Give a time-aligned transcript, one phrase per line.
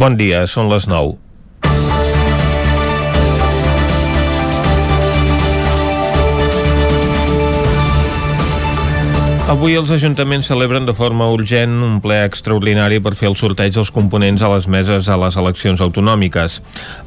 [0.00, 1.18] Bon dia, són les 9.
[9.50, 13.88] Avui els ajuntaments celebren de forma urgent un ple extraordinari per fer el sorteig dels
[13.90, 16.60] components a les meses a les eleccions autonòmiques.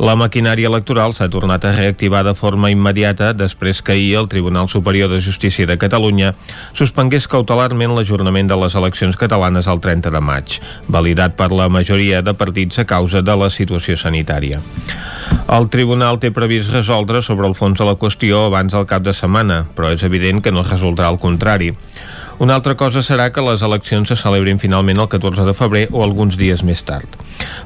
[0.04, 4.67] La maquinària electoral s'ha tornat a reactivar de forma immediata després que ahir el Tribunal
[4.67, 6.34] Superior de Justícia de Catalunya
[6.75, 10.59] suspengués cautelarment l'ajornament de les eleccions catalanes el 30 de maig,
[10.91, 14.59] validat per la majoria de partits a causa de la situació sanitària.
[15.48, 19.16] El tribunal té previst resoldre sobre el fons de la qüestió abans del cap de
[19.16, 21.71] setmana, però és evident que no resultarà el contrari.
[22.39, 26.03] Una altra cosa serà que les eleccions se celebrin finalment el 14 de febrer o
[26.03, 27.17] alguns dies més tard.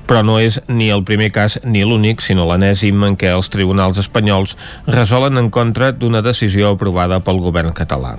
[0.07, 3.99] Però no és ni el primer cas ni l'únic, sinó l'anèsim en què els tribunals
[4.03, 4.57] espanyols
[4.87, 8.17] resolen en contra d'una decisió aprovada pel govern català.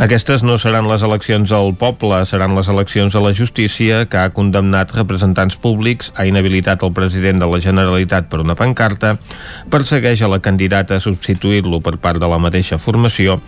[0.00, 4.32] Aquestes no seran les eleccions al poble, seran les eleccions a la justícia que ha
[4.32, 9.16] condemnat representants públics, ha inhabilitat el president de la Generalitat per una pancarta,
[9.70, 13.40] persegueix a la candidata a substituir-lo per part de la mateixa formació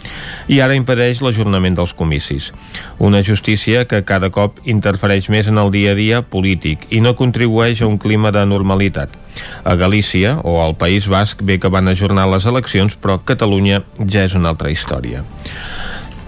[0.49, 2.51] i ara impedeix l'ajornament dels comicis.
[2.99, 7.17] Una justícia que cada cop interfereix més en el dia a dia polític i no
[7.17, 9.17] contribueix a un clima de normalitat.
[9.65, 14.27] A Galícia o al País Basc bé que van ajornar les eleccions, però Catalunya ja
[14.29, 15.25] és una altra història.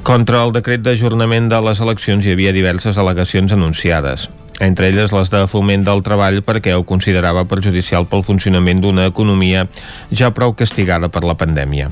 [0.04, 4.28] Contra el decret d'ajornament de les eleccions hi havia diverses al·legacions anunciades
[4.60, 9.64] entre elles les de foment del treball perquè ho considerava perjudicial pel funcionament d'una economia
[10.12, 11.88] ja prou castigada per la pandèmia.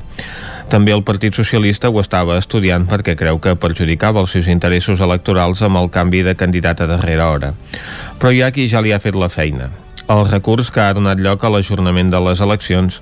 [0.70, 5.62] També el Partit Socialista ho estava estudiant perquè creu que perjudicava els seus interessos electorals
[5.62, 7.52] amb el canvi de candidat a darrera hora.
[8.20, 9.70] Però hi ha qui ja li ha fet la feina.
[10.08, 13.00] El recurs que ha donat lloc a l'ajornament de les eleccions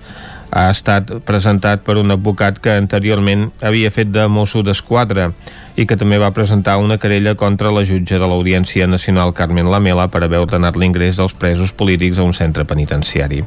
[0.51, 5.31] ha estat presentat per un advocat que anteriorment havia fet de mosso d'esquadra
[5.77, 10.09] i que també va presentar una querella contra la jutge de l'Audiència Nacional Carmen Lamela
[10.09, 13.43] per haver ordenat l'ingrés dels presos polítics a un centre penitenciari.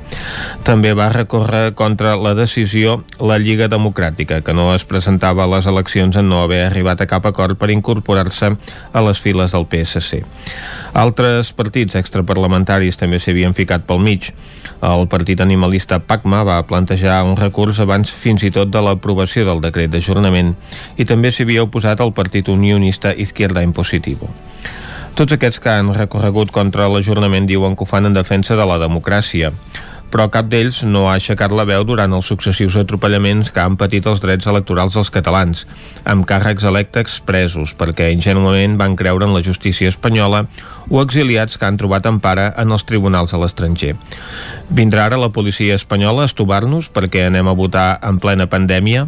[0.64, 5.68] També va recórrer contra la decisió la Lliga Democràtica, que no es presentava a les
[5.70, 8.54] eleccions en no haver arribat a cap acord per incorporar-se
[8.94, 10.24] a les files del PSC.
[10.94, 14.30] Altres partits extraparlamentaris també s'havien ficat pel mig.
[14.84, 19.62] El partit animalista PACMA va plantejar un recurs abans fins i tot de l'aprovació del
[19.64, 20.54] decret d'ajornament
[21.00, 24.30] i també s'hi havia oposat partit unionista Izquierda Impositivo.
[25.14, 28.80] Tots aquests que han recorregut contra l'ajornament diuen que ho fan en defensa de la
[28.82, 29.54] democràcia
[30.14, 34.06] però cap d'ells no ha aixecat la veu durant els successius atropellaments que han patit
[34.06, 35.64] els drets electorals dels catalans,
[36.06, 40.44] amb càrrecs electes presos perquè ingenuament van creure en la justícia espanyola
[40.92, 43.96] o exiliats que han trobat empara en els tribunals a l'estranger.
[44.70, 49.08] Vindrà ara la policia espanyola a estovar-nos perquè anem a votar en plena pandèmia?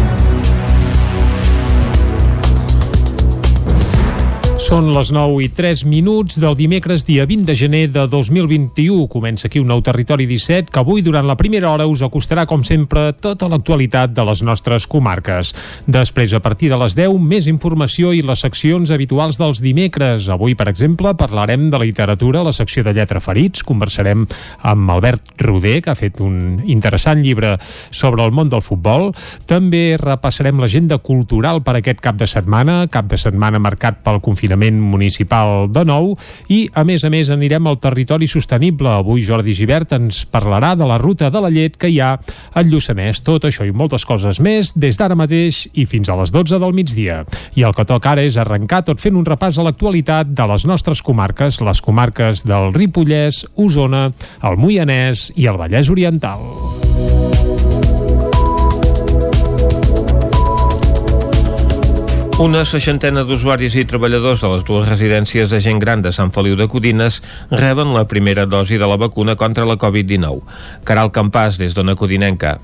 [4.61, 9.07] Són les 9 i 3 minuts del dimecres dia 20 de gener de 2021.
[9.09, 12.61] Comença aquí un nou Territori 17 que avui durant la primera hora us acostarà com
[12.63, 15.55] sempre tota l'actualitat de les nostres comarques.
[15.89, 20.29] Després, a partir de les 10, més informació i les seccions habituals dels dimecres.
[20.29, 23.65] Avui, per exemple, parlarem de literatura, la secció de lletra ferits.
[23.65, 24.27] Conversarem
[24.61, 29.09] amb Albert Roder, que ha fet un interessant llibre sobre el món del futbol.
[29.49, 34.50] També repassarem l'agenda cultural per aquest cap de setmana, cap de setmana marcat pel confinament
[34.51, 36.15] l'Ajuntament Municipal de Nou
[36.51, 38.89] i, a més a més, anirem al territori sostenible.
[38.89, 42.17] Avui Jordi Givert ens parlarà de la ruta de la llet que hi ha
[42.53, 43.23] al Lluçanès.
[43.23, 46.75] Tot això i moltes coses més des d'ara mateix i fins a les 12 del
[46.75, 47.23] migdia.
[47.55, 50.65] I el que toca ara és arrencar tot fent un repàs a l'actualitat de les
[50.67, 54.09] nostres comarques, les comarques del Ripollès, Osona,
[54.43, 57.40] el Moianès i el Vallès Oriental.
[62.41, 66.55] Una seixantena d'usuaris i treballadors de les dues residències de gent gran de Sant Feliu
[66.57, 67.19] de Codines
[67.51, 70.41] reben la primera dosi de la vacuna contra la Covid-19.
[70.89, 72.55] Caral Campàs, des d'Ona Codinenca.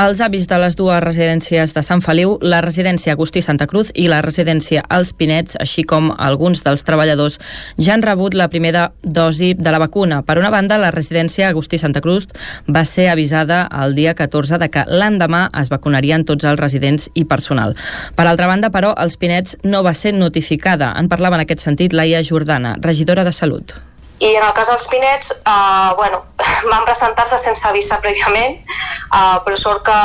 [0.00, 4.08] Els avis de les dues residències de Sant Feliu, la residència Agustí Santa Cruz i
[4.10, 7.38] la residència Els Pinets, així com alguns dels treballadors,
[7.78, 10.22] ja han rebut la primera dosi de la vacuna.
[10.22, 12.28] Per una banda, la residència Agustí Santa Cruz
[12.68, 17.24] va ser avisada el dia 14 de que l'endemà es vacunarien tots els residents i
[17.24, 17.76] personal.
[18.16, 20.92] Per altra banda, però, Els Pinets no va ser notificada.
[20.98, 23.76] En parlava en aquest sentit Laia Jordana, regidora de Salut.
[24.20, 26.22] I en el cas dels Pinets, eh, bueno,
[26.72, 29.98] van presentar-se sense avisar prèviament, eh, però sort que,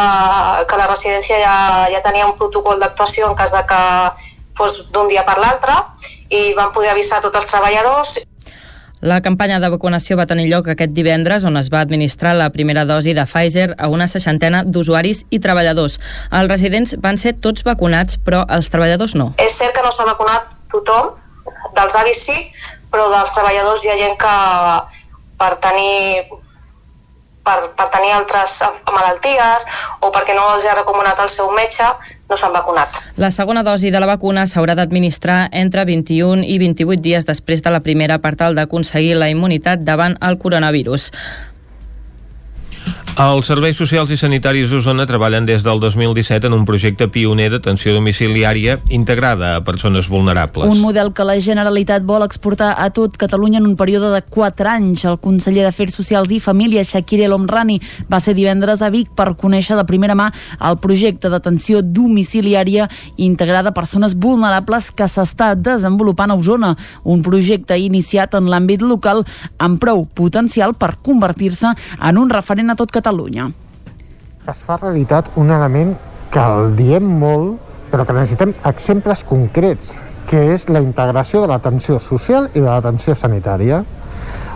[0.69, 1.59] que la residència ja,
[1.93, 3.83] ja tenia un protocol d'actuació en cas de que
[4.59, 5.75] fos d'un dia per l'altre
[6.29, 8.17] i van poder avisar tots els treballadors
[8.99, 12.83] La campanya de vacunació va tenir lloc aquest divendres, on es va administrar la primera
[12.83, 15.95] dosi de Pfizer a una seixantena d'usuaris i treballadors.
[16.35, 19.29] Els residents van ser tots vacunats, però els treballadors no.
[19.39, 21.13] És cert que no s'ha vacunat tothom,
[21.79, 22.35] dels avis sí,
[22.91, 24.35] però dels treballadors hi ha gent que
[25.39, 26.29] per tenir
[27.49, 28.59] per, per tenir altres
[28.91, 29.65] malalties
[30.05, 31.87] o perquè no els ha recomanat el seu metge,
[32.29, 32.99] no s'han vacunat.
[33.17, 37.73] La segona dosi de la vacuna s'haurà d'administrar entre 21 i 28 dies després de
[37.73, 41.09] la primera per tal d'aconseguir la immunitat davant el coronavirus.
[43.19, 47.91] Els serveis socials i sanitaris d'Osona treballen des del 2017 en un projecte pioner d'atenció
[47.91, 50.71] domiciliària integrada a persones vulnerables.
[50.71, 54.69] Un model que la Generalitat vol exportar a tot Catalunya en un període de 4
[54.71, 55.03] anys.
[55.03, 57.75] El conseller d'Afers Socials i Família, Shakir El Omrani,
[58.07, 60.29] va ser divendres a Vic per conèixer de primera mà
[60.69, 62.87] el projecte d'atenció domiciliària
[63.17, 66.71] integrada a persones vulnerables que s'està desenvolupant a Osona.
[67.03, 69.25] Un projecte iniciat en l'àmbit local
[69.59, 73.47] amb prou potencial per convertir-se en un referent a tot Catalunya Catalunya.
[74.45, 75.95] Es fa realitat un element
[76.29, 77.55] que el diem molt,
[77.89, 79.95] però que necessitem exemples concrets,
[80.29, 83.81] que és la integració de l'atenció social i de l'atenció sanitària.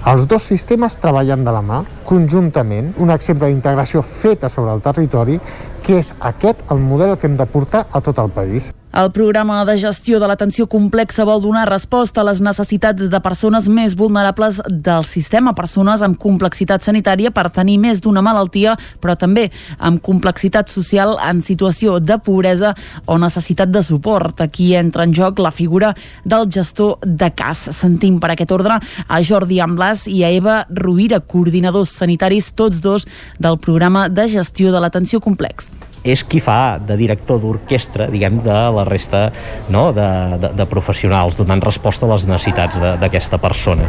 [0.06, 5.40] Els dos sistemes treballen de la mà, conjuntament, un exemple d'integració feta sobre el territori,
[5.82, 8.70] que és aquest el model que hem de portar a tot el país.
[8.94, 13.66] El programa de gestió de l'atenció complexa vol donar resposta a les necessitats de persones
[13.66, 19.48] més vulnerables del sistema, persones amb complexitat sanitària per tenir més d'una malaltia, però també
[19.80, 22.76] amb complexitat social en situació de pobresa
[23.10, 24.44] o necessitat de suport.
[24.46, 27.66] Aquí entra en joc la figura del gestor de cas.
[27.74, 33.10] Sentim per aquest ordre a Jordi Amblas i a Eva Rovira, coordinadors sanitaris, tots dos
[33.42, 38.60] del programa de gestió de l'atenció complexa és qui fa de director d'orquestra, diguem, de
[38.76, 39.30] la resta
[39.72, 39.88] no?
[39.96, 40.08] de,
[40.42, 43.88] de, de professionals, donant resposta a les necessitats d'aquesta persona.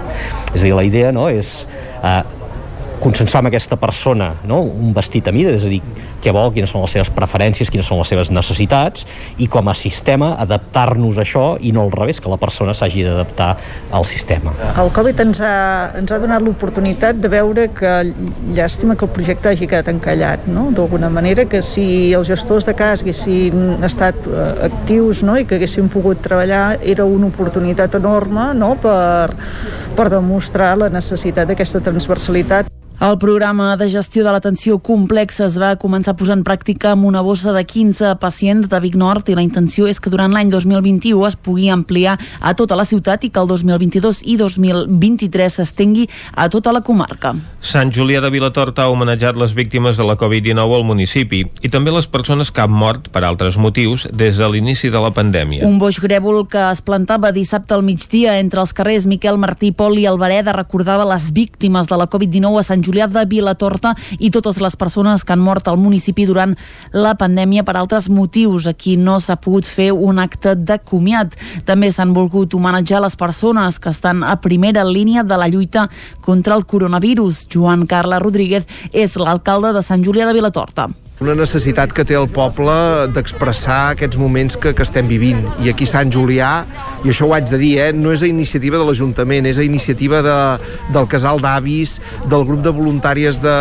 [0.54, 1.26] És a dir, la idea no?
[1.32, 1.64] és
[2.00, 2.20] eh,
[3.02, 4.62] consensuar amb aquesta persona no?
[4.62, 5.82] un vestit a mida, és a dir,
[6.24, 9.04] què vol, quines són les seves preferències, quines són les seves necessitats
[9.38, 13.04] i com a sistema adaptar-nos a això i no al revés, que la persona s'hagi
[13.06, 13.50] d'adaptar
[13.94, 14.54] al sistema.
[14.80, 15.54] El Covid ens ha,
[16.00, 17.92] ens ha donat l'oportunitat de veure que
[18.56, 20.70] llàstima que el projecte hagi quedat encallat, no?
[20.74, 21.86] d'alguna manera que si
[22.16, 25.36] els gestors de cas haguessin estat eh, actius no?
[25.38, 28.74] i que haguessin pogut treballar era una oportunitat enorme no?
[28.80, 29.34] per,
[29.96, 32.70] per demostrar la necessitat d'aquesta transversalitat.
[33.00, 37.04] El programa de gestió de l'atenció complexa es va començar a posar en pràctica amb
[37.04, 40.52] una bossa de 15 pacients de Vic Nord i la intenció és que durant l'any
[40.52, 46.06] 2021 es pugui ampliar a tota la ciutat i que el 2022 i 2023 s'estengui
[46.38, 47.34] a tota la comarca.
[47.60, 51.90] Sant Julià de Vilatorta ha homenatjat les víctimes de la Covid-19 al municipi i també
[51.90, 55.66] les persones que han mort per altres motius des de l'inici de la pandèmia.
[55.66, 59.98] Un boix grèvol que es plantava dissabte al migdia entre els carrers Miquel Martí, Pol
[59.98, 64.60] i Alvareda recordava les víctimes de la Covid-19 a Sant Julià de Vilatorta i totes
[64.62, 66.54] les persones que han mort al municipi durant
[66.92, 68.68] la pandèmia per altres motius.
[68.70, 71.34] Aquí no s'ha pogut fer un acte de comiat.
[71.64, 75.88] També s'han volgut homenatjar les persones que estan a primera línia de la lluita
[76.20, 77.46] contra el coronavirus.
[77.52, 80.88] Joan Carles Rodríguez és l'alcalde de Sant Julià de Vilatorta
[81.24, 82.74] una necessitat que té el poble
[83.14, 85.40] d'expressar aquests moments que, que estem vivint.
[85.64, 86.52] I aquí Sant Julià,
[87.04, 89.66] i això ho haig de dir, eh, no és a iniciativa de l'Ajuntament, és a
[89.66, 90.36] iniciativa de,
[90.94, 91.96] del casal d'avis,
[92.28, 93.56] del grup de voluntàries de,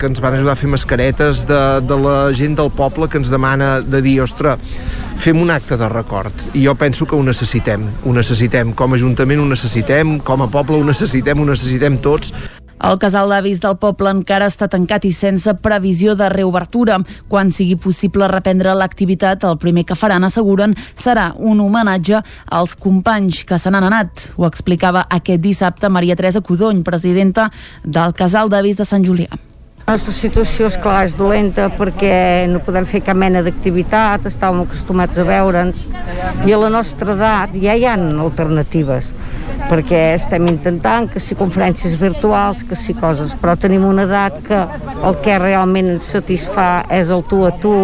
[0.00, 3.30] que ens van ajudar a fer mascaretes, de, de la gent del poble que ens
[3.32, 4.60] demana de dir, ostres,
[5.22, 6.44] fem un acte de record.
[6.54, 7.86] I jo penso que ho necessitem.
[8.04, 12.32] Ho necessitem, com a Ajuntament ho necessitem com a poble ho necessitem, ho necessitem tots
[12.84, 16.98] el casal d'avis del poble encara està tancat i sense previsió de reobertura.
[17.30, 23.44] Quan sigui possible reprendre l'activitat, el primer que faran, asseguren, serà un homenatge als companys
[23.48, 24.28] que se n'han anat.
[24.36, 27.50] Ho explicava aquest dissabte Maria Teresa Codony, presidenta
[27.84, 29.55] del casal d'avis de Sant Julià.
[29.86, 35.20] La situació, és clar, és dolenta perquè no podem fer cap mena d'activitat, estàvem acostumats
[35.22, 35.84] a veure'ns.
[36.42, 39.12] I a la nostra edat ja hi ha alternatives
[39.70, 44.58] perquè estem intentant que si conferències virtuals, que si coses, però tenim una edat que
[45.06, 47.76] el que realment ens satisfà és el tu a tu,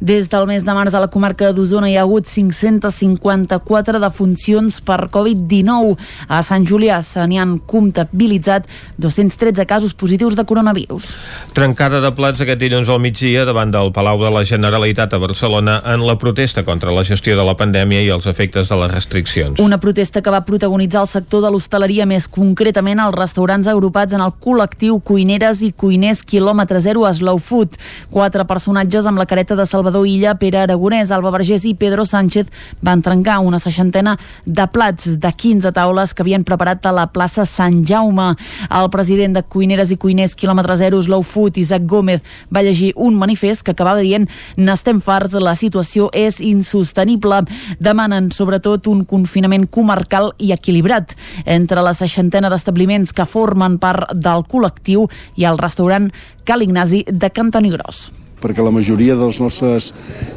[0.00, 5.08] des del mes de març a la comarca d'Osona hi ha hagut 554 defuncions per
[5.12, 5.96] Covid-19.
[6.28, 8.66] A Sant Julià se n'hi han comptabilitzat
[9.00, 11.16] 213 casos positius de coronavirus.
[11.56, 15.78] Trencada de plats aquest dilluns al migdia davant del Palau de la Generalitat a Barcelona
[15.84, 19.60] en la protesta contra la gestió de la pandèmia i els efectes de les restriccions.
[19.60, 24.20] Una protesta que va protagonitzar el sector de l'hostaleria, més concretament els restaurants agrupats en
[24.20, 27.80] el col·lectiu Cuineres i Cuiners quilòmetre zero Slow Food.
[28.10, 32.02] Quatre personatges amb la careta de Salvador Salvador Illa, Pere Aragonès, Alba Vergés i Pedro
[32.04, 32.48] Sánchez
[32.82, 37.44] van trencar una seixantena de plats de 15 taules que havien preparat a la plaça
[37.46, 38.32] Sant Jaume.
[38.66, 43.14] El president de Cuineres i Cuiners Kilòmetre Zero, Slow Food, Isaac Gómez, va llegir un
[43.14, 44.26] manifest que acabava dient
[44.58, 47.44] n'estem farts, la situació és insostenible.
[47.78, 51.14] Demanen sobretot un confinament comarcal i equilibrat.
[51.46, 55.06] Entre la seixantena d'establiments que formen part del col·lectiu
[55.38, 56.10] i el restaurant
[56.42, 58.08] Cal Ignasi de Cantoni Gros
[58.42, 59.92] perquè la majoria dels nostres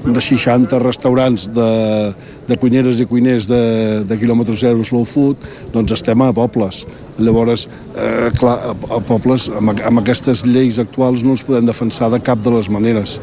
[0.05, 1.69] 60 restaurants de,
[2.47, 3.61] de cuineres i cuiners de,
[4.07, 6.85] de quilòmetre zero slow food, doncs estem a pobles.
[7.19, 7.67] Llavors,
[7.99, 12.21] eh, clar, a, a pobles, amb, amb aquestes lleis actuals no ens podem defensar de
[12.23, 13.19] cap de les maneres.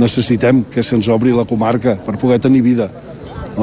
[0.00, 2.90] Necessitem que se'ns obri la comarca per poder tenir vida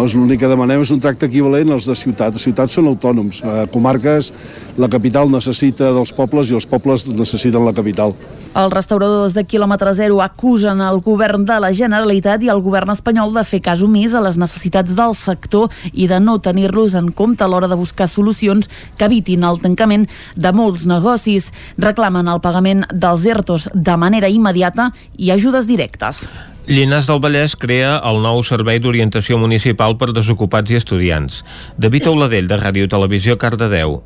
[0.05, 2.35] és l'únic que demanem és un tracte equivalent als de ciutat.
[2.35, 3.39] Les ciutats són autònoms.
[3.41, 4.31] A comarques,
[4.77, 8.13] la capital necessita dels pobles i els pobles necessiten la capital.
[8.57, 13.33] Els restauradors de quilòmetre zero acusen el govern de la Generalitat i el govern espanyol
[13.35, 17.45] de fer cas omís a les necessitats del sector i de no tenir-los en compte
[17.45, 21.51] a l'hora de buscar solucions que evitin el tancament de molts negocis.
[21.77, 26.27] Reclamen el pagament dels ERTOs de manera immediata i ajudes directes.
[26.67, 31.37] Llinars del Vallès crea el nou Servei d'Orientació Municipal per Desocupats i Estudiants.
[31.79, 34.01] David Auladell, de Ràdio Televisió, Cardedeu.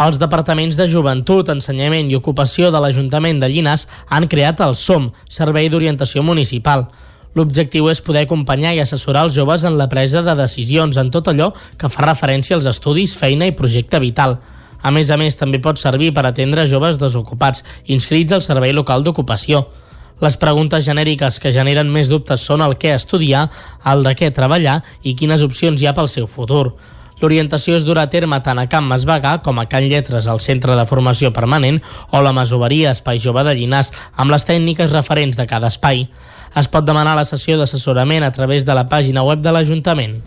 [0.00, 5.10] Els departaments de Joventut, Ensenyament i Ocupació de l'Ajuntament de Llinars han creat el SOM,
[5.28, 6.88] Servei d'Orientació Municipal.
[7.36, 11.28] L'objectiu és poder acompanyar i assessorar els joves en la presa de decisions en tot
[11.28, 14.38] allò que fa referència als estudis, feina i projecte vital.
[14.80, 19.04] A més a més, també pot servir per atendre joves desocupats inscrits al Servei Local
[19.04, 19.66] d'Ocupació.
[20.24, 23.50] Les preguntes genèriques que generen més dubtes són el què estudiar,
[23.84, 26.70] el de què treballar i quines opcions hi ha pel seu futur.
[27.20, 30.76] L'orientació es durà a terme tant a Camp Masvagà com a Can Lletres, al Centre
[30.76, 31.82] de Formació Permanent,
[32.12, 36.06] o la Masoveria Espai Jove de Llinars, amb les tècniques referents de cada espai.
[36.56, 40.20] Es pot demanar la sessió d'assessorament a través de la pàgina web de l'Ajuntament.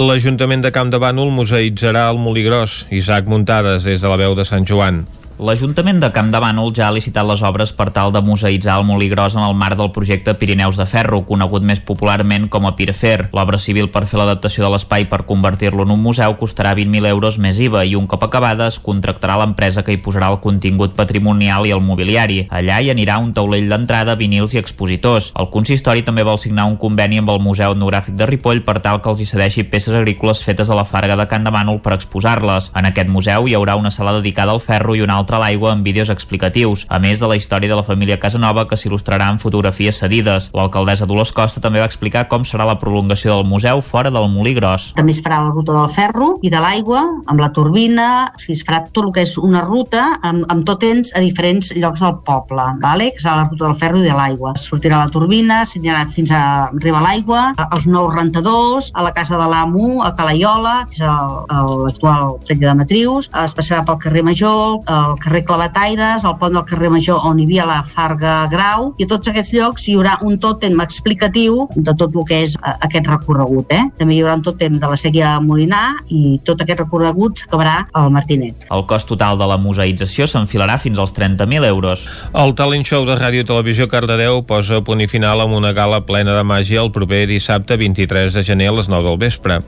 [0.00, 2.86] L'Ajuntament de Camp de Bànol museïtzarà el Molí Gros.
[2.92, 5.06] Isaac Muntades, des de la veu de Sant Joan.
[5.38, 8.86] L'Ajuntament de Camp de Bànol ja ha licitat les obres per tal de museïtzar el
[8.88, 12.72] molí gros en el marc del projecte Pirineus de Ferro, conegut més popularment com a
[12.74, 13.28] Pirfer.
[13.30, 17.38] L'obra civil per fer l'adaptació de l'espai per convertir-lo en un museu costarà 20.000 euros
[17.38, 21.70] més IVA i un cop acabada es contractarà l'empresa que hi posarà el contingut patrimonial
[21.70, 22.40] i el mobiliari.
[22.50, 25.30] Allà hi anirà un taulell d'entrada, vinils i expositors.
[25.38, 28.98] El consistori també vol signar un conveni amb el Museu Etnogràfic de Ripoll per tal
[28.98, 31.94] que els hi cedeixi peces agrícoles fetes a la Farga de Can de Bànol per
[31.94, 32.72] exposar-les.
[32.74, 35.40] En aquest museu hi haurà una sala dedicada al ferro i una altra altra a
[35.44, 39.26] l'aigua amb vídeos explicatius, a més de la història de la família Casanova que s'il·lustrarà
[39.28, 40.48] en fotografies cedides.
[40.56, 44.54] L'alcaldessa Dolors Costa també va explicar com serà la prolongació del museu fora del Molí
[44.56, 44.94] Gros.
[44.96, 48.56] També es farà la ruta del ferro i de l'aigua, amb la turbina, o sigui,
[48.56, 52.16] es farà tot el que és una ruta amb, amb totens a diferents llocs del
[52.24, 53.10] poble, vale?
[53.12, 54.54] que serà la ruta del ferro i de l'aigua.
[54.56, 59.50] Sortirà la turbina, s'anirà fins a arribar l'aigua, als nous rentadors, a la casa de
[59.52, 65.17] l'amo, a Calaiola, que és l'actual taller de matrius, es passarà pel carrer Major, el
[65.22, 69.10] carrer Clavataires, al pont del carrer Major on hi havia la Farga Grau, i a
[69.10, 73.08] tots aquests llocs hi haurà un tòtem explicatiu de tot el que és eh, aquest
[73.10, 73.72] recorregut.
[73.74, 73.82] Eh?
[73.98, 78.12] També hi haurà un tòtem de la sèquia Molinar i tot aquest recorregut s'acabarà al
[78.14, 78.68] Martinet.
[78.74, 82.06] El cost total de la museïtzació s'enfilarà fins als 30.000 euros.
[82.34, 86.36] El talent show de Ràdio Televisió Cardedeu posa punt i final amb una gala plena
[86.36, 89.60] de màgia el proper dissabte 23 de gener a les 9 del vespre.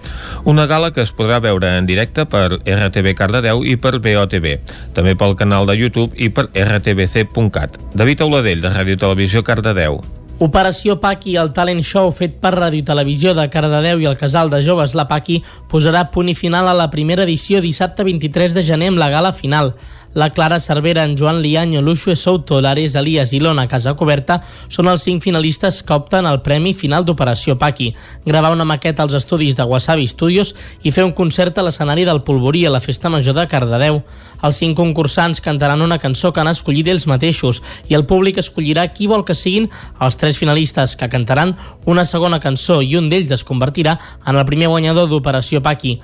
[0.44, 4.56] Una gala que es podrà veure en directe per RTV Cardedeu i per BOTV.
[4.96, 7.80] També pel canal de YouTube i per rtbc.cat.
[7.96, 10.02] David Auladell, de Ràdio Televisió Cardedeu.
[10.40, 14.62] Operació Paqui, el talent show fet per Ràdio Televisió de Cardedeu i el casal de
[14.64, 18.88] joves La Paqui, posarà punt i final a la primera edició dissabte 23 de gener
[18.88, 19.74] amb la gala final.
[20.12, 25.04] La Clara Cervera, en Joan Lianyo, Luxue Souto, l'Ares Elias i l'Ona Casacoberta són els
[25.06, 27.92] cinc finalistes que opten al Premi Final d'Operació Paqui.
[28.26, 32.24] Gravar una maqueta als estudis de Wasabi Studios i fer un concert a l'escenari del
[32.26, 34.02] Polvorí a la Festa Major de Cardedeu.
[34.42, 38.88] Els cinc concursants cantaran una cançó que han escollit ells mateixos i el públic escollirà
[38.90, 41.54] qui vol que siguin els tres finalistes que cantaran
[41.86, 46.00] una segona cançó i un d'ells es convertirà en el primer guanyador d'Operació Paqui.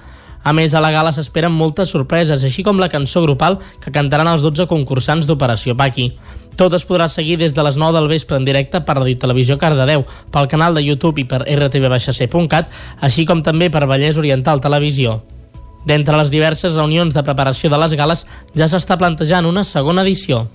[0.46, 4.28] A més, a la gala s'esperen moltes sorpreses, així com la cançó grupal que cantaran
[4.30, 6.12] els 12 concursants d'Operació Paqui.
[6.56, 9.56] Tot es podrà seguir des de les 9 del vespre en directe per Radio Televisió
[9.58, 12.70] Cardedeu, pel canal de YouTube i per rtv-c.cat,
[13.02, 15.18] així com també per Vallès Oriental Televisió.
[15.86, 18.22] D'entre les diverses reunions de preparació de les gales
[18.54, 20.46] ja s'està plantejant una segona edició.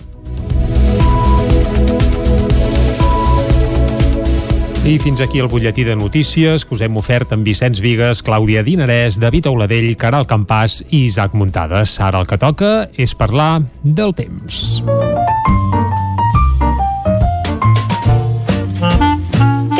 [4.82, 8.64] I fins aquí el butlletí de notícies que us hem ofert amb Vicenç Vigues, Clàudia
[8.66, 11.94] Dinarès, David Auladell, Caral Campàs i Isaac Muntades.
[12.02, 14.82] Ara el que toca és parlar del temps.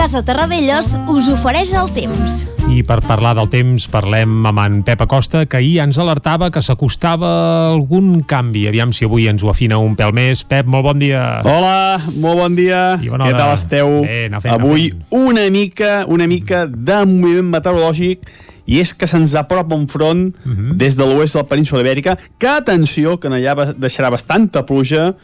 [0.02, 2.40] Casa Terradellos us ofereix el temps.
[2.66, 6.58] I per parlar del temps parlem amb en Pep Acosta, que ahir ens alertava que
[6.58, 7.28] s'acostava
[7.68, 8.64] algun canvi.
[8.66, 10.42] Aviam si avui ens ho afina un pèl més.
[10.50, 11.22] Pep, molt bon dia.
[11.46, 12.80] Hola, molt bon dia.
[13.04, 13.92] bona Què tal esteu?
[14.02, 15.06] Bé, anar fent, anar Avui fent.
[15.22, 18.26] una mica, una mica de moviment meteorològic
[18.66, 20.76] i és que se'ns apropa un front Mhm.
[20.82, 25.14] des de l'oest de la península ibèrica que, atenció, que allà deixarà bastanta pluja,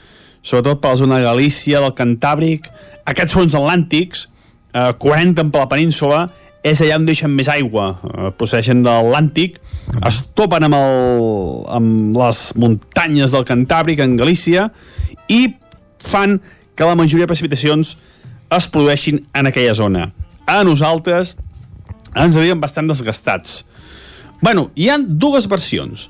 [0.41, 2.71] sobretot per la zona de Galícia, del Cantàbric,
[3.05, 4.29] aquests fronts atlàntics,
[4.75, 6.27] eh, 40 per la península,
[6.67, 9.59] és allà on deixen més aigua, eh, procedeixen de l'Atlàntic,
[10.09, 11.29] es topen amb, el,
[11.79, 14.69] amb les muntanyes del Cantàbric, en Galícia,
[15.29, 15.55] i
[16.03, 16.39] fan
[16.75, 17.97] que la majoria de precipitacions
[18.55, 20.11] es produeixin en aquella zona.
[20.49, 21.37] A nosaltres
[22.17, 23.65] ens havíem bastant desgastats.
[24.41, 26.09] Bueno, hi han dues versions.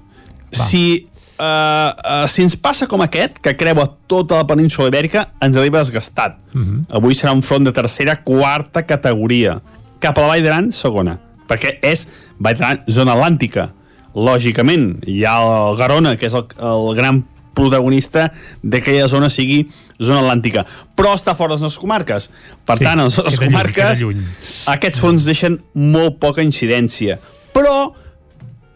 [0.53, 5.57] Si, uh, uh, si ens passa com aquest, que creua tota la península ibèrica, ens
[5.57, 6.37] arriba desgastat.
[6.55, 6.85] Uh -huh.
[6.91, 9.61] Avui serà un front de tercera, quarta categoria.
[10.01, 11.19] Cap a la Vall d'Aran, segona.
[11.49, 13.71] Perquè és Vall d'Aran, zona atlàntica.
[14.15, 15.37] Lògicament, hi ha
[15.71, 18.31] el Garona, que és el, el gran protagonista
[18.63, 19.69] d'aquella zona sigui
[20.01, 20.65] zona atlàntica.
[20.97, 22.31] Però està fora de les nostres comarques.
[22.65, 24.23] Per Sí, tant, les nostres comarques, lluny.
[24.67, 27.19] aquests fronts deixen molt poca incidència.
[27.53, 27.93] Però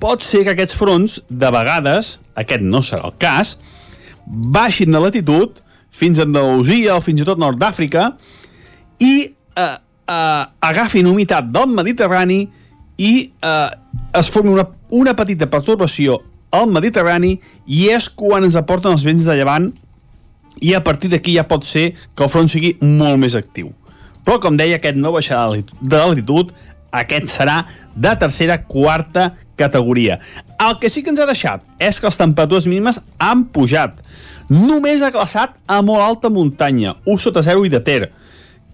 [0.03, 3.57] pot ser que aquests fronts, de vegades, aquest no serà el cas,
[4.27, 5.61] baixin de latitud
[5.93, 8.09] fins a Andalusia o fins i tot Nord d'Àfrica
[9.03, 12.41] i eh, eh, agafin humitat del Mediterrani
[12.99, 13.71] i eh,
[14.19, 16.19] es formi una, una petita pertorbació
[16.53, 19.71] al Mediterrani i és quan ens aporten els vents de llevant
[20.61, 23.71] i a partir d'aquí ja pot ser que el front sigui molt més actiu.
[24.23, 26.53] Però, com deia, aquest no baixarà de latitud,
[26.93, 27.63] aquest serà
[27.97, 30.21] de tercera, quarta categoria.
[30.61, 33.99] El que sí que ens ha deixat és que les temperatures mínimes han pujat.
[34.53, 38.13] Només ha glaçat a molt alta muntanya, 1 sota 0 i de Ter.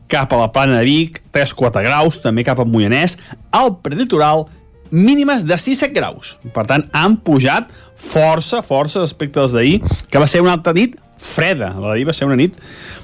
[0.08, 3.18] Cap a la plana de Vic, 3-4 graus, també cap a Moianès.
[3.52, 4.46] Al preditoral,
[4.90, 6.36] mínimes de 6-7 graus.
[6.54, 10.96] Per tant, han pujat força, força respecte als d'ahir, que va ser una altra nit
[11.18, 11.74] freda.
[11.76, 12.56] La d'ahir va ser una nit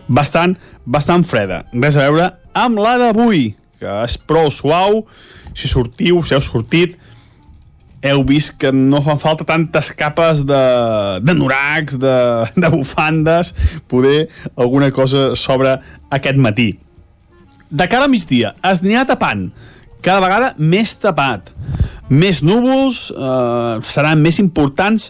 [0.09, 1.65] bastant, bastant freda.
[1.75, 3.53] Res a veure amb la d'avui,
[3.85, 5.05] que és prou suau.
[5.55, 6.97] Si sortiu, si heu sortit,
[8.05, 10.63] heu vist que no fan falta tantes capes de,
[11.25, 12.17] de noracs, de,
[12.61, 13.55] de bufandes,
[13.89, 15.79] poder alguna cosa sobre
[16.13, 16.75] aquest matí.
[17.71, 19.49] De cara a migdia, es anirà tapant,
[20.05, 21.49] cada vegada més tapat.
[22.13, 25.09] Més núvols, eh, seran més importants,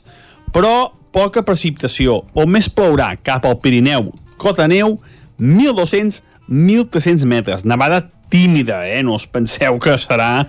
[0.54, 5.00] però poca precipitació, o més plourà cap al Pirineu, cota neu,
[5.42, 7.64] 1.200-1.300 metres.
[7.66, 9.04] Nevada tímida, eh?
[9.06, 10.48] No us penseu que serà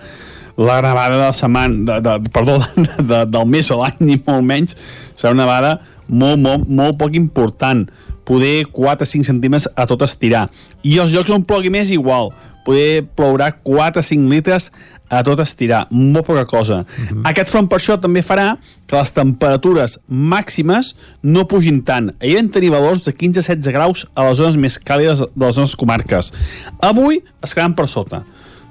[0.57, 4.15] la nevada de la setmana, de, de, perdó, de, de, del mes o l'any, ni
[4.25, 4.73] molt menys.
[5.13, 5.75] Serà una nevada
[6.07, 7.85] molt, molt, molt poc important.
[8.25, 10.47] Poder 4-5 centímetres a tot estirar.
[10.81, 12.31] I els llocs on plogui més, igual.
[12.65, 14.71] Poder plourà 4-5 litres
[15.09, 15.85] a tot estirar.
[15.91, 16.81] Molt poca cosa.
[16.81, 17.29] Mm -hmm.
[17.29, 22.13] Aquest front per això també farà que les temperatures màximes no pugin tant.
[22.21, 25.75] Ahir vam tenir valors de 15-16 graus a les zones més càlides de les nostres
[25.75, 26.33] comarques.
[26.79, 28.23] Avui es quedaran per sota.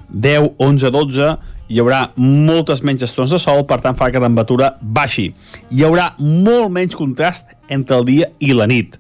[0.09, 1.37] 10, 11, 12,
[1.69, 5.33] hi haurà moltes menys estones de sol, per tant farà que la temperatura baixi.
[5.71, 8.99] Hi haurà molt menys contrast entre el dia i la nit.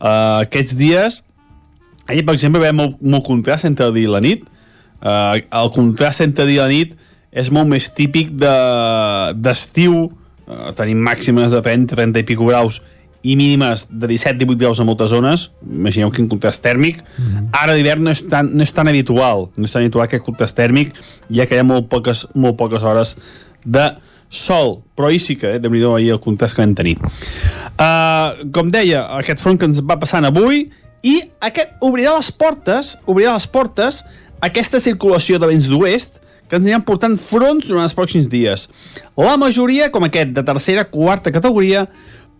[0.00, 1.20] Uh, aquests dies,
[2.08, 4.48] ahir per exemple veiem molt, molt contrast entre el dia i la nit.
[5.02, 6.96] Uh, el contrast entre dia i la nit
[7.32, 10.12] és molt més típic de- d'estiu,
[10.46, 12.78] de, uh, tenim màximes de 30, 30 i pico graus
[13.22, 17.02] i mínimes de 17-18 graus a moltes zones, imagineu quin contrast tèrmic.
[17.02, 17.48] Mm -hmm.
[17.52, 20.56] Ara d'hivern no, és tan, no és tan habitual, no és tan habitual aquest contrast
[20.56, 20.92] tèrmic,
[21.30, 23.16] ja que hi ha molt poques, molt poques hores
[23.64, 23.94] de
[24.28, 26.96] sol, però ahir sí que, eh, déu nhi ahir el contrast que vam tenir.
[27.78, 30.70] Uh, com deia, aquest front que ens va passant avui,
[31.02, 34.04] i aquest obrirà les portes, obrirà les portes
[34.42, 38.66] aquesta circulació de vents d'oest que ens aniran portant fronts durant els pròxims dies.
[39.16, 41.86] La majoria, com aquest, de tercera, quarta categoria,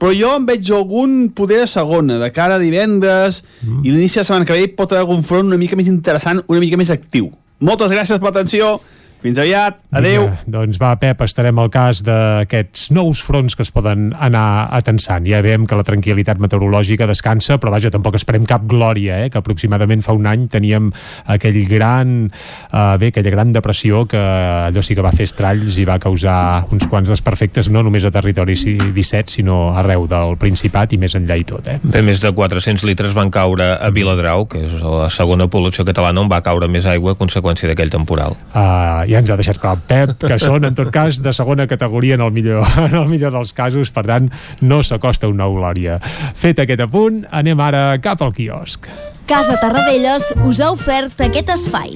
[0.02, 3.84] però jo en veig algun poder de segona, de cara a divendres, mm.
[3.86, 6.60] i l'inici de setmana que ve pot haver algun front una mica més interessant, una
[6.60, 7.30] mica més actiu.
[7.62, 8.74] Moltes gràcies per l'atenció,
[9.22, 10.26] fins aviat, adeu.
[10.26, 15.26] Vinga, doncs va, Pep, estarem al cas d'aquests nous fronts que es poden anar atensant.
[15.28, 19.30] Ja veiem que la tranquil·litat meteorològica descansa, però vaja, tampoc esperem cap glòria, eh?
[19.30, 20.90] que aproximadament fa un any teníem
[21.30, 22.26] aquell gran,
[22.72, 26.66] eh, bé, aquella gran depressió que allò sí que va fer estralls i va causar
[26.74, 31.38] uns quants desperfectes, no només a territori 17, sinó arreu del Principat i més enllà
[31.38, 31.68] i tot.
[31.70, 31.78] Eh?
[31.82, 36.24] Bé, més de 400 litres van caure a Viladrau, que és la segona població catalana
[36.24, 38.36] on va caure més aigua a conseqüència d'aquell temporal.
[38.50, 42.16] Uh, ja ens ha deixat clar Pep, que són en tot cas de segona categoria
[42.18, 44.30] en el millor, en el millor dels casos, per tant
[44.62, 45.98] no s'acosta una glòria.
[46.38, 48.88] Fet aquest apunt, anem ara cap al quiosc.
[49.28, 51.94] Casa Tarradellas us ha ofert aquest espai.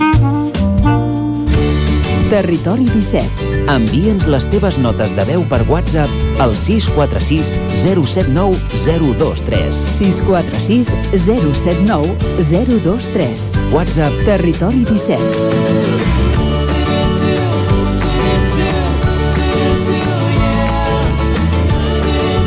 [2.27, 3.51] Territori 17.
[3.71, 9.83] Envia'ns les teves notes de veu per WhatsApp al 646 079 023.
[9.95, 12.17] 646 079
[12.51, 13.51] 023.
[13.75, 16.26] WhatsApp Territori 17.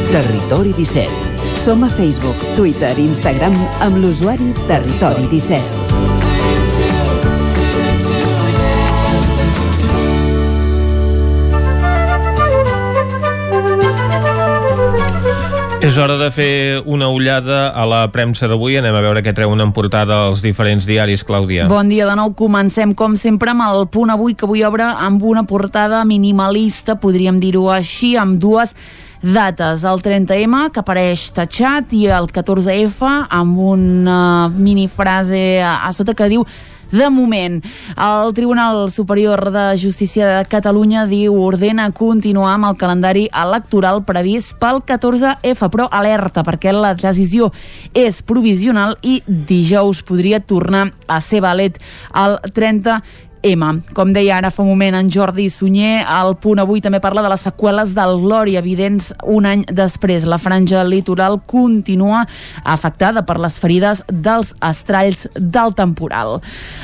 [0.09, 1.05] Territori 17.
[1.53, 3.53] Som a Facebook, Twitter i Instagram
[3.85, 5.61] amb l'usuari Territori 17.
[15.85, 18.79] És hora de fer una ullada a la premsa d'avui.
[18.81, 21.69] Anem a veure què treuen en portada els diferents diaris, Clàudia.
[21.69, 22.33] Bon dia de nou.
[22.33, 27.37] Comencem, com sempre, amb el punt avui, que avui obre amb una portada minimalista, podríem
[27.37, 28.73] dir-ho així, amb dues
[29.21, 29.83] dates.
[29.83, 36.29] El 30M, que apareix tatxat, i el 14F, amb una minifrase a, a sota que
[36.31, 36.45] diu
[36.91, 37.61] de moment,
[37.97, 44.55] el Tribunal Superior de Justícia de Catalunya diu ordena continuar amb el calendari electoral previst
[44.57, 47.51] pel 14F, però alerta perquè la decisió
[47.93, 51.77] és provisional i dijous podria tornar a ser valet
[52.17, 52.97] el 30
[53.43, 53.81] M.
[53.95, 57.29] Com deia ara fa un moment en Jordi Sunyer, el punt avui també parla de
[57.31, 60.25] les seqüeles del Glòria, evidents un any després.
[60.27, 62.25] La franja litoral continua
[62.63, 66.39] afectada per les ferides dels estralls del temporal.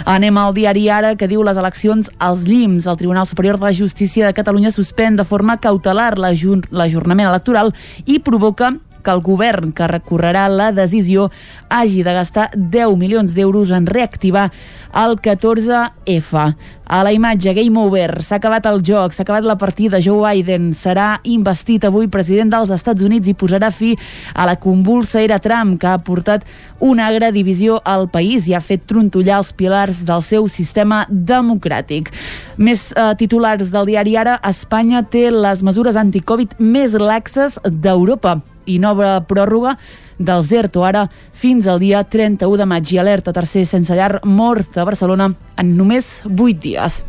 [0.06, 2.88] Anem al diari Ara, que diu les eleccions als llims.
[2.88, 7.74] El Tribunal Superior de Justícia de Catalunya suspèn de forma cautelar l'ajornament electoral
[8.06, 8.72] i provoca
[9.06, 11.30] que el govern que recorrerà la decisió
[11.70, 14.50] hagi de gastar 10 milions d'euros en reactivar
[14.96, 16.56] el 14F.
[16.86, 20.70] A la imatge Game Over, s'ha acabat el joc, s'ha acabat la partida, Joe Biden
[20.78, 23.96] serà investit avui president dels Estats Units i posarà fi
[24.34, 26.46] a la convulsa era Trump, que ha portat
[26.80, 32.14] una agra divisió al país i ha fet trontollar els pilars del seu sistema democràtic.
[32.58, 38.80] Més eh, titulars del diari Ara, Espanya té les mesures anticovid més laxes d'Europa i
[38.80, 39.76] nova pròrroga
[40.18, 44.78] del ZERTO ara fins al dia 31 de maig i alerta tercer sense llar mort
[44.78, 47.04] a Barcelona en només 8 dies.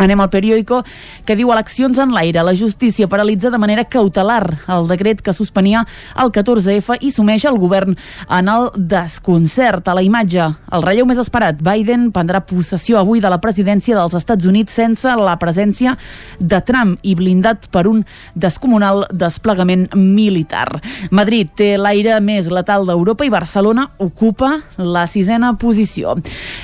[0.00, 0.80] Anem al periòdico
[1.28, 2.40] que diu eleccions en l'aire.
[2.46, 5.82] La justícia paralitza de manera cautelar el decret que suspenia
[6.16, 7.96] el 14F i sumeix el govern
[8.32, 9.88] en el desconcert.
[9.90, 14.16] A la imatge, el relleu més esperat, Biden prendrà possessió avui de la presidència dels
[14.16, 15.96] Estats Units sense la presència
[16.40, 18.00] de Trump i blindat per un
[18.32, 20.80] descomunal desplegament militar.
[21.10, 26.16] Madrid té l'aire més letal d'Europa i Barcelona ocupa la sisena posició.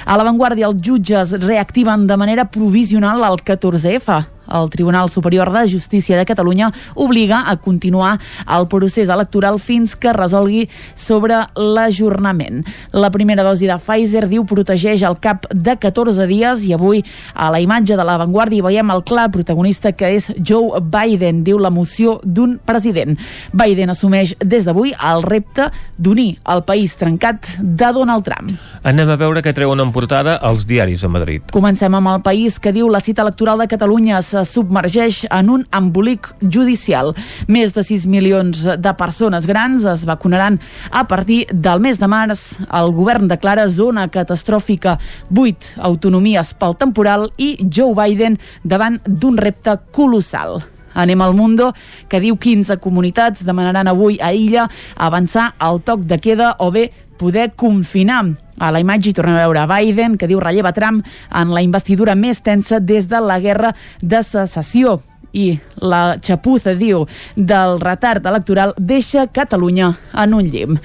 [0.06, 4.35] A l'avantguàrdia, els jutges reactiven de manera provisional al 14F.
[4.46, 10.12] El Tribunal Superior de Justícia de Catalunya obliga a continuar el procés electoral fins que
[10.12, 12.64] resolgui sobre l'ajornament.
[12.92, 17.02] La primera dosi de Pfizer diu protegeix al cap de 14 dies i avui
[17.34, 22.18] a la imatge de l'avantguàrdia veiem el clar protagonista que és Joe Biden, diu l'emoció
[22.24, 23.16] d'un president.
[23.52, 28.52] Biden assumeix des d'avui el repte d'unir el país trencat de Donald Trump.
[28.86, 31.44] Anem a veure què treuen en portada els diaris a Madrid.
[31.54, 35.64] Comencem amb el país que diu la cita electoral de Catalunya se submergeix en un
[35.74, 37.14] embolic judicial.
[37.48, 40.58] Més de 6 milions de persones grans es vacunaran
[40.90, 42.44] a partir del mes de març.
[42.68, 44.98] El govern declara zona catastròfica
[45.32, 50.60] 8 autonomies pel temporal i Joe Biden davant d'un repte colossal.
[50.96, 51.72] Anem al Mundo,
[52.08, 54.64] que diu 15 comunitats demanaran avui a Illa
[54.96, 56.88] avançar al toc de queda o bé
[57.20, 58.24] poder confinar.
[58.58, 62.16] A la imatge hi tornem a veure Biden, que diu relleva Trump en la investidura
[62.16, 65.00] més tensa des de la guerra de secessió
[65.36, 67.04] i la xapuza, diu,
[67.36, 70.78] del retard electoral deixa Catalunya en un llim.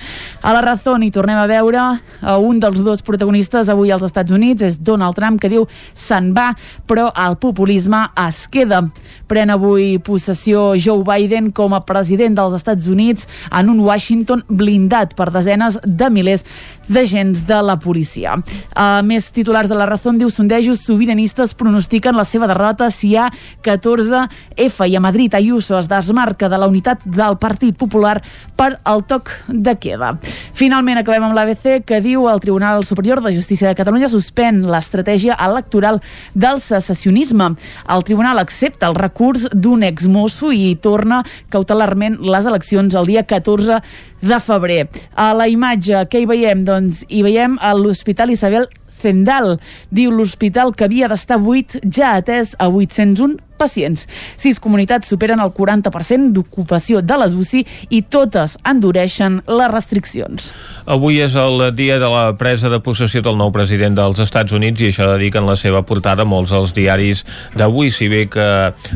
[0.43, 4.35] A la Razón hi tornem a veure a un dels dos protagonistes avui als Estats
[4.35, 6.51] Units, és Donald Trump, que diu se'n va,
[6.87, 8.83] però el populisme es queda.
[9.31, 15.13] Pren avui possessió Joe Biden com a president dels Estats Units en un Washington blindat
[15.15, 16.43] per desenes de milers
[16.91, 18.33] d'agents de la policia.
[18.75, 23.21] A més titulars de la Razón diu sondejos sobiranistes pronostiquen la seva derrota si hi
[23.21, 23.29] ha
[23.63, 24.25] 14
[24.65, 28.17] F i a Madrid Ayuso es desmarca de la unitat del Partit Popular
[28.59, 30.11] per al toc de queda.
[30.59, 35.39] Finalment acabem amb l'ABC que diu el Tribunal Superior de Justícia de Catalunya suspèn l'estratègia
[35.39, 36.03] electoral
[36.35, 37.53] del secessionisme.
[37.87, 39.20] El tribunal accepta el recurs
[39.53, 41.21] d'un exmosso i torna
[41.53, 43.79] cautelarment les eleccions el dia 14
[44.21, 44.83] de febrer.
[45.15, 46.65] A la imatge, què hi veiem?
[46.67, 48.67] Doncs hi veiem a l'Hospital Isabel
[49.01, 49.57] Zendal.
[49.89, 54.07] Diu l'hospital que havia d'estar buit ja atès a 801 pacients.
[54.41, 57.61] Sis comunitats superen el 40% d'ocupació de les UCI
[57.93, 60.51] i totes endureixen les restriccions.
[60.89, 64.81] Avui és el dia de la presa de possessió del nou president dels Estats Units
[64.81, 67.23] i això dediquen la seva portada molts als diaris
[67.57, 68.47] d'avui, si bé que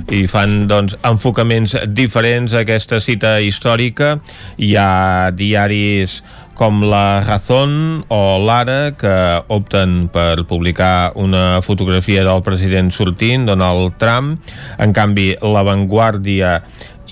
[0.10, 4.16] hi fan doncs, enfocaments diferents a aquesta cita històrica.
[4.58, 6.22] Hi ha diaris
[6.56, 9.14] com la Razón o l'Ara, que
[9.52, 14.40] opten per publicar una fotografia del president sortint, Donald Trump.
[14.80, 16.62] En canvi, La Vanguardia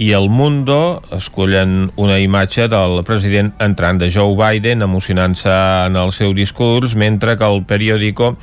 [0.03, 5.53] i El Mundo escollen una imatge del president entrant de Joe Biden emocionant-se
[5.87, 8.33] en el seu discurs mentre que el periòdico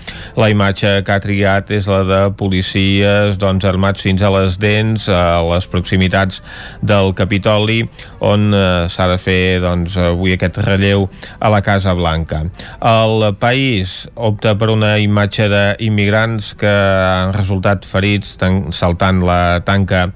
[0.40, 5.09] la imatge que ha triat és la de policies doncs, armats fins a les dents
[5.12, 6.40] a les proximitats
[6.81, 7.83] del Capitoli
[8.25, 12.40] on eh, s'ha de fer doncs, avui aquest relleu a la Casa Blanca.
[12.81, 18.38] El país opta per una imatge d'immigrants que han resultat ferits
[18.73, 20.07] saltant la tanca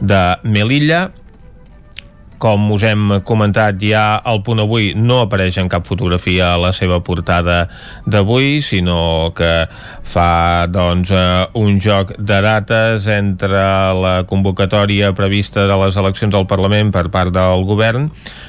[0.00, 1.12] de Melilla là,
[2.38, 6.72] com us hem comentat ja al punt avui no apareix en cap fotografia a la
[6.72, 7.66] seva portada
[8.06, 9.66] d'avui sinó que
[10.08, 13.62] fa doncs eh, un joc de dates entre
[13.98, 18.08] la convocatòria prevista de les eleccions al Parlament per part del govern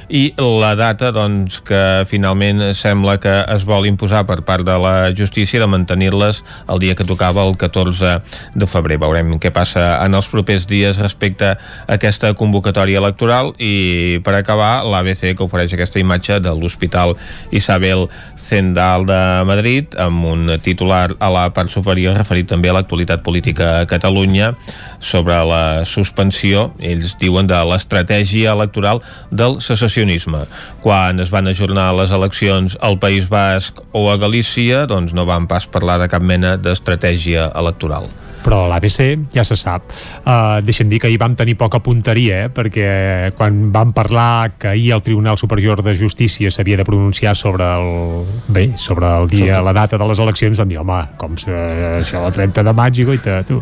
[0.10, 5.12] i la data doncs, que finalment sembla que es vol imposar per part de la
[5.16, 8.16] justícia de mantenir-les el dia que tocava el 14
[8.56, 8.98] de febrer.
[9.02, 11.60] Veurem què passa en els propers dies respecte a
[12.00, 13.79] aquesta convocatòria electoral i
[14.24, 17.16] per acabar l'ABC que ofereix aquesta imatge de l'Hospital
[17.56, 18.08] Isabel
[18.40, 23.70] Zendal de Madrid amb un titular a la part superior referit també a l'actualitat política
[23.80, 24.54] a Catalunya
[25.00, 30.46] sobre la suspensió, ells diuen, de l'estratègia electoral del secessionisme.
[30.84, 35.48] Quan es van ajornar les eleccions al País Basc o a Galícia, doncs no van
[35.48, 38.10] pas parlar de cap mena d'estratègia electoral
[38.44, 39.92] però l'ABC ja se sap.
[40.24, 42.50] Uh, deixem dir que ahir vam tenir poca punteria, eh?
[42.54, 47.68] perquè quan vam parlar que ahir el Tribunal Superior de Justícia s'havia de pronunciar sobre
[47.68, 49.66] el, bé, sobre el dia, sobre...
[49.70, 51.54] la data de les eleccions, vam dir, home, com se,
[52.00, 53.62] això el 30 de maig i goita, tu.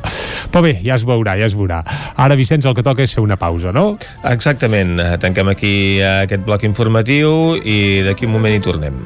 [0.51, 1.83] Però bé, ja es veurà, ja es veurà.
[2.15, 3.89] Ara, Vicenç, el que toca és fer una pausa, no?
[4.31, 4.97] Exactament.
[5.21, 9.05] Tanquem aquí aquest bloc informatiu i d'aquí un moment hi tornem.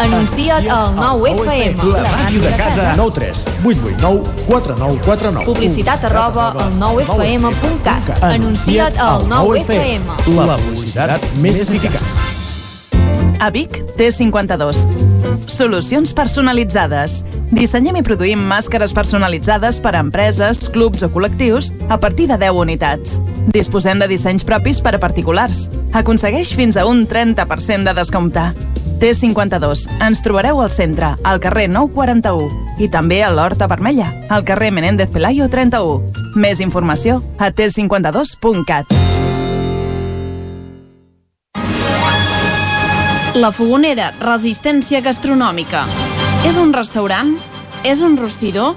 [0.00, 1.82] Anuncia't al 9FM.
[1.92, 2.94] La ràdio de casa.
[2.96, 5.44] 9 3 8 8 9 4 9 4 9.
[5.46, 8.22] Publicitat arroba al 9FM.cat.
[8.22, 10.02] Anuncia't al 9FM.
[10.36, 12.08] La publicitat més eficaç.
[13.40, 14.86] A Vic, T52.
[15.46, 17.24] Solucions personalitzades.
[17.52, 22.62] Dissenyem i produïm màscares personalitzades per a empreses, clubs o col·lectius a partir de 10
[22.64, 23.18] unitats.
[23.52, 25.68] Disposem de dissenys propis per a particulars.
[25.92, 28.48] Aconsegueix fins a un 30% de descompte.
[29.00, 29.88] T52.
[30.04, 35.10] Ens trobareu al centre, al carrer 941 i també a l'Horta Vermella, al carrer Menéndez
[35.14, 36.12] Pelayo 31.
[36.36, 38.90] Més informació a t52.cat.
[43.34, 45.88] La Fogonera, resistència gastronòmica.
[46.46, 47.34] És un restaurant?
[47.82, 48.76] És un rostidor?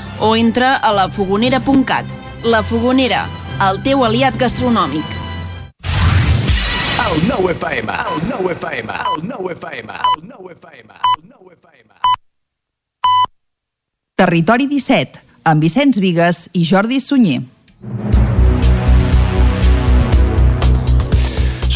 [0.21, 2.05] o entra a lafogonera.cat.
[2.43, 3.25] La Fogonera,
[3.67, 5.17] el teu aliat gastronòmic.
[7.01, 11.89] El nou FM, el nou FM, el nou FM, el nou FM, el nou FM.
[14.21, 17.41] Territori 17, amb Vicenç Vigues i Jordi Sunyer.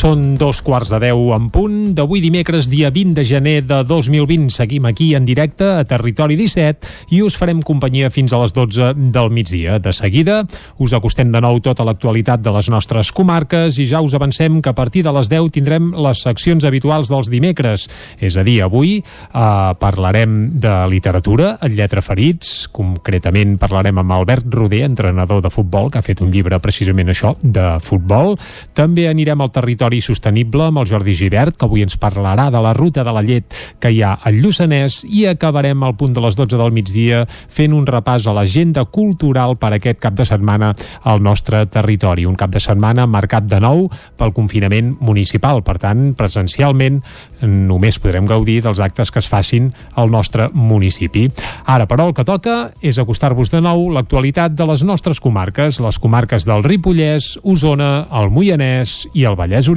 [0.06, 4.52] Són dos quarts de deu en punt d'avui dimecres, dia 20 de gener de 2020.
[4.54, 8.91] Seguim aquí en directe a Territori 17 i us farem companyia fins a les 12
[9.15, 9.80] del migdia.
[9.82, 10.44] De seguida
[10.78, 14.70] us acostem de nou tota l'actualitat de les nostres comarques i ja us avancem que
[14.70, 17.88] a partir de les 10 tindrem les seccions habituals dels dimecres.
[18.22, 24.54] És a dir, avui eh, parlarem de literatura, en lletra ferits, concretament parlarem amb Albert
[24.54, 28.36] Roder, entrenador de futbol, que ha fet un llibre precisament això, de futbol.
[28.78, 32.60] També anirem al territori territori sostenible amb el Jordi Givert, que avui ens parlarà de
[32.62, 36.22] la ruta de la llet que hi ha al Lluçanès i acabarem al punt de
[36.22, 40.74] les 12 del migdia fent un repàs a l'agenda cultural per aquest cap de setmana
[41.04, 42.26] al nostre territori.
[42.26, 45.64] Un cap de setmana marcat de nou pel confinament municipal.
[45.64, 47.02] Per tant, presencialment
[47.46, 51.30] només podrem gaudir dels actes que es facin al nostre municipi.
[51.66, 56.00] Ara, però, el que toca és acostar-vos de nou l'actualitat de les nostres comarques, les
[56.00, 59.75] comarques del Ripollès, Osona, el Moianès i el Vallès Oriental.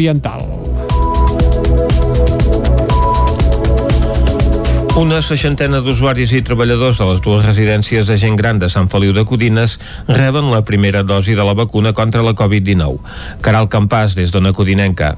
[4.99, 9.13] Una seixantena d'usuaris i treballadors de les dues residències de gent gran de Sant Feliu
[9.15, 9.77] de Codines
[10.09, 12.99] reben la primera dosi de la vacuna contra la Covid-19.
[13.43, 15.15] Caral Campàs, des d'Ona Codinenca.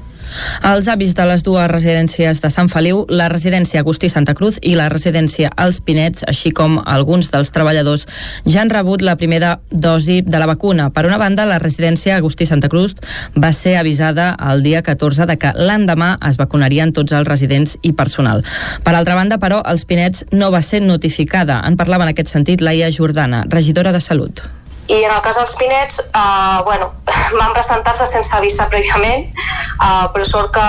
[0.67, 4.75] Els avis de les dues residències de Sant Feliu, la residència Agustí Santa Cruz i
[4.77, 8.07] la residència Els Pinets, així com alguns dels treballadors,
[8.45, 10.89] ja han rebut la primera dosi de la vacuna.
[10.93, 12.95] Per una banda, la residència Agustí Santa Cruz
[13.35, 17.93] va ser avisada el dia 14 de que l'endemà es vacunarien tots els residents i
[17.97, 18.45] personal.
[18.85, 21.61] Per altra banda, però, Els Pinets no va ser notificada.
[21.67, 24.45] En parlava en aquest sentit Laia Jordana, regidora de Salut.
[24.91, 26.91] I en el cas dels Pinets, eh, bueno,
[27.39, 30.65] van presentar-se sense avisar prèviament, eh, però sort que,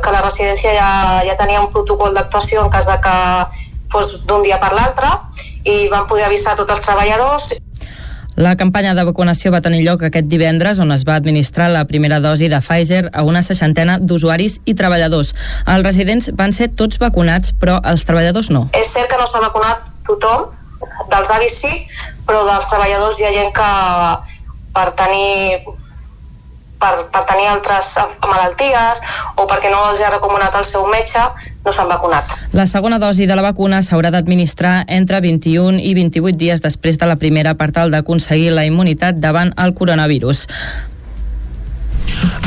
[0.00, 0.92] que la residència ja,
[1.28, 3.16] ja tenia un protocol d'actuació en cas de que
[3.92, 5.10] fos d'un dia per l'altre
[5.68, 7.52] i van poder avisar tots els treballadors
[8.36, 12.18] la campanya de vacunació va tenir lloc aquest divendres on es va administrar la primera
[12.24, 15.34] dosi de Pfizer a una seixantena d'usuaris i treballadors.
[15.68, 18.70] Els residents van ser tots vacunats, però els treballadors no.
[18.72, 20.48] És cert que no s'ha vacunat tothom,
[21.10, 21.72] dels avis sí,
[22.26, 23.70] però dels treballadors hi ha gent que
[24.72, 25.62] per tenir
[26.82, 27.94] per, per tenir altres
[28.26, 29.02] malalties
[29.38, 31.22] o perquè no els ha recomanat el seu metge
[31.62, 32.34] no s'han vacunat.
[32.58, 37.06] La segona dosi de la vacuna s'haurà d'administrar entre 21 i 28 dies després de
[37.06, 40.48] la primera per tal d'aconseguir la immunitat davant el coronavirus.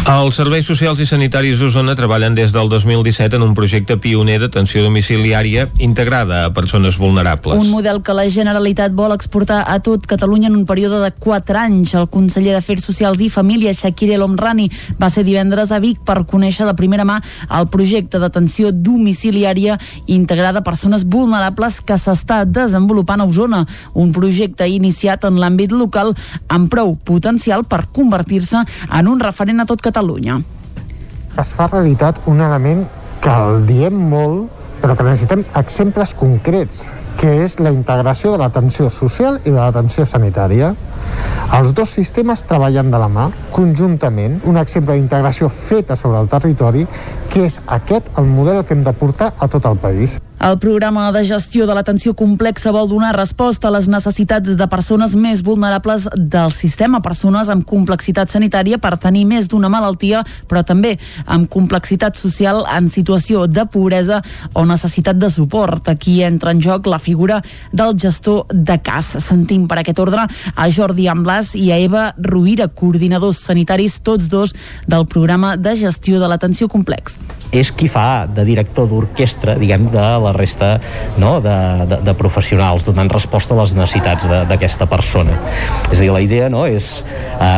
[0.05, 4.83] Els serveis socials i sanitaris d'Osona treballen des del 2017 en un projecte pioner d'atenció
[4.85, 7.57] domiciliària integrada a persones vulnerables.
[7.57, 11.57] Un model que la Generalitat vol exportar a tot Catalunya en un període de 4
[11.57, 11.95] anys.
[11.97, 14.67] El conseller d'Afers Socials i Família, Shakir El Omrani,
[15.01, 17.17] va ser divendres a Vic per conèixer de primera mà
[17.57, 23.63] el projecte d'atenció domiciliària integrada a persones vulnerables que s'està desenvolupant a Osona.
[23.97, 26.13] Un projecte iniciat en l'àmbit local
[26.45, 28.61] amb prou potencial per convertir-se
[28.93, 30.39] en un referent a tot Catalunya.
[31.38, 32.86] Es fa realitat un element
[33.21, 34.49] que el diem molt,
[34.81, 36.81] però que necessitem exemples concrets,
[37.19, 40.73] que és la integració de l'atenció social i de l'atenció sanitària.
[41.53, 46.88] Els dos sistemes treballen de la mà, conjuntament, un exemple d'integració feta sobre el territori,
[47.29, 50.17] que és aquest el model que hem de portar a tot el país.
[50.45, 55.15] El programa de gestió de l'atenció complexa vol donar resposta a les necessitats de persones
[55.17, 60.99] més vulnerables del sistema, persones amb complexitat sanitària per tenir més d'una malaltia, però també
[61.25, 64.19] amb complexitat social en situació de pobresa
[64.53, 65.89] o necessitat de suport.
[65.89, 67.39] Aquí entra en joc la figura
[67.73, 69.15] del gestor de cas.
[69.25, 74.53] Sentim per aquest ordre a Jordi Amblas i a Eva Ruïra, coordinadors sanitaris, tots dos
[74.86, 77.17] del programa de gestió de l'atenció complex
[77.55, 80.75] és qui fa de director d'orquestra, diguem, de la resta
[81.21, 81.37] no?
[81.43, 81.55] de,
[81.89, 85.39] de, de professionals, donant resposta a les necessitats d'aquesta persona.
[85.91, 86.65] És a dir, la idea no?
[86.69, 86.99] és
[87.39, 87.57] eh,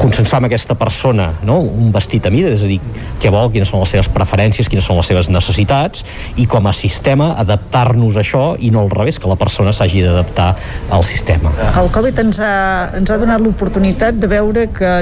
[0.00, 1.58] consensuar amb aquesta persona no?
[1.60, 2.78] un vestit a mida, és a dir,
[3.22, 6.04] què vol, quines són les seves preferències, quines són les seves necessitats
[6.40, 10.04] i com a sistema adaptar-nos a això i no al revés, que la persona s'hagi
[10.04, 10.48] d'adaptar
[10.94, 11.52] al sistema.
[11.80, 12.52] El Covid ens ha,
[12.98, 14.92] ens ha donat l'oportunitat de veure que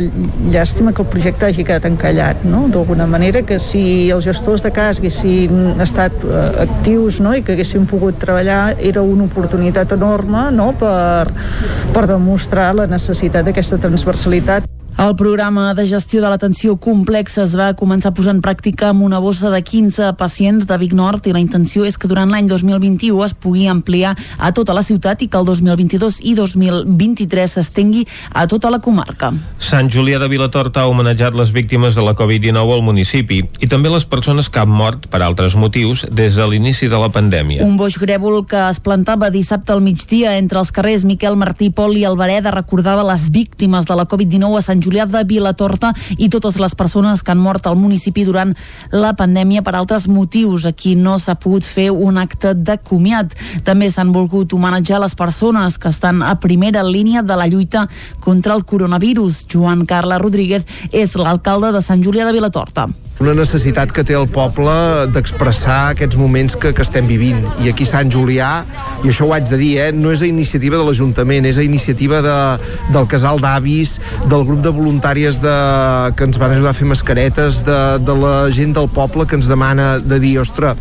[0.53, 2.65] llàstima que el projecte hagi quedat encallat, no?
[2.73, 7.35] d'alguna manera, que si els gestors de cas haguessin estat uh, actius no?
[7.35, 10.71] i que haguessin pogut treballar era una oportunitat enorme no?
[10.79, 11.29] per,
[11.95, 14.64] per demostrar la necessitat d'aquesta transversalitat.
[14.97, 19.03] El programa de gestió de l'atenció complexa es va començar a posar en pràctica amb
[19.03, 22.47] una bossa de 15 pacients de Vic Nord i la intenció és que durant l'any
[22.47, 28.05] 2021 es pugui ampliar a tota la ciutat i que el 2022 i 2023 s'estengui
[28.31, 29.33] a tota la comarca.
[29.59, 33.91] Sant Julià de Vilatorta ha homenatjat les víctimes de la Covid-19 al municipi i també
[33.91, 37.67] les persones que han mort per altres motius des de l'inici de la pandèmia.
[37.67, 41.99] Un boix grèvol que es plantava dissabte al migdia entre els carrers Miquel Martí, Pol
[41.99, 46.59] i Albereda recordava les víctimes de la Covid-19 a Sant Julià de Vilatorta i totes
[46.63, 48.55] les persones que han mort al municipi durant
[48.93, 50.67] la pandèmia per altres motius.
[50.69, 53.35] Aquí no s'ha pogut fer un acte de comiat.
[53.65, 57.89] També s'han volgut homenatjar les persones que estan a primera línia de la lluita
[58.21, 59.47] contra el coronavirus.
[59.51, 62.89] Joan Carles Rodríguez és l'alcalde de Sant Julià de Vilatorta
[63.23, 64.73] una necessitat que té el poble
[65.15, 67.39] d'expressar aquests moments que, que estem vivint.
[67.63, 68.51] I aquí Sant Julià,
[69.05, 71.67] i això ho haig de dir, eh, no és a iniciativa de l'Ajuntament, és a
[71.67, 72.37] iniciativa de,
[72.95, 73.97] del casal d'avis,
[74.27, 75.57] del grup de voluntàries de,
[76.19, 79.51] que ens van ajudar a fer mascaretes, de, de la gent del poble que ens
[79.51, 80.79] demana de dir, ostres,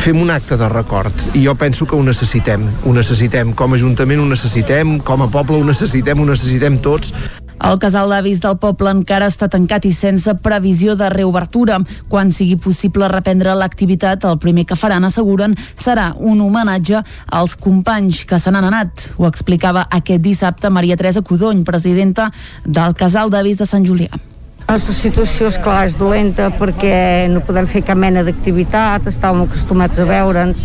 [0.00, 1.26] fem un acte de record.
[1.36, 3.52] I jo penso que ho necessitem, ho necessitem.
[3.56, 7.12] Com a Ajuntament ho necessitem, com a poble ho necessitem, ho necessitem tots.
[7.56, 11.78] El casal d'avis del poble encara està tancat i sense previsió de reobertura.
[12.12, 17.02] Quan sigui possible reprendre l'activitat, el primer que faran, asseguren, serà un homenatge
[17.32, 19.10] als companys que se n'han anat.
[19.16, 22.30] Ho explicava aquest dissabte Maria Teresa Codony, presidenta
[22.64, 24.35] del casal d'avis de Sant Julià.
[24.66, 30.00] La situació, és clar, és dolenta perquè no podem fer cap mena d'activitat, estàvem acostumats
[30.02, 30.64] a veure'ns.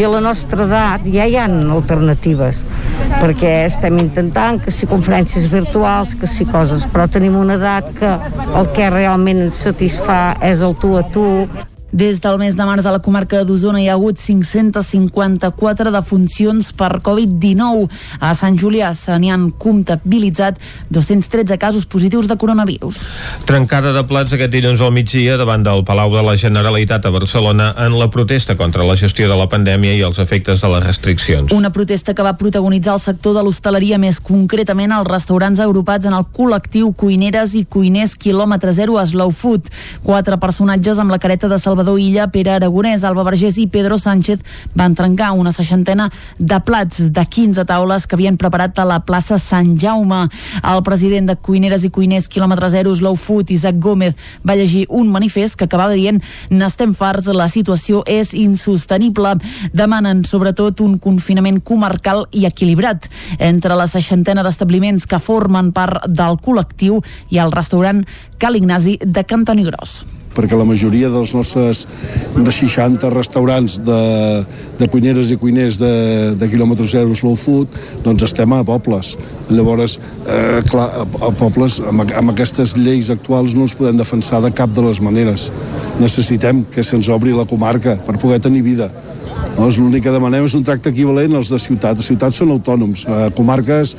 [0.00, 2.62] I a la nostra edat ja hi ha alternatives
[3.20, 8.16] perquè estem intentant que si conferències virtuals, que si coses, però tenim una edat que
[8.56, 11.26] el que realment ens satisfà és el tu a tu,
[11.92, 16.98] des del mes de març a la comarca d'Osona hi ha hagut 554 defuncions per
[17.00, 17.86] Covid-19.
[18.20, 20.58] A Sant Julià se n'hi han comptabilitzat
[20.90, 23.06] 213 casos positius de coronavirus.
[23.46, 27.72] Trencada de plats aquest dilluns al migdia davant del Palau de la Generalitat a Barcelona
[27.86, 31.52] en la protesta contra la gestió de la pandèmia i els efectes de les restriccions.
[31.54, 36.18] Una protesta que va protagonitzar el sector de l'hostaleria, més concretament els restaurants agrupats en
[36.18, 39.70] el col·lectiu Cuineres i Cuiners quilòmetre zero a Slow Food.
[40.02, 44.42] Quatre personatges amb la careta de Salvador Illa, Pere Aragonès, Alba Vergés i Pedro Sánchez
[44.74, 46.08] van trencar una seixantena
[46.38, 50.24] de plats de 15 taules que havien preparat a la plaça Sant Jaume.
[50.66, 55.12] El president de Cuineres i Cuiners quilòmetre zero Slow Food, Isaac Gómez, va llegir un
[55.14, 56.18] manifest que acabava dient
[56.50, 59.36] n'estem farts, la situació és insostenible.
[59.76, 63.06] Demanen sobretot un confinament comarcal i equilibrat
[63.38, 68.04] entre la seixantena d'establiments que formen part del col·lectiu i el restaurant
[68.38, 70.04] Cal Ignasi de Cantoni Gros
[70.36, 71.84] perquè la majoria dels nostres
[72.36, 74.00] de 60 restaurants de,
[74.78, 75.92] de cuineres i cuiners de,
[76.38, 77.72] de quilòmetre zero slow food,
[78.04, 79.14] doncs estem a pobles.
[79.48, 79.96] Llavors,
[80.28, 84.72] eh, clar, a, pobles, amb, amb aquestes lleis actuals no ens podem defensar de cap
[84.76, 85.50] de les maneres.
[86.02, 88.90] Necessitem que se'ns obri la comarca per poder tenir vida.
[89.56, 91.96] No, és l'únic que demanem és un tracte equivalent als de ciutat.
[91.96, 93.06] Les ciutats són autònoms.
[93.08, 93.94] A comarques,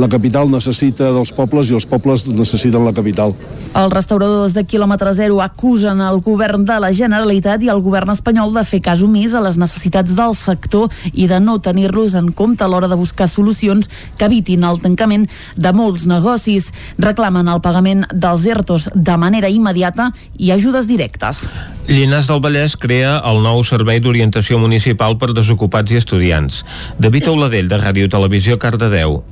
[0.00, 3.34] la capital necessita dels pobles i els pobles necessiten la capital.
[3.76, 8.54] Els restauradors de quilòmetre zero acusen el govern de la Generalitat i el govern espanyol
[8.56, 12.64] de fer cas omís a les necessitats del sector i de no tenir-los en compte
[12.64, 16.72] a l'hora de buscar solucions que evitin el tancament de molts negocis.
[16.96, 20.08] Reclamen el pagament dels ERTOs de manera immediata
[20.40, 21.44] i ajudes directes.
[21.88, 26.64] Llinars del Vallès crea el nou servei d'orientació municipal per desocupats i estudiants.
[26.98, 29.22] David Auladell, de Ràdio Televisió, Cardedeu.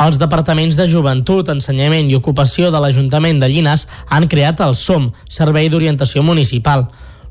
[0.00, 5.10] Els departaments de Joventut, Ensenyament i Ocupació de l'Ajuntament de Llinars han creat el SOM,
[5.28, 6.86] Servei d'Orientació Municipal.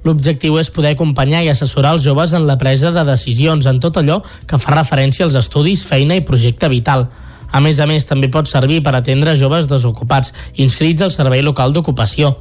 [0.06, 3.98] L'objectiu és poder acompanyar i assessorar els joves en la presa de decisions en tot
[3.98, 7.08] allò que fa referència als estudis, feina i projecte vital.
[7.52, 11.74] A més a més, també pot servir per atendre joves desocupats, inscrits al Servei Local
[11.74, 12.36] d'Ocupació.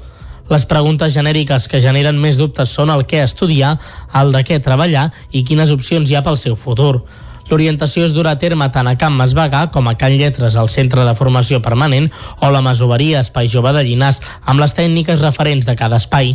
[0.49, 3.77] Les preguntes genèriques que generen més dubtes són el què estudiar,
[4.17, 7.03] el de què treballar i quines opcions hi ha pel seu futur.
[7.49, 11.05] L'orientació es durà a terme tant a Camp Masvagà com a Can Lletres, al Centre
[11.05, 12.11] de Formació Permanent,
[12.45, 16.35] o la Masoveria Espai Jove de Llinars, amb les tècniques referents de cada espai.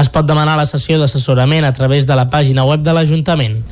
[0.00, 3.62] Es pot demanar la sessió d'assessorament a través de la pàgina web de l'Ajuntament.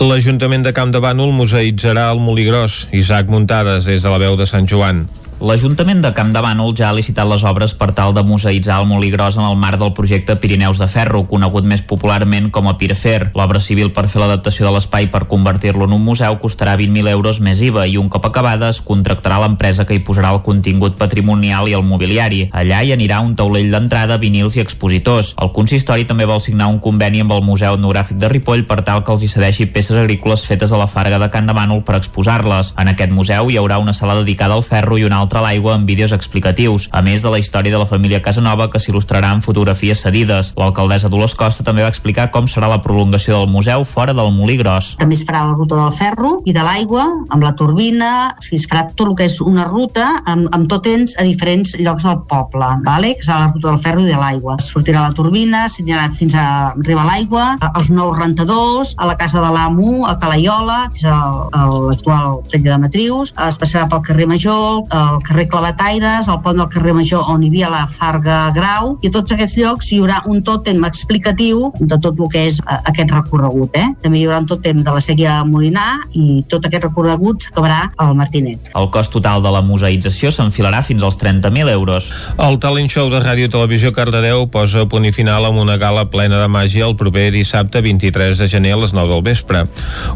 [0.00, 2.86] L'Ajuntament de Camp de Bànol museïtzarà el Molí Gros.
[2.92, 5.06] Isaac Muntades, des de la veu de Sant Joan.
[5.42, 8.86] L'Ajuntament de Camp de Bànol ja ha licitat les obres per tal de museïtzar el
[8.86, 12.76] molí gros en el marc del projecte Pirineus de Ferro, conegut més popularment com a
[12.78, 13.32] Pirfer.
[13.34, 17.40] L'obra civil per fer l'adaptació de l'espai per convertir-lo en un museu costarà 20.000 euros
[17.42, 21.66] més IVA i un cop acabada es contractarà l'empresa que hi posarà el contingut patrimonial
[21.66, 22.44] i el mobiliari.
[22.52, 25.32] Allà hi anirà un taulell d'entrada, vinils i expositors.
[25.42, 29.02] El consistori també vol signar un conveni amb el Museu Etnogràfic de Ripoll per tal
[29.02, 31.98] que els hi cedeixi peces agrícoles fetes a la Farga de Can de Bànol per
[31.98, 32.76] exposar-les.
[32.78, 35.74] En aquest museu hi haurà una sala dedicada al ferro i una altra a l'aigua
[35.76, 39.44] amb vídeos explicatius, a més de la història de la família Casanova que s'il·lustrarà amb
[39.44, 40.52] fotografies cedides.
[40.58, 44.58] L'alcaldessa Dolors Costa també va explicar com serà la prolongació del museu fora del Molí
[44.60, 44.92] Gros.
[45.00, 48.60] També es farà la ruta del ferro i de l'aigua, amb la turbina, o sigui,
[48.60, 52.06] es farà tot el que és una ruta amb, amb tot temps a diferents llocs
[52.08, 53.14] del poble, vale?
[53.16, 54.58] que serà la ruta del ferro i de l'aigua.
[54.62, 59.52] Sortirà la turbina, s'anirà fins a arribar l'aigua, als nous rentadors, a la casa de
[59.54, 65.21] l'amo, a Calaiola, que és l'actual tall de matrius, es passarà pel carrer Major, el
[65.26, 69.14] carrer Clavataires, el pont del carrer Major on hi havia la Farga Grau, i a
[69.14, 73.14] tots aquests llocs hi haurà un tòtem explicatiu de tot el que és eh, aquest
[73.14, 73.76] recorregut.
[73.78, 73.86] Eh?
[74.02, 78.16] També hi haurà un tòtem de la sèquia Molinar i tot aquest recorregut s'acabarà al
[78.18, 78.72] Martinet.
[78.78, 82.10] El cost total de la museïtzació s'enfilarà fins als 30.000 euros.
[82.38, 86.40] El talent show de Ràdio Televisió Cardedeu posa punt i final amb una gala plena
[86.40, 89.64] de màgia el proper dissabte 23 de gener a les 9 del vespre.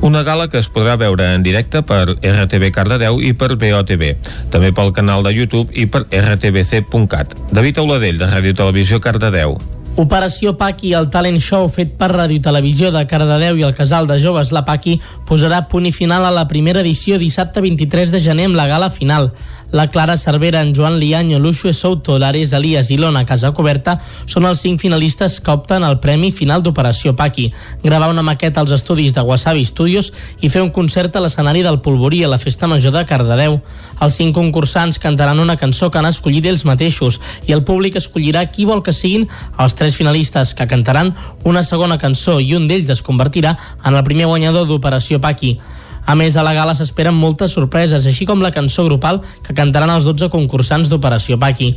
[0.00, 4.12] Una gala que es podrà veure en directe per RTV Cardedeu i per BOTV,
[4.52, 7.38] també pel canal de YouTube i per rtbc.cat.
[7.52, 9.58] David Auladell, de Ràdio Televisió Cardedeu.
[9.96, 14.18] Operació Paqui, el talent show fet per Ràdio Televisió de Cardedeu i el casal de
[14.20, 18.50] joves La Paqui posarà punt i final a la primera edició dissabte 23 de gener
[18.50, 19.30] amb la gala final.
[19.72, 23.96] La Clara Cervera, en Joan Lianyo, Luxue Souto, l'Ares Elias i l'Ona Casacoberta
[24.28, 27.48] són els cinc finalistes que opten al Premi Final d'Operació Paqui.
[27.82, 31.80] Gravar una maqueta als estudis de Wasabi Studios i fer un concert a l'escenari del
[31.80, 33.58] Polvorí a la Festa Major de Cardedeu.
[34.00, 37.18] Els cinc concursants cantaran una cançó que han escollit ells mateixos
[37.48, 39.26] i el públic escollirà qui vol que siguin
[39.58, 41.14] els tres finalistes que cantaran
[41.44, 45.60] una segona cançó i un d'ells es convertirà en el primer guanyador d'Operació Paqui.
[46.06, 49.90] A més, a la gala s'esperen moltes sorpreses, així com la cançó grupal que cantaran
[49.90, 51.72] els 12 concursants d'Operació Paqui.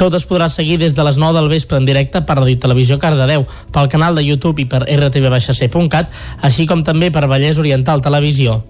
[0.00, 2.98] Tot es podrà seguir des de les 9 del vespre en directe per Radio Televisió
[2.98, 6.08] Cardedeu, pel canal de YouTube i per rtv-c.cat,
[6.40, 8.62] així com també per Vallès Oriental Televisió.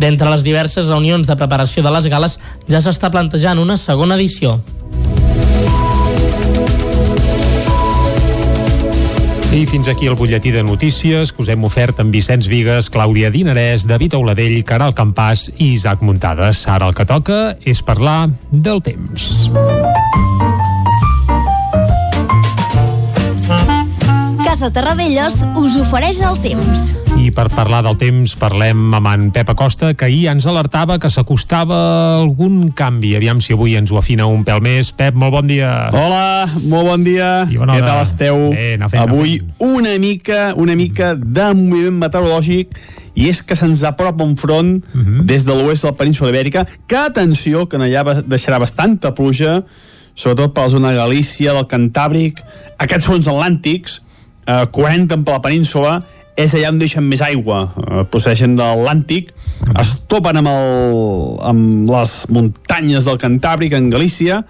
[0.00, 4.58] D'entre les diverses reunions de preparació de les gales ja s'està plantejant una segona edició.
[9.56, 13.30] I fins aquí el butlletí de notícies que us hem ofert amb Vicenç Vigues, Clàudia
[13.32, 16.66] Dinarès, David Auladell, Caral Campàs i Isaac Muntades.
[16.68, 19.48] Ara el que toca és parlar del temps.
[24.56, 26.94] Casa Terradellos us ofereix el temps.
[27.20, 31.10] I per parlar del temps parlem amb en Pep Acosta, que ahir ens alertava que
[31.12, 31.76] s'acostava
[32.22, 33.10] algun canvi.
[33.18, 34.94] Aviam si avui ens ho afina un pèl més.
[34.96, 35.90] Pep, molt bon dia.
[35.92, 37.28] Hola, molt bon dia.
[37.52, 38.40] I bona Què tal esteu?
[38.54, 42.72] Bé, anar fent, anar Avui una mica, una mica de moviment meteorològic
[43.12, 44.72] i és que se'ns apropa un front
[45.28, 49.60] des de l'oest de la península ibèrica que, atenció, que allà deixarà bastanta pluja,
[50.16, 52.40] sobretot per la zona de Galícia, del Cantàbric,
[52.80, 54.00] aquests fronts atlàntics,
[54.46, 55.96] eh, 40 per la península,
[56.36, 59.32] és allà on deixen més aigua, eh, procedeixen de l'Atlàntic,
[59.80, 60.98] es topen amb, el,
[61.48, 64.42] amb les muntanyes del Cantàbric, en Galícia,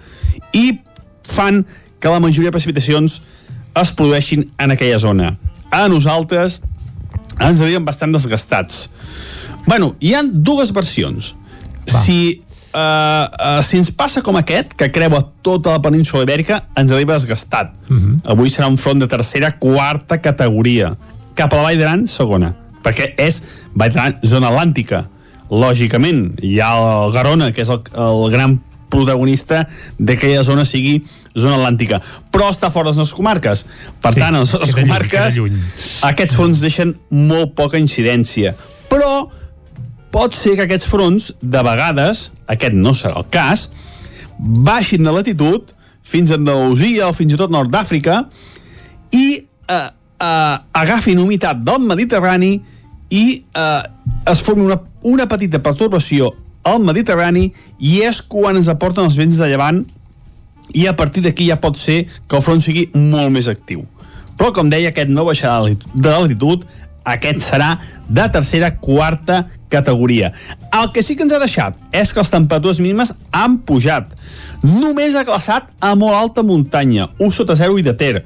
[0.53, 0.79] i
[1.27, 1.63] fan
[1.99, 3.21] que la majoria de precipitacions
[3.77, 5.35] es produeixin en aquella zona.
[5.71, 6.61] A nosaltres
[7.39, 8.87] ens arriben bastant desgastats.
[9.67, 11.33] Bueno, hi han dues versions.
[11.87, 12.41] Si,
[12.77, 17.17] uh, uh, si ens passa com aquest, que creua tota la península ibèrica, ens arriba
[17.17, 17.73] desgastat.
[18.29, 20.93] Avui serà un front de tercera, quarta categoria.
[21.37, 22.53] Cap a la Vall d'Aran, segona.
[22.85, 23.41] Perquè és
[23.75, 25.05] Vall d'Aran, zona atlàntica.
[25.49, 28.57] Lògicament, hi ha el Garona, que és el, el gran
[28.91, 29.65] protagonista
[29.99, 31.01] d'aquella zona sigui
[31.35, 31.99] zona atlàntica.
[32.31, 33.65] Però està fora de les nostres comarques.
[34.03, 35.57] Per Sí, tant, a les nostres lluny, comarques queda lluny.
[36.09, 38.53] aquests fronts deixen molt poca incidència.
[38.91, 39.27] Però
[40.17, 43.67] pot ser que aquests fronts, de vegades, aquest no serà el cas,
[44.37, 45.69] baixin de latitud
[46.01, 48.23] fins a Andalusia o fins i tot Nord d'Àfrica
[49.13, 52.55] i eh, eh, agafin humitat del Mediterrani
[53.13, 53.83] i eh,
[54.31, 56.31] es formi una, una petita pertorbació
[56.65, 57.45] al Mediterrani
[57.77, 59.83] i és quan ens aporten els vents de llevant
[60.73, 63.85] i a partir d'aquí ja pot ser que el front sigui molt més actiu.
[64.37, 66.65] Però, com deia, aquest no baixarà de latitud,
[67.07, 67.77] aquest serà
[68.07, 70.31] de tercera, quarta categoria.
[70.71, 74.13] El que sí que ens ha deixat és que les temperatures mínimes han pujat.
[74.63, 78.25] Només ha glaçat a molt alta muntanya, 1 sota 0 i de Ter.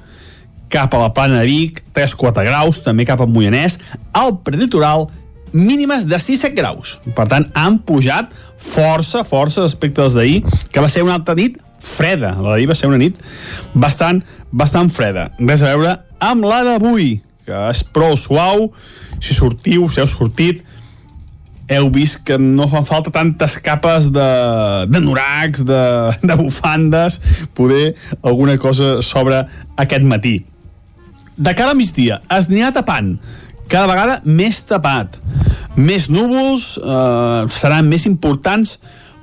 [0.71, 3.79] Cap a la plana de Vic, 3-4 graus, també cap a Moianès,
[4.15, 5.09] al preditoral
[5.51, 6.97] mínimes de 6-7 graus.
[7.15, 11.59] Per tant, han pujat força, força respecte als d'ahir, que va ser una altra nit
[11.81, 12.35] freda.
[12.39, 13.19] La d'ahir va ser una nit
[13.73, 14.21] bastant,
[14.51, 15.29] bastant freda.
[15.39, 18.69] Res a veure amb la d'avui, que és prou suau.
[19.21, 20.63] Si sortiu, si heu sortit,
[21.71, 24.29] heu vist que no fan falta tantes capes de,
[24.91, 25.83] de noracs, de,
[26.27, 27.21] de bufandes,
[27.55, 29.45] poder alguna cosa sobre
[29.79, 30.41] aquest matí.
[31.37, 33.15] De cara a migdia, es anirà tapant,
[33.71, 35.15] cada vegada més tapat.
[35.79, 38.79] Més núvols, eh, seran més importants,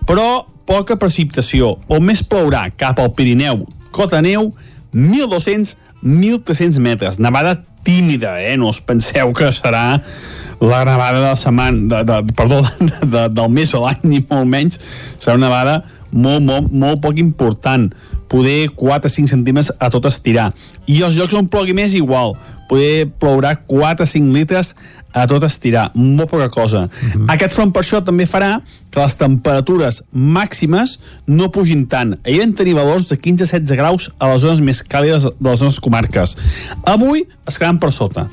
[0.08, 1.76] però poca precipitació.
[1.88, 4.54] O més plourà cap al Pirineu, cota neu,
[4.96, 7.20] 1.200-1.300 metres.
[7.20, 8.56] Nevada tímida, eh?
[8.56, 10.00] No us penseu que serà
[10.60, 14.20] la nevada de la setmana, de, de, perdó, de, de, del mes o l'any, ni
[14.28, 14.80] molt menys.
[15.18, 17.90] Serà una nevada molt, molt, molt poc important
[18.28, 20.52] poder 4 o 5 centímetres a tot estirar.
[20.86, 22.36] I els llocs on plogui més igual,
[22.68, 24.74] poder plourà 4 o 5 litres
[25.16, 26.86] a tot estirar, molt poca cosa.
[26.86, 27.32] Mm -hmm.
[27.32, 28.60] Aquest front per això també farà
[28.90, 32.18] que les temperatures màximes no pugin tant.
[32.24, 35.80] Ahir vam tenir valors de 15-16 graus a les zones més càlides de les nostres
[35.80, 36.36] comarques.
[36.84, 38.28] Avui es quedaran per sota.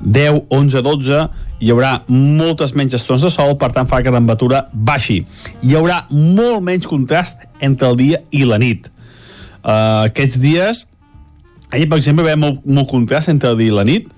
[0.00, 1.28] 10, 11, 12,
[1.60, 5.24] hi haurà moltes menys estons de sol, per tant farà que la temperatura baixi.
[5.62, 8.93] Hi haurà molt menys contrast entre el dia i la nit.
[9.64, 10.84] Uh, aquests dies,
[11.72, 14.10] ahir per exemple veiem molt, molt contrast entre el dia i la nit,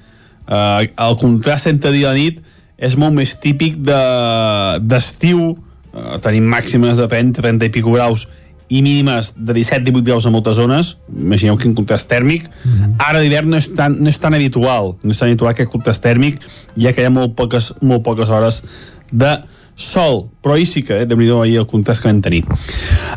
[0.51, 2.43] uh, el contrast entre dia i la nit
[2.77, 8.27] és molt més típic d'estiu, de, uh, tenim màximes de 30, 30 i pico graus
[8.67, 12.49] i mínimes de 17-18 graus a moltes zones, imagineu quin contrast tèrmic.
[12.49, 12.95] Mm -hmm.
[12.99, 16.03] Ara d'hivern no, és tan, no és tan habitual, no és tan habitual aquest contrast
[16.03, 16.41] tèrmic,
[16.77, 18.65] ja que hi ha molt poques, molt poques hores
[19.13, 19.39] de
[19.77, 22.43] sol, però ahir sí que, eh, déu nhi ahir el contrast que vam tenir.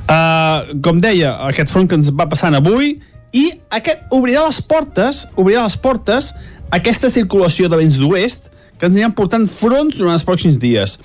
[0.06, 3.00] Uh, com deia, aquest front que ens va passant avui,
[3.32, 6.34] i aquest obrirà les portes, obrirà les portes
[6.72, 10.98] aquesta circulació de vents d'oest, que ens aniran portant fronts durant els pròxims dies.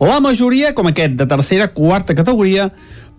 [0.00, 2.68] La majoria, com aquest, de tercera, quarta categoria,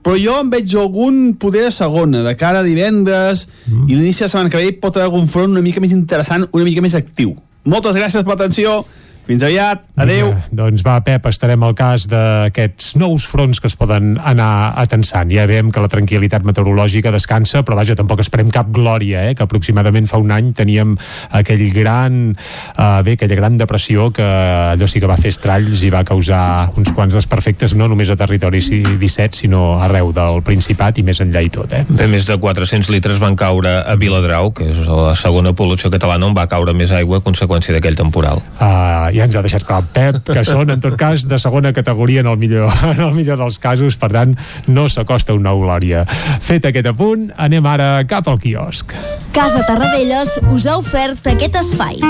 [0.04, 3.88] però jo en veig algun poder de segona, de cara a divendres, mm.
[3.88, 6.68] i l'inici de setmana que ve pot haver algun front una mica més interessant, una
[6.68, 7.34] mica més actiu.
[7.64, 8.82] Moltes gràcies per l'atenció.
[9.24, 10.34] Fins aviat, adeu.
[10.34, 15.32] Vinga, doncs va, Pep, estarem al cas d'aquests nous fronts que es poden anar atensant.
[15.32, 19.38] Ja veiem que la tranquil·litat meteorològica descansa, però vaja, tampoc esperem cap glòria, eh?
[19.38, 20.97] que aproximadament fa un any teníem
[21.39, 25.93] aquell gran, eh, bé, aquella gran depressió que allò sí que va fer estralls i
[25.93, 31.07] va causar uns quants desperfectes, no només a territori 17, sinó arreu del Principat i
[31.07, 31.71] més enllà i tot.
[31.71, 31.86] Eh?
[31.88, 36.28] Bé, més de 400 litres van caure a Viladrau, que és la segona població catalana
[36.28, 38.43] on va caure més aigua a conseqüència d'aquell temporal.
[38.59, 42.24] Uh, ja ens ha deixat clar Pep, que són en tot cas de segona categoria
[42.24, 44.36] en el millor, en el millor dels casos, per tant
[44.68, 46.05] no s'acosta una glòria.
[46.43, 48.95] Fet aquest apunt, anem ara cap al quiosc.
[49.34, 52.01] Casa Tarradellas us ha ofert aquest espai.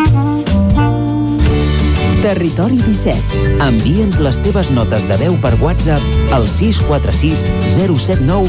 [2.23, 3.39] Territori 17.
[3.65, 7.43] Envia'ns les teves notes de veu per WhatsApp al 646
[7.75, 8.47] 079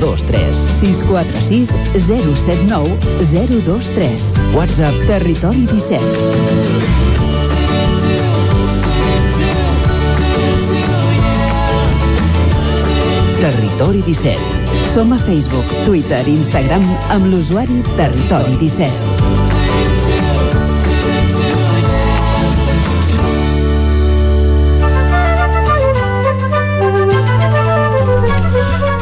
[0.00, 0.64] 023.
[0.80, 1.76] 646
[2.08, 4.32] 079 023.
[4.56, 7.11] WhatsApp Territori 17.
[13.42, 14.38] Territori 17.
[14.86, 19.42] Som a Facebook, Twitter i Instagram amb l'usuari Territori 17.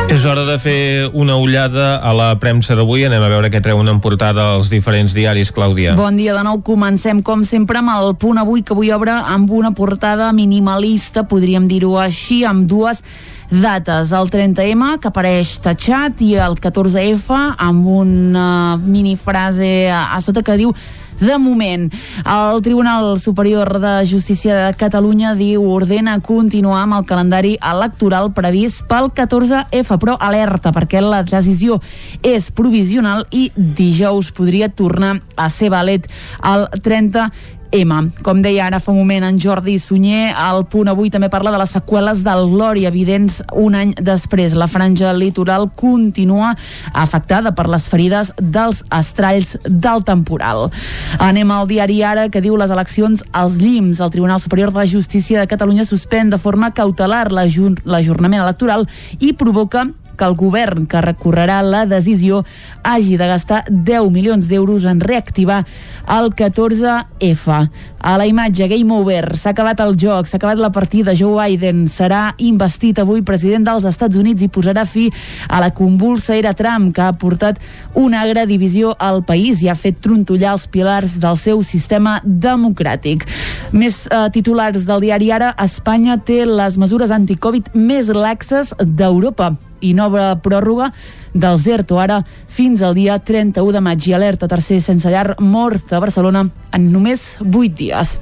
[0.09, 3.05] És hora de fer una ullada a la premsa d'avui.
[3.05, 5.93] Anem a veure què treuen en portada els diferents diaris, Clàudia.
[6.01, 6.63] Bon dia de nou.
[6.65, 11.69] Comencem, com sempre, amb el punt avui, que avui obre amb una portada minimalista, podríem
[11.69, 13.05] dir-ho així, amb dues
[13.51, 14.13] dates.
[14.13, 20.75] El 30M, que apareix tatxat, i el 14F, amb una minifrase a sota que diu
[21.21, 21.93] de moment.
[22.25, 28.87] El Tribunal Superior de Justícia de Catalunya diu ordena continuar amb el calendari electoral previst
[28.89, 31.77] pel 14F, però alerta perquè la decisió
[32.25, 36.09] és provisional i dijous podria tornar a ser valet
[36.41, 37.29] el 30
[37.73, 38.11] M.
[38.27, 41.61] Com deia ara fa un moment en Jordi Sunyer, el punt avui també parla de
[41.61, 44.57] les seqüeles del Glòria, evidents un any després.
[44.59, 46.55] La franja litoral continua
[46.93, 50.69] afectada per les ferides dels estralls del temporal.
[51.23, 54.01] Anem al diari Ara, que diu les eleccions als llims.
[54.01, 58.89] El Tribunal Superior de Justícia de Catalunya suspèn de forma cautelar l'ajornament electoral
[59.21, 59.87] i provoca
[60.21, 62.43] que el govern que recorrerà la decisió
[62.85, 65.63] hagi de gastar 10 milions d'euros en reactivar
[66.11, 67.57] el 14F.
[68.01, 71.87] A la imatge Game Over, s'ha acabat el joc, s'ha acabat la partida, Joe Biden
[71.89, 75.07] serà investit avui president dels Estats Units i posarà fi
[75.49, 77.61] a la convulsa era Trump, que ha portat
[77.95, 83.25] una agra divisió al país i ha fet trontollar els pilars del seu sistema democràtic.
[83.73, 89.95] Més eh, titulars del diari Ara, Espanya té les mesures anticovid més laxes d'Europa i
[89.95, 90.91] nova pròrroga
[91.33, 95.93] del ZERTO ara fins al dia 31 de maig i alerta tercer sense llar mort
[95.93, 98.19] a Barcelona en només 8 dies.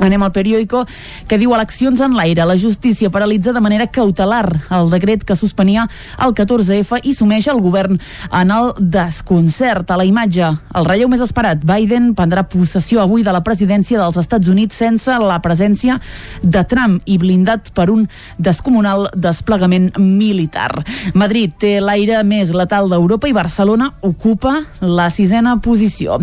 [0.00, 0.84] Anem al periòdico
[1.28, 2.46] que diu eleccions en l'aire.
[2.48, 5.86] La justícia paralitza de manera cautelar el decret que suspenia
[6.24, 7.98] el 14F i sumeix el govern
[8.30, 9.90] en el desconcert.
[9.90, 14.18] A la imatge, el relleu més esperat, Biden prendrà possessió avui de la presidència dels
[14.20, 15.98] Estats Units sense la presència
[16.42, 18.06] de Trump i blindat per un
[18.38, 20.70] descomunal desplegament militar.
[21.14, 26.18] Madrid té l'aire més letal d'Europa i Barcelona ocupa la sisena posició.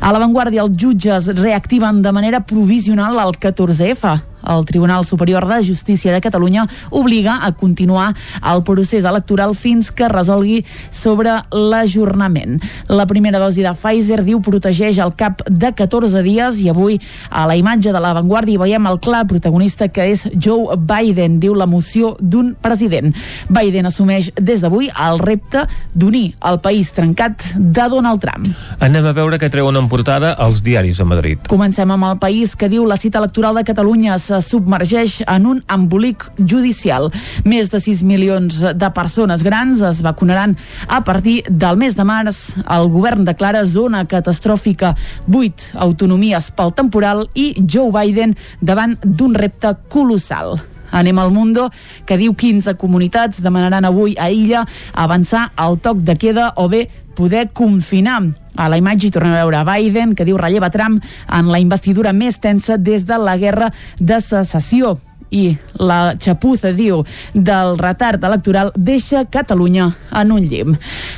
[0.00, 4.29] A l'avantguàrdia, els jutges reactiven de manera provisional al 14F.
[4.46, 8.14] El Tribunal Superior de Justícia de Catalunya obliga a continuar
[8.52, 12.60] el procés electoral fins que resolgui sobre l'ajornament.
[12.88, 16.98] La primera dosi de Pfizer diu protegeix al cap de 14 dies i avui
[17.30, 21.54] a la imatge de l'avantguàrdia hi veiem el clar protagonista que és Joe Biden, diu
[21.54, 23.14] l'emoció d'un president.
[23.48, 28.50] Biden assumeix des d'avui el repte d'unir el país trencat de Donald Trump.
[28.80, 31.46] Anem a veure què treuen en portada els diaris a Madrid.
[31.50, 35.60] Comencem amb el país que diu la cita electoral de Catalunya se submergeix en un
[35.72, 37.08] embolic judicial.
[37.48, 40.56] Més de 6 milions de persones grans es vacunaran
[40.88, 42.40] a partir del mes de març.
[42.62, 44.94] El govern declara zona catastròfica
[45.26, 50.60] 8 autonomies pel temporal i Joe Biden davant d'un repte colossal.
[50.90, 51.68] Anem al Mundo,
[52.06, 54.64] que diu 15 comunitats demanaran avui a Illa
[54.98, 58.22] avançar al toc de queda o bé poder confinar.
[58.56, 60.98] A la imatge hi tornem a veure Biden, que diu relleva Trump
[61.28, 64.98] en la investidura més tensa des de la guerra de secessió
[65.30, 67.04] i la xapuza, diu,
[67.34, 70.74] del retard electoral deixa Catalunya en un llim.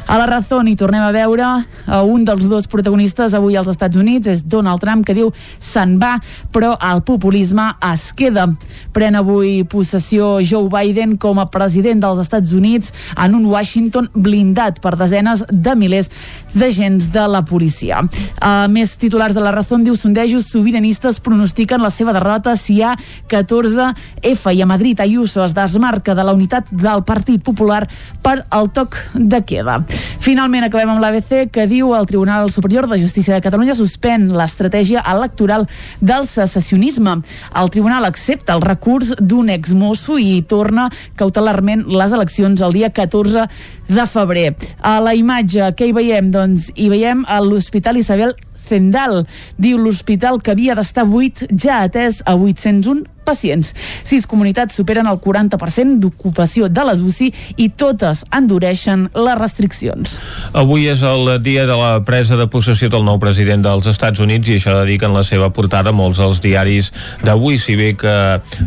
[0.07, 1.47] A la raó hi tornem a veure
[1.87, 5.97] a un dels dos protagonistes avui als Estats Units, és Donald Trump, que diu se'n
[6.01, 6.15] va,
[6.53, 8.47] però el populisme es queda.
[8.93, 14.81] Pren avui possessió Joe Biden com a president dels Estats Units en un Washington blindat
[14.85, 16.11] per desenes de milers
[16.55, 18.03] d'agents de la policia.
[18.41, 22.83] A més titulars de la raó diu sondejos sobiranistes pronostiquen la seva derrota si hi
[22.83, 22.97] ha
[23.31, 23.93] 14
[24.33, 27.87] F i a Madrid Ayuso es desmarca de la unitat del Partit Popular
[28.23, 29.81] per al toc de queda.
[30.23, 35.03] Finalment acabem amb l'ABC que diu el Tribunal Superior de Justícia de Catalunya suspèn l'estratègia
[35.11, 35.67] electoral
[36.01, 37.17] del secessionisme.
[37.59, 40.89] El Tribunal accepta el recurs d'un exmosso i torna
[41.19, 43.49] cautelarment les eleccions el dia 14
[43.89, 44.53] de febrer.
[44.81, 46.31] A la imatge, què hi veiem?
[46.35, 49.25] Doncs hi veiem a l'Hospital Isabel Zendal.
[49.61, 53.73] Diu l'hospital que havia d'estar buit ja atès a 801 pacients.
[54.05, 57.31] Sis comunitats superen el 40% d'ocupació de les UCI
[57.63, 60.19] i totes endureixen les restriccions.
[60.53, 64.51] Avui és el dia de la presa de possessió del nou president dels Estats Units
[64.51, 66.93] i això dediquen la seva portada molts dels diaris
[67.23, 68.17] d'avui, si bé que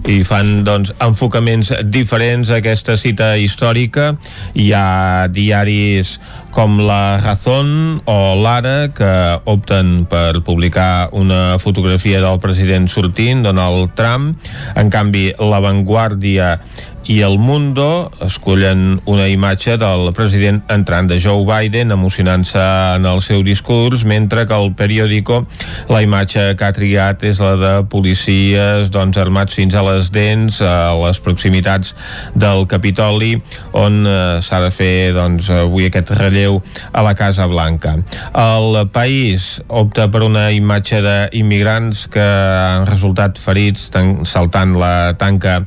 [0.09, 4.13] hi fan doncs, enfocaments diferents a aquesta cita històrica.
[4.55, 6.15] Hi ha diaris
[6.55, 9.11] com La Razón o L'Ara que
[9.43, 14.39] opten per publicar una fotografia del president sortint, Donald Trump,
[14.75, 16.59] en canvi, La Vanguardia
[17.07, 22.61] i El Mundo escollen una imatge del president entrant de Joe Biden emocionant-se
[22.95, 25.43] en el seu discurs mentre que el periòdico
[25.91, 30.57] la imatge que ha triat és la de policies doncs, armats fins a les dents
[30.65, 31.93] a les proximitats
[32.33, 33.35] del Capitoli
[33.77, 37.95] on eh, s'ha de fer doncs, avui aquest relleu a la Casa Blanca.
[38.33, 43.91] El país opta per una imatge d'immigrants que han resultat ferits
[44.25, 45.61] saltant la tanca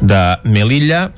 [0.00, 1.12] de Melilla Melilla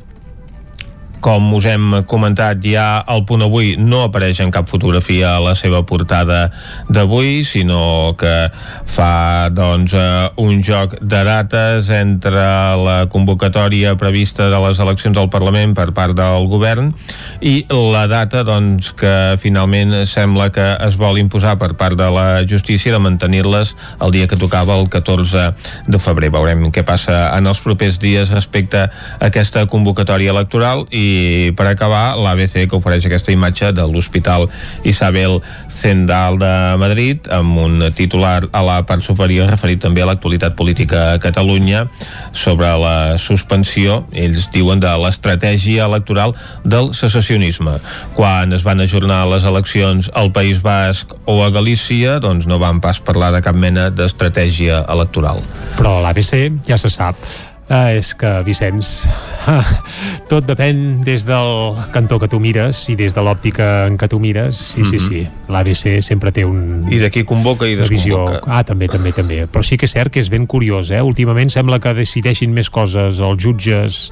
[1.23, 5.55] com us hem comentat ja al punt avui no apareix en cap fotografia a la
[5.55, 6.49] seva portada
[6.91, 8.51] d'avui sinó que
[8.91, 12.43] fa doncs uh, un joc de dates entre
[12.83, 16.91] la convocatòria prevista de les eleccions al Parlament per part del govern
[17.39, 22.43] i la data doncs que finalment sembla que es vol imposar per part de la
[22.49, 25.47] justícia de mantenir-les el dia que tocava el 14
[25.87, 26.33] de febrer.
[26.35, 28.91] Veurem què passa en els propers dies respecte a
[29.31, 34.49] aquesta convocatòria electoral i I per acabar, l'ABC que ofereix aquesta imatge de l'Hospital
[34.89, 35.41] Isabel
[35.73, 41.05] Zendal de Madrid amb un titular a la part superior referit també a l'actualitat política
[41.13, 41.85] a Catalunya
[42.33, 46.35] sobre la suspensió, ells diuen, de l'estratègia electoral
[46.65, 47.77] del secessionisme.
[48.17, 52.81] Quan es van ajornar les eleccions al País Basc o a Galícia, doncs no van
[52.83, 55.43] pas parlar de cap mena d'estratègia electoral.
[55.79, 58.89] Però l'ABC ja se sap Uh, és que, Vicenç,
[60.31, 64.19] tot depèn des del cantó que tu mires i des de l'òptica en què tu
[64.21, 64.59] mires.
[64.75, 64.91] Sí, mm -hmm.
[64.91, 65.29] sí, sí.
[65.49, 66.85] L'ABC sempre té un...
[66.91, 67.97] I d'aquí convoca i desconvoca.
[67.97, 68.41] Visió...
[68.47, 69.47] Ah, també, també, també.
[69.47, 71.01] Però sí que és cert que és ben curiós, eh?
[71.01, 74.11] Últimament sembla que decideixin més coses els jutges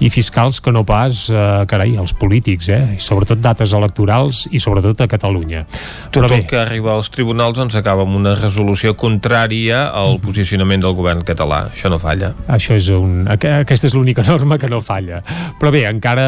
[0.00, 2.96] i fiscals que no pas, uh, carai, els polítics, eh?
[2.96, 5.66] I sobretot dates electorals i sobretot a Catalunya.
[6.10, 10.12] Tot Però bé, el que arriba als tribunals ens acaba amb una resolució contrària al
[10.12, 10.20] mm -hmm.
[10.20, 11.68] posicionament del govern català.
[11.74, 12.34] Això no falla.
[12.48, 13.24] Això és un...
[13.30, 15.22] Aquesta és l'única norma que no falla.
[15.60, 16.26] Però bé, encara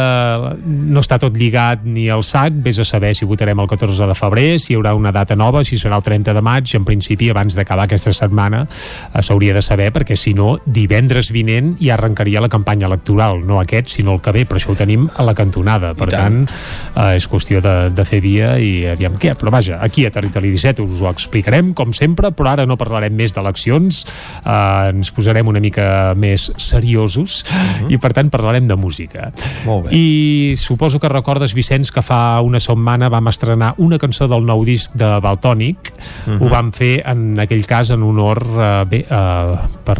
[0.65, 4.17] no està tot lligat ni al sac, vés a saber si votarem el 14 de
[4.19, 7.31] febrer, si hi haurà una data nova, si serà el 30 de maig, en principi
[7.33, 12.43] abans d'acabar aquesta setmana eh, s'hauria de saber, perquè si no, divendres vinent ja arrencaria
[12.45, 15.35] la campanya electoral, no aquest, sinó el que ve, però això ho tenim a la
[15.39, 19.53] cantonada, per tant, tant eh, és qüestió de, de fer via i aviam què, però
[19.55, 23.35] vaja, aquí a Territori 17 us ho explicarem, com sempre, però ara no parlarem més
[23.37, 24.05] d'eleccions,
[24.45, 27.53] eh, ens posarem una mica més seriosos uh.
[27.53, 27.93] -huh.
[27.93, 29.33] i per tant parlarem de música.
[29.67, 29.97] Molt bé.
[29.97, 34.65] I suposo que recordes, Vicenç, que fa una setmana vam estrenar una cançó del nou
[34.65, 35.79] disc de Baltònic.
[36.27, 36.41] Uh -huh.
[36.41, 36.51] Ho mhm.
[36.51, 39.99] vam fer en aquell cas en honor uh, bé, uh, per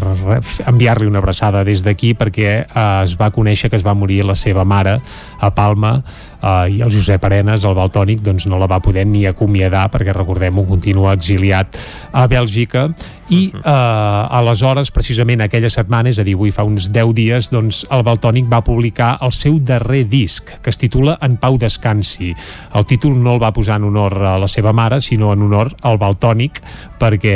[0.65, 4.35] enviar-li una abraçada des d'aquí perquè uh, es va conèixer que es va morir la
[4.35, 4.99] seva mare
[5.39, 6.03] a Palma
[6.41, 10.15] uh, i el Josep Arenas, el Baltònic, doncs no la va poder ni acomiadar perquè
[10.15, 11.79] recordem-ho, continua exiliat
[12.11, 12.89] a Bèlgica.
[13.29, 17.83] I uh, aleshores, precisament aquella setmana, és a dir, avui fa uns 10 dies, doncs
[17.93, 22.31] el Baltònic va publicar el seu darrer disc, que es titula En Pau Descansi.
[22.73, 25.75] El títol no el va posar en honor a la seva mare, sinó en honor
[25.85, 26.57] al Baltònic,
[26.99, 27.35] perquè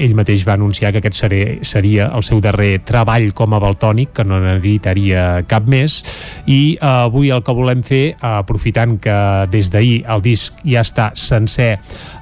[0.00, 1.20] ell mateix va anunciar que aquest
[1.68, 6.00] seria el seu darrer treball com a Baltònic, que no n'editaria cap més,
[6.48, 9.16] i uh, avui el que volem fer, aprofitant que
[9.52, 11.72] des d'ahir el disc ja està sencer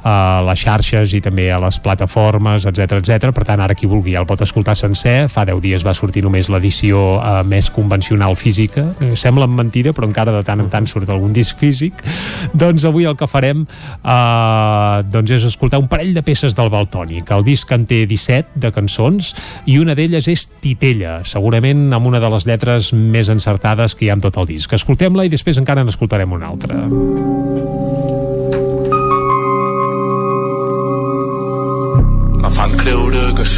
[0.06, 3.32] a les xarxes i també a les plataformes, etc etc.
[3.34, 5.26] Per tant, ara qui vulgui el pot escoltar sencer.
[5.32, 8.84] Fa 10 dies va sortir només l'edició eh, més convencional física.
[9.02, 12.04] Eh, sembla mentira, però encara de tant en tant surt algun disc físic.
[12.62, 17.32] doncs avui el que farem eh, doncs és escoltar un parell de peces del Baltònic.
[17.34, 19.32] El disc en té 17 de cançons
[19.66, 24.12] i una d'elles és Titella, segurament amb una de les lletres més encertades que hi
[24.12, 24.72] ha en tot el disc.
[24.72, 26.84] Escoltem-la i després encara n'escoltarem una altra.
[26.86, 28.15] fan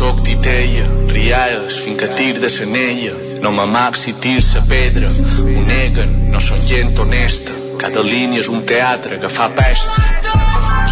[0.09, 3.13] sóc titella, rialles fins que tir de senella.
[3.43, 7.53] No m'amac si tir sa pedra, ho neguen, no són gent honesta.
[7.83, 10.07] Cada línia és un teatre que fa pesta.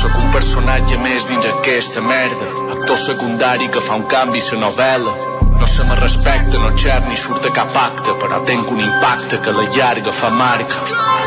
[0.03, 5.26] Sóc un personatge més dins aquesta merda, actor secundari que fa un canvi sa novel·la.
[5.59, 9.41] No se me respecta, no xer ni surt de cap acte, però tenc un impacte
[9.41, 10.83] que la llarga fa marca.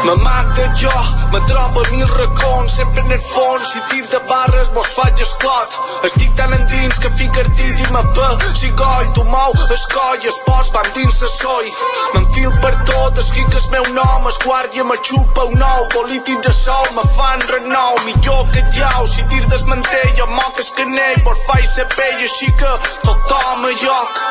[0.05, 0.93] Me mata jo,
[1.32, 5.19] me trobo a mil racons, sempre en el fons, si tir de barres vos faig
[5.25, 5.75] esclot.
[6.07, 10.23] Estic tan endins que fic artit i me ve, si goi, tu mou, es coll,
[10.32, 11.73] es pos, van dins se soi.
[12.13, 16.47] M'enfil per tot, escric que el meu nom, es guàrdia me xupa un nou, polítics
[16.47, 21.21] a sol, me fan renou, millor que jau, si tir desmantell, jo moc es canell,
[21.27, 24.28] por faig ser pell, així que tothom a lloc.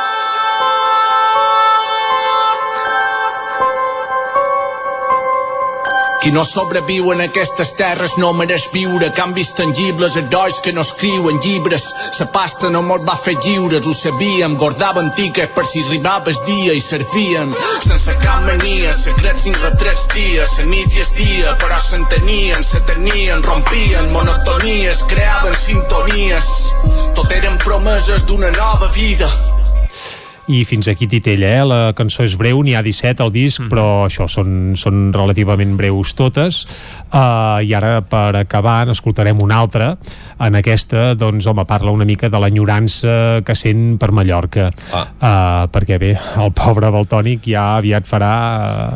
[6.19, 11.39] Qui no sobreviu en aquestes terres no mereix viure canvis tangibles, herois que no escriuen
[11.45, 11.85] llibres.
[12.19, 16.41] La pasta no mos va fer lliures, ho sabíem, guardaven tiques per si arribava el
[16.49, 17.55] dia i servien.
[17.87, 22.83] Sense cap mania, secrets sin retrets dies, la nit i el dia, però s'entenien, se
[22.91, 26.51] tenien, rompien monotonies, creaven sintonies.
[27.15, 29.31] Tot eren promeses d'una nova vida
[30.49, 31.65] i fins aquí Titella, eh?
[31.69, 33.69] la cançó és breu, n'hi ha 17 al disc, mm.
[33.69, 36.63] però això són, són relativament breus totes
[37.13, 39.91] uh, i ara per acabar n'escoltarem una altra
[40.41, 45.05] en aquesta, doncs home, parla una mica de l'enyorança que sent per Mallorca ah.
[45.05, 48.35] uh, perquè bé, el pobre Baltònic ja aviat farà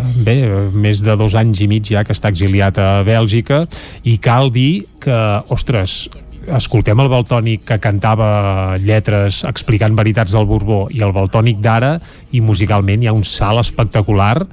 [0.00, 0.38] uh, bé,
[0.72, 3.66] més de dos anys i mig ja que està exiliat a Bèlgica
[4.08, 5.18] i cal dir que,
[5.52, 6.06] ostres,
[6.50, 11.96] escoltem el Baltònic que cantava lletres explicant veritats del Borbó i el Baltònic d'ara
[12.32, 14.46] i musicalment hi ha un salt espectacular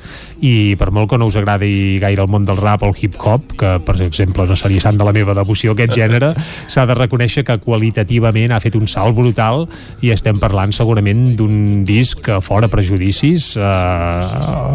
[0.45, 3.55] i per molt que no us agradi gaire el món del rap o el hip-hop,
[3.59, 6.33] que per exemple no seria sant de la meva devoció aquest gènere,
[6.67, 9.65] s'ha de reconèixer que qualitativament ha fet un salt brutal
[10.05, 13.63] i estem parlant segurament d'un disc que fora prejudicis eh,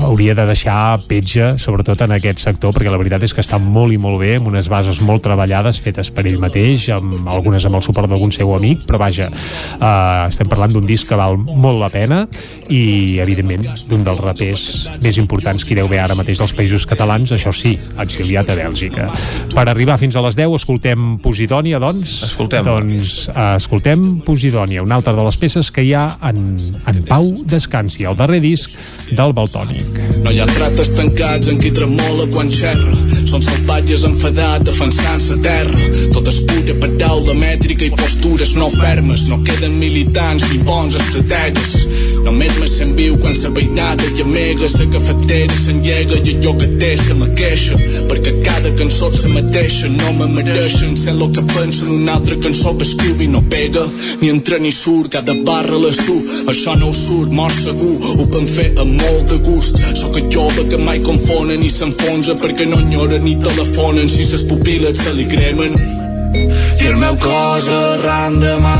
[0.08, 3.94] hauria de deixar petja sobretot en aquest sector perquè la veritat és que està molt
[3.94, 7.78] i molt bé amb unes bases molt treballades fetes per ell mateix, amb algunes amb
[7.78, 11.80] el suport d'algun seu amic, però vaja eh, estem parlant d'un disc que val molt
[11.80, 12.24] la pena
[12.72, 14.64] i evidentment d'un dels rapers
[15.04, 18.58] més importants que hi deu haver ara mateix dels països catalans, això sí, exiliat a
[18.58, 19.08] Bèlgica.
[19.54, 22.16] Per arribar fins a les 10 escoltem Posidònia, doncs?
[22.30, 22.64] Escoltem.
[22.66, 26.56] Doncs uh, escoltem Posidònia, una altra de les peces que hi ha en,
[26.90, 28.74] en Pau Descansi, el darrer disc
[29.12, 30.00] del Baltònic.
[30.24, 32.94] No hi ha rates tancats en qui tremola quan xerra.
[33.28, 35.90] Són salvatges enfadats defensant-se terra.
[36.14, 39.24] Tot és pura paraula mètrica i postures no fermes.
[39.28, 41.86] No queden militants ni bons estrategues.
[42.24, 46.68] Només me sent viu quan sa veïnada i amega, sa cafetera s'enllega i allò que
[46.80, 47.78] té se la queixa.
[48.10, 50.96] Perquè cada cançó se mateixa, no me mereixen.
[50.96, 53.86] Sent lo que penso en una altra cançó que escriu i no pega.
[54.20, 56.20] Ni entra ni surt, cada barra la su.
[56.50, 57.96] Això no ho surt, mort segur.
[58.14, 59.80] Ho vam fer amb molt de gust.
[60.00, 64.46] Sóc el jove que mai confonen i s'enfonsa perquè no enyora ni telefonen si ses
[64.48, 66.03] pupil·les se li cremen.
[66.34, 68.74] I el meu cos arran de mà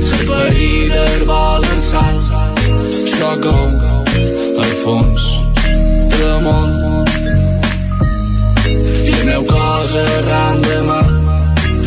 [0.00, 2.18] les ferides volen sal
[3.12, 3.54] xoca
[4.64, 5.28] al fons
[6.12, 6.74] tremol
[9.06, 11.00] i el meu cos arran de mà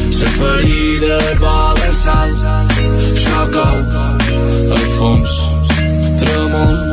[0.08, 2.34] les ferides volen sal
[3.22, 3.70] xoca
[4.80, 5.38] al fons
[6.24, 6.93] tremol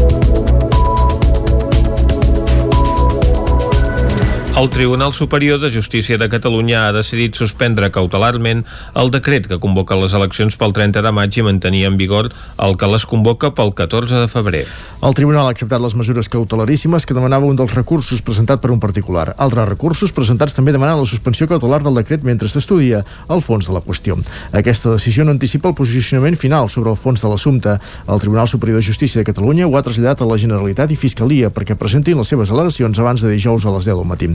[4.61, 8.59] El Tribunal Superior de Justícia de Catalunya ha decidit suspendre cautelarment
[9.01, 12.27] el decret que convoca les eleccions pel 30 de maig i mantenir en vigor
[12.61, 14.61] el que les convoca pel 14 de febrer.
[15.01, 18.77] El Tribunal ha acceptat les mesures cautelaríssimes que demanava un dels recursos presentat per un
[18.83, 19.31] particular.
[19.41, 23.01] Altres recursos presentats també demanen la suspensió cautelar del decret mentre s'estudia
[23.33, 24.19] el fons de la qüestió.
[24.53, 27.79] Aquesta decisió no anticipa el posicionament final sobre el fons de l'assumpte.
[28.05, 31.49] El Tribunal Superior de Justícia de Catalunya ho ha traslladat a la Generalitat i Fiscalia
[31.49, 34.29] perquè presentin les seves al·legacions abans de dijous a les 10 del matí.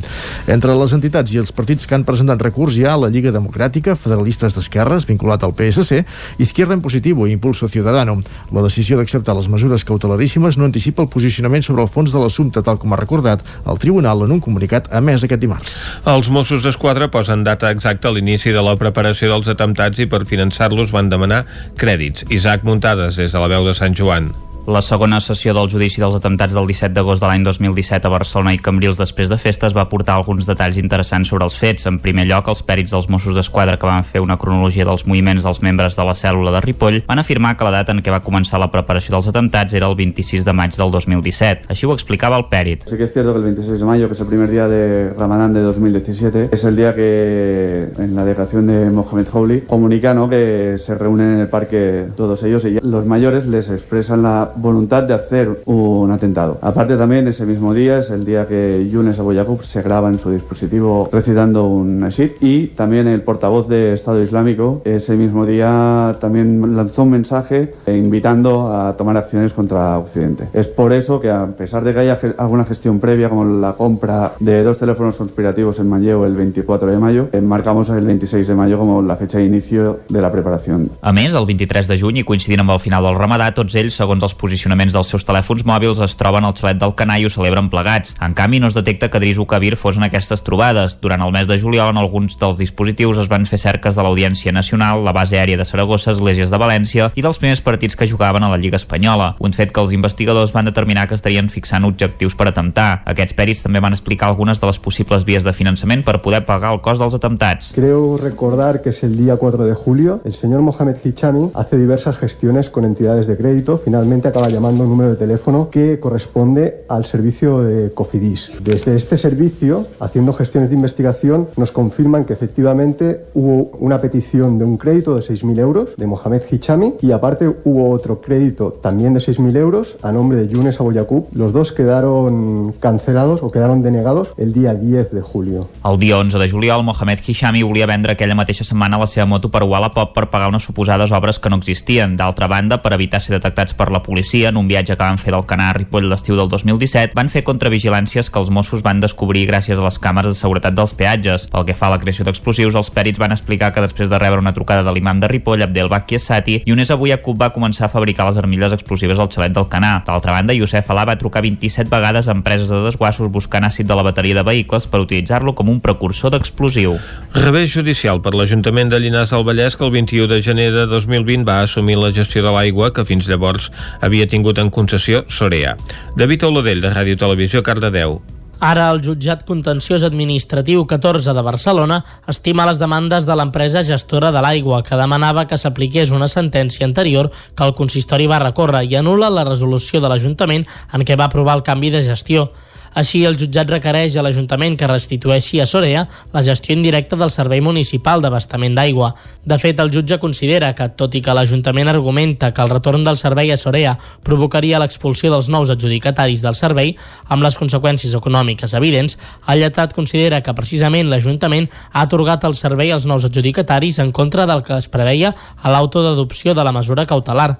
[0.46, 3.96] Entre les entitats i els partits que han presentat recurs hi ha la Lliga Democràtica,
[3.98, 6.04] Federalistes d'Esquerres, vinculat al PSC,
[6.42, 8.18] Izquierda en Positivo i Impulso Ciudadano.
[8.54, 12.62] La decisió d'acceptar les mesures cautelaríssimes no anticipa el posicionament sobre el fons de l'assumpte,
[12.62, 15.76] tal com ha recordat el Tribunal en un comunicat emès aquest dimarts.
[16.06, 20.24] Els Mossos d'Esquadra posen data exacta a l'inici de la preparació dels atemptats i per
[20.28, 21.44] finançar-los van demanar
[21.76, 22.26] crèdits.
[22.30, 24.32] Isaac Muntades, des de la veu de Sant Joan.
[24.66, 28.50] La segona sessió del judici dels atemptats del 17 d'agost de l'any 2017 a Barcelona
[28.50, 31.86] i Cambrils després de festes va portar alguns detalls interessants sobre els fets.
[31.86, 35.46] En primer lloc, els pèrits dels Mossos d'Esquadra que van fer una cronologia dels moviments
[35.46, 38.18] dels membres de la cèl·lula de Ripoll van afirmar que la data en què va
[38.26, 41.70] començar la preparació dels atemptats era el 26 de maig del 2017.
[41.70, 42.88] Així ho explicava el pèrit.
[42.90, 45.14] Sí que es cierto que el 26 de mayo, que es el primer día de
[45.14, 50.28] Ramadán de 2017, es el día que en la declaración de Mohamed Howley comunica ¿no?
[50.28, 55.02] que se reúnen en el parque todos ellos y los mayores les expresan la voluntad
[55.02, 56.58] de hacer un atentado.
[56.62, 60.18] Aparte también ese mismo día es el día que Yunes Abu Yaqub se graba en
[60.18, 66.16] su dispositivo recitando un nasid y también el portavoz de Estado Islámico ese mismo día
[66.20, 70.48] también lanzó un mensaje invitando a tomar acciones contra Occidente.
[70.52, 74.32] Es por eso que a pesar de que haya alguna gestión previa como la compra
[74.40, 78.54] de dos teléfonos conspirativos en Manlleu el 24 de mayo, eh, marcamos el 26 de
[78.54, 80.90] mayo como la fecha de inicio de la preparación.
[81.00, 83.96] A més, el 23 de juny i coincidint amb el final del ramadà, tots ells,
[83.96, 87.32] segons els posicionaments dels seus telèfons mòbils, es troben al xalet del Canà i ho
[87.32, 88.14] celebren plegats.
[88.22, 90.98] En canvi, no es detecta que Drisu Kabir fos en aquestes trobades.
[91.02, 94.54] Durant el mes de juliol, en alguns dels dispositius es van fer cerques de l'Audiència
[94.54, 98.44] Nacional, la base aèria de Saragossa, Esglésies de València i dels primers partits que jugaven
[98.44, 99.34] a la Lliga Espanyola.
[99.40, 103.02] Un fet que els investigadors van determinar que estarien fixant objectius per atemptar.
[103.06, 106.72] Aquests pèrits també van explicar algunes de les possibles vies de finançament per poder pagar
[106.76, 107.72] el cost dels atemptats.
[107.74, 110.20] Creo recordar que es el día 4 de julio.
[110.24, 113.80] El señor Mohamed Hichami hace diversas gestiones con entidades de crédito.
[113.82, 118.52] Finalmente acaba llamando un número de teléfono que corresponde al servicio de Cofidis.
[118.60, 124.66] Desde este servicio, haciendo gestiones de investigación, nos confirman que efectivamente hubo una petición de
[124.66, 129.20] un crédito de 6.000 euros de Mohamed Hichami y aparte hubo otro crédito también de
[129.20, 131.28] 6.000 euros a nombre de Yunes Aboyakub.
[131.32, 135.70] Los dos quedaron cancelados o quedaron denegados el día 10 de julio.
[135.82, 139.48] El dia 11 de juliol, Mohamed Hishami volia vendre aquella mateixa setmana la seva moto
[139.50, 142.18] per Wallapop per pagar unes suposades obres que no existien.
[142.18, 145.32] D'altra banda, per evitar ser detectats per la policia en un viatge que van fer
[145.34, 149.46] del Canà a Ripoll l'estiu del 2017, van fer contravigilàncies que els Mossos van descobrir
[149.48, 151.46] gràcies a les càmeres de seguretat dels peatges.
[151.52, 154.40] Pel que fa a la creació d'explosius, els pèrits van explicar que després de rebre
[154.40, 158.40] una trucada de l'imam de Ripoll, Abdel Bakiesati, Younes Abouyakub va començar a fabricar les
[158.40, 160.02] armilles explosives al xalet del Canà.
[160.06, 163.96] D'altra banda, Youssef Alà va trucar 27 vegades a empreses de desguassos buscant àcid de
[163.96, 166.96] la bateria de vehicles per utilitzar-lo com un precursor d'explosiu.
[167.36, 171.46] Revés judicial per l'Ajuntament de Llinars del Vallès que el 21 de gener de 2020
[171.46, 173.70] va assumir la gestió de l'aigua que fins llavors
[174.06, 175.76] havia tingut en concessió Sorea.
[176.16, 178.20] David Oladell, de Ràdio Televisió, Cardedeu.
[178.56, 181.98] Ara el jutjat contenciós administratiu 14 de Barcelona
[182.32, 187.28] estima les demandes de l'empresa gestora de l'aigua que demanava que s'apliqués una sentència anterior
[187.54, 191.58] que el consistori va recórrer i anul·la la resolució de l'Ajuntament en què va aprovar
[191.58, 192.48] el canvi de gestió.
[192.96, 197.60] Així, el jutjat requereix a l'Ajuntament que restitueixi a Sorea la gestió indirecta del Servei
[197.60, 199.10] Municipal d'Abastament d'Aigua.
[199.44, 203.20] De fet, el jutge considera que, tot i que l'Ajuntament argumenta que el retorn del
[203.20, 206.96] servei a Sorea provocaria l'expulsió dels nous adjudicataris del servei,
[207.28, 212.96] amb les conseqüències econòmiques evidents, el lletrat considera que precisament l'Ajuntament ha atorgat el servei
[212.96, 217.04] als nous adjudicataris en contra del que es preveia a l'auto d'adopció de la mesura
[217.04, 217.58] cautelar.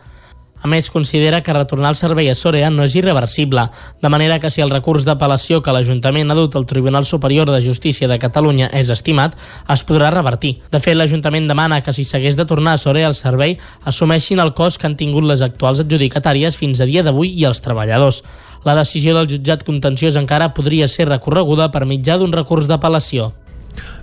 [0.62, 3.66] A més, considera que retornar el servei a Sorea no és irreversible,
[4.02, 7.61] de manera que si el recurs d'apel·lació que l'Ajuntament ha dut al Tribunal Superior de
[7.62, 9.36] Justícia de Catalunya és estimat,
[9.68, 10.57] es podrà revertir.
[10.72, 14.54] De fet, l'Ajuntament demana que si s'hagués de tornar a Sorea el servei, assumeixin el
[14.54, 18.22] cost que han tingut les actuals adjudicatàries fins a dia d'avui i els treballadors.
[18.66, 23.30] La decisió del jutjat contenciós encara podria ser recorreguda per mitjà d'un recurs d'apel·lació.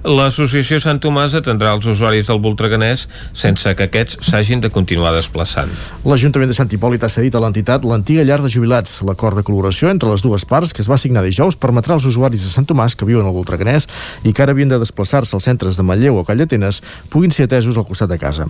[0.03, 5.71] L'associació Sant Tomàs atendrà els usuaris del Voltreganès sense que aquests s'hagin de continuar desplaçant.
[6.03, 8.99] L'Ajuntament de Sant Hipòlit ha cedit a l'entitat l'antiga llar de jubilats.
[9.07, 12.43] L'acord de col·laboració entre les dues parts, que es va signar dijous, permetrà als usuaris
[12.43, 13.87] de Sant Tomàs que viuen al Voltreganès
[14.23, 17.79] i que ara havien de desplaçar-se als centres de Manlleu o Callatenes puguin ser atesos
[17.79, 18.49] al costat de casa.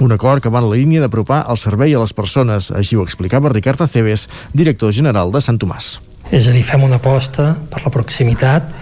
[0.00, 3.04] Un acord que va en la línia d'apropar el servei a les persones, així ho
[3.04, 5.98] explicava Ricard Aceves, director general de Sant Tomàs.
[6.32, 8.72] És a dir, fem una aposta per la proximitat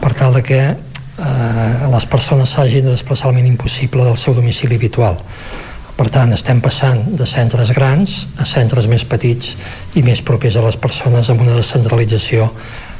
[0.00, 0.60] per tal de que
[1.18, 5.20] eh, les persones s'hagin de desplaçar el mínim possible del seu domicili habitual.
[5.96, 9.54] Per tant, estem passant de centres grans a centres més petits
[9.96, 12.50] i més propers a les persones amb una descentralització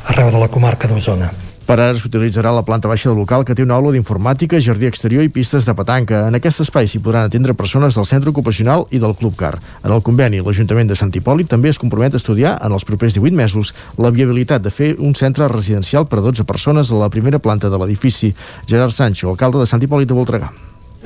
[0.09, 1.29] arreu de la comarca d'Osona.
[1.67, 5.25] Per ara s'utilitzarà la planta baixa del local que té una aula d'informàtica, jardí exterior
[5.27, 6.21] i pistes de petanca.
[6.29, 9.57] En aquest espai s'hi podran atendre persones del centre ocupacional i del Club Car.
[9.83, 13.19] En el conveni, l'Ajuntament de Sant Hipòlit també es compromet a estudiar en els propers
[13.19, 17.11] 18 mesos la viabilitat de fer un centre residencial per a 12 persones a la
[17.11, 18.31] primera planta de l'edifici.
[18.71, 20.53] Gerard Sancho, alcalde de Sant Hipòlit de Voltregà.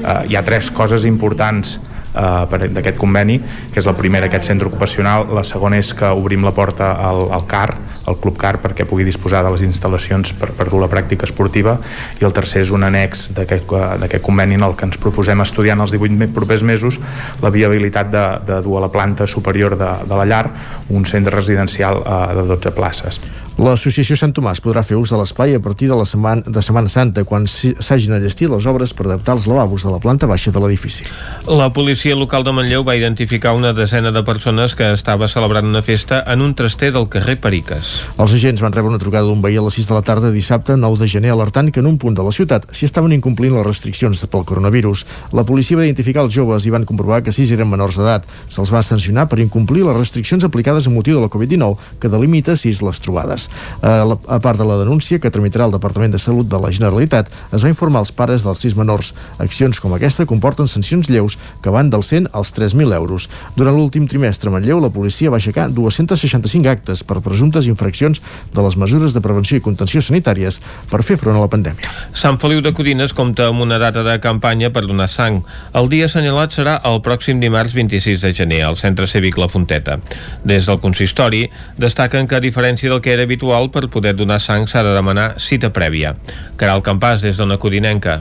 [0.01, 1.75] Uh, hi ha tres coses importants
[2.17, 3.41] uh, d'aquest conveni,
[3.73, 7.27] que és la primera aquest centre ocupacional, la segona és que obrim la porta al,
[7.37, 7.75] al CAR,
[8.11, 11.79] al Club CAR perquè pugui disposar de les instal·lacions per, per dur la pràctica esportiva
[12.21, 15.87] i el tercer és un annex d'aquest conveni en el que ens proposem estudiar en
[15.87, 17.01] els 18 propers mesos
[17.43, 20.47] la viabilitat de, de dur a la planta superior de, de la llar
[20.91, 23.21] un centre residencial uh, de 12 places.
[23.61, 26.89] L'associació Sant Tomàs podrà fer ús de l'espai a partir de la setmana, de Setmana
[26.89, 30.63] Santa quan s'hagin enllestit les obres per adaptar els lavabos de la planta baixa de
[30.63, 31.05] l'edifici.
[31.45, 35.85] La policia local de Manlleu va identificar una desena de persones que estava celebrant una
[35.85, 38.00] festa en un traster del carrer Periques.
[38.21, 40.77] Els agents van rebre una trucada d'un veí a les 6 de la tarda dissabte
[40.77, 43.67] 9 de gener alertant que en un punt de la ciutat s'hi estaven incomplint les
[43.67, 45.05] restriccions pel coronavirus.
[45.37, 48.27] La policia va identificar els joves i van comprovar que 6 eren menors d'edat.
[48.49, 52.57] Se'ls va sancionar per incomplir les restriccions aplicades a motiu de la Covid-19 que delimita
[52.57, 53.49] 6 les trobades.
[53.83, 56.73] A, la, a part de la denúncia que tramitarà el Departament de Salut de la
[56.73, 59.13] Generalitat, es va informar als pares dels 6 menors.
[59.39, 63.29] Accions com aquesta comporten sancions lleus que van dels 100 als 3.000 euros.
[63.57, 68.65] Durant l'últim trimestre a Manlleu, la policia va aixecar 265 actes per presumptes infraccions de
[68.65, 70.61] les mesures de prevenció i contenció sanitàries
[70.91, 71.91] per fer front a la pandèmia.
[72.17, 75.43] Sant Feliu de Codines compta amb una data de campanya per donar sang.
[75.75, 80.01] El dia assenyalat serà el pròxim dimarts 26 de gener al Centre Cívic La Fonteta.
[80.45, 81.47] Des del consistori
[81.79, 85.35] destaquen que a diferència del que era habitual per poder donar sang s'ha de demanar
[85.39, 86.17] cita prèvia.
[86.57, 88.21] Caral Campàs des d'Ona Codinenca.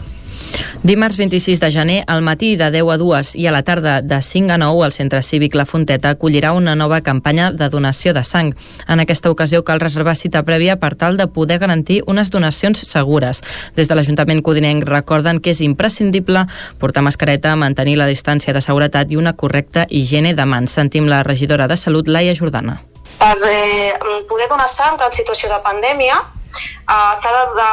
[0.84, 4.22] Dimarts 26 de gener, al matí de 10 a 2 i a la tarda de
[4.22, 8.24] 5 a 9, el Centre Cívic La Fonteta acollirà una nova campanya de donació de
[8.24, 8.54] sang.
[8.88, 13.44] En aquesta ocasió cal reservar cita prèvia per tal de poder garantir unes donacions segures.
[13.76, 16.46] Des de l'Ajuntament Codinenc recorden que és imprescindible
[16.80, 20.72] portar mascareta, mantenir la distància de seguretat i una correcta higiene de mans.
[20.72, 22.80] Sentim la regidora de Salut, Laia Jordana.
[23.20, 23.94] Per eh,
[24.30, 27.72] poder donar sang en situació de pandèmia uh, s'ha de, de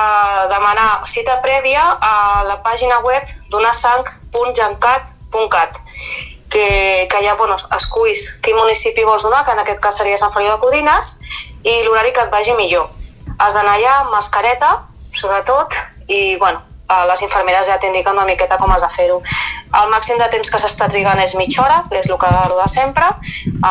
[0.51, 3.23] demanar cita prèvia a la pàgina web
[3.55, 5.73] donasang.gencat.cat
[6.51, 10.33] que, que ja bueno, esculls quin municipi vols donar, que en aquest cas seria Sant
[10.35, 11.21] Feliu de Codines,
[11.63, 12.89] i l'horari que et vagi millor.
[13.39, 14.71] Has d'anar allà amb mascareta,
[15.13, 15.75] sobretot,
[16.09, 16.63] i bueno,
[17.11, 19.19] les infermeres ja t'indiquen una miqueta com has de fer-ho.
[19.81, 23.07] El màxim de temps que s'està trigant és mitja hora, és el que de sempre,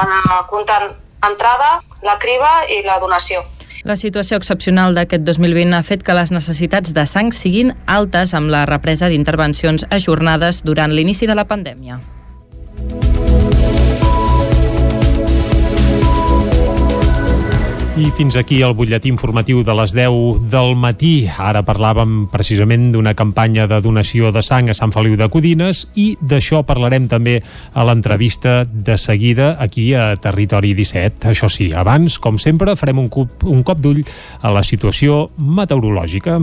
[0.03, 0.91] anar comptant
[1.31, 3.43] entrada, la criba i la donació.
[3.85, 8.49] La situació excepcional d'aquest 2020 ha fet que les necessitats de sang siguin altes amb
[8.49, 11.99] la represa d'intervencions ajornades durant l'inici de la pandèmia.
[17.95, 21.29] I fins aquí el butlletí informatiu de les 10 del matí.
[21.31, 26.09] Ara parlàvem precisament d'una campanya de donació de sang a Sant Feliu de Codines i
[26.19, 27.37] d'això parlarem també
[27.71, 31.31] a l'entrevista de seguida aquí a Territori 17.
[31.31, 34.03] Això sí, abans, com sempre, farem un cop, un cop d'ull
[34.41, 36.41] a la situació meteorològica.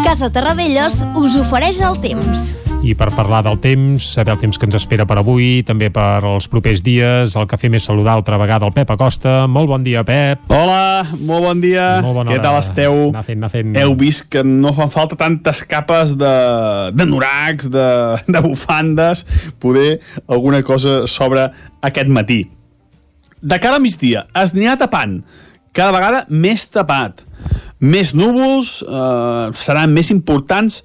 [0.00, 2.71] Casa Terradellos us ofereix el temps.
[2.82, 6.24] I per parlar del temps, saber el temps que ens espera per avui, també per
[6.26, 9.44] els propers dies, el que fem és saludar altra vegada el Pep Acosta.
[9.46, 10.48] Molt bon dia, Pep.
[10.50, 11.84] Hola, molt bon dia.
[12.02, 12.42] Molt bona Què hora.
[12.48, 12.96] tal esteu?
[13.12, 13.76] Anar fent, anar fent.
[13.78, 16.32] Heu vist que no fan falta tantes capes de,
[16.98, 17.84] de noracs, de,
[18.26, 19.22] de bufandes,
[19.62, 21.44] poder alguna cosa sobre
[21.86, 22.40] aquest matí.
[23.38, 25.20] De cara a migdia, es anirà tapant,
[25.70, 27.22] cada vegada més tapat.
[27.78, 30.80] Més núvols, eh, seran més importants,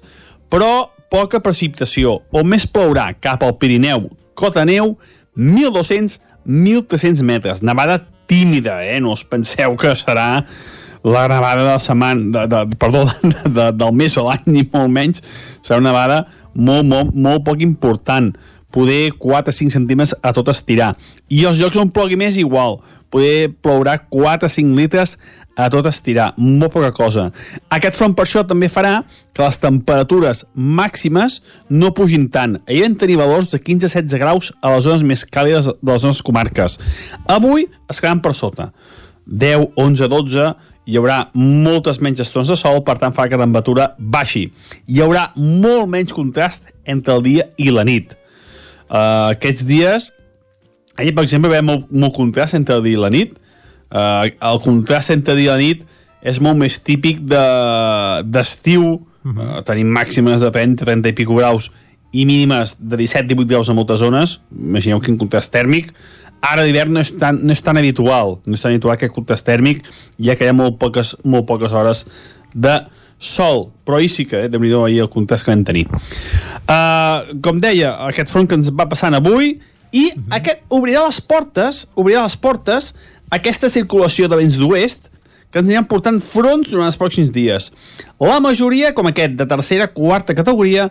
[0.50, 2.20] però poca precipitació.
[2.34, 4.08] On més plourà cap al Pirineu,
[4.38, 4.96] cota neu,
[5.38, 7.62] 1.200-1.300 metres.
[7.62, 9.00] Nevada tímida, eh?
[9.00, 10.44] No us penseu que serà
[11.04, 14.66] la nevada de la setmana, de, de, perdó, de, de, del mes o l'any, ni
[14.72, 15.24] molt menys.
[15.62, 16.22] Serà una nevada
[16.54, 18.32] molt, molt, molt poc important.
[18.74, 20.92] Poder 4-5 centímetres a tot estirar.
[21.32, 22.82] I els llocs on plogui més igual.
[23.08, 25.16] Poder plourà 4-5 litres
[25.58, 27.28] a tot estirar, molt poca cosa.
[27.74, 29.00] Aquest front per això també farà
[29.34, 32.60] que les temperatures màximes no pugin tant.
[32.68, 36.22] Ahir en tenir valors de 15-16 graus a les zones més càlides de les nostres
[36.22, 36.78] comarques.
[37.26, 38.70] Avui es quedaran per sota.
[39.26, 40.46] 10, 11, 12,
[40.88, 44.46] hi haurà moltes menys estones de sol, per tant fa que la temperatura baixi.
[44.88, 48.14] Hi haurà molt menys contrast entre el dia i la nit.
[48.88, 50.08] Uh, aquests dies,
[50.96, 53.36] ahir per exemple, hi va haver molt, molt contrast entre el dia i la nit,
[53.88, 55.84] Uh, el contrast entre dia i la nit
[56.20, 59.58] és molt més típic d'estiu, de, uh -huh.
[59.58, 61.70] uh, tenim màximes de 30, 30 i pico graus
[62.12, 65.92] i mínimes de 17-18 graus a moltes zones, imagineu quin contrast tèrmic,
[66.40, 69.46] ara d'hivern no, és tan, no és tan habitual, no és tan habitual aquest contrast
[69.46, 69.82] tèrmic,
[70.18, 72.06] ja que hi ha molt poques, molt poques hores
[72.54, 72.80] de
[73.18, 75.86] sol, però ahir sí que, eh, déu nhi ahir el contrast que vam tenir.
[76.68, 79.58] Uh, com deia, aquest front que ens va passant avui,
[79.90, 80.36] i uh -huh.
[80.36, 82.94] aquest obrirà les portes, obrirà les portes
[83.30, 85.10] aquesta circulació de vents d'oest
[85.52, 87.70] que ens aniran portant fronts durant els pròxims dies.
[88.20, 90.88] La majoria, com aquest, de tercera, quarta categoria,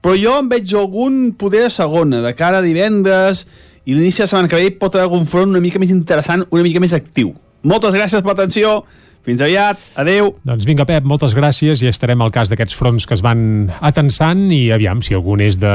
[0.00, 3.46] però jo en veig algun poder de segona, de cara a divendres
[3.84, 6.64] i l'inici de setmana que ve pot haver algun front una mica més interessant, una
[6.64, 7.34] mica més actiu.
[7.66, 8.82] Moltes gràcies per l'atenció,
[9.28, 10.30] fins aviat, adeu.
[10.48, 14.46] Doncs vinga, Pep, moltes gràcies i estarem al cas d'aquests fronts que es van atensant
[14.54, 15.72] i aviam, si algun és de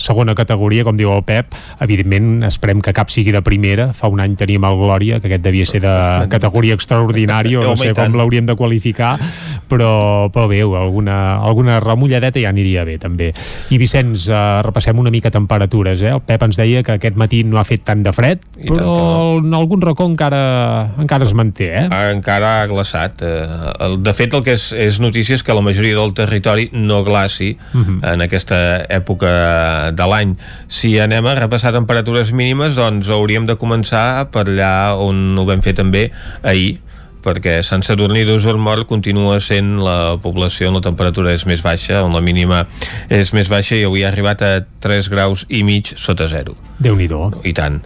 [0.00, 1.52] segona categoria, com diu el Pep,
[1.84, 3.90] evidentment esperem que cap sigui de primera.
[3.92, 5.94] Fa un any teníem el Glòria, que aquest devia ser de
[6.32, 9.18] categoria extraordinària, o no sé com l'hauríem de qualificar,
[9.68, 13.32] però, però bé, alguna, alguna remulladeta ja aniria bé, també.
[13.74, 16.14] I Vicenç, eh, repassem una mica temperatures, eh?
[16.14, 18.96] El Pep ens deia que aquest matí no ha fet tant de fred, I però
[19.42, 21.86] en algun racó encara, encara es manté, eh?
[22.14, 23.22] Encara ha glaçat.
[23.22, 27.02] Eh, de fet, el que és, és notícia és que la majoria del territori no
[27.04, 28.00] glaci uh Mhm.
[28.00, 28.12] -huh.
[28.14, 30.36] en aquesta època de l'any.
[30.68, 35.60] Si anem a repassar temperatures mínimes, doncs hauríem de començar per allà on ho vam
[35.62, 36.10] fer també
[36.42, 36.78] ahir,
[37.24, 42.12] perquè Sant Sadurní d'Usormort continua sent la població on la temperatura és més baixa, on
[42.12, 42.66] la mínima
[43.08, 46.54] és més baixa i avui ha arribat a 3 graus i mig sota zero.
[46.78, 47.30] Déu-n'hi-do.
[47.44, 47.80] I tant.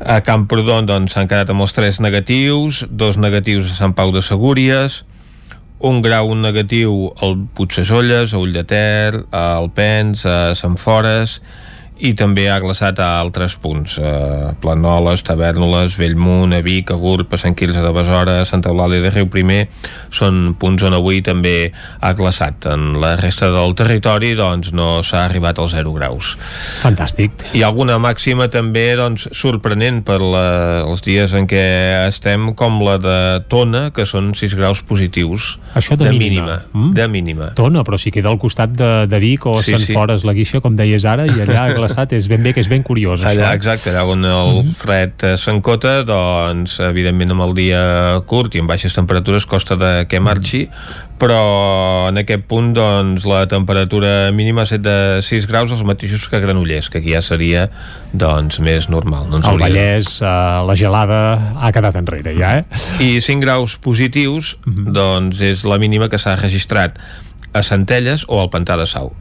[0.00, 4.22] A Camprodon doncs s'han quedat amb els tres negatius, dos negatius a Sant Pau de
[4.24, 5.02] Segúries,
[5.84, 11.40] un grau negatiu al Puigsesolles, a Ull de Ter, a Alpens, a Sant Fores
[12.00, 17.32] i també ha glaçat a altres punts eh, Planoles, Tavernoles, Bellmunt a Vic, a Gurb,
[17.34, 19.66] a Sant Quirze de Besora a Santa Eulàlia de Riu Primer
[20.14, 25.24] són punts on avui també ha glaçat en la resta del territori doncs no s'ha
[25.26, 26.32] arribat als 0 graus
[26.80, 30.46] Fantàstic Hi ha alguna màxima també doncs, sorprenent per la,
[30.86, 31.64] els dies en què
[32.08, 33.18] estem com la de
[33.52, 36.30] Tona que són 6 graus positius Això de, de mínima.
[36.30, 36.92] mínima, mm?
[36.96, 39.92] de mínima Tona, però si queda al costat de, de Vic o Sí, Sant sí.
[39.94, 42.82] Fores la Guixa, com deies ara, i allà glaçat, és ben bé que és ben
[42.86, 43.54] curiós, Allà, això.
[43.58, 47.82] exacte, allà on el fred eh, s'encota, doncs, evidentment amb el dia
[48.26, 50.66] curt i amb baixes temperatures costa de que marxi,
[51.20, 56.26] però en aquest punt, doncs, la temperatura mínima ha set de 6 graus, els mateixos
[56.30, 57.68] que Granollers, que aquí ja seria,
[58.12, 59.28] doncs, més normal.
[59.28, 60.34] No ens El hauria Vallès, eh,
[60.66, 61.20] la gelada
[61.60, 62.84] ha quedat enrere, ja, eh?
[63.04, 66.96] I 5 graus positius, doncs, és la mínima que s'ha registrat
[67.52, 69.12] a Centelles o al Pantà de Sau.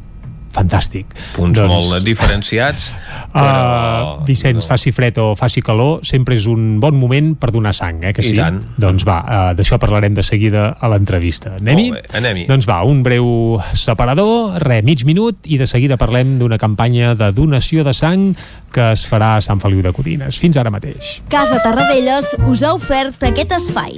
[0.53, 1.11] Fantàstic.
[1.35, 2.93] Punts Doncs- molt diferenciats,
[3.29, 7.99] Uh, Vicenç, faci fred o faci calor, sempre és un bon moment per donar sang,
[8.01, 8.37] eh, que I sí?
[8.39, 8.57] tant.
[8.81, 11.53] Doncs va, uh, d'això parlarem de seguida a l'entrevista.
[11.59, 11.91] Anem-hi?
[11.91, 12.47] Molt bé, anem-hi.
[12.49, 17.29] Doncs va, un breu separador, re, mig minut, i de seguida parlem d'una campanya de
[17.37, 18.31] donació de sang
[18.73, 20.41] que es farà a Sant Feliu de Codines.
[20.41, 21.19] Fins ara mateix.
[21.29, 23.97] Casa Tarradellas us ha ofert aquest espai.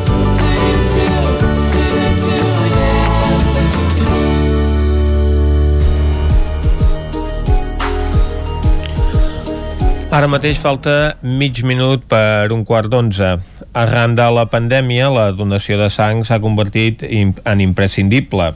[10.11, 13.29] Ara mateix falta mig minut per un quart d'onze.
[13.79, 18.49] Arran de la pandèmia, la donació de sang s'ha convertit en imprescindible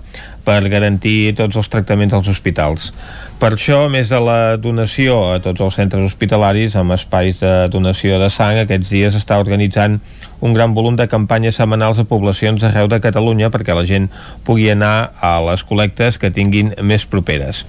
[0.43, 2.89] per garantir tots els tractaments als hospitals.
[3.35, 7.51] Per això, a més de la donació a tots els centres hospitalaris amb espais de
[7.73, 9.99] donació de sang, aquests dies està organitzant
[10.39, 14.07] un gran volum de campanyes setmanals a poblacions arreu de Catalunya perquè la gent
[14.47, 17.65] pugui anar a les col·lectes que tinguin més properes.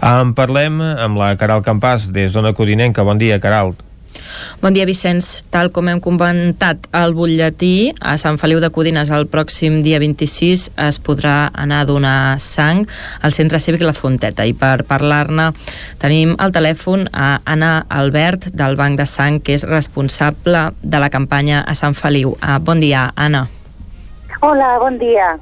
[0.00, 3.04] En parlem amb la Caral Campàs des d'Ona Codinenca.
[3.04, 3.76] Bon dia, Caral.
[4.62, 5.42] Bon dia, Vicenç.
[5.50, 10.68] Tal com hem comentat al butlletí, a Sant Feliu de Codines el pròxim dia 26
[10.86, 12.84] es podrà anar a donar sang
[13.22, 14.46] al Centre Cívic La Fonteta.
[14.46, 15.50] I per parlar-ne
[16.02, 21.10] tenim al telèfon a Anna Albert del Banc de Sang, que és responsable de la
[21.10, 22.36] campanya a Sant Feliu.
[22.38, 23.48] Uh, bon dia, Anna.
[24.42, 25.36] Hola, bon dia.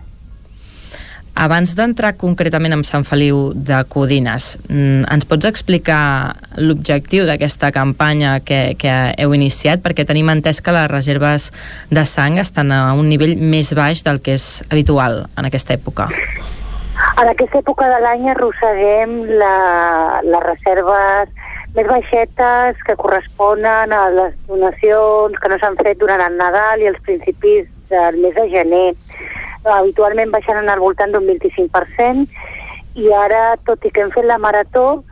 [1.40, 8.34] Abans d'entrar concretament amb Sant Feliu de Codines, mm, ens pots explicar l'objectiu d'aquesta campanya
[8.44, 9.80] que, que heu iniciat?
[9.80, 11.48] Perquè tenim entès que les reserves
[11.88, 16.10] de sang estan a un nivell més baix del que és habitual en aquesta època.
[17.16, 19.56] En aquesta època de l'any arrosseguem la,
[20.20, 21.32] les reserves
[21.72, 26.92] més baixetes que corresponen a les donacions que no s'han fet durant el Nadal i
[26.92, 28.88] els principis del mes de gener.
[29.64, 32.26] Habitualment baixen al voltant d'un 25%
[33.00, 35.02] i ara, tot i que hem fet la marató,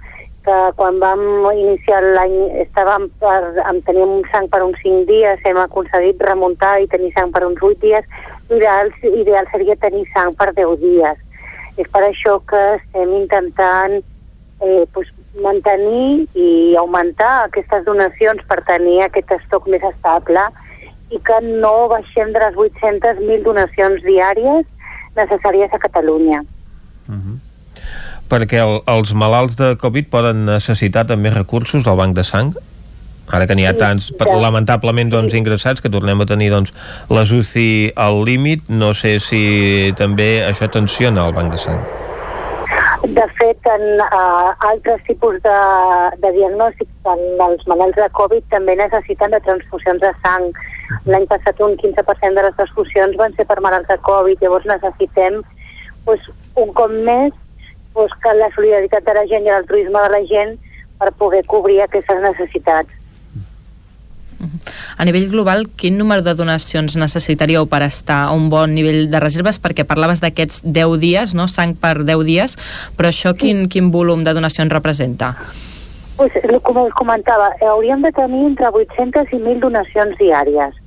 [0.48, 1.20] que quan vam
[1.52, 3.38] iniciar l'any estàvem per,
[3.68, 7.60] em teníem sang per uns 5 dies, hem aconseguit remuntar i tenir sang per uns
[7.60, 8.06] 8 dies,
[8.48, 11.20] l'ideal ideal seria tenir sang per 10 dies.
[11.78, 19.02] És per això que estem intentant eh, pues, mantenir i augmentar aquestes donacions per tenir
[19.04, 20.48] aquest estoc més estable
[21.10, 24.66] i que no baixem de les 800.000 donacions diàries
[25.16, 26.42] necessàries a Catalunya.
[28.28, 32.52] Perquè el, els malalts de Covid poden necessitar també recursos al banc de sang?
[33.32, 34.36] Ara que n'hi ha Sí, tants, ja.
[34.40, 36.72] lamentablement, doncs, ingressats, que tornem a tenir doncs,
[37.12, 41.82] les UCI al límit, no sé si també això tensiona el banc de sang.
[43.04, 45.58] De fet, en uh, altres tipus de,
[46.24, 50.48] de diagnòstics, en els malalts de Covid també necessiten de transfusions de sang.
[51.06, 55.42] L'any passat un 15% de les transfusions van ser per malalts de Covid, llavors necessitem
[56.04, 56.20] pues,
[56.56, 57.34] un cop més
[57.92, 60.56] pues, que la solidaritat de la gent i l'altruisme de la gent
[60.98, 62.94] per poder cobrir aquestes necessitats.
[64.98, 69.20] A nivell global, quin número de donacions necessitaríeu per estar a un bon nivell de
[69.22, 69.58] reserves?
[69.62, 71.48] Perquè parlaves d'aquests 10 dies, no?
[71.50, 72.54] sang per 10 dies,
[72.98, 75.34] però això quin, quin volum de donacions representa?
[76.18, 76.34] Pues,
[76.66, 80.77] com us comentava, hauríem de tenir entre 800 i 1.000 donacions diàries.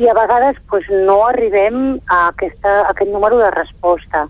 [0.00, 4.24] I a vegades pues, no arribem a, aquesta, a aquest número de resposta.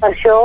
[0.00, 0.38] Per això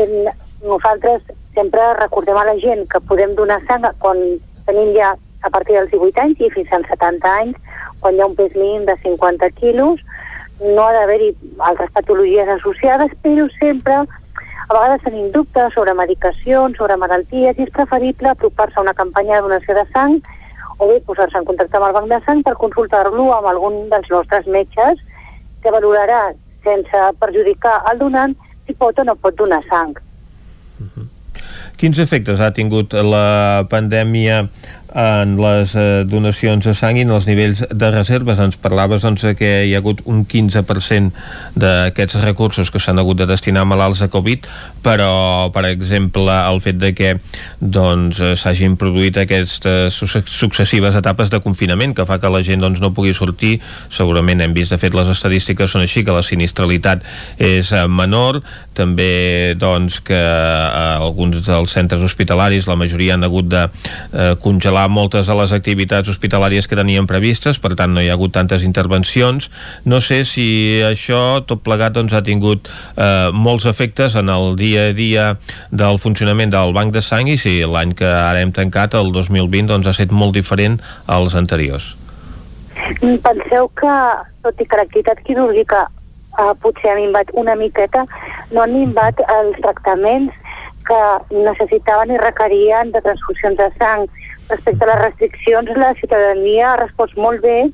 [0.00, 0.30] en,
[0.64, 4.22] nosaltres sempre recordem a la gent que podem donar sang quan
[4.68, 5.12] tenim ja
[5.42, 8.56] a partir dels 18 anys i fins als 70 anys, quan hi ha un pes
[8.56, 10.00] mínim de 50 quilos,
[10.60, 11.30] no ha d'haver-hi
[11.68, 17.72] altres patologies associades, però sempre a vegades tenim dubtes sobre medicacions, sobre malalties, i és
[17.74, 20.20] preferible apropar-se a una campanya de donació de sang
[20.80, 24.08] o bé posar-se en contacte amb el banc de sang per consultar-lo amb algun dels
[24.12, 25.02] nostres metges
[25.62, 26.30] que valorarà
[26.64, 28.36] sense perjudicar el donant
[28.66, 29.92] si pot o no pot donar sang.
[31.80, 34.42] Quins efectes ha tingut la pandèmia
[34.94, 38.40] en les eh, donacions de sang i en els nivells de reserves.
[38.42, 41.12] Ens parlaves doncs, que hi ha hagut un 15%
[41.60, 44.48] d'aquests recursos que s'han hagut de destinar a malalts de Covid,
[44.82, 47.14] però, per exemple, el fet de que
[47.60, 52.92] doncs, s'hagin produït aquestes successives etapes de confinament que fa que la gent doncs, no
[52.96, 53.58] pugui sortir,
[53.92, 57.04] segurament hem vist, de fet, les estadístiques són així, que la sinistralitat
[57.38, 58.40] és eh, menor,
[58.74, 64.79] també doncs, que eh, alguns dels centres hospitalaris, la majoria han hagut de eh, congelar
[64.80, 68.32] cancel·lar moltes de les activitats hospitalàries que tenien previstes, per tant no hi ha hagut
[68.32, 69.50] tantes intervencions.
[69.84, 74.90] No sé si això, tot plegat, doncs, ha tingut eh, molts efectes en el dia
[74.90, 75.36] a dia
[75.70, 79.68] del funcionament del banc de sang i si l'any que ara hem tancat, el 2020,
[79.68, 81.96] doncs, ha estat molt diferent als anteriors.
[83.00, 83.96] Penseu que,
[84.42, 85.84] tot i que l'activitat quirúrgica
[86.38, 88.06] eh, potser ha minvat una miqueta,
[88.52, 90.32] no han minvat els tractaments
[90.88, 94.08] que necessitaven i requerien de transfusions de sang
[94.50, 97.70] respecte a les restriccions, la ciutadania ha respost molt bé,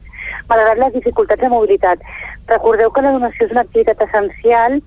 [0.49, 2.03] malgrat les dificultats de mobilitat.
[2.49, 4.79] Recordeu que la donació és una activitat essencial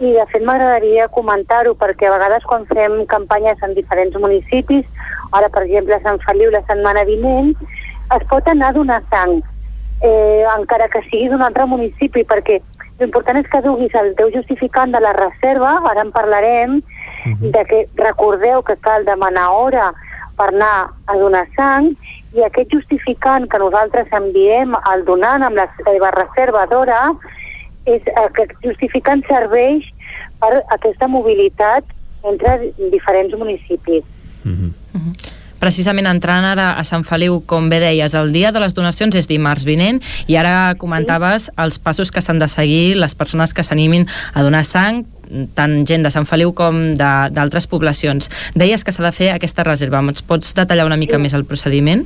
[0.00, 4.86] i de fet m'agradaria comentar-ho perquè a vegades quan fem campanyes en diferents municipis,
[5.36, 7.54] ara per exemple a Sant Feliu la setmana vinent,
[8.16, 9.40] es pot anar a donar sang,
[10.02, 12.60] eh, encara que sigui d'un altre municipi, perquè
[13.00, 17.50] l'important és que duguis el teu justificant de la reserva, ara en parlarem, uh -huh.
[17.52, 19.92] de que recordeu que cal demanar hora
[20.40, 21.90] per anar a donar sang
[22.32, 27.02] i aquest justificant que nosaltres enviem al donant amb la seva reserva d'hora
[27.90, 29.84] és aquest justificant serveix
[30.40, 31.84] per aquesta mobilitat
[32.30, 34.04] entre diferents municipis.
[34.44, 34.72] Mm -hmm.
[34.94, 38.74] Mm -hmm precisament entrant ara a Sant Feliu, com bé deies, el dia de les
[38.74, 43.52] donacions és dimarts vinent i ara comentaves els passos que s'han de seguir les persones
[43.52, 45.04] que s'animin a donar sang
[45.54, 48.30] tant gent de Sant Feliu com d'altres poblacions.
[48.54, 49.98] Deies que s'ha de fer aquesta reserva.
[50.02, 51.22] Ens pots detallar una mica sí.
[51.22, 52.02] més el procediment?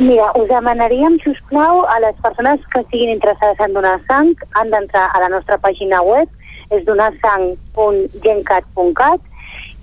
[0.00, 4.28] Mira, us demanaríem, si us plau, a les persones que siguin interessades en donar sang,
[4.56, 6.28] han d'entrar a la nostra pàgina web,
[6.72, 9.20] és donarsang.gencat.cat,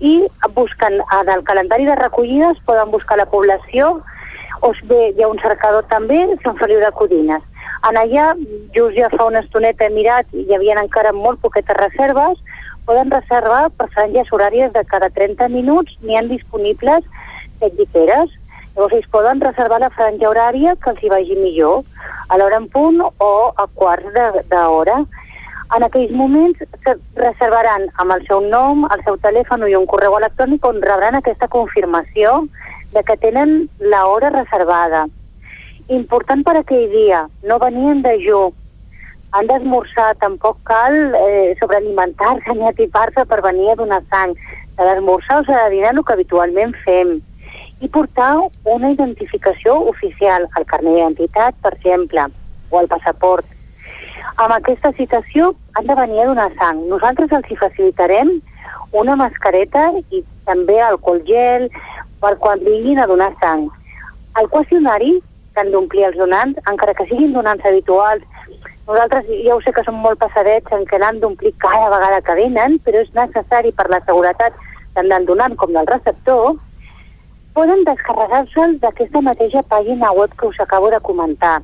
[0.00, 0.26] i
[0.56, 4.02] busquen en el calendari de recollides, poden buscar la població,
[4.62, 7.42] o bé hi ha un cercador també, Sant Feliu de Codines.
[7.88, 8.32] En allà,
[8.74, 12.40] just ja fa una estoneta he mirat i hi havia encara molt poquetes reserves,
[12.88, 17.04] poden reservar per franges horàries de cada 30 minuts, n'hi han disponibles
[17.60, 18.32] 7 lliteres.
[18.74, 21.82] Llavors ells poden reservar la franja horària que els hi vagi millor,
[22.28, 24.14] a l'hora en punt o a quarts
[24.50, 25.02] d'hora.
[25.76, 30.16] En aquells moments se reservaran amb el seu nom, el seu telèfon i un correu
[30.16, 32.40] electrònic on rebran aquesta confirmació
[32.94, 33.58] de que tenen
[33.92, 35.04] l'hora reservada
[35.88, 38.48] important per aquell dia, no venien de jo.
[39.36, 44.34] Han d'esmorzar, tampoc cal eh, sobrealimentar-se ni atipar-se per venir a donar sang.
[44.76, 47.18] S'ha d'esmorzar o s'ha de dinar el que habitualment fem.
[47.80, 48.32] I portar
[48.64, 52.26] una identificació oficial, el carnet d'identitat, per exemple,
[52.70, 53.46] o el passaport.
[54.38, 56.84] Amb aquesta citació han de venir a donar sang.
[56.90, 58.36] Nosaltres els hi facilitarem
[58.92, 61.68] una mascareta i també alcohol gel
[62.22, 63.66] per quan vinguin a donar sang.
[64.38, 65.18] El qüestionari
[65.58, 68.24] han d'omplir els donants, encara que siguin donants habituals.
[68.88, 72.38] Nosaltres ja ho sé que som molt passadets en què l'han d'omplir cada vegada que
[72.38, 74.56] venen, però és necessari per la seguretat
[74.94, 76.56] tant del donant com del receptor,
[77.54, 81.58] poden descarregar-se'l d'aquesta mateixa pàgina web que us acabo de comentar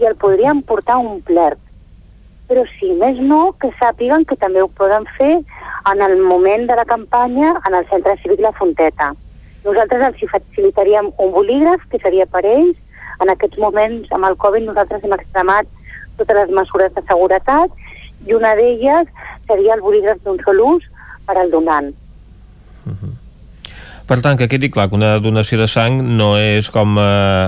[0.00, 1.58] i el podrien portar un plert.
[2.48, 5.34] Però si més no, que sàpiguen que també ho poden fer
[5.90, 9.12] en el moment de la campanya en el Centre Cívic La Fonteta.
[9.64, 12.78] Nosaltres els facilitaríem un bolígraf, que seria per ells,
[13.22, 15.70] en aquests moments, amb el Covid, nosaltres hem extremat
[16.18, 17.70] totes les mesures de seguretat
[18.26, 19.10] i una d'elles
[19.48, 20.86] seria el bolígraf d'un sol ús
[21.26, 21.92] per al donant.
[22.86, 23.12] Uh -huh.
[24.06, 27.02] Per tant, que quedi clar que una donació de sang no és com eh,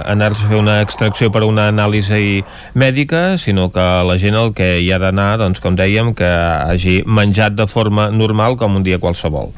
[0.07, 2.45] anar-se a fer una extracció per una anàlisi
[2.75, 7.03] mèdica, sinó que la gent el que hi ha d'anar, doncs, com dèiem, que hagi
[7.05, 9.53] menjat de forma normal com un dia qualsevol.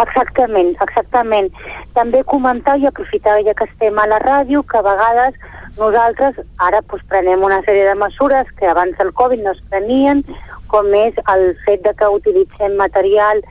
[0.00, 1.50] Exactament, exactament.
[1.96, 5.36] També comentar i aprofitar ja que estem a la ràdio que a vegades
[5.78, 10.22] nosaltres ara pues, prenem una sèrie de mesures que abans del Covid no es prenien,
[10.70, 13.42] com és el fet de que utilitzem material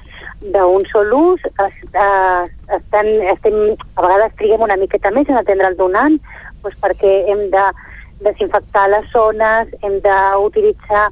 [0.54, 3.58] d'un sol ús, es, es, estan, estem,
[3.96, 6.16] a vegades triguem una miqueta més en atendre el donant,
[6.64, 7.66] doncs perquè hem de
[8.24, 11.08] desinfectar les zones, hem d'utilitzar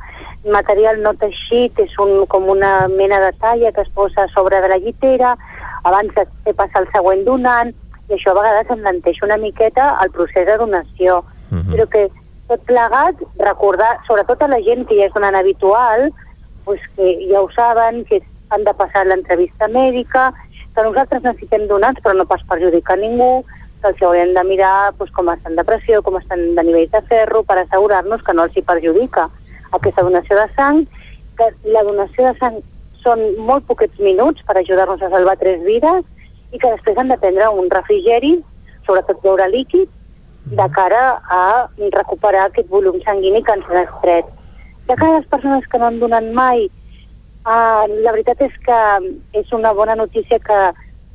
[0.47, 4.61] material no teixit, és un, com una mena de talla que es posa a sobre
[4.61, 5.35] de la llitera,
[5.84, 7.73] abans de fer passar el següent donant,
[8.07, 11.23] i això a vegades enlenteix una miqueta el procés de donació.
[11.51, 11.71] Uh -huh.
[11.73, 12.07] Però que
[12.47, 16.11] tot plegat, recordar, sobretot a la gent que ja és donant habitual,
[16.63, 20.34] pues que ja ho saben, que han de passar l'entrevista mèdica,
[20.75, 23.43] que nosaltres necessitem donants però no pas perjudicar ningú,
[23.82, 27.02] que els haurem de mirar pues, com estan de pressió, com estan de nivell de
[27.10, 29.28] ferro, per assegurar-nos que no els hi perjudica
[29.78, 30.86] aquesta donació de sang,
[31.38, 32.62] que la donació de sang
[33.04, 36.06] són molt poquets minuts per ajudar-nos a salvar tres vides
[36.52, 38.38] i que després han de prendre un refrigeri,
[38.88, 39.91] sobretot beure líquid,
[40.48, 44.26] de cara a recuperar aquest volum sanguini que ens ha estret.
[44.88, 46.70] De cara a les persones que no han donat mai,
[47.44, 48.80] uh, la veritat és que
[49.41, 50.60] és una bona notícia que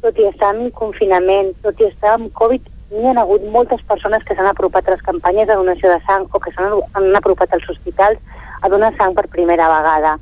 [0.03, 4.25] tot i estar en confinament, tot i estar amb Covid, n'hi ha hagut moltes persones
[4.27, 7.69] que s'han apropat a les campanyes de donació de sang o que s'han apropat als
[7.71, 8.19] hospitals
[8.61, 10.19] a donar sang per primera vegada.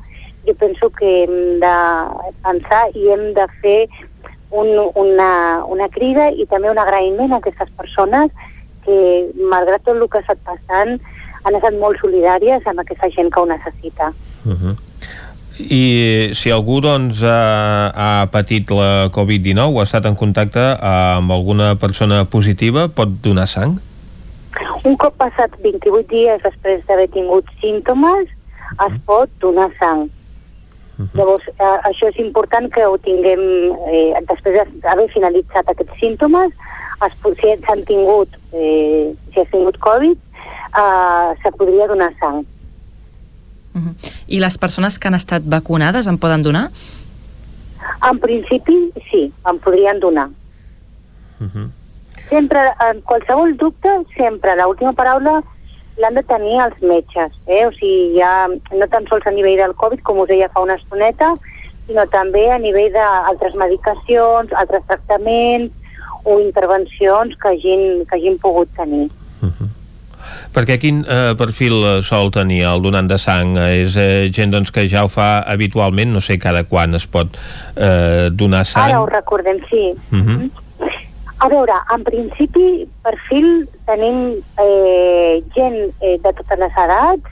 [0.46, 1.34] Jo penso que hem
[1.64, 1.74] de
[2.44, 3.80] pensar i hem de fer
[4.50, 8.30] un, una, una crida i també un agraïment a aquestes persones
[8.84, 8.98] que,
[9.36, 10.96] malgrat tot el que ha estat passant,
[11.44, 14.12] han estat molt solidàries amb aquesta gent que ho necessita.
[14.44, 14.76] Uh -huh.
[15.68, 21.32] I si algú doncs, ha, ha patit la Covid-19 o ha estat en contacte amb
[21.34, 23.76] alguna persona positiva, pot donar sang?
[24.88, 28.30] Un cop passat 28 dies després d'haver tingut símptomes,
[28.86, 30.06] es pot donar sang.
[31.00, 31.16] Uh -huh.
[31.18, 33.40] Llavors, eh, això és important que ho tinguem,
[33.92, 36.52] eh, després d'haver finalitzat aquests símptomes,
[37.06, 40.18] es, si s'han tingut, eh, si has tingut Covid,
[40.82, 42.38] eh, se podria donar sang.
[42.38, 42.59] Uh
[43.78, 43.94] -huh.
[44.26, 46.70] I les persones que han estat vacunades en poden donar?
[48.10, 50.28] En principi, sí, en podrien donar.
[51.40, 51.68] Uh -huh.
[52.28, 52.60] Sempre,
[52.90, 55.42] en qualsevol dubte, sempre l'última paraula
[55.98, 57.66] l'han de tenir els metges, eh?
[57.66, 60.74] o sigui, ja no tan sols a nivell del Covid, com us deia fa una
[60.74, 61.34] estoneta,
[61.86, 65.72] sinó també a nivell d'altres medicacions, altres tractaments,
[66.24, 69.08] o intervencions que hagin, que hagin pogut tenir.
[70.50, 73.54] Perquè quin eh, perfil eh, sol tenir el donant de sang?
[73.70, 77.36] És eh, gent doncs, que ja ho fa habitualment, no sé cada quan es pot
[77.76, 78.88] eh, donar sang?
[78.90, 79.94] Ara ho recordem, sí.
[80.10, 80.50] Uh -huh.
[81.40, 87.24] A veure, en principi, perfil tenim eh, gent eh, de totes les edats,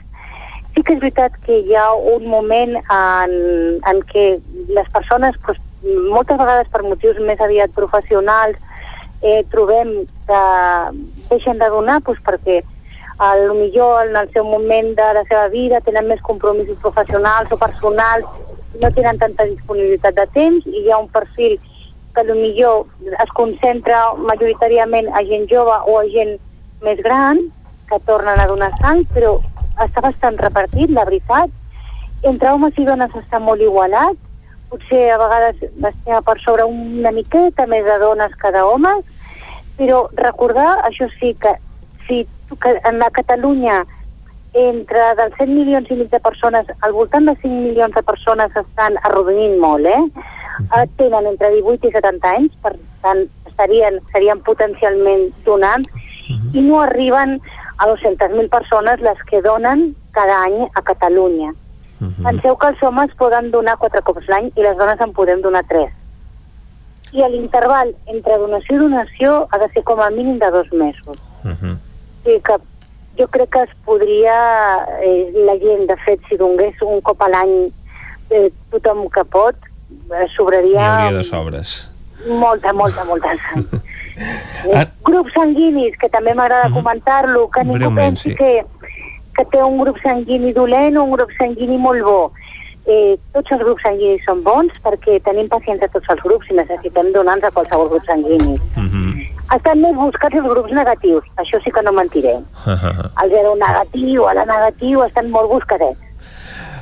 [0.73, 3.31] sí que és veritat que hi ha un moment en,
[3.91, 4.39] en què
[4.71, 5.59] les persones, doncs,
[6.09, 8.57] moltes vegades per motius més aviat professionals,
[9.21, 10.43] eh, trobem que
[11.29, 12.63] deixen de donar doncs, perquè
[13.19, 17.51] a lo millor en el seu moment de la seva vida tenen més compromisos professionals
[17.51, 18.25] o personals,
[18.79, 21.57] no tenen tanta disponibilitat de temps i hi ha un perfil
[22.15, 26.37] que a lo millor es concentra majoritàriament a gent jove o a gent
[26.85, 27.43] més gran
[27.89, 29.35] que tornen a donar sang, però
[29.83, 31.51] està bastant repartit, la veritat.
[32.23, 34.15] Entre homes i dones està molt igualat,
[34.71, 39.03] potser a vegades estem per sobre una miqueta més de dones que d'homes,
[39.79, 41.55] però recordar, això sí, que
[42.07, 43.85] si en la Catalunya
[44.53, 48.55] entre dels 100 milions i mig de persones, al voltant de 5 milions de persones
[48.55, 50.01] estan arrodonint molt, eh?
[50.59, 52.73] Uh Tenen entre 18 i 70 anys, per
[53.03, 56.57] tant, estarien, serien potencialment donants, uh -huh.
[56.57, 57.39] i no arriben
[57.77, 61.53] a 200.000 persones les que donen cada any a Catalunya.
[62.01, 62.23] Uh -huh.
[62.23, 65.63] Penseu que els homes poden donar quatre cops l'any i les dones en podem donar
[65.67, 65.91] tres.
[67.11, 71.17] I l'interval entre donació i donació ha de ser com a mínim de dos mesos.
[71.43, 71.88] Uh -huh.
[72.29, 72.57] Sí, que
[73.17, 74.37] jo crec que es podria,
[75.01, 77.55] eh, la gent, de fet, si donés un cop a l'any
[78.29, 79.55] eh, tothom que pot,
[80.13, 80.77] eh, sobraria...
[80.77, 81.77] N'hi hauria de sobres.
[82.29, 83.65] Molta, molta, molta sang.
[84.69, 86.83] eh, grups sanguinis, que també m'agrada uh -huh.
[86.83, 88.35] comentar-lo, que ningú pensi sí.
[88.35, 88.65] que
[89.39, 92.31] que té un grup sanguini dolent o un grup sanguini molt bo.
[92.89, 96.57] Eh, tots els grups sanguinis són bons perquè tenim pacients de tots els grups i
[96.57, 98.57] necessitem donants a qualsevol grup sanguini.
[98.75, 98.89] Uh mhm.
[98.89, 99.38] -huh.
[99.55, 102.35] Estan més buscats els grups negatius, això sí que no mentiré.
[103.23, 106.05] El zero negatiu, el negatiu, estan molt buscadets.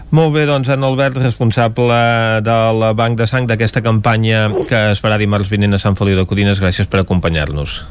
[0.10, 1.96] Molt bé, doncs en Albert, responsable
[2.44, 6.24] del Banc de Sang d'aquesta campanya que es farà dimarts vinent a Sant Feliu de
[6.28, 7.82] Codines, gràcies per acompanyar-nos.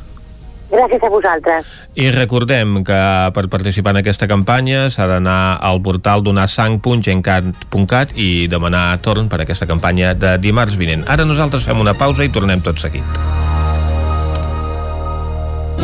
[0.73, 1.69] Gràcies a vosaltres.
[1.95, 3.01] I recordem que
[3.37, 9.47] per participar en aquesta campanya s'ha d'anar al portal donarsang.gencat.cat i demanar torn per a
[9.47, 11.05] aquesta campanya de dimarts vinent.
[11.07, 13.46] Ara nosaltres fem una pausa i tornem tot seguit.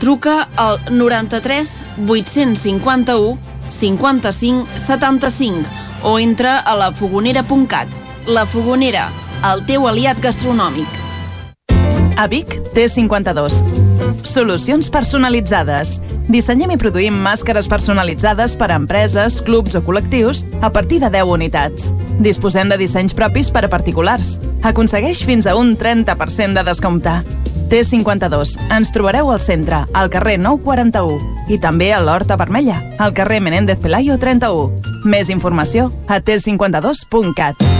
[0.00, 5.68] Truca al 93 851 55 75
[6.02, 7.88] o entra a lafogonera.cat.
[8.26, 9.10] La Fogonera,
[9.52, 10.88] el teu aliat gastronòmic.
[12.16, 13.60] A Vic, T52.
[14.24, 15.98] Solucions personalitzades.
[16.32, 21.28] Dissenyem i produïm màscares personalitzades per a empreses, clubs o col·lectius a partir de 10
[21.36, 21.92] unitats.
[22.24, 24.38] Disposem de dissenys propis per a particulars.
[24.64, 27.20] Aconsegueix fins a un 30% de descompte.
[27.70, 28.58] T52.
[28.74, 33.80] Ens trobareu al centre, al carrer 941 i també a l'Horta Vermella, al carrer Menéndez
[33.80, 35.06] Pelayo 31.
[35.06, 37.79] Més informació a t52.cat.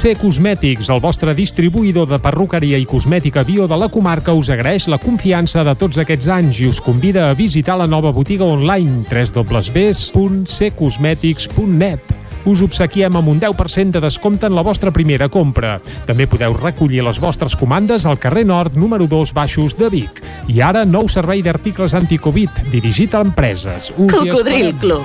[0.00, 4.88] C Cosmètics, el vostre distribuïdor de perruqueria i cosmètica bio de la comarca, us agraeix
[4.88, 9.04] la confiança de tots aquests anys i us convida a visitar la nova botiga online
[9.10, 12.00] www.ccosmetics.net
[12.48, 15.76] us obsequiem amb un 10% de descompte en la vostra primera compra.
[16.08, 20.24] També podeu recollir les vostres comandes al carrer Nord, número 2, baixos de Vic.
[20.48, 23.92] I ara, nou servei d'articles anticovid, dirigit a empreses.
[24.00, 24.72] Cocodril.
[24.80, 25.04] Club.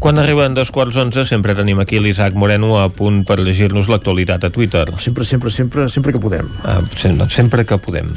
[0.00, 4.46] Quan arriben dos quarts onze sempre tenim aquí l'Isaac Moreno a punt per llegir-nos l'actualitat
[4.48, 4.86] a Twitter.
[4.96, 6.48] Sempre, sempre, sempre, sempre que podem.
[6.64, 8.08] Ah, sempre, sempre que podem.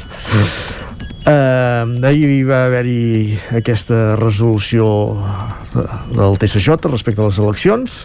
[1.24, 4.86] Uh, ahir va haver-hi aquesta resolució
[6.16, 8.00] del TSJ respecte a les eleccions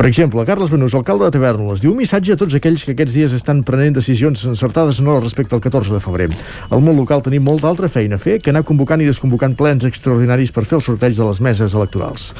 [0.00, 3.18] per exemple, Carles Benús, alcalde de Tavernoles, diu un missatge a tots aquells que aquests
[3.18, 6.28] dies estan prenent decisions encertades o no respecte al 14 de febrer.
[6.72, 9.84] Al món local tenim molta altra feina a fer que anar convocant i desconvocant plens
[9.84, 12.30] extraordinaris per fer el sorteig de les meses electorals.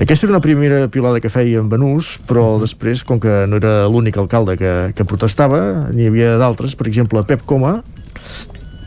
[0.00, 3.82] Aquesta era una primera piolada que feia en Benús, però després, com que no era
[3.92, 7.82] l'únic alcalde que, que protestava, n'hi havia d'altres, per exemple, Pep Coma,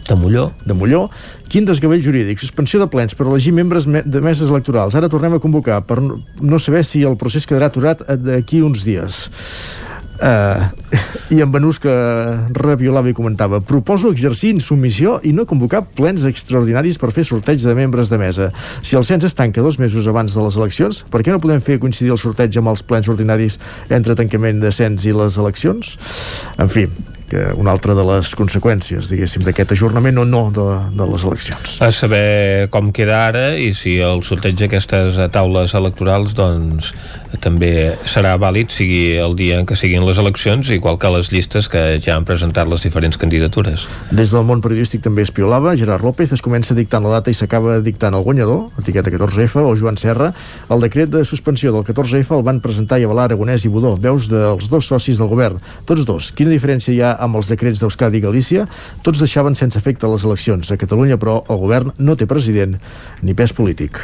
[0.07, 0.51] de Molló.
[0.65, 1.09] De Molló.
[1.49, 4.95] Quin desgavell jurídic, suspensió de plens per elegir membres me de meses electorals.
[4.97, 9.25] Ara tornem a convocar per no, saber si el procés quedarà aturat d'aquí uns dies.
[10.15, 10.69] Uh,
[11.35, 11.91] i en Benús que
[12.55, 17.73] reviolava i comentava proposo exercir insubmissió i no convocar plens extraordinaris per fer sorteig de
[17.75, 18.47] membres de mesa
[18.79, 21.59] si el cens es tanca dos mesos abans de les eleccions per què no podem
[21.59, 23.59] fer coincidir el sorteig amb els plens ordinaris
[23.91, 25.97] entre tancament de cens i les eleccions
[26.55, 26.87] en fi
[27.29, 30.65] que una altra de les conseqüències, diguéssim, d'aquest ajornament o no de,
[30.95, 31.77] de les eleccions.
[31.81, 36.91] A saber com queda ara i si el sorteig d'aquestes taules electorals doncs
[37.41, 41.67] també serà vàlid sigui el dia en què siguin les eleccions igual que les llistes
[41.71, 43.87] que ja han presentat les diferents candidatures.
[44.11, 47.37] Des del món periodístic també es piolava, Gerard López es comença dictant la data i
[47.37, 50.31] s'acaba dictant el guanyador, etiqueta 14F, o Joan Serra.
[50.71, 54.29] El decret de suspensió del 14F el van presentar i avalar Aragonès i Budó, veus
[54.31, 56.31] dels dos socis del govern, tots dos.
[56.35, 58.65] Quina diferència hi ha amb els decrets d'Euskadi i Galícia?
[59.05, 60.71] Tots deixaven sense efecte les eleccions.
[60.71, 62.77] A Catalunya, però, el govern no té president
[63.21, 63.99] ni pes polític.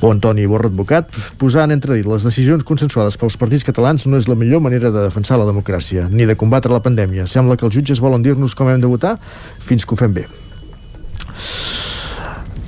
[0.00, 4.38] O Antoni Borra Advocat, posant entredit les decisions consensuades pels partits catalans no és la
[4.38, 7.28] millor manera de defensar la democràcia, ni de combatre la pandèmia.
[7.30, 9.16] Sembla que els jutges volen dir-nos com hem de votar
[9.60, 10.28] fins que ho fem bé.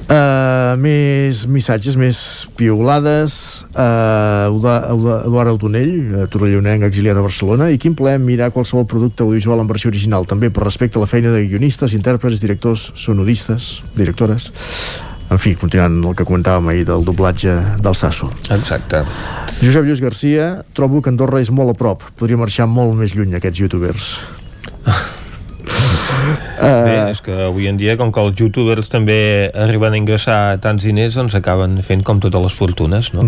[0.03, 2.19] Uh, més missatges, més
[2.59, 3.35] piulades
[3.79, 9.63] uh, Eduard Autonell uh, torrellonenc exiliat a Barcelona i quin plaer mirar qualsevol producte audiovisual
[9.63, 14.51] en versió original també per respecte a la feina de guionistes, intèrprets, directors, sonodistes directores
[15.33, 18.29] en fi, continuant el que comentàvem ahir del doblatge del Sasso.
[18.53, 19.01] Exacte.
[19.63, 22.05] Josep Lluís Garcia, trobo que Andorra és molt a prop.
[22.21, 24.13] Podria marxar molt més lluny aquests youtubers.
[26.63, 30.85] Bé, és que avui en dia, com que els youtubers també arriben a ingressar tants
[30.87, 33.27] diners, doncs acaben fent com totes les fortunes, no?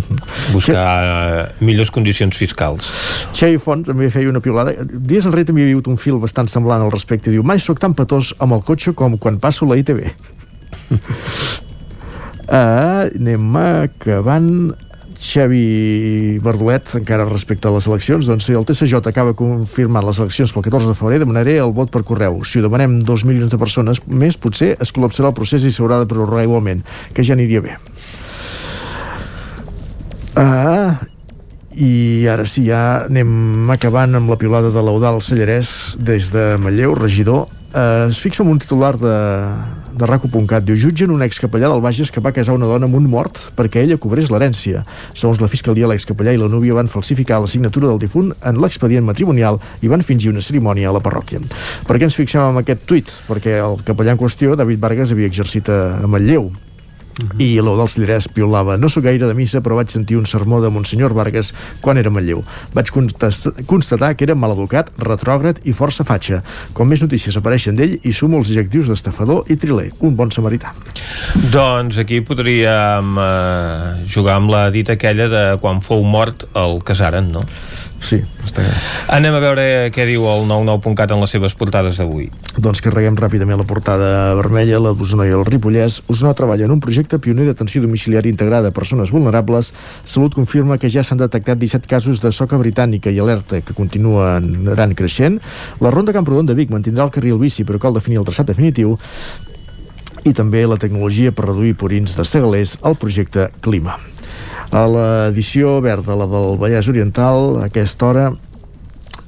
[0.55, 2.89] Buscar eh, millors condicions fiscals.
[3.35, 4.77] Xavi Font també feia una piolada.
[4.85, 7.33] Dies enrere també hi hagut un fil bastant semblant al respecte.
[7.35, 10.07] Diu, mai sóc tan petós amb el cotxe com quan passo la ITV.
[12.45, 14.51] Uh, anem acabant
[15.25, 20.53] Xavi Bardolet, encara respecte a les eleccions, doncs si el TSJ acaba confirmant les eleccions
[20.53, 22.43] pel 14 de febrer, demanaré el vot per correu.
[22.45, 26.03] Si ho demanem 2 milions de persones més, potser es col·lapsarà el procés i s'haurà
[26.03, 26.85] de prorrogar igualment,
[27.17, 27.79] que ja aniria bé.
[30.37, 31.01] Ah,
[31.73, 36.93] i ara sí, ja anem acabant amb la pilota de l'Eudal Sallarès des de Manlleu,
[36.99, 39.15] regidor eh, es fixa en un titular de,
[39.95, 43.07] de raco.cat diu, jutgen un excapellà del Bages que va casar una dona amb un
[43.11, 44.85] mort perquè ella cobrés l'herència.
[45.15, 49.07] Segons la fiscalia, l'excapellà i la núvia van falsificar la signatura del difunt en l'expedient
[49.07, 51.43] matrimonial i van fingir una cerimònia a la parròquia.
[51.87, 53.11] Per què ens fixem en aquest tuit?
[53.31, 56.64] Perquè el capellà en qüestió, David Vargas, havia exercit a Manlleu Uh
[57.15, 57.39] -huh.
[57.39, 60.71] i l'Eudal Cillerès piolava no sóc gaire de missa però vaig sentir un sermó de
[60.71, 62.91] Monsenyor Vargas quan era a Manlleu vaig
[63.67, 66.43] constatar que era maleducat retrògrad i força fatxa
[66.73, 70.75] com més notícies apareixen d'ell i sumo els adjectius d'estafador i triler, un bon samarità
[71.53, 77.33] doncs aquí podríem eh, jugar amb la dita aquella de quan fou mort el casaren,
[77.35, 77.45] no?
[78.05, 78.73] Sí, està bé.
[79.17, 79.65] Anem a veure
[79.95, 82.27] què diu el 99.cat en les seves portades d'avui.
[82.61, 86.03] Doncs carreguem ràpidament la portada vermella, la d'Osona i el Ripollès.
[86.13, 89.73] Osona treballa en un projecte pioner d'atenció domiciliària integrada a persones vulnerables.
[90.05, 94.69] Salut confirma que ja s'han detectat 17 casos de soca britànica i alerta que continuen
[94.77, 95.41] anant creixent.
[95.81, 98.99] La Ronda Camprodon de Vic mantindrà el carril bici, però cal definir el traçat definitiu
[100.25, 103.97] i també la tecnologia per reduir purins de segalers al projecte Clima.
[104.73, 108.25] A l'edició verda, la del Vallès Oriental, a aquesta hora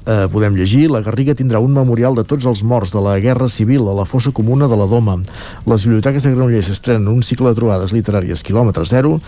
[0.06, 3.48] eh, podem llegir la Garriga tindrà un memorial de tots els morts de la Guerra
[3.52, 5.18] Civil a la fossa comuna de la Doma.
[5.66, 9.18] Les biblioteques de Granollers estrenen un cicle de trobades literàries quilòmetre zero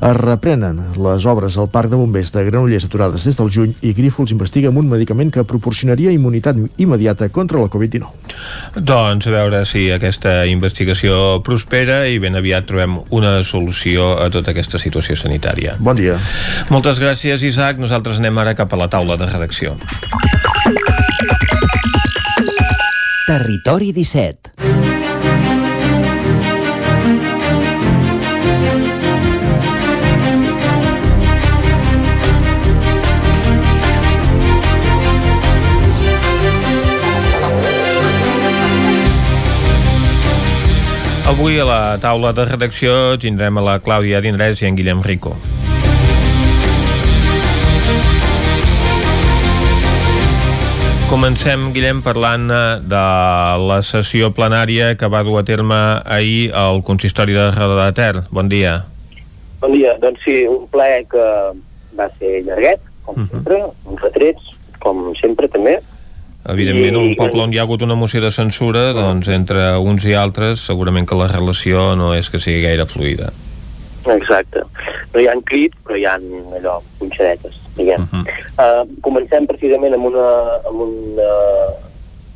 [0.00, 3.92] es reprenen les obres al Parc de Bombers de Granollers aturades des del juny i
[3.96, 8.80] Grífols investiga amb un medicament que proporcionaria immunitat immediata contra la Covid-19.
[8.80, 14.54] Doncs a veure si aquesta investigació prospera i ben aviat trobem una solució a tota
[14.54, 15.76] aquesta situació sanitària.
[15.78, 16.16] Bon dia.
[16.70, 17.78] Moltes gràcies, Isaac.
[17.80, 19.76] Nosaltres anem ara cap a la taula de redacció.
[23.28, 24.69] Territori 17
[41.30, 45.30] Avui a la taula de redacció tindrem a la Clàudia Dindrés i en Guillem Rico.
[51.06, 53.04] Comencem, Guillem, parlant eh, de
[53.62, 58.24] la sessió plenària que va dur a terme ahir al consistori de Roda de Ter.
[58.34, 58.80] Bon dia.
[59.62, 59.94] Bon dia.
[60.02, 61.28] Doncs sí, un ple que
[61.94, 63.30] va ser llarguet, com uh -huh.
[63.30, 64.50] sempre, uns retrets,
[64.82, 65.78] com sempre també,
[66.48, 70.14] Evidentment, un poble on hi ha hagut una moció de censura, doncs entre uns i
[70.16, 73.28] altres, segurament que la relació no és que sigui gaire fluida.
[74.08, 74.64] Exacte.
[75.12, 78.08] No hi ha crit, però hi ha allò, punxadetes, diguem.
[78.08, 78.24] Uh -huh.
[78.56, 80.28] uh, comencem precisament amb, una,
[80.68, 81.68] amb un, uh,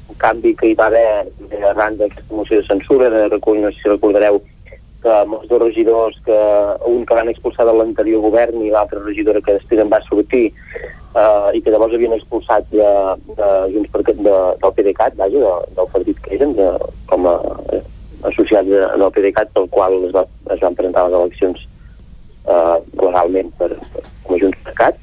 [0.09, 1.25] un canvi que hi va haver
[1.71, 4.43] arran d'aquesta moció de censura, de recull, no sé si recordareu,
[5.05, 6.37] que amb els dos regidors, que
[6.89, 10.47] un que van expulsar de l'anterior govern i l'altra regidora que després en va sortir,
[10.49, 12.89] eh, i que llavors havien expulsat de,
[13.37, 16.71] de Junts per, de, del PDeCAT, vaja, de, del partit que eren, de,
[17.11, 17.37] com a
[17.77, 17.83] eh,
[18.33, 20.25] associats de, del PDeCAT, pel qual es, va,
[20.57, 21.67] es van presentar les eleccions
[22.49, 25.03] eh, legalment per, per, com a Junts per CAT.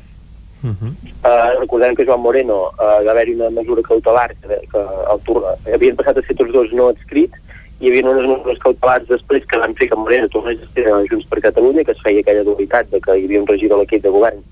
[0.61, 0.89] Uh -huh.
[1.25, 5.95] uh, recordem que Joan Moreno uh, va haver-hi una mesura cautelar que, que el, havien
[5.95, 7.33] passat a ser tots dos no adscrits
[7.81, 10.99] hi havia unes mesures cautelars després que van fer que Moreno tornés a ser a
[11.09, 13.81] Junts per Catalunya, que es feia aquella dualitat de que hi havia un regidor a
[13.81, 14.43] l'equip de govern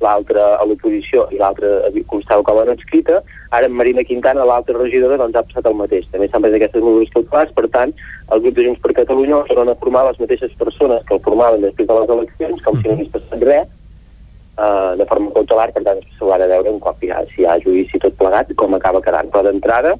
[0.00, 1.68] l'altre a l'oposició i l'altre
[2.08, 3.20] constava com a no escrita,
[3.56, 6.06] ara en Marina Quintana, l'altra regidora, doncs ha passat el mateix.
[6.12, 7.92] També s'han pres aquestes mesures cautelars, per tant,
[8.32, 11.66] el grup de Junts per Catalunya tornen a formar les mateixes persones que el formaven
[11.66, 13.74] després de les eleccions, com si no hagués passat res,
[14.56, 17.50] uh, de forma cautelar, per tant, s'ho ha de veure un cop ja, si hi
[17.50, 19.28] ha judici tot plegat, com acaba quedant.
[19.34, 19.98] Però d'entrada,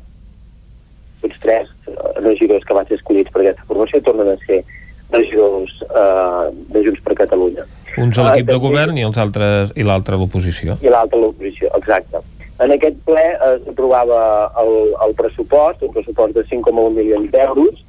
[1.23, 4.63] tots tres eh, regidors que van ser escollits per aquesta formació tornen a ser
[5.11, 7.65] regidors eh, de Junts per Catalunya.
[7.99, 10.77] Uns a l'equip Ah, de govern i els altres i l'altre a l'oposició.
[10.83, 12.21] i l'altre a l'oposició, exacte.
[12.61, 14.21] En aquest ple eh, s'aprovava
[14.63, 14.75] el,
[15.07, 17.81] el pressupost, un pressupost de 5,1 milions d'euros,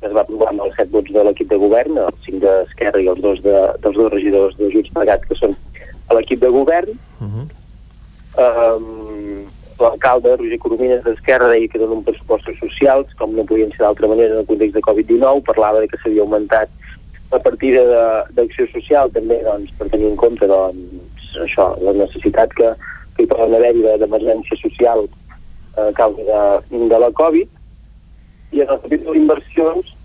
[0.00, 3.02] que es va aprovar amb els 7 vots de l'equip de govern, els 5 d'Esquerra
[3.04, 5.52] i els dos de, dels dos regidors de Junts per Gat, que són
[6.08, 6.94] a l'equip de govern.
[8.40, 9.44] Um,
[9.80, 14.34] L'alcalde Roger Coromines d'Esquerra deia que uns pressupostos socials, com no podien ser d'altra manera
[14.34, 16.70] en el context de Covid-19, parlava de que s'havia augmentat
[17.30, 17.82] la partida
[18.34, 22.72] d'acció social també doncs, per tenir en compte doncs, això, la necessitat que,
[23.14, 25.06] que hi poden haver-hi de- d'emergència social
[25.78, 27.48] a causa de, de la Covid
[28.50, 29.96] i en el capítol d'inversions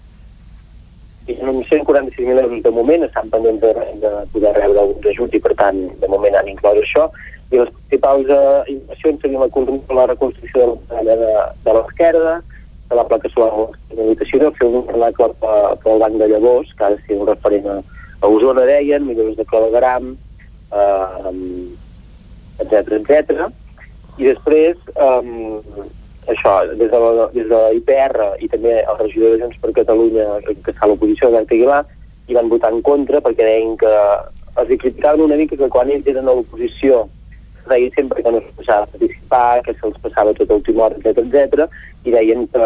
[1.25, 3.71] ha uns 146.000 euros de moment, estan pendents de,
[4.03, 7.07] de poder rebre alguns ajuts i per tant de moment han inclòs això
[7.51, 9.49] i les principals eh, inversions serien la,
[9.99, 11.33] la reconstrucció de la muralla de,
[11.67, 12.35] de l'esquerda
[12.89, 13.51] de la placa solar
[13.89, 17.27] de l'habitació fer un vernacle pe- pel banc de llavors que ha de ser un
[17.29, 17.77] referent a,
[18.21, 20.15] a Osona deien, millores de clavegram
[20.73, 21.31] eh,
[22.63, 23.47] etc etc.
[24.17, 25.51] I després, um,
[26.31, 29.73] això, des de, la, des de la IPR i també el regidor de Junts per
[29.75, 31.81] Catalunya, que està a l'oposició, Albert Aguilar,
[32.29, 33.91] hi van votar en contra perquè deien que
[34.61, 37.03] els criticaven una mica que quan ells eren a l'oposició
[37.69, 41.01] deia sempre que no es passava a participar, que se'ls passava tot a última hora,
[41.01, 41.67] etc etc
[42.05, 42.65] i deien que,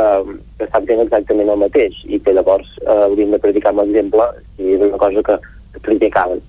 [0.60, 1.96] que estan fent exactament el mateix.
[2.12, 5.38] I que llavors eh, haurien de predicar amb l'exemple si era una cosa que,
[5.74, 6.42] que criticaven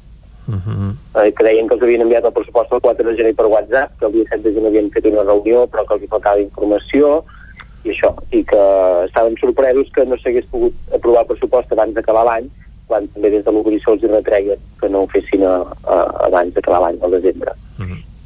[1.14, 3.92] eh, que deien que els havien enviat el pressupost el 4 de gener per WhatsApp,
[3.98, 6.42] que el dia 7 de gener havien fet una reunió, però que els hi faltava
[6.42, 7.20] informació,
[7.84, 8.62] i això, i que
[9.06, 12.50] estaven sorpresos que no s'hagués pogut aprovar el pressupost abans d'acabar l'any,
[12.90, 15.56] quan també des de l'oposició els retreien que no ho fessin a,
[15.86, 17.54] a, abans d'acabar l'any, al desembre.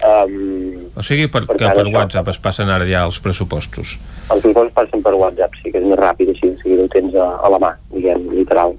[0.04, 1.84] Um, O sigui, per, Per que per.
[1.94, 3.94] WhatsApp es passen ara ja els pressupostos.
[4.30, 7.14] els pressupostos passen per WhatsApp, sí que és més ràpid, així de seguida ho tens
[7.14, 8.74] a, a la mà, diguem, literal.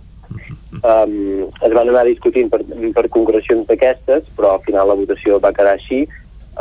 [0.84, 2.60] Um, es van anar discutint per,
[2.94, 6.04] per concrecions d'aquestes, però al final la votació va quedar així.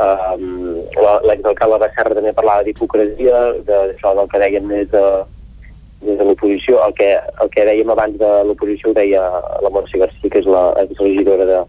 [0.01, 5.03] Um, la- L'exalcalde de Serra també parlava d'hipocresia, de- d'això del que deien des de,
[6.01, 6.81] des de l'oposició.
[6.87, 7.11] El, que,
[7.41, 9.21] el que dèiem abans de l'oposició ho deia
[9.61, 11.61] la Montse García, que és la exregidora de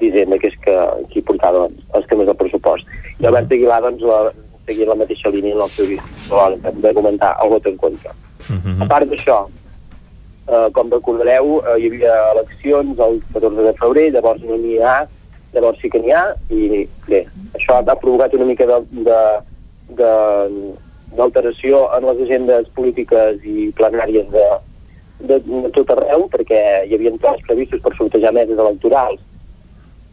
[0.00, 0.74] d'Hisenda, que és que,
[1.12, 2.88] qui portava doncs, els temes del pressupost.
[3.20, 4.20] I Albert Aguilar doncs, la,
[4.66, 8.14] seguia la mateixa línia en el seu discurs de comentar el vot en contra.
[8.82, 9.38] A part d'això,
[10.46, 14.96] eh, com recordareu, eh, hi havia eleccions el 14 de febrer, llavors no n'hi ha,
[15.54, 17.24] llavors sí que n'hi ha, i bé,
[17.54, 19.20] això ha provocat una mica de, de,
[20.00, 20.12] de,
[21.16, 24.46] d'alteració en les agendes polítiques i plenàries de,
[25.20, 29.22] de, de tot arreu, perquè hi havia plans previstos per sortejar meses electorals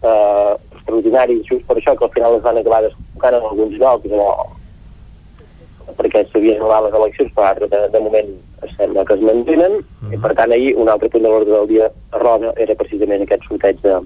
[0.03, 4.11] eh, extraordinaris, just per això que al final es van acabar desconnectant en alguns llocs,
[4.11, 8.33] o, perquè s'havien anul·lat les eleccions, però ara de, de moment
[8.77, 9.79] sembla que es mantenen,
[10.11, 13.25] i per tant ahir un altre punt de l'ordre del dia a Roda era precisament
[13.25, 13.97] aquest sorteig de,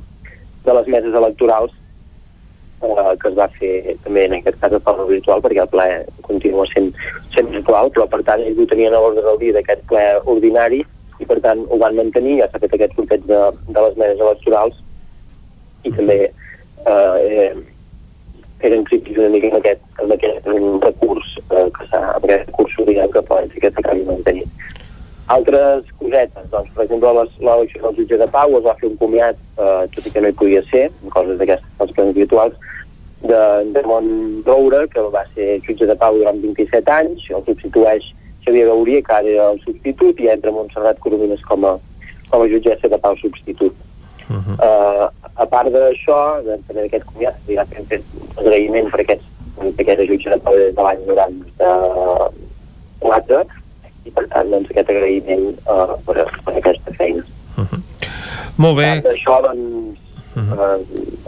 [0.66, 1.74] de les meses electorals
[2.82, 5.88] eh, que es va fer també en aquest cas de forma virtual perquè el ple
[6.28, 6.92] continua sent,
[7.36, 10.84] sent virtual però per tant ells ho tenien a l'ordre del dia d'aquest ple ordinari
[11.18, 14.22] i per tant ho van mantenir, ja s'ha fet aquest sorteig de, de les meses
[14.22, 14.84] electorals
[15.88, 17.52] i també eh, eh,
[18.68, 20.48] eren crítics una mica en aquest, en aquest
[20.86, 24.54] recurs eh, que s'ha, en aquest recurs diguem que poden ser que s'acabi mantenint.
[25.34, 29.40] Altres cosetes, doncs, per exemple, l'elecció del jutge de Pau es va fer un comiat,
[29.60, 32.56] eh, tot i que no hi podia ser, coses d'aquestes, els plans virtuals,
[33.22, 33.42] de,
[33.74, 34.46] de Mont
[34.94, 38.06] que va ser jutge de Pau durant 27 anys, el substitueix
[38.46, 41.76] Xavier Gauria, que ara era el substitut, i entra Montserrat Coromines com a,
[42.30, 43.76] com a jutgessa de Pau substitut.
[44.28, 45.08] Uh,
[45.40, 48.04] a part d'això, de tenir aquest comiat, ja hem fet
[48.42, 49.26] agraïment per aquests,
[49.58, 53.38] per aquest jutge de Pau des de l'any 94
[54.08, 57.24] i per tant doncs, aquest agraïment uh, per, per aquesta feina.
[58.58, 58.88] Molt bé.
[58.88, 59.98] A part d'això, doncs,
[60.36, 60.78] uh,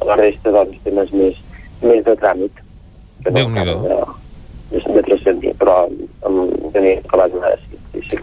[0.09, 1.35] la resta doncs, temes més,
[1.85, 2.53] més de tràmit.
[3.25, 3.75] no Déu-n'hi-do.
[3.79, 3.87] acaben
[4.71, 5.73] De, de, transcendir, però
[6.27, 6.37] amb,
[6.75, 7.49] tenia acabat una
[7.93, 8.17] sí, sí.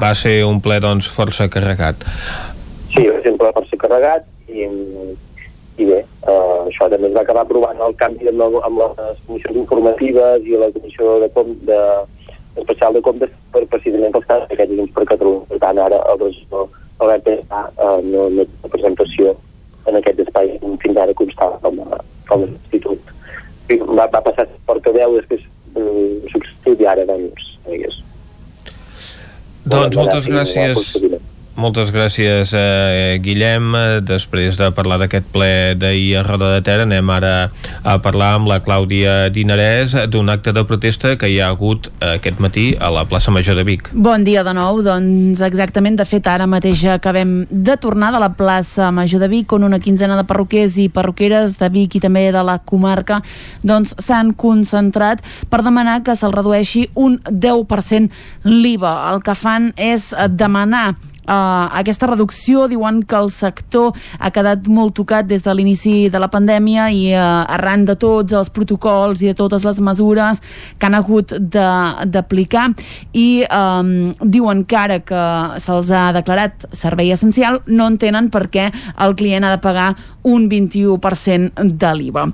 [0.00, 1.96] Va ser un ple, doncs, força carregat.
[2.90, 4.66] Sí, per exemple, per ser carregat i,
[5.80, 9.20] i bé, eh, això també es va acabar aprovant el canvi amb, el, amb les
[9.26, 11.78] comissions informatives i la comissió de, com, de
[12.60, 15.46] especial de comptes per precisament pels casos d'aquests junts per Catalunya.
[15.52, 16.66] Per tant, ara el regidor
[17.00, 19.36] Albert Pérez eh, no, no té presentació
[19.88, 20.52] en aquest espai
[20.82, 23.14] fins ara constava com a, com a institut.
[23.70, 25.46] I va, va passar a portaveu, després
[25.78, 28.00] eh, substitut i ara doncs, digués.
[29.70, 31.19] Doncs moltes gràcies.
[31.60, 33.74] Moltes gràcies, eh, Guillem.
[34.08, 37.50] Després de parlar d'aquest ple d'ahir a Roda de Ter, anem ara
[37.84, 42.40] a parlar amb la Clàudia Dinarès d'un acte de protesta que hi ha hagut aquest
[42.40, 43.90] matí a la plaça Major de Vic.
[43.92, 44.80] Bon dia de nou.
[44.80, 49.52] Doncs exactament, de fet, ara mateix acabem de tornar de la plaça Major de Vic
[49.52, 53.20] on una quinzena de perruquers i perruqueres de Vic i també de la comarca
[53.62, 55.20] doncs s'han concentrat
[55.50, 58.08] per demanar que se'l redueixi un 10%
[58.48, 58.96] l'IVA.
[59.12, 60.96] El que fan és demanar
[61.30, 66.30] aquesta reducció diuen que el sector ha quedat molt tocat des de l'inici de la
[66.32, 70.42] pandèmia i uh, arran de tots els protocols i de totes les mesures
[70.78, 72.68] que han hagut d'aplicar
[73.12, 75.24] i um, diuen que ara que
[75.62, 79.90] se'ls ha declarat servei essencial no entenen per què el client ha de pagar
[80.22, 82.30] un 21% de l'IVA.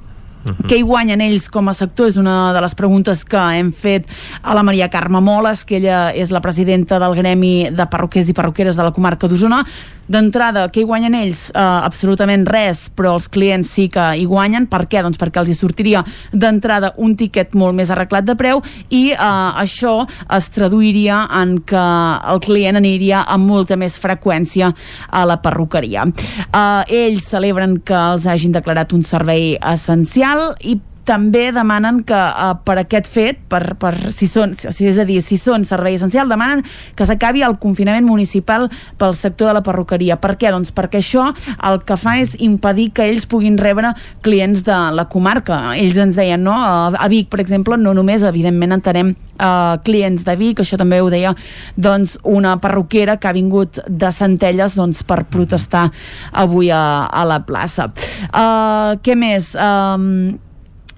[0.52, 0.68] -huh.
[0.68, 2.08] Què hi guanyen ells com a sector?
[2.08, 4.06] És una de les preguntes que hem fet
[4.42, 8.32] a la Maria Carme Moles, que ella és la presidenta del Gremi de Perruquers i
[8.32, 9.64] Perruqueres de la comarca d'Osona.
[10.06, 11.48] D'entrada, què hi guanyen ells?
[11.50, 14.68] Uh, absolutament res, però els clients sí que hi guanyen.
[14.70, 15.02] Per què?
[15.02, 18.62] Doncs perquè els hi sortiria d'entrada un tiquet molt més arreglat de preu
[18.94, 19.98] i uh, això
[20.36, 21.84] es traduiria en que
[22.32, 24.70] el client aniria amb molta més freqüència
[25.10, 26.06] a la perruqueria.
[26.06, 32.56] Uh, ells celebren que els hagin declarat un servei essencial i també demanen que uh,
[32.66, 36.28] per aquest fet, per, per, si són, si és a dir, si són servei essencial,
[36.30, 36.64] demanen
[36.98, 38.66] que s'acabi el confinament municipal
[38.98, 40.18] pel sector de la perruqueria.
[40.20, 40.50] Per què?
[40.54, 41.28] Doncs perquè això
[41.70, 43.92] el que fa és impedir que ells puguin rebre
[44.26, 45.60] clients de la comarca.
[45.78, 46.56] Ells ens deien, no?
[46.56, 51.10] A Vic, per exemple, no només, evidentment, entenem uh, clients de Vic, això també ho
[51.12, 51.34] deia
[51.76, 55.86] doncs, una perruquera que ha vingut de Centelles doncs, per protestar
[56.32, 57.90] avui a, a la plaça.
[58.32, 59.52] Uh, què més?
[59.54, 60.36] Um,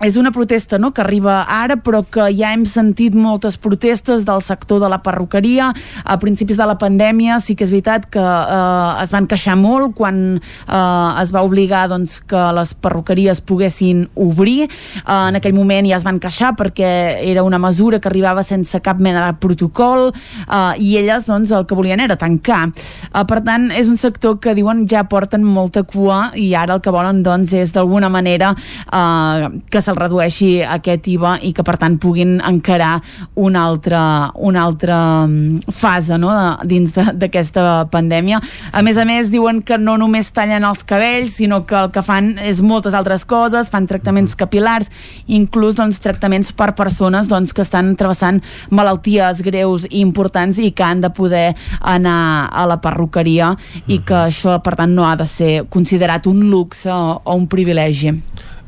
[0.05, 4.43] és una protesta no, que arriba ara però que ja hem sentit moltes protestes del
[4.45, 5.73] sector de la perruqueria.
[6.05, 9.97] A principis de la pandèmia sí que és veritat que eh, es van queixar molt
[9.99, 14.69] quan eh, es va obligar doncs, que les perruqueries poguessin obrir.
[14.69, 16.93] Eh, en aquell moment ja es van queixar perquè
[17.27, 21.66] era una mesura que arribava sense cap mena de protocol eh, i elles doncs, el
[21.66, 22.69] que volien era tancar.
[22.69, 26.87] Eh, per tant és un sector que diuen ja porten molta cua i ara el
[26.87, 31.78] que volen doncs, és d'alguna manera eh, que se'l redueixi aquest IVA i que per
[31.81, 32.98] tant puguin encarar
[33.40, 34.02] una altra,
[34.36, 38.40] una altra mm, fase no, de, dins d'aquesta pandèmia.
[38.73, 42.05] A més a més diuen que no només tallen els cabells sinó que el que
[42.05, 44.90] fan és moltes altres coses, fan tractaments capilars
[45.27, 50.85] inclús doncs, tractaments per persones doncs, que estan travessant malalties greus i importants i que
[50.85, 53.55] han de poder anar a la perruqueria
[53.86, 57.48] i que això per tant no ha de ser considerat un luxe o, o un
[57.48, 58.12] privilegi.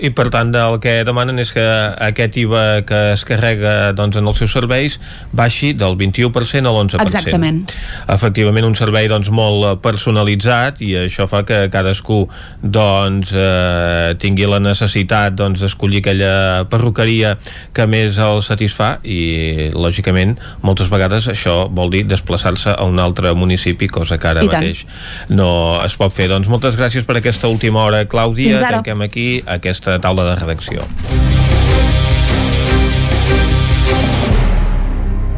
[0.01, 1.64] I per tant el que demanen és que
[2.09, 4.98] aquest IVA que es carrega doncs, en els seus serveis
[5.36, 7.05] baixi del 21% a l'11%.
[7.05, 7.62] Exactament.
[8.09, 12.22] Efectivament, un servei doncs, molt personalitzat i això fa que cadascú
[12.62, 17.36] doncs, eh, tingui la necessitat doncs, d'escollir aquella perruqueria
[17.77, 23.32] que més el satisfà i lògicament moltes vegades això vol dir desplaçar-se a un altre
[23.35, 24.85] municipi, cosa que ara mateix
[25.28, 25.51] no
[25.85, 26.28] es pot fer.
[26.31, 28.60] Doncs moltes gràcies per aquesta última hora, Clàudia.
[28.62, 30.84] Tanquem aquí aquesta aquesta taula de redacció.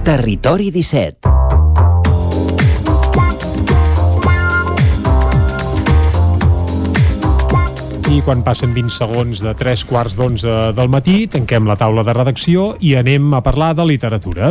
[0.04, 1.71] Territori 17
[8.12, 12.12] i quan passen 20 segons de 3 quarts d'11 del matí tanquem la taula de
[12.12, 14.50] redacció i anem a parlar de literatura.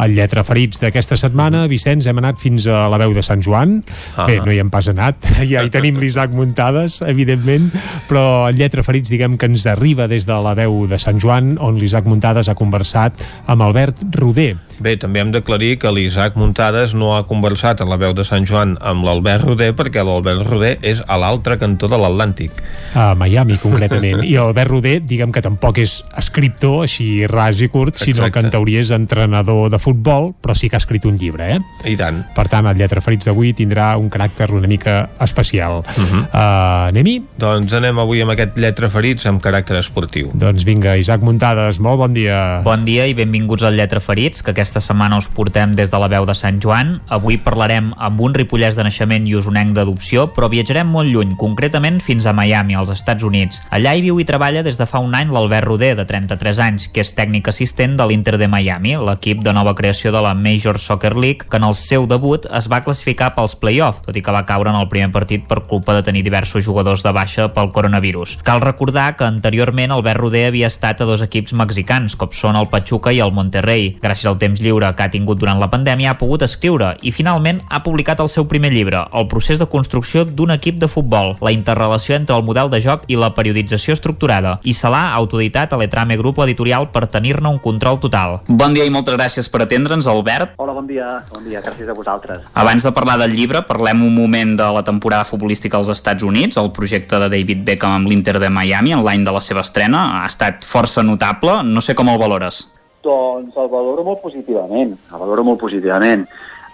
[0.00, 3.76] El lletra ferits d'aquesta setmana, Vicenç, hem anat fins a la veu de Sant Joan.
[4.16, 4.24] Ah.
[4.30, 7.68] Bé, no hi hem pas anat, ja hi tenim l'Isaac muntades, evidentment,
[8.08, 11.58] però el lletra ferits, diguem que ens arriba des de la veu de Sant Joan,
[11.60, 13.20] on l'Isaac Muntades ha conversat
[13.52, 14.54] amb Albert Roder.
[14.82, 18.48] Bé, també hem d'aclarir que l'Isaac Muntades no ha conversat a la veu de Sant
[18.48, 22.64] Joan amb l'Albert Roder perquè l'Albert Roder és a l'altre cantó de l'Atlàntic.
[22.94, 24.22] A Miami, concretament.
[24.22, 28.12] I l'Albert Roder, diguem que tampoc és escriptor, així ras i curt, Exacte.
[28.12, 31.56] sinó que en teoria és entrenador de futbol, però sí que ha escrit un llibre,
[31.56, 31.60] eh?
[31.90, 32.22] I tant.
[32.36, 35.82] Per tant, el Lletra Ferits d'avui tindrà un caràcter una mica especial.
[35.82, 36.22] Uh -huh.
[36.22, 37.22] uh, Anem-hi?
[37.38, 40.30] Doncs anem avui amb aquest Lletra Ferits amb caràcter esportiu.
[40.32, 42.60] Doncs vinga, Isaac Muntades, molt bon dia.
[42.62, 46.08] Bon dia i benvinguts al Lletra Ferits, que aquesta setmana us portem des de la
[46.08, 47.00] veu de Sant Joan.
[47.08, 52.00] Avui parlarem amb un ripollès de naixement i usonenc d'adopció, però viatjarem molt lluny, concretament
[52.00, 53.62] fins a Miami, als Estats Units.
[53.74, 56.88] Allà hi viu i treballa des de fa un any l'Albert Roder, de 33 anys,
[56.92, 60.78] que és tècnic assistent de l'Inter de Miami, l'equip de nova creació de la Major
[60.78, 64.34] Soccer League, que en el seu debut es va classificar pels play-off, tot i que
[64.34, 67.72] va caure en el primer partit per culpa de tenir diversos jugadors de baixa pel
[67.72, 68.38] coronavirus.
[68.44, 72.68] Cal recordar que anteriorment Albert Roder havia estat a dos equips mexicans, com són el
[72.72, 73.94] Pachuca i el Monterrey.
[74.02, 77.62] Gràcies al temps lliure que ha tingut durant la pandèmia ha pogut escriure i finalment
[77.70, 81.52] ha publicat el seu primer llibre, El procés de construcció d'un equip de futbol, la
[81.52, 85.78] interrelació entre el model de joc i la periodització estructurada, i se l'ha autoditat a
[85.80, 88.40] l'Etrame Grupo Editorial per tenir-ne un control total.
[88.48, 90.58] Bon dia i moltes gràcies per atendre'ns, Albert.
[90.58, 91.08] Hola, bon dia.
[91.32, 92.42] Bon dia, gràcies a vosaltres.
[92.52, 96.58] Abans de parlar del llibre, parlem un moment de la temporada futbolística als Estats Units.
[96.60, 100.06] El projecte de David Beckham amb l'Inter de Miami en l'any de la seva estrena
[100.20, 101.62] ha estat força notable.
[101.64, 102.64] No sé com el valores.
[103.04, 106.24] Doncs el valoro molt positivament, el valoro molt positivament.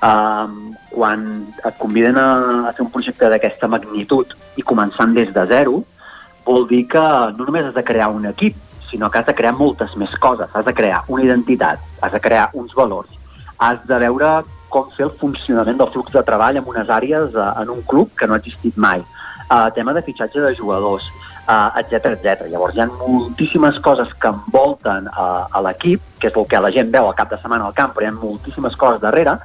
[0.01, 1.24] Um, quan
[1.60, 2.28] et conviden a,
[2.68, 5.82] a fer un projecte d'aquesta magnitud i començant des de zero,
[6.47, 7.02] vol dir que
[7.36, 8.56] no només has de crear un equip,
[8.89, 10.48] sinó que has de crear moltes més coses.
[10.55, 13.12] Has de crear una identitat, has de crear uns valors,
[13.59, 14.40] has de veure
[14.70, 18.14] com fer el funcionament del flux de treball en unes àrees uh, en un club
[18.16, 19.05] que no ha existit mai.
[19.51, 21.05] Uh, tema de fitxatge de jugadors,
[21.77, 22.47] etc uh, etc.
[22.48, 26.70] Llavors hi ha moltíssimes coses que envolten uh, a l'equip, que és el que la
[26.74, 29.36] gent veu al cap de setmana al camp, però hi ha moltíssimes coses darrere,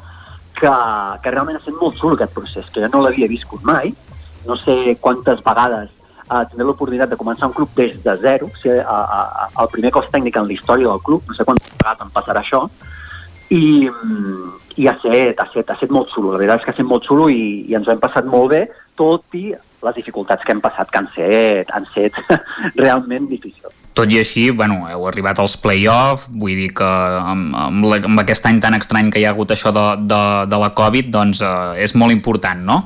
[0.59, 0.71] que,
[1.23, 3.93] que realment ha estat molt xulo aquest procés, que jo no l'havia viscut mai.
[4.45, 5.89] No sé quantes vegades
[6.29, 9.91] uh, tindré l'oportunitat de començar un club des de zero, ser uh, uh, el primer
[9.95, 12.65] cos tècnic en la història del club, no sé quantes vegades em passarà això,
[13.53, 13.85] i,
[14.81, 16.89] i ha, set, ha, set, ha set molt xulo, la veritat és que ha set
[16.89, 18.65] molt xulo i, i ens ho hem passat molt bé,
[18.97, 19.47] tot i
[19.85, 22.17] les dificultats que hem passat, que han set, han set
[22.83, 23.84] realment difícils.
[23.95, 28.19] Tot i així, bueno, heu arribat als play-off, vull dir que amb, amb, la, amb
[28.25, 31.39] aquest any tan estrany que hi ha hagut això de, de, de la Covid, doncs
[31.39, 32.77] eh, és molt important, no?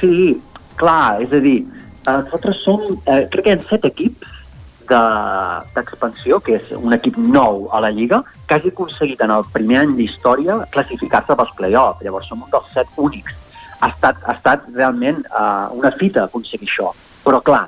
[0.00, 0.34] Sí,
[0.76, 1.62] clar, és a dir,
[2.04, 4.40] eh, nosaltres som, eh, crec que hi ha set equips
[4.88, 9.46] d'expansió, de, que és un equip nou a la Lliga, que hagi aconseguit en el
[9.54, 12.02] primer any d'història classificar-se pels play-off.
[12.04, 13.32] Llavors som un dels set únics.
[13.80, 16.92] Ha estat, ha estat realment uh, una fita aconseguir això.
[17.24, 17.64] Però clar,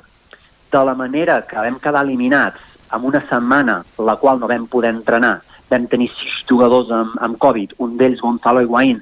[0.71, 2.59] de la manera que vam quedar eliminats
[2.93, 7.37] en una setmana la qual no vam poder entrenar, vam tenir sis jugadors amb, amb
[7.37, 9.01] Covid, un d'ells, Gonzalo Higuaín,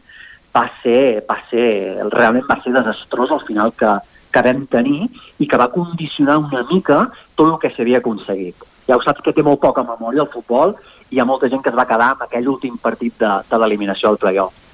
[0.56, 1.68] va ser, va ser,
[2.14, 3.92] realment va ser desastrós al final que,
[4.32, 5.10] que vam tenir
[5.40, 7.06] i que va condicionar una mica
[7.36, 8.68] tot el que s'havia aconseguit.
[8.88, 10.76] Ja ho saps que té molt poca memòria el futbol
[11.10, 13.60] i hi ha molta gent que es va quedar amb aquell últim partit de, de
[13.62, 14.65] l'eliminació del playoff.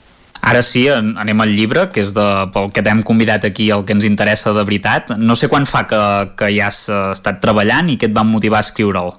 [0.42, 3.94] Ara sí, anem al llibre, que és de, pel que t'hem convidat aquí el que
[3.94, 5.14] ens interessa de veritat.
[5.18, 6.02] No sé quan fa que,
[6.40, 9.14] que ja has estat treballant i què et va motivar a escriure'l.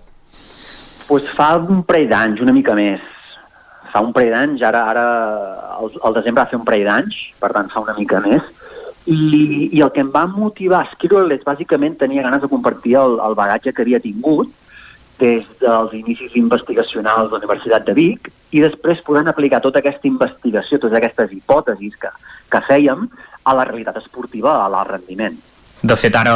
[1.07, 3.05] Pues fa un parell d'anys, una mica més.
[3.93, 5.07] Fa un parell d'anys, ara, ara
[5.79, 8.43] el, el desembre va fer un parell d'anys, per tant fa una mica més
[9.07, 12.95] i, i el que em va motivar a escriure és bàsicament tenia ganes de compartir
[13.01, 14.53] el, el bagatge que havia tingut
[15.23, 20.11] des dels inicis investigacionals de la Universitat de Vic i després podent aplicar tota aquesta
[20.11, 22.11] investigació, totes aquestes hipòtesis que,
[22.51, 23.07] que fèiem
[23.45, 25.39] a la realitat esportiva, a l'alt rendiment.
[25.83, 26.33] De fet, ara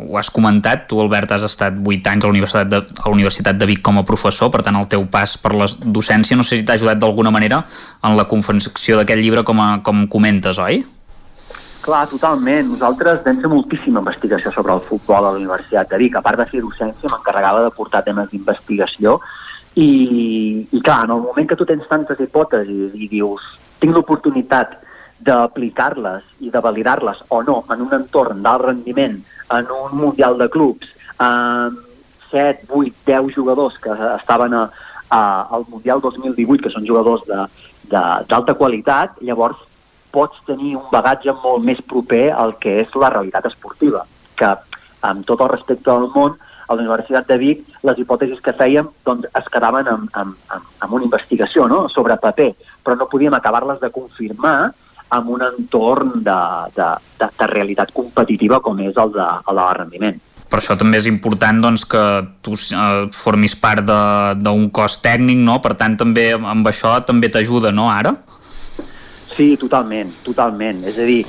[0.00, 3.12] ho has comentat, tu, Albert, has estat 8 anys a la Universitat de, a la
[3.12, 6.46] Universitat de Vic com a professor, per tant, el teu pas per la docència no
[6.46, 7.60] sé si t'ha ajudat d'alguna manera
[8.00, 10.80] en la confecció d'aquest llibre com, a, com comentes, oi?
[11.84, 12.72] Clar, totalment.
[12.72, 16.16] Nosaltres vam fer moltíssima investigació sobre el futbol a la Universitat de Vic.
[16.18, 19.18] A part de fer docència, m'encarregava de portar temes d'investigació
[19.78, 23.44] i, i clar, en el moment que tu tens tantes hipòtesis i dius
[23.78, 24.74] tinc l'oportunitat
[25.22, 29.18] d'aplicar-les i de validar-les o no en un entorn d'alt rendiment,
[29.54, 30.90] en un mundial de clubs,
[31.22, 31.78] amb
[32.30, 34.68] 7, 8, 10 jugadors que estaven a,
[35.08, 35.20] a,
[35.56, 37.24] al Mundial 2018, que són jugadors
[37.88, 39.62] d'alta qualitat, llavors
[40.14, 44.04] pots tenir un bagatge molt més proper al que és la realitat esportiva,
[44.38, 44.52] que
[45.08, 46.36] amb tot el respecte del món,
[46.68, 50.66] a la Universitat de Vic les hipòtesis que fèiem doncs, es quedaven amb, amb, amb,
[50.84, 51.86] amb una investigació no?
[51.88, 52.50] sobre paper,
[52.84, 54.70] però no podíem acabar-les de confirmar
[55.16, 56.38] amb un entorn de,
[56.76, 56.88] de,
[57.20, 60.18] de, de realitat competitiva com és el de, el de rendiment.
[60.48, 62.02] Per això també és important doncs, que
[62.44, 65.58] tu eh, formis part d'un cos tècnic, no?
[65.64, 68.14] per tant també amb això també t'ajuda no, ara?
[69.38, 70.80] Sí, totalment, totalment.
[70.90, 71.20] És a dir,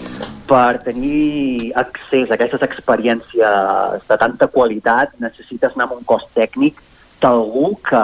[0.49, 6.81] per tenir accés a aquestes experiències de tanta qualitat necessites anar amb un cos tècnic
[7.22, 8.02] d'algú que,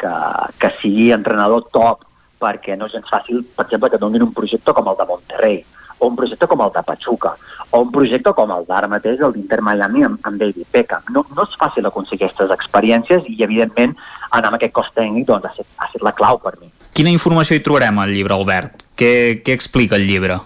[0.00, 0.14] que,
[0.58, 2.02] que sigui entrenador top,
[2.42, 5.60] perquè no és gens fàcil, per exemple, que donin un projecte com el de Monterrey,
[6.00, 7.36] o un projecte com el de Pachuca,
[7.74, 11.08] o un projecte com el d'ara mateix, el d'Inter Miami amb, amb David Beckham.
[11.10, 13.96] No, no és fàcil aconseguir aquestes experiències i, evidentment,
[14.30, 16.70] anar amb aquest cos tècnic doncs, ha, set, ha set la clau per mi.
[16.94, 18.84] Quina informació hi trobarem al llibre, Albert?
[18.94, 19.10] Què,
[19.42, 20.38] què explica el llibre?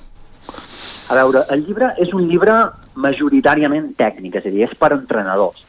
[1.12, 2.54] A veure, el llibre és un llibre
[2.96, 5.60] majoritàriament tècnic, és a dir, és per entrenadors.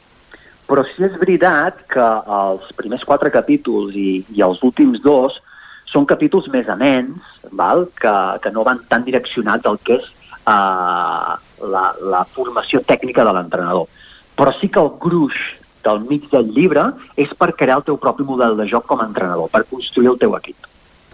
[0.69, 2.07] Però sí és veritat que
[2.39, 5.35] els primers quatre capítols i, i els últims dos
[5.91, 7.19] són capítols més amens,
[7.51, 7.89] val?
[7.99, 10.07] Que, que no van tan direccionats al que és
[10.49, 11.37] uh,
[11.69, 13.87] la, la formació tècnica de l'entrenador.
[14.39, 15.37] Però sí que el gruix
[15.83, 16.89] del mig del llibre
[17.19, 20.19] és per crear el teu propi model de joc com a entrenador, per construir el
[20.21, 20.67] teu equip.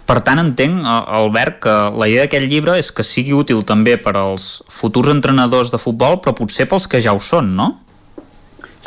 [0.05, 3.97] Per tant, entenc, eh, Albert, que la idea d'aquest llibre és que sigui útil també
[3.97, 7.71] per als futurs entrenadors de futbol, però potser pels que ja ho són, no?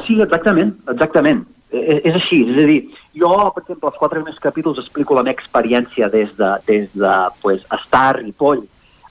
[0.04, 1.42] Sí, exactament, exactament.
[1.70, 2.78] És, e, és així, és a dir,
[3.18, 7.14] jo, per exemple, els quatre primers capítols explico la meva experiència des de, des de
[7.42, 8.62] pues, estar a Ripoll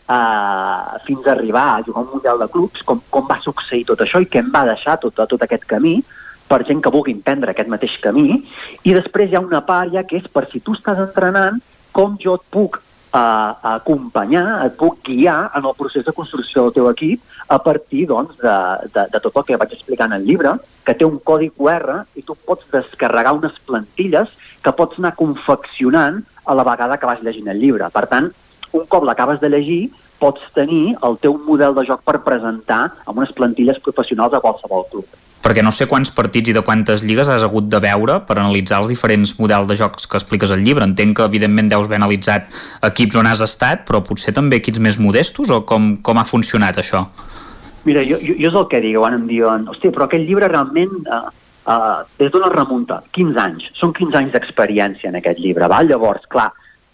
[0.10, 4.02] eh, fins a arribar a jugar un Mundial de Clubs, com, com va succeir tot
[4.02, 6.00] això i què em va deixar tot, tot aquest camí
[6.48, 8.42] per gent que vulgui emprendre aquest mateix camí,
[8.88, 11.60] i després hi ha una part ja que és per si tu estàs entrenant,
[11.92, 16.76] com jo et puc uh, acompanyar, et puc guiar en el procés de construcció del
[16.78, 18.56] teu equip a partir doncs, de,
[18.94, 20.56] de, de tot el que vaig explicar en el llibre,
[20.88, 24.32] que té un codi QR i tu pots descarregar unes plantilles
[24.64, 27.90] que pots anar confeccionant a la vegada que vas llegint el llibre.
[27.92, 28.32] Per tant,
[28.74, 29.82] un cop l'acabes de llegir,
[30.20, 34.86] pots tenir el teu model de joc per presentar amb unes plantilles professionals a qualsevol
[34.92, 35.08] club.
[35.46, 38.82] Perquè no sé quants partits i de quantes lligues has hagut de veure per analitzar
[38.82, 40.84] els diferents models de jocs que expliques al llibre.
[40.84, 42.50] Entenc que, evidentment, deus haver analitzat
[42.90, 46.82] equips on has estat, però potser també equips més modestos, o com, com ha funcionat
[46.82, 47.06] això?
[47.88, 50.50] Mira, jo, jo, jo és el que dic, quan em diuen, hòstia, però aquell llibre
[50.52, 51.30] realment uh,
[51.70, 53.00] uh, des d'on es remunta?
[53.16, 53.70] 15 anys.
[53.80, 55.88] Són 15 anys d'experiència en aquest llibre, val?
[55.88, 56.50] Llavors, clar,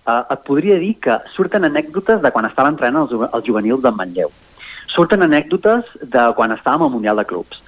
[0.06, 3.96] uh, et podria dir que surten anècdotes de quan estava entrenant els, els juvenils d'en
[3.98, 4.32] Manlleu.
[4.94, 7.62] Surten anècdotes de quan estàvem al Mundial de Clubs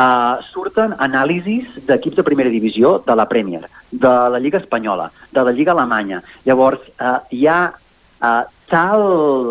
[0.00, 5.44] uh, surten anàlisis d'equips de primera divisió de la Premier, de la Lliga Espanyola, de
[5.44, 6.22] la Lliga Alemanya.
[6.46, 9.04] Llavors, uh, hi ha uh, tal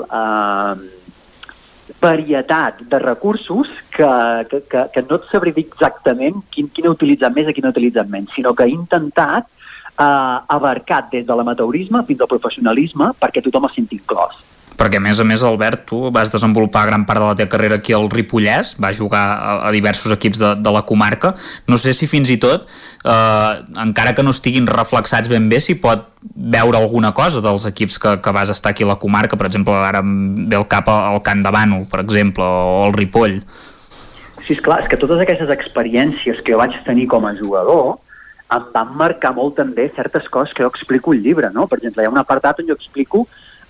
[0.05, 0.73] uh,
[1.99, 4.09] varietat de recursos que,
[4.49, 7.67] que, que, que no et sabré dir exactament quin, quin he utilitzat més i quin
[7.67, 9.49] he utilitzat menys, sinó que he intentat
[9.99, 14.45] uh, abarcat des de l'amateurisme fins al professionalisme perquè tothom es senti inclòs
[14.79, 17.79] perquè a més a més Albert, tu vas desenvolupar gran part de la teva carrera
[17.81, 21.33] aquí al Ripollès, vas jugar a, a diversos equips de, de la comarca,
[21.67, 22.63] no sé si fins i tot
[23.03, 23.51] eh,
[23.83, 28.15] encara que no estiguin reflexats ben bé, si pot veure alguna cosa dels equips que,
[28.23, 31.43] que vas estar aquí a la comarca, per exemple ara ve el cap al Camp
[31.43, 33.41] de Bànol, per exemple, o el Ripoll.
[34.45, 37.97] Sí, és clar, és que totes aquestes experiències que jo vaig tenir com a jugador
[38.55, 41.67] em van marcar molt també certes coses que jo explico al llibre, no?
[41.67, 43.25] Per exemple, hi ha un apartat on jo explico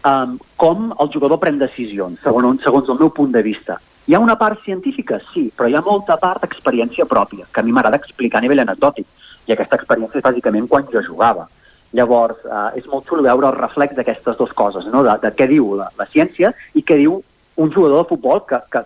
[0.07, 3.79] um, com el jugador pren decisions, segons, segons el meu punt de vista.
[4.07, 5.19] Hi ha una part científica?
[5.33, 8.63] Sí, però hi ha molta part d'experiència pròpia, que a mi m'agrada explicar a nivell
[8.63, 9.05] anecdòtic.
[9.45, 11.47] I aquesta experiència és bàsicament quan jo jugava.
[11.93, 15.03] Llavors, eh, és molt xulo veure el reflex d'aquestes dues coses, no?
[15.03, 17.19] de, de què diu la, la ciència i què diu
[17.59, 18.83] un jugador de futbol que, que,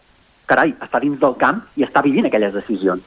[0.49, 3.03] carai, està dins del camp i està vivint aquelles decisions.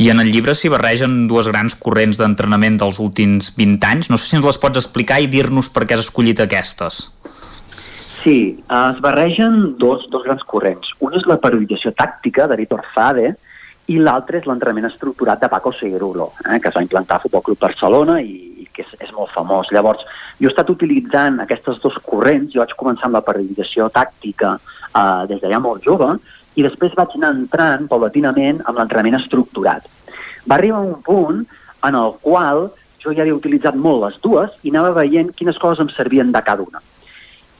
[0.00, 4.08] I en el llibre s'hi barregen dues grans corrents d'entrenament dels últims 20 anys.
[4.10, 7.04] No sé si ens les pots explicar i dir-nos per què has escollit aquestes.
[8.22, 10.94] Sí, es barregen dos, dos grans corrents.
[11.02, 13.34] Un és la periodització tàctica de Vitor Fade
[13.90, 17.42] i l'altre és l'entrenament estructurat de Paco Seguirulo, eh, que es va implantar a Futbol
[17.48, 19.72] Club Barcelona i, i que és, és molt famós.
[19.74, 20.06] Llavors,
[20.38, 25.26] jo he estat utilitzant aquestes dos corrents, jo vaig començar amb la periodització tàctica eh,
[25.28, 26.14] des de ja molt jove
[26.54, 29.86] i després vaig anar entrant paulatinament amb l'entrenament estructurat.
[30.48, 31.44] Va arribar un punt
[31.86, 32.68] en el qual
[33.02, 36.42] jo ja havia utilitzat molt les dues i anava veient quines coses em servien de
[36.42, 36.82] cada una.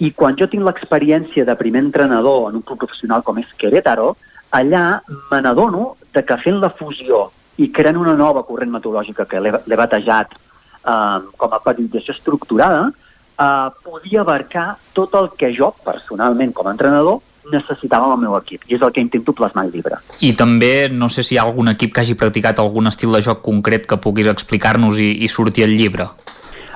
[0.02, 4.16] I quan jo tinc l'experiència de primer entrenador en un club professional com és Querétaro,
[4.50, 5.00] allà
[5.30, 10.34] me n'adono que fent la fusió i creant una nova corrent metodològica que l'he batejat
[10.34, 14.66] eh, com a periodització estructurada, eh, podia abarcar
[14.96, 17.20] tot el que jo, personalment, com a entrenador,
[17.50, 19.98] necessitava el meu equip, i és el que intento plasmar al llibre.
[20.20, 23.22] I també, no sé si hi ha algun equip que hagi practicat algun estil de
[23.24, 26.06] joc concret que puguis explicar-nos i, i sortir al llibre.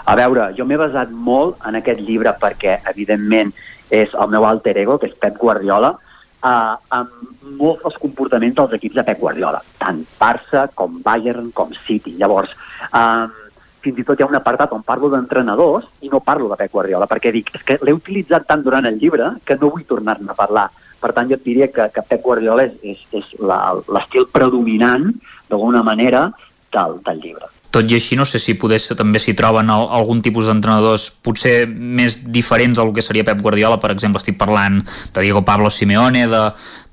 [0.06, 3.52] A veure, jo m'he basat molt en aquest llibre perquè, evidentment,
[3.90, 5.94] és el meu alter ego, que és Pep Guardiola,
[6.42, 7.10] eh, amb
[7.58, 12.16] molts dels comportaments dels equips de Pep Guardiola, tant Barça com Bayern com City.
[12.18, 12.54] Llavors,
[12.92, 13.45] eh,
[13.86, 16.74] fins i tot hi ha un apartat on parlo d'entrenadors i no parlo de Pep
[16.74, 20.32] Guardiola, perquè dic, és que l'he utilitzat tant durant el llibre que no vull tornar-ne
[20.32, 20.68] a parlar.
[21.00, 25.12] Per tant, jo et diria que, que Pep Guardiola és, és, és l'estil predominant,
[25.50, 26.30] d'alguna manera,
[26.74, 30.22] del, del llibre tot i així no sé si podés, també s'hi troben el, algun
[30.24, 35.24] tipus d'entrenadors potser més diferents del que seria Pep Guardiola, per exemple estic parlant de
[35.24, 36.44] Diego Pablo Simeone, de,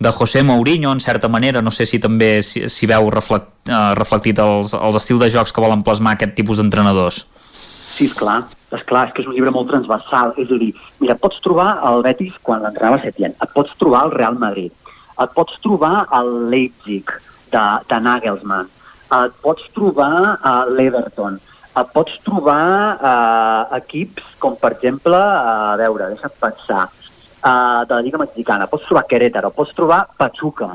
[0.04, 4.42] de José Mourinho en certa manera, no sé si també si veu reflect, uh, reflectit
[4.44, 7.24] els, els estils de jocs que volen plasmar aquest tipus d'entrenadors.
[7.94, 8.42] Sí, és clar,
[8.74, 11.78] és clar, és que és un llibre molt transversal, és a dir, mira, pots trobar
[11.88, 14.74] el Betis quan l'entrenava Setién, et pots trobar el Real Madrid,
[15.14, 17.12] et pots trobar el Leipzig
[17.54, 18.72] de, de Nagelsmann,
[19.14, 21.40] et pots trobar a l'Everton,
[21.74, 22.64] et pots trobar
[22.98, 28.88] uh, equips com, per exemple, a veure, deixa'm pensar, uh, de la Lliga Mexicana, pots
[28.90, 30.74] trobar Querétaro, pots trobar Pachuca,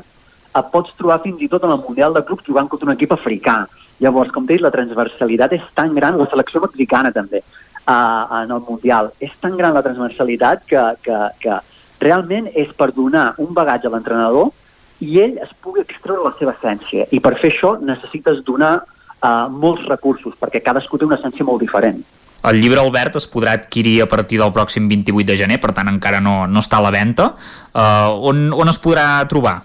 [0.49, 3.13] et pots trobar fins i tot en el Mundial de Clubs jugant contra un equip
[3.15, 3.61] africà.
[3.99, 7.43] Llavors, com dit, la transversalitat és tan gran, la selecció mexicana també.
[7.89, 9.11] uh, en el Mundial.
[9.19, 11.59] És tan gran la transversalitat que, que, que
[12.03, 14.51] realment és per donar un bagatge a l'entrenador
[14.99, 17.07] i ell es pugui extreure la seva essència.
[17.15, 21.63] I per fer això necessites donar uh, molts recursos, perquè cadascú té una essència molt
[21.63, 22.01] diferent.
[22.49, 25.91] El llibre Albert es podrà adquirir a partir del pròxim 28 de gener, per tant
[25.91, 27.33] encara no, no està a la venda.
[27.73, 29.57] Uh, on, on es podrà trobar?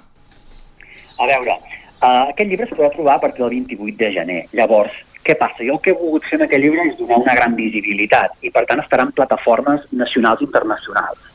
[1.15, 1.59] A veure,
[2.01, 4.41] uh, aquest llibre es podrà trobar a partir del 28 de gener.
[4.59, 5.63] Llavors, què passa?
[5.63, 8.51] Jo el que he volgut fer en aquest llibre és donar una gran visibilitat i,
[8.55, 11.31] per tant, estarà en plataformes nacionals i internacionals.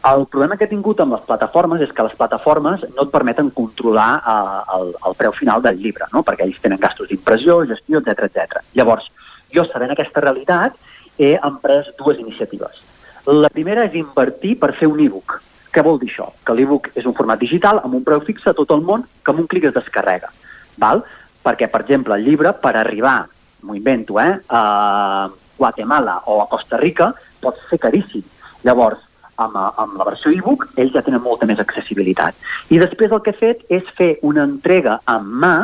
[0.00, 3.50] El problema que he tingut amb les plataformes és que les plataformes no et permeten
[3.52, 6.22] controlar uh, el, el preu final del llibre, no?
[6.24, 8.62] perquè ells tenen gastos d'impressió, gestió, etc etc.
[8.78, 9.10] Llavors,
[9.52, 10.78] jo, sabent aquesta realitat,
[11.20, 12.80] he emprès dues iniciatives.
[13.28, 15.36] La primera és invertir per fer un e-book.
[15.70, 16.30] Què vol dir això?
[16.48, 19.34] Que l'e-book és un format digital amb un preu fix a tot el món que
[19.34, 20.32] amb un clic es descarrega.
[20.80, 21.04] Val?
[21.44, 23.18] Perquè, per exemple, el llibre, per arribar,
[23.62, 25.28] m'ho invento, eh, a
[25.60, 27.12] Guatemala o a Costa Rica,
[27.44, 28.24] pot ser caríssim.
[28.64, 29.04] Llavors,
[29.40, 32.36] amb, amb la versió e-book, ells ja tenen molta més accessibilitat.
[32.70, 35.54] I després el que he fet és fer una entrega en mà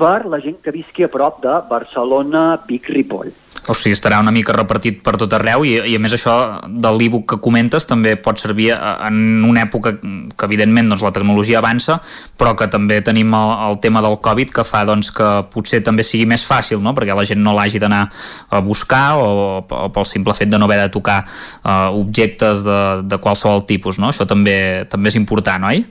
[0.00, 3.32] per la gent que visqui a prop de Barcelona, Vic, Ripoll.
[3.70, 6.32] O sigui, estarà una mica repartit per tot arreu i, i a més això
[6.66, 11.60] de l'e-book que comentes també pot servir en una època que evidentment doncs, la tecnologia
[11.60, 12.00] avança
[12.40, 16.02] però que també tenim el, el tema del Covid que fa doncs, que potser també
[16.02, 16.90] sigui més fàcil no?
[16.96, 18.02] perquè la gent no l'hagi d'anar
[18.50, 22.80] a buscar o, o pel simple fet de no haver de tocar uh, objectes de,
[23.06, 24.10] de qualsevol tipus no?
[24.10, 25.84] això també, també és important, oi?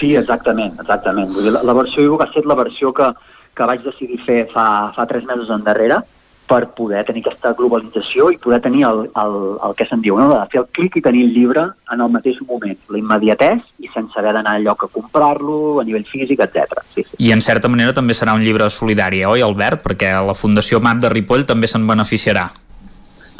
[0.00, 1.28] Sí, exactament, exactament.
[1.36, 3.12] Vull dir, la, la versió e-book ha estat la versió que,
[3.54, 4.66] que vaig decidir fer fa,
[4.96, 6.00] fa tres mesos endarrere
[6.48, 10.26] per poder tenir aquesta globalització i poder tenir el, el, el que se'n diu, no?
[10.28, 13.88] de fer el clic i tenir el llibre en el mateix moment, la immediatès i
[13.94, 16.82] sense haver d'anar lloc a comprar-lo a nivell físic, etc.
[16.92, 17.20] Sí, sí.
[17.24, 19.82] I en certa manera també serà un llibre solidari, oi, Albert?
[19.86, 22.50] Perquè la Fundació MAP de Ripoll també se'n beneficiarà.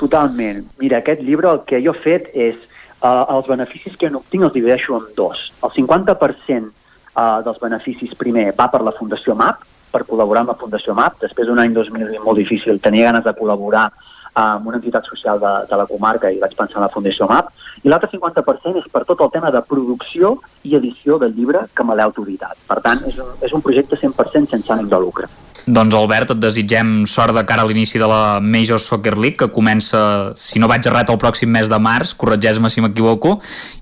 [0.01, 0.65] Totalment.
[0.81, 2.57] Mira, aquest llibre el que jo he fet és
[3.05, 5.51] uh, els beneficis que n'obtinc els divideixo en dos.
[5.63, 9.63] El 50% uh, dels beneficis primer va per la Fundació MAP,
[9.95, 11.23] per col·laborar amb la Fundació MAP.
[11.23, 13.87] Després d'un any 2020 molt difícil, tenia ganes de col·laborar
[14.35, 17.53] amb una entitat social de, de la comarca i vaig pensar en la Fundació MAP.
[17.85, 21.87] I l'altre 50% és per tot el tema de producció i edició del llibre que
[21.87, 22.59] me l'he autoritat.
[22.69, 25.31] Per tant, és un, és un projecte 100% sense ànim de lucre.
[25.65, 29.49] Doncs Albert, et desitgem sort de cara a l'inici de la Major Soccer League, que
[29.49, 33.39] comença, si no vaig errat, el pròxim mes de març, corregeix-me si m'equivoco,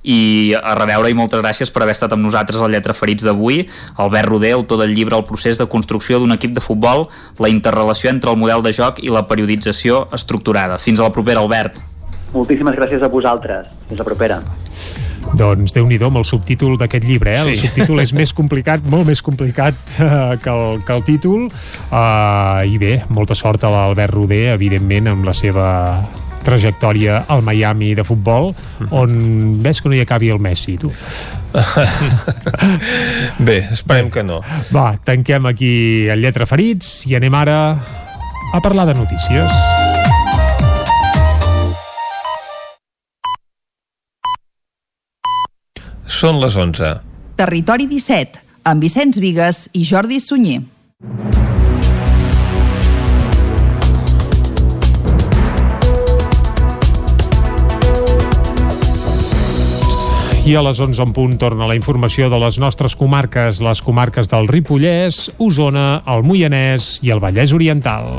[0.07, 3.65] i a reveure i moltes gràcies per haver estat amb nosaltres al Lletra Ferits d'avui.
[3.99, 7.09] Albert Roder, autor del llibre El procés de construcció d'un equip de futbol,
[7.43, 10.79] la interrelació entre el model de joc i la periodització estructurada.
[10.79, 11.83] Fins a la propera, Albert.
[12.33, 13.67] Moltíssimes gràcies a vosaltres.
[13.91, 14.39] Fins la propera.
[15.39, 17.45] Doncs déu nhi amb el subtítol d'aquest llibre, eh?
[17.45, 17.55] Sí.
[17.55, 21.47] El subtítol és més complicat, molt més complicat uh, que, el, que el títol.
[21.89, 25.71] Uh, I bé, molta sort a l'Albert Roder, evidentment, amb la seva
[26.43, 28.51] trajectòria al Miami de futbol,
[28.91, 30.91] on ves que no hi acabi el Messi, tu.
[33.47, 34.41] Bé, esperem que no.
[34.75, 35.73] Va, tanquem aquí
[36.13, 37.59] el Lletra Ferits i anem ara
[38.53, 39.92] a parlar de notícies.
[46.13, 46.89] Són les 11.
[47.41, 50.61] Territori 17, amb Vicenç Vigues i Jordi Sunyer.
[60.43, 64.29] I a les 11 en punt torna la informació de les nostres comarques, les comarques
[64.29, 68.11] del Ripollès, Osona, el Moianès i el Vallès Oriental.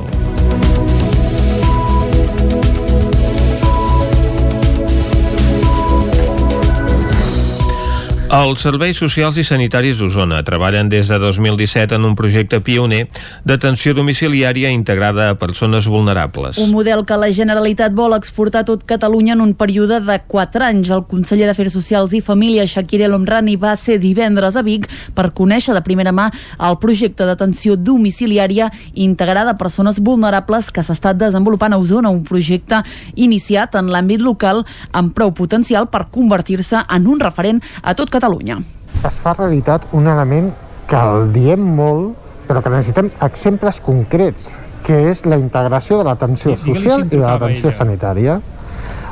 [8.33, 13.03] Els serveis socials i sanitaris d'Osona treballen des de 2017 en un projecte pioner
[13.45, 16.57] d'atenció domiciliària integrada a persones vulnerables.
[16.57, 20.65] Un model que la Generalitat vol exportar a tot Catalunya en un període de 4
[20.65, 20.89] anys.
[20.89, 25.27] El conseller d'Afers Socials i Família, Shakir El Omrani, va ser divendres a Vic per
[25.37, 31.21] conèixer de primera mà el projecte d'atenció domiciliària integrada a persones vulnerables que s'ha estat
[31.21, 32.81] desenvolupant a Osona, un projecte
[33.13, 38.22] iniciat en l'àmbit local amb prou potencial per convertir-se en un referent a tot Catalunya
[38.23, 38.55] Catalunya.
[39.03, 40.45] Es fa realitat un element
[40.87, 42.13] que el diem molt,
[42.47, 44.45] però que necessitem exemples concrets,
[44.87, 48.37] que és la integració de l'atenció sí, social i de l'atenció sanitària.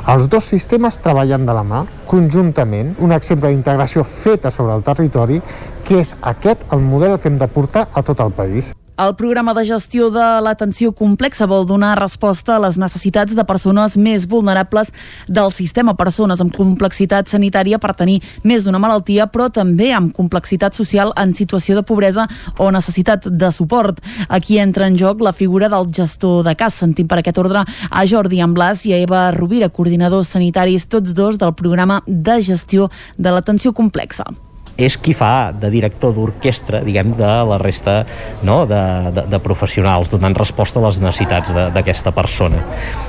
[0.08, 5.42] Els dos sistemes treballen de la mà, conjuntament, un exemple d'integració feta sobre el territori,
[5.84, 8.72] que és aquest el model que hem de portar a tot el país.
[9.02, 13.96] El programa de gestió de l'atenció complexa vol donar resposta a les necessitats de persones
[13.98, 14.92] més vulnerables
[15.26, 20.78] del sistema, persones amb complexitat sanitària per tenir més d'una malaltia, però també amb complexitat
[20.78, 22.28] social en situació de pobresa
[22.62, 23.98] o necessitat de suport.
[24.28, 26.78] Aquí entra en joc la figura del gestor de cas.
[26.84, 31.42] Sentim per aquest ordre a Jordi Amblàs i a Eva Rovira, coordinadors sanitaris, tots dos
[31.42, 34.30] del programa de gestió de l'atenció complexa
[34.76, 38.02] és qui fa de director d'orquestra, diguem, de la resta
[38.42, 38.62] no?
[38.66, 38.80] de,
[39.12, 42.62] de, de professionals, donant resposta a les necessitats d'aquesta persona.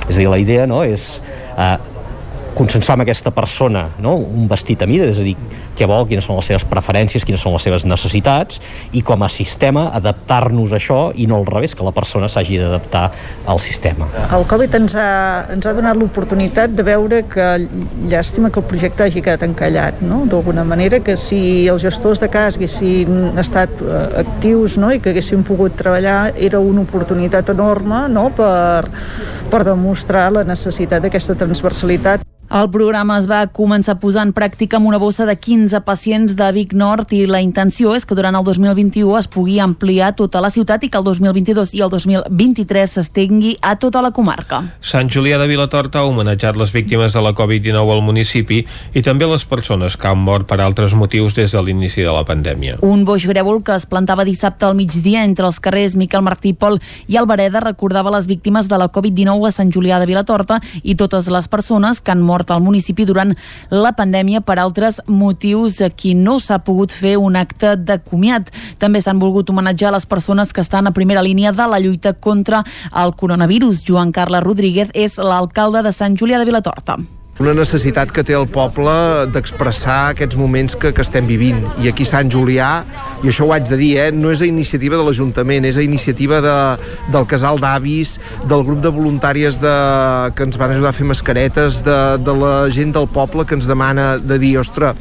[0.08, 0.82] És a dir, la idea no?
[0.84, 1.14] és
[1.56, 1.76] eh,
[2.54, 4.16] consensuar amb aquesta persona no?
[4.20, 5.36] un vestit a mida, és a dir,
[5.78, 8.60] què vol, quines són les seves preferències, quines són les seves necessitats
[8.92, 12.58] i com a sistema adaptar-nos a això i no al revés, que la persona s'hagi
[12.60, 13.04] d'adaptar
[13.50, 14.08] al sistema.
[14.34, 15.08] El Covid ens ha,
[15.54, 17.48] ens ha donat l'oportunitat de veure que
[18.10, 20.24] llàstima que el projecte hagi quedat encallat, no?
[20.30, 21.40] d'alguna manera, que si
[21.70, 24.92] els gestors de cas haguessin estat eh, actius no?
[24.94, 28.28] i que haguessin pogut treballar era una oportunitat enorme no?
[28.36, 28.86] per,
[29.50, 32.24] per demostrar la necessitat d'aquesta transversalitat.
[32.54, 36.34] El programa es va començar a posar en pràctica amb una bossa de 15 pacients
[36.36, 40.42] de Vic Nord i la intenció és que durant el 2021 es pugui ampliar tota
[40.42, 44.60] la ciutat i que el 2022 i el 2023 s'estengui a tota la comarca.
[44.84, 49.28] Sant Julià de Vilatorta ha homenatjat les víctimes de la Covid-19 al municipi i també
[49.30, 52.80] les persones que han mort per altres motius des de l'inici de la pandèmia.
[52.82, 56.80] Un boix grèvol que es plantava dissabte al migdia entre els carrers Miquel Martí Pol
[57.08, 61.30] i Albereda recordava les víctimes de la Covid-19 a Sant Julià de Vilatorta i totes
[61.32, 63.34] les persones que han mort al municipi durant
[63.70, 68.50] la pandèmia per altres motius a qui no s'ha pogut fer un acte de comiat.
[68.78, 72.64] També s'han volgut homenatjar les persones que estan a primera línia de la lluita contra
[72.92, 73.84] el coronavirus.
[73.86, 76.98] Joan Carles Rodríguez és l'alcalde de Sant Julià de Vilatorta
[77.42, 78.92] una necessitat que té el poble
[79.34, 81.58] d'expressar aquests moments que, que estem vivint.
[81.82, 82.68] I aquí Sant Julià,
[83.24, 85.82] i això ho haig de dir, eh, no és a iniciativa de l'Ajuntament, és a
[85.82, 86.54] iniciativa de,
[87.10, 88.16] del casal d'avis,
[88.46, 89.74] del grup de voluntàries de,
[90.38, 93.66] que ens van ajudar a fer mascaretes, de, de la gent del poble que ens
[93.66, 94.94] demana de dir, ostres,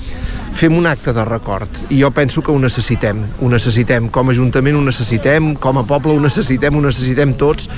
[0.57, 1.69] fem un acte de record.
[1.93, 4.09] I jo penso que ho necessitem, ho necessitem.
[4.09, 7.69] Com a Ajuntament ho necessitem, com a poble ho necessitem, ho necessitem tots.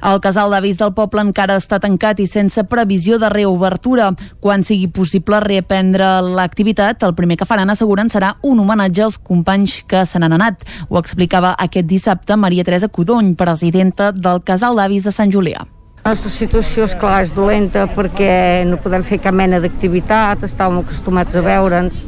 [0.00, 4.08] El casal d'avis del poble encara està tancat i sense previsió de reobertura.
[4.40, 9.82] Quan sigui possible reprendre l'activitat, el primer que faran, asseguren, serà un homenatge als companys
[9.86, 10.64] que se n'han anat.
[10.88, 15.66] Ho explicava aquest dissabte Maria Teresa Codony, presidenta del casal d'avis de Sant Julià.
[16.00, 20.80] La nostra situació, és clar, és dolenta perquè no podem fer cap mena d'activitat, estàvem
[20.80, 22.00] acostumats a veure'ns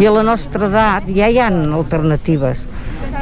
[0.00, 2.64] i a la nostra edat ja hi ha alternatives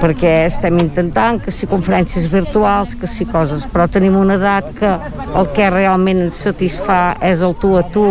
[0.00, 4.90] perquè estem intentant que si conferències virtuals, que si coses, però tenim una edat que
[5.34, 8.06] el que realment ens satisfà és el tu a tu,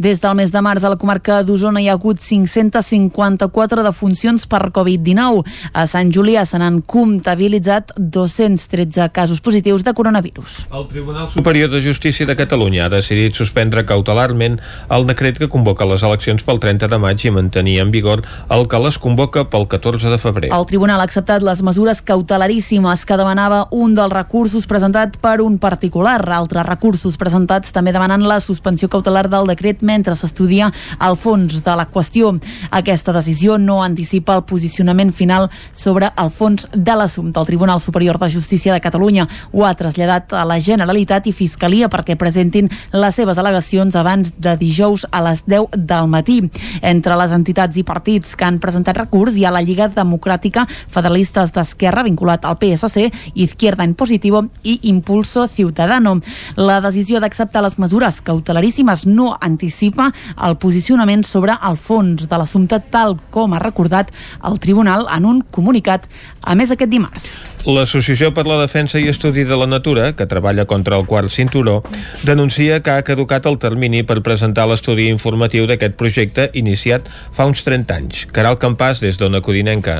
[0.00, 4.70] des del mes de març a la comarca d'Osona hi ha hagut 554 defuncions per
[4.72, 5.42] Covid-19.
[5.76, 10.62] A Sant Julià se n'han comptabilitzat 213 casos positius de coronavirus.
[10.72, 14.56] El Tribunal Superior de Justícia de Catalunya ha decidit suspendre cautelarment
[14.88, 18.66] el decret que convoca les eleccions pel 30 de maig i mantenir en vigor el
[18.72, 20.52] que les convoca pel 14 de febrer.
[20.56, 25.60] El Tribunal ha acceptat les mesures cautelaríssimes que demanava un dels recursos presentat per un
[25.60, 26.24] particular.
[26.40, 30.70] Altres recursos presentats també demanen la suspensió cautelar del decret mentre s'estudia
[31.02, 32.32] el fons de la qüestió.
[32.70, 37.40] Aquesta decisió no anticipa el posicionament final sobre el fons de l'assumpte.
[37.40, 41.90] El Tribunal Superior de Justícia de Catalunya ho ha traslladat a la Generalitat i Fiscalia
[41.90, 46.40] perquè presentin les seves al·legacions abans de dijous a les 10 del matí.
[46.82, 51.54] Entre les entitats i partits que han presentat recurs hi ha la Lliga Democràtica Federalistes
[51.56, 56.18] d'Esquerra vinculat al PSC, Izquierda en Positivo i Impulso Ciudadano.
[56.56, 60.12] La decisió d'acceptar les mesures cautelaríssimes no anticipa anticipa
[60.46, 64.10] el posicionament sobre el fons de l'assumpte tal com ha recordat
[64.44, 66.08] el tribunal en un comunicat
[66.42, 67.26] a més aquest dimarts.
[67.68, 71.82] L'Associació per la Defensa i Estudi de la Natura, que treballa contra el quart cinturó,
[72.24, 77.60] denuncia que ha caducat el termini per presentar l'estudi informatiu d'aquest projecte iniciat fa uns
[77.66, 78.22] 30 anys.
[78.32, 79.98] Caral Campàs, des d'Ona Codinenca.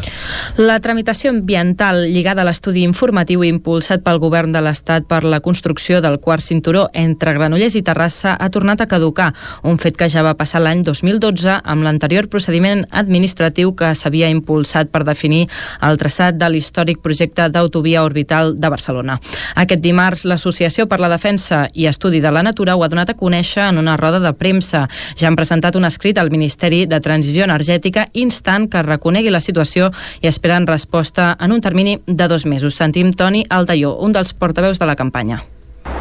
[0.57, 6.01] La tramitació ambiental lligada a l'estudi informatiu impulsat pel govern de l'Estat per la construcció
[6.01, 10.25] del quart cinturó entre Granollers i Terrassa ha tornat a caducar, un fet que ja
[10.25, 15.45] va passar l'any 2012 amb l'anterior procediment administratiu que s'havia impulsat per definir
[15.85, 19.19] el traçat de l'històric projecte d'autovia orbital de Barcelona.
[19.55, 23.17] Aquest dimarts, l'Associació per la Defensa i Estudi de la Natura ho ha donat a
[23.19, 24.87] conèixer en una roda de premsa.
[25.17, 29.91] Ja han presentat un escrit al Ministeri de Transició Energètica instant que reconegui la situació
[30.21, 32.75] i esperen resposta en un termini de dos mesos.
[32.75, 35.43] Sentim Toni Altaió, un dels portaveus de la campanya.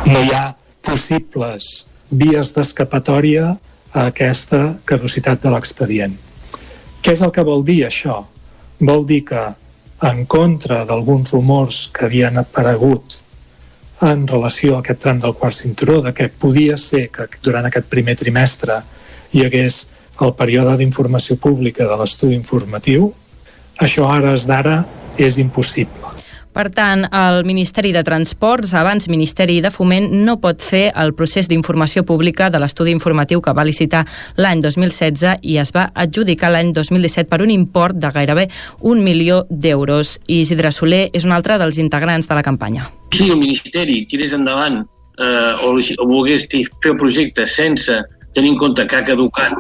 [0.06, 0.56] No hi ha
[0.86, 3.56] possibles vies d'escapatòria
[3.94, 6.16] a aquesta caducitat de l'expedient.
[7.02, 8.22] Què és el que vol dir això?
[8.80, 9.42] Vol dir que
[10.02, 13.20] en contra d'alguns rumors que havien aparegut
[14.02, 17.90] en relació a aquest tram del quart cinturó, de que podia ser que durant aquest
[17.92, 18.80] primer trimestre
[19.36, 19.82] hi hagués
[20.24, 23.12] el període d'informació pública de l'estudi informatiu,
[23.80, 24.82] això ara és d'ara
[25.20, 26.19] és impossible.
[26.54, 31.48] Per tant, el Ministeri de Transports, abans Ministeri de Foment, no pot fer el procés
[31.48, 34.06] d'informació pública de l'estudi informatiu que va licitar
[34.36, 38.48] l'any 2016 i es va adjudicar l'any 2017 per un import de gairebé
[38.82, 40.18] un milió d'euros.
[40.28, 42.90] Isidre Soler és un altre dels integrants de la campanya.
[43.14, 48.02] Si el Ministeri tirés endavant eh, o, o volgués fer el projecte sense
[48.36, 49.56] tenint en compte que ha caducat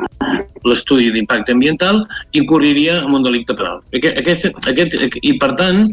[0.67, 2.01] l'estudi d'impacte ambiental,
[2.37, 3.79] incorriria en un delicte penal.
[3.95, 5.87] Aquest, aquest, I, per tant,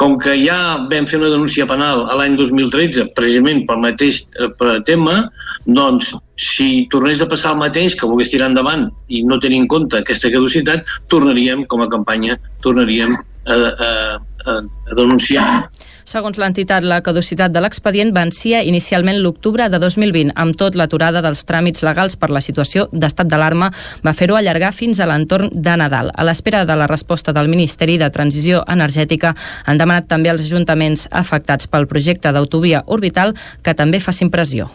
[0.00, 0.58] com que ja
[0.90, 4.50] vam fer una denúncia penal a l'any 2013, precisament pel mateix eh,
[4.86, 5.16] tema,
[5.66, 9.68] doncs, si tornés a passar el mateix, que volgués tirar endavant i no tenir en
[9.70, 13.90] compte aquesta caducitat, tornaríem, com a campanya, tornaríem a, a,
[14.46, 15.48] a, a denunciar
[16.04, 20.34] Segons l'entitat, la caducitat de l'expedient vencia inicialment l'octubre de 2020.
[20.36, 23.70] Amb tot, l'aturada dels tràmits legals per la situació d'estat d'alarma
[24.04, 26.12] va fer-ho allargar fins a l'entorn de Nadal.
[26.12, 29.32] A l'espera de la resposta del Ministeri de Transició Energètica,
[29.64, 33.32] han demanat també als ajuntaments afectats pel projecte d'autovia orbital
[33.62, 34.68] que també facin pressió.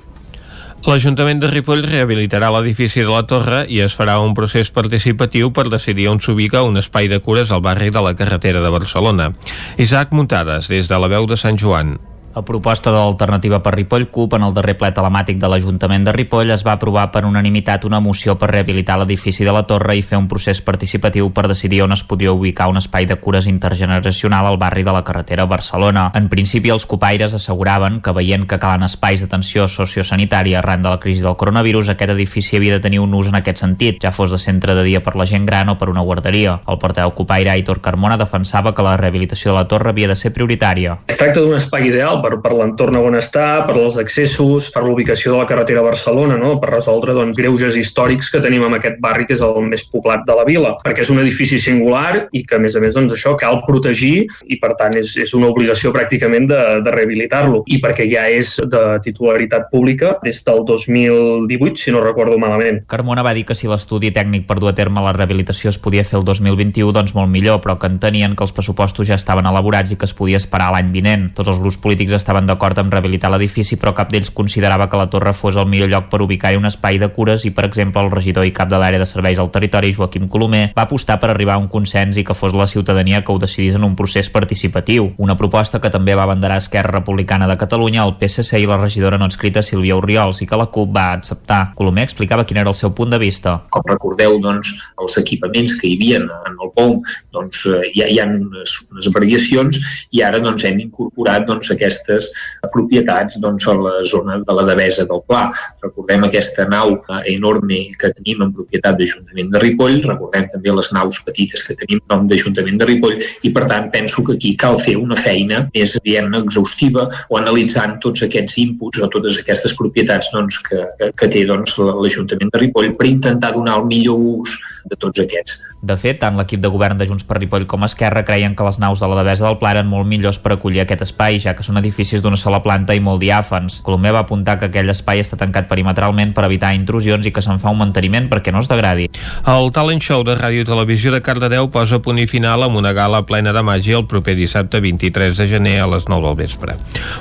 [0.87, 5.67] L'Ajuntament de Ripoll rehabilitarà l'edifici de la Torre i es farà un procés participatiu per
[5.67, 9.33] decidir on s'ubica un espai de cures al barri de la carretera de Barcelona.
[9.77, 11.97] Isaac Muntades, des de la veu de Sant Joan.
[12.39, 16.13] A proposta de l'Alternativa per Ripoll CUP, en el darrer ple telemàtic de l'Ajuntament de
[16.15, 20.01] Ripoll es va aprovar per unanimitat una moció per rehabilitar l'edifici de la Torre i
[20.01, 24.47] fer un procés participatiu per decidir on es podria ubicar un espai de cures intergeneracional
[24.47, 26.05] al barri de la carretera Barcelona.
[26.15, 31.01] En principi, els copaires asseguraven que veient que calen espais d'atenció sociosanitària arran de la
[31.03, 34.31] crisi del coronavirus, aquest edifici havia de tenir un ús en aquest sentit, ja fos
[34.31, 36.61] de centre de dia per la gent gran o per una guarderia.
[36.71, 40.31] El portaveu copaire Aitor Carmona defensava que la rehabilitació de la torre havia de ser
[40.31, 41.01] prioritària.
[41.11, 45.33] Es tracta d'un espai ideal per, per l'entorn on està, per als accessos, per l'ubicació
[45.33, 46.55] de la carretera a Barcelona, no?
[46.61, 50.25] per resoldre doncs, greuges històrics que tenim en aquest barri, que és el més poblat
[50.27, 53.15] de la vila, perquè és un edifici singular i que, a més a més, doncs,
[53.15, 57.63] això cal protegir i, per tant, és, és una obligació pràcticament de, de rehabilitar-lo.
[57.69, 62.83] I perquè ja és de titularitat pública des del 2018, si no recordo malament.
[62.91, 66.05] Carmona va dir que si l'estudi tècnic per dur a terme la rehabilitació es podia
[66.07, 69.93] fer el 2021, doncs molt millor, però que entenien que els pressupostos ja estaven elaborats
[69.93, 71.29] i que es podia esperar l'any vinent.
[71.37, 75.09] Tots els grups polítics estaven d'acord amb rehabilitar l'edifici, però cap d'ells considerava que la
[75.09, 78.11] torre fos el millor lloc per ubicar-hi un espai de cures i, per exemple, el
[78.11, 81.57] regidor i cap de l'àrea de serveis al territori, Joaquim Colomer, va apostar per arribar
[81.57, 85.11] a un consens i que fos la ciutadania que ho decidís en un procés participatiu.
[85.17, 89.17] Una proposta que també va abanderar Esquerra Republicana de Catalunya, el PSC i la regidora
[89.17, 91.61] no inscrita Sílvia Oriols i que la CUP va acceptar.
[91.75, 93.59] Colomer explicava quin era el seu punt de vista.
[93.73, 96.99] Com recordeu, doncs, els equipaments que hi havia en el POM
[97.35, 97.63] doncs,
[97.95, 99.79] ja hi ha unes, unes variacions
[100.15, 102.29] i ara doncs, hem incorporat doncs, aquestes
[102.73, 105.49] propietats doncs, a la zona de la Devesa del Pla.
[105.83, 111.21] Recordem aquesta nau enorme que tenim en propietat d'Ajuntament de Ripoll, recordem també les naus
[111.25, 114.79] petites que tenim en nom d'Ajuntament de Ripoll i per tant penso que aquí cal
[114.79, 120.31] fer una feina més diguem exhaustiva o analitzant tots aquests inputs o totes aquestes propietats
[120.33, 120.83] doncs, que,
[121.17, 124.57] que té doncs, l'Ajuntament de Ripoll per intentar donar el millor ús
[124.89, 125.59] de tots aquests.
[125.85, 128.79] De fet, tant l'equip de govern de Junts per Ripoll com Esquerra creien que les
[128.81, 131.65] naus de la Devesa del Pla eren molt millors per acollir aquest espai, ja que
[131.65, 131.88] són edificis
[132.23, 133.79] d'una sola planta i molt diàfans.
[133.85, 137.59] Colomer va apuntar que aquell espai està tancat perimetralment per evitar intrusions i que se'n
[137.59, 139.09] fa un manteniment perquè no es degradi.
[139.47, 142.93] El talent show de Ràdio i Televisió de Cardedeu posa punt i final amb una
[142.93, 146.77] gala plena de màgia el proper dissabte 23 de gener a les 9 del vespre.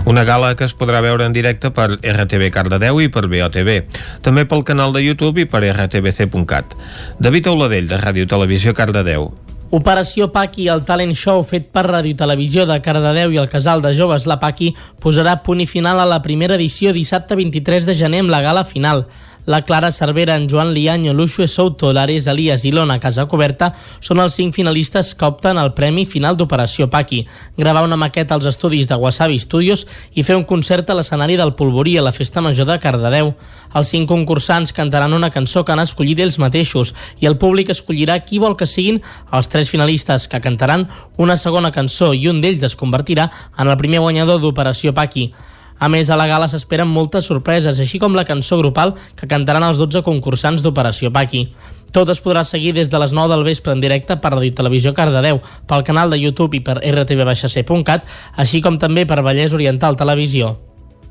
[0.06, 3.82] Una gala que es podrà veure en directe per RTV Cardedeu i per BOTV,
[4.22, 6.78] també pel canal de YouTube i per rtbc.cat.
[7.18, 9.32] David Auladell, de Ràdio Televisió Cardedeu.
[9.70, 13.82] Operació Paqui, el talent show fet per Ràdio i Televisió de Cardedeu i el casal
[13.84, 14.70] de joves La Paqui,
[15.04, 18.62] posarà punt i final a la primera edició dissabte 23 de gener amb la gala
[18.64, 19.04] final.
[19.48, 23.70] La Clara Cervera, en Joan Lianyo, Luxue Souto, l'Ares Elias i l'Ona Casacoberta
[24.04, 27.22] són els cinc finalistes que opten al Premi Final d'Operació Paqui.
[27.56, 31.54] Gravar una maqueta als estudis de Wasabi Studios i fer un concert a l'escenari del
[31.56, 33.32] Polvorí a la Festa Major de Cardedeu.
[33.72, 38.20] Els cinc concursants cantaran una cançó que han escollit ells mateixos i el públic escollirà
[38.28, 39.00] qui vol que siguin
[39.32, 43.80] els tres finalistes que cantaran una segona cançó i un d'ells es convertirà en el
[43.80, 45.32] primer guanyador d'Operació Paqui.
[45.78, 49.66] A més, a la gala s'esperen moltes sorpreses, així com la cançó grupal que cantaran
[49.66, 51.46] els 12 concursants d'Operació Paqui.
[51.94, 54.92] Tot es podrà seguir des de les 9 del vespre en directe per Radio Televisió
[54.94, 60.56] Cardedeu, pel canal de YouTube i per rtv-c.cat, així com també per Vallès Oriental Televisió.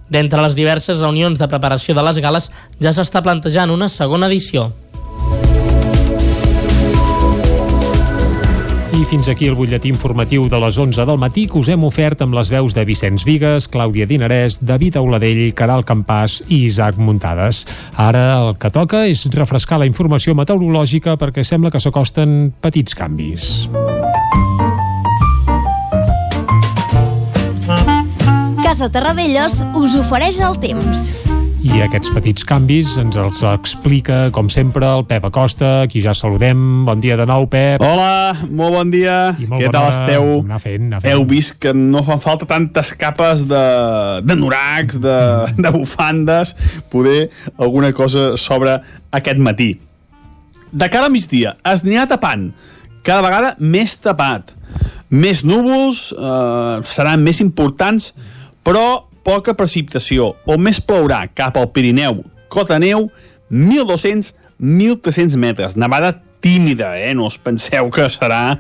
[0.09, 4.69] D'entre les diverses reunions de preparació de les gales ja s'està plantejant una segona edició.
[8.95, 12.21] I fins aquí el butlletí informatiu de les 11 del matí que us hem ofert
[12.23, 17.65] amb les veus de Vicenç Vigues, Clàudia Dinarès, David Auladell, Caral Campàs i Isaac Muntades.
[17.99, 23.67] Ara el que toca és refrescar la informació meteorològica perquè sembla que s'acosten petits canvis.
[28.63, 31.26] Casa Terradellos us ofereix el temps.
[31.57, 36.59] I aquests petits canvis ens els explica, com sempre, el Pep Acosta, qui ja saludem.
[36.85, 37.81] Bon dia de nou, Pep.
[37.81, 39.33] Hola, molt bon dia.
[39.49, 40.27] molt Què tal esteu?
[40.43, 41.09] Anar fent, anar fent.
[41.09, 43.63] Heu vist que no fan falta tantes capes de,
[44.21, 45.17] de noracs, de,
[45.57, 46.53] de bufandes,
[46.93, 48.77] poder alguna cosa sobre
[49.17, 49.71] aquest matí.
[50.69, 52.51] De cara a migdia, es anirà tapant,
[53.01, 54.53] cada vegada més tapat.
[55.09, 58.11] Més núvols, eh, seran més importants,
[58.61, 60.31] però poca precipitació.
[60.47, 62.21] On més plourà cap al Pirineu,
[62.53, 63.09] cota neu,
[63.51, 65.75] 1.200-1.300 metres.
[65.75, 66.13] Nevada
[66.43, 67.13] tímida, eh?
[67.17, 68.57] No us penseu que serà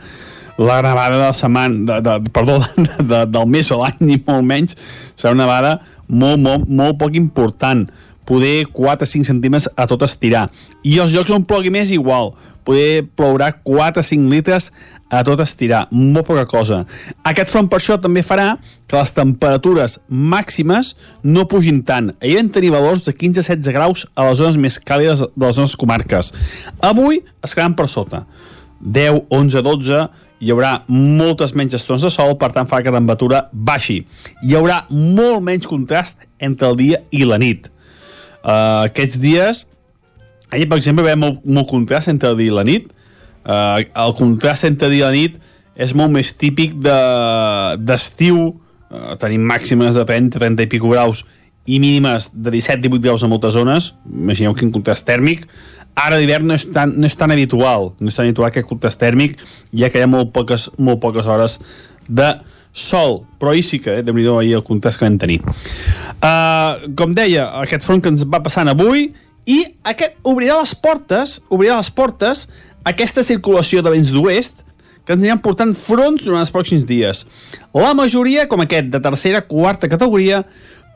[0.57, 4.19] la nevada de la setmana, de, de, perdó, de, de, del mes o l'any, ni
[4.25, 4.75] molt menys.
[5.15, 5.77] Serà una nevada
[6.07, 7.85] molt, molt, molt poc important
[8.27, 10.49] poder 4-5 centímetres a tot estirar.
[10.83, 12.33] I els llocs on plogui més igual,
[12.67, 14.71] poder plourà 4-5 litres
[15.07, 16.81] a tot estirar, molt poca cosa.
[17.23, 18.49] Aquest front per això també farà
[18.87, 20.93] que les temperatures màximes
[21.23, 22.11] no pugin tant.
[22.19, 25.79] Ahir vam tenir valors de 15-16 graus a les zones més càlides de les nostres
[25.79, 26.33] comarques.
[26.83, 28.25] Avui es quedaran per sota.
[28.83, 30.03] 10, 11, 12,
[30.43, 34.03] hi haurà moltes menys estones de sol, per tant farà que la temperatura baixi.
[34.43, 37.71] Hi haurà molt menys contrast entre el dia i la nit.
[38.47, 39.65] Uh, aquests dies,
[40.53, 42.87] ahir per exemple veiem molt, molt contrast entre el dia i la nit.
[43.43, 45.35] Uh, el contrast entre dia i la nit
[45.75, 48.39] és molt més típic de- d'estiu,
[48.87, 51.25] de, uh, tenim màximes de 30, 30 i pico graus
[51.67, 55.43] i mínimes de 17-18 graus a moltes zones, imagineu quin contrast tèrmic,
[55.99, 59.01] ara d'hivern no, és tan, no és tan habitual, no és tan habitual aquest contrast
[59.01, 59.35] tèrmic,
[59.75, 61.59] ja que hi ha molt poques, molt poques hores
[62.07, 62.29] de
[62.77, 65.41] sol, però ahir sí que, eh, déu nhi ahir el contrast que vam tenir.
[66.17, 69.09] Uh, com deia, aquest front que ens va passant avui,
[69.47, 72.47] i aquest obrirà les portes, obrirà les portes
[72.87, 74.63] aquesta circulació de vents d'oest
[75.07, 77.23] que ens aniran portant fronts durant els pròxims dies.
[77.73, 80.41] La majoria, com aquest, de tercera, quarta categoria,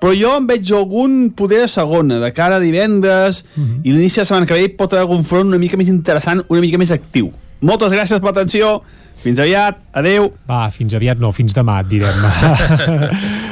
[0.01, 3.79] però jo en veig algun poder de segona, de cara a divendres, mm -hmm.
[3.85, 6.43] i l'inici de la setmana que ve pot haver algun front una mica més interessant,
[6.49, 7.31] una mica més actiu.
[7.61, 8.81] Moltes gràcies per l'atenció,
[9.21, 10.29] fins aviat, adeu.
[10.49, 12.23] Va, fins aviat no, fins demà, et direm.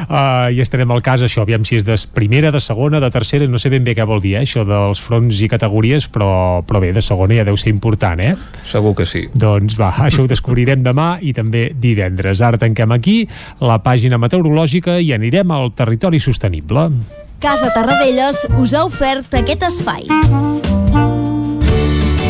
[0.10, 3.48] uh, I estarem al cas, això, aviam si és de primera, de segona, de tercera,
[3.50, 6.32] no sé ben bé què vol dir, eh, això dels fronts i categories, però,
[6.68, 8.36] però bé, de segona ja deu ser important, eh?
[8.70, 9.28] Segur que sí.
[9.34, 12.44] Doncs va, això ho descobrirem demà i també divendres.
[12.46, 13.22] Ara tanquem aquí
[13.62, 16.90] la pàgina meteorològica i anirem al territori sostenible.
[17.40, 20.79] Casa Tarradellas us ha ofert aquest espai.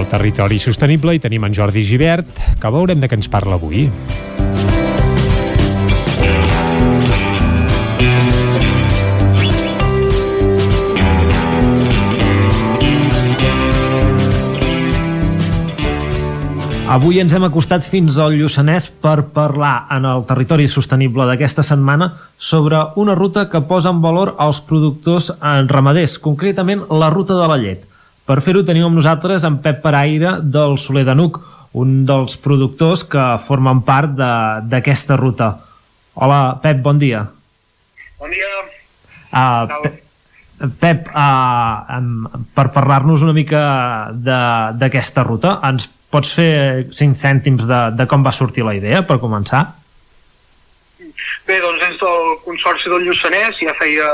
[0.00, 3.58] I al territori sostenible hi tenim en Jordi Givert, que veurem de què ens parla
[3.58, 3.82] avui.
[16.88, 22.08] Avui ens hem acostat fins al Lluçanès per parlar en el territori sostenible d'aquesta setmana
[22.38, 27.52] sobre una ruta que posa en valor els productors en ramaders, concretament la ruta de
[27.52, 27.89] la llet.
[28.26, 31.40] Per fer-ho tenim amb nosaltres en Pep Paraire del Soler de Nuc,
[31.80, 35.56] un dels productors que formen part de- d'aquesta ruta.
[36.14, 37.24] Hola, Pep, bon dia.
[38.18, 38.48] Bon dia.
[39.32, 46.86] Uh, Pe Pep, uh, um, per parlar-nos una mica de- d'aquesta ruta, ens pots fer
[46.92, 49.62] cinc cèntims de, de com va sortir la idea, per començar?
[51.46, 54.10] Bé, doncs des del Consorci del Lluçanès ja feia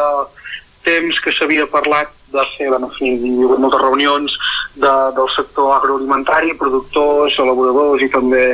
[0.85, 4.37] temps que s'havia parlat de fer, bueno, en fi, hi ha hagut moltes reunions
[4.77, 8.45] de, del sector agroalimentari, productors, elaboradors i també,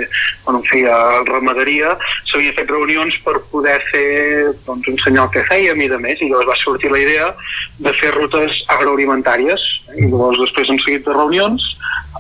[0.46, 1.96] bueno, en fi, a ramaderia.
[2.30, 6.30] S'havia fet reunions per poder fer, doncs, ensenyar el que fèiem i de més, i
[6.30, 7.30] llavors va sortir la idea
[7.82, 9.68] de fer rutes agroalimentàries.
[9.98, 11.68] I llavors, després, en seguit de reunions,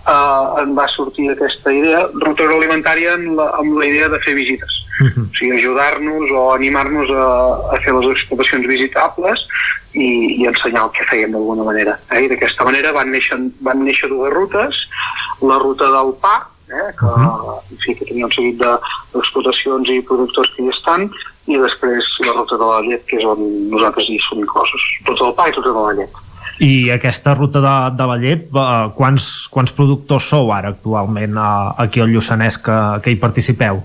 [0.02, 4.34] eh, en va sortir aquesta idea, ruta agroalimentària amb la, amb la idea de fer
[4.38, 4.80] visites.
[5.02, 7.28] O sigui, ajudar-nos o animar-nos a,
[7.74, 9.40] a fer les explotacions visitables
[9.94, 11.96] i, i ensenyar el que fèiem de d'alguna manera.
[12.10, 12.24] Eh?
[12.24, 14.88] I d'aquesta manera van néixer, van néixer dues rutes,
[15.42, 16.94] la ruta del pa, eh?
[16.98, 17.60] que, uh -huh.
[17.70, 21.10] en fi, que tenia un seguit d'explotacions de, i productors que hi estan,
[21.46, 23.38] i després la ruta de la llet, que és on
[23.70, 24.82] nosaltres hi som inclosos.
[25.04, 26.12] Ruta del pa i ruta de la llet.
[26.58, 28.48] I aquesta ruta de, de la llet,
[28.94, 31.34] quants, quants productors sou ara actualment
[31.78, 33.82] aquí al Lluçanès que, que hi participeu?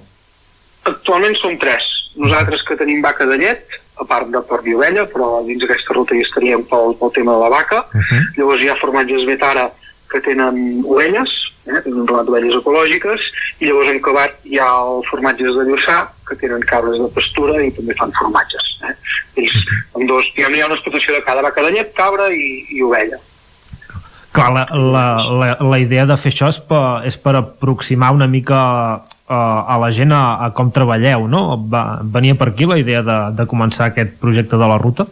[0.84, 1.84] Actualment som tres.
[2.16, 3.66] Nosaltres que tenim vaca de llet,
[3.98, 7.34] a part de porc i ovella, però dins d'aquesta ruta hi estaríem pel, pel tema
[7.34, 7.86] de la vaca.
[7.94, 8.22] Uh -huh.
[8.38, 9.72] Llavors hi ha formatges Betara
[10.12, 11.32] que tenen ovelles,
[11.68, 13.30] eh, un relat d'ovelles ecològiques,
[13.60, 17.62] i llavors en acabat hi ha el formatges de Lluçà, que tenen cabres de pastura
[17.64, 18.68] i també fan formatges.
[18.88, 18.94] Eh?
[19.44, 19.58] Ells,
[19.96, 23.20] amb dos, hi ha una explotació de cada vaca de llet, cabra i, i ovella.
[24.38, 28.60] La, la, la, la idea de fer això és per, és per aproximar una mica
[29.28, 31.58] a la gent a, a com treballeu, no?
[31.72, 35.08] Va, venia per aquí la idea de, de començar aquest projecte de la ruta?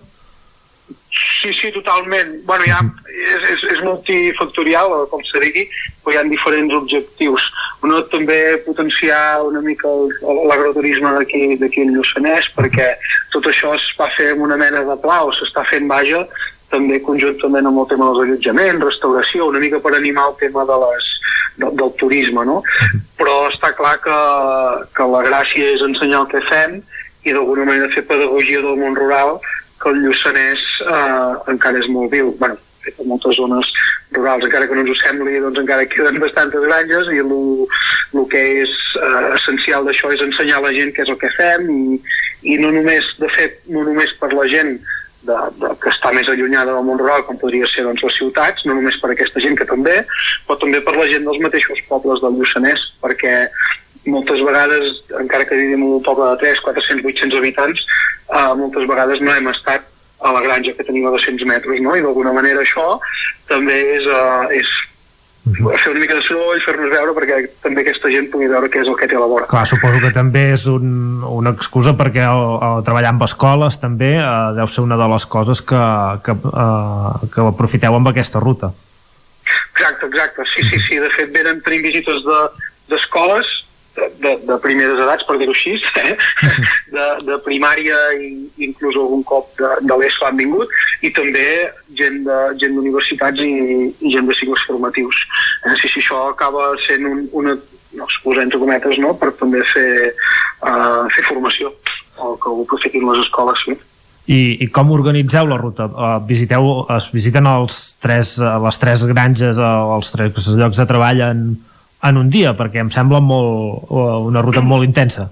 [1.54, 2.42] Sí, totalment.
[2.46, 2.80] Bueno, ja
[3.16, 5.66] és, és, és multifactorial, com se digui,
[6.04, 7.46] però hi ha diferents objectius.
[7.86, 9.92] Un també potenciar una mica
[10.50, 12.94] l'agroturisme d'aquí al Lluçanès, perquè
[13.34, 16.26] tot això es va fer amb una mena de pla, o s'està fent, vaja,
[16.72, 20.80] també conjuntament amb el tema dels allotjaments, restauració, una mica per animar el tema de
[20.84, 21.10] les,
[21.62, 22.62] de, del turisme, no?
[23.20, 24.18] Però està clar que,
[24.98, 26.80] que la gràcia és ensenyar el que fem
[27.26, 29.40] i d'alguna manera fer pedagogia del món rural
[29.86, 32.34] que el Lluçanès eh, encara és molt viu.
[32.42, 33.70] bueno, en moltes zones
[34.12, 38.42] rurals, encara que no ens ho sembli, doncs encara queden bastantes granges i el que
[38.66, 41.98] és eh, essencial d'això és ensenyar a la gent què és el que fem i,
[42.54, 44.78] i no només, de fet, no només per la gent
[45.26, 48.66] de, de, que està més allunyada del món rural, com podria ser doncs, les ciutats,
[48.66, 49.98] no només per aquesta gent que també,
[50.46, 53.36] però també per la gent dels mateixos pobles del Lluçanès, perquè
[54.06, 57.86] moltes vegades, encara que vivim en un poble de 3, 400, 800 habitants,
[58.30, 59.86] eh, moltes vegades no hem estat
[60.26, 61.96] a la granja que tenim a 200 metres, no?
[61.96, 63.00] i d'alguna manera això
[63.50, 64.70] també és, uh, és
[65.46, 65.78] -huh.
[65.78, 68.90] fer una mica de soroll, fer-nos veure perquè també aquesta gent pugui veure què és
[68.90, 69.50] el que té a la vora.
[69.52, 74.16] Clar, suposo que també és un, una excusa perquè el, el treballar amb escoles també
[74.18, 75.84] eh, deu ser una de les coses que,
[76.26, 78.72] que, eh, que aprofiteu amb aquesta ruta.
[79.76, 80.48] Exacte, exacte.
[80.54, 81.00] Sí, sí, sí.
[81.04, 82.24] De fet, venen, tenim visites
[82.90, 83.65] d'escoles de,
[83.96, 86.16] de, de primeres edats, per dir-ho així, eh?
[86.96, 88.32] de, de primària i
[88.68, 90.72] inclús algun cop de, de l'ESO han vingut,
[91.06, 91.46] i també
[92.00, 93.54] gent d'universitats i,
[94.02, 95.24] i gent de cicles formatius.
[95.66, 95.76] Eh?
[95.82, 97.58] Sí, sí, això acaba sent un, una,
[97.96, 99.16] no es posa entre cometes, no?
[99.20, 100.14] per també fer,
[100.68, 101.72] uh, fer formació,
[102.20, 103.78] o que ho aprofitin les escoles, sí.
[104.26, 105.86] I, i com organitzeu la ruta?
[105.86, 110.86] Uh, visiteu, es visiten els tres, uh, les tres granges, uh, els tres llocs de
[110.90, 111.44] treball en,
[112.10, 113.90] en un dia, perquè em sembla molt,
[114.30, 115.30] una ruta molt intensa.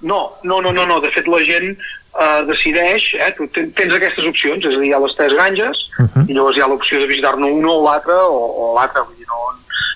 [0.00, 1.00] No, no, no, no, no.
[1.02, 4.94] de fet la gent eh, decideix, eh, tu tens aquestes opcions, és a dir, hi
[4.94, 6.26] ha les tres granges, uh -huh.
[6.28, 9.26] i llavors hi ha l'opció de visitar-ne una o l'altra, o, o l'altra, vull dir,
[9.26, 9.38] no,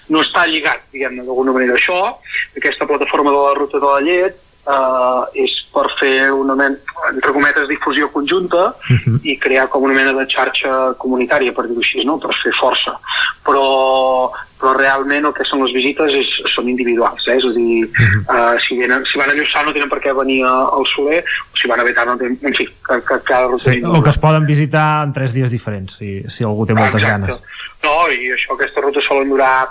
[0.09, 1.75] no està lligat, diguem-ne, d'alguna manera.
[1.75, 2.17] Això,
[2.57, 6.77] aquesta plataforma de la ruta de la llet, eh, és per fer una mena,
[7.11, 9.19] entre cometes, difusió conjunta uh -huh.
[9.23, 12.19] i crear com una mena de xarxa comunitària, per dir-ho així, no?
[12.19, 12.99] per fer força.
[13.45, 17.37] Però, però realment el que són les visites és, són individuals, eh?
[17.37, 18.55] és a dir, uh -huh.
[18.55, 21.57] uh, si, venen, si van a Lluçà no tenen per què venir al Soler, o
[21.57, 22.39] si van a Betà no tenen...
[22.43, 23.59] En fi, que, que cada.
[23.59, 27.03] Sí, o que es poden visitar en tres dies diferents, si, si algú té moltes
[27.03, 27.27] Exacte.
[27.27, 27.43] ganes.
[27.83, 29.69] No, i això, aquesta ruta solen durar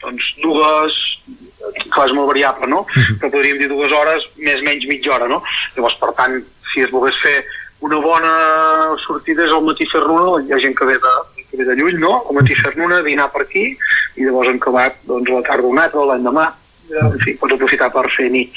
[0.00, 0.94] doncs, dues,
[1.88, 2.80] clar, és molt variable, no?
[2.80, 3.18] Uh -huh.
[3.20, 5.42] Però podríem dir dues hores, més menys mitja hora, no?
[5.76, 7.44] Llavors, per tant, si es volgués fer
[7.80, 8.32] una bona
[9.06, 11.14] sortida és al matí fer-ne hi ha gent que ve de,
[11.50, 12.24] que ve de lluny, no?
[12.28, 13.76] Al matí fer-ne una, dinar per aquí,
[14.16, 16.48] i llavors en acabat, doncs, la tarda un altre, l'endemà,
[16.88, 18.56] en fi, pots aprofitar per fer nit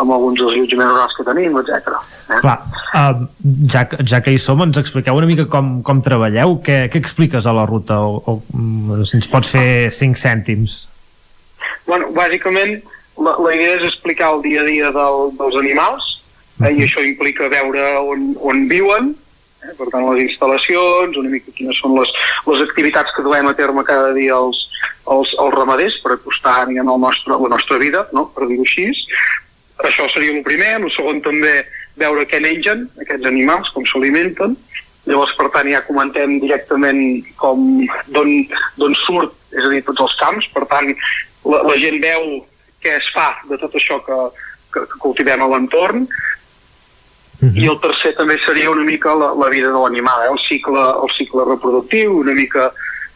[0.00, 1.94] amb alguns dels allotjaments rurals que tenim, etc.
[2.32, 2.40] Eh?
[2.40, 2.56] Clar,
[2.96, 3.22] uh,
[3.72, 7.46] ja, ja que hi som, ens expliqueu una mica com, com treballeu, què, què expliques
[7.46, 10.84] a la ruta, o, o mm, si ens pots fer cinc cèntims?
[11.86, 12.80] Bueno, bàsicament,
[13.18, 16.10] la, la idea és explicar el dia a dia del, dels animals,
[16.64, 19.14] eh, i això implica veure on, on viuen,
[19.64, 22.12] eh, per tant, les instal·lacions, una mica quines són les,
[22.50, 24.66] les activitats que duem a terme cada dia els,
[25.12, 28.28] els, els ramaders per acostar diguem, el nostre, la nostra vida, no?
[28.34, 28.90] per dir-ho així.
[29.84, 30.78] Això seria el primer.
[30.80, 31.60] El segon també
[32.00, 34.56] veure què mengen aquests animals, com s'alimenten.
[35.06, 37.00] Llavors, per tant, ja comentem directament
[37.38, 37.60] com
[38.10, 40.48] d'on surt, és a dir, tots els camps.
[40.54, 40.90] Per tant,
[41.50, 42.46] la, la gent veu
[42.82, 44.18] què es fa de tot això que,
[44.72, 46.06] que, que cultivem a l'entorn.
[46.06, 47.56] Uh -huh.
[47.62, 50.32] I el tercer també seria una mica la, la vida de l'animal, eh?
[50.32, 52.72] el, cicle, el cicle reproductiu, una mica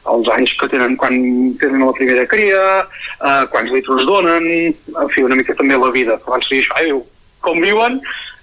[0.09, 1.15] els anys que tenen quan
[1.61, 2.87] tenen la primera cria,
[3.21, 4.47] eh, quants litres donen,
[5.03, 6.19] en fi, una mica també la vida.
[6.27, 7.01] Abans seria això, eh,
[7.41, 8.01] com viuen,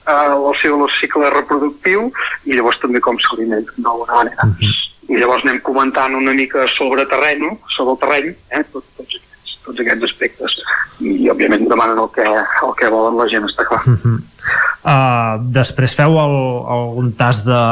[0.08, 2.12] eh, el seu cicle reproductiu
[2.46, 4.46] i llavors també com s'alimenta d'alguna manera.
[4.46, 4.74] Mm -hmm.
[5.10, 9.22] I llavors anem comentant una mica sobre terreny, sobre el terreny, eh, tot, tots,
[9.68, 10.58] tots aquests aspectes.
[11.04, 13.84] I, òbviament, demanen el que, el que volen la gent, està clar.
[13.86, 14.18] Mm -hmm.
[14.88, 16.36] Uh, després feu el,
[16.72, 17.64] algun tast de,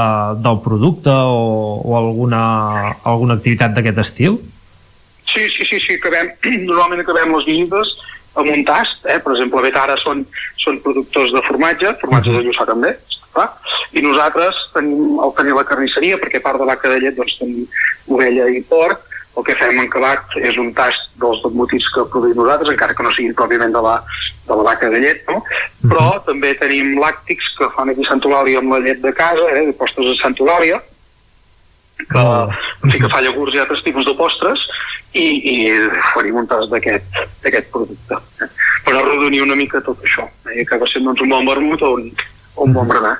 [0.44, 2.42] del producte o, o alguna,
[3.08, 4.36] alguna activitat d'aquest estil?
[5.32, 6.34] Sí, sí, sí, sí, acabem,
[6.70, 7.94] normalment acabem les visites
[8.36, 9.20] amb un tast, eh?
[9.24, 10.26] per exemple, a Betara són,
[10.60, 12.92] són productors de formatge, formatge de Lluçà també,
[13.36, 13.48] clar,
[13.96, 17.38] i nosaltres tenim, al tenir la carnisseria, perquè a part de vaca de llet doncs,
[17.40, 17.64] tenim
[18.12, 22.38] ovella i porc, el que fem en Cabac és un tast dels embotits que produïm
[22.40, 23.96] nosaltres, encara que no sigui pròpiament de la,
[24.48, 25.42] de la vaca de llet, no?
[25.84, 26.26] però uh -huh.
[26.26, 29.74] també tenim làctics que fan aquí a Sant Eulàlia amb la llet de casa, eh,
[29.74, 30.82] postres de Sant Eulàlia,
[31.98, 32.50] que, oh.
[32.92, 34.60] sí que fa llegurs i altres tipus de postres
[35.14, 35.56] i, i
[36.14, 38.50] farim un tas d'aquest producte eh?
[38.86, 40.62] per arrodonir una mica tot això eh?
[40.66, 42.12] acaba sent doncs, un bon vermut o un,
[42.56, 43.16] o un bon berenar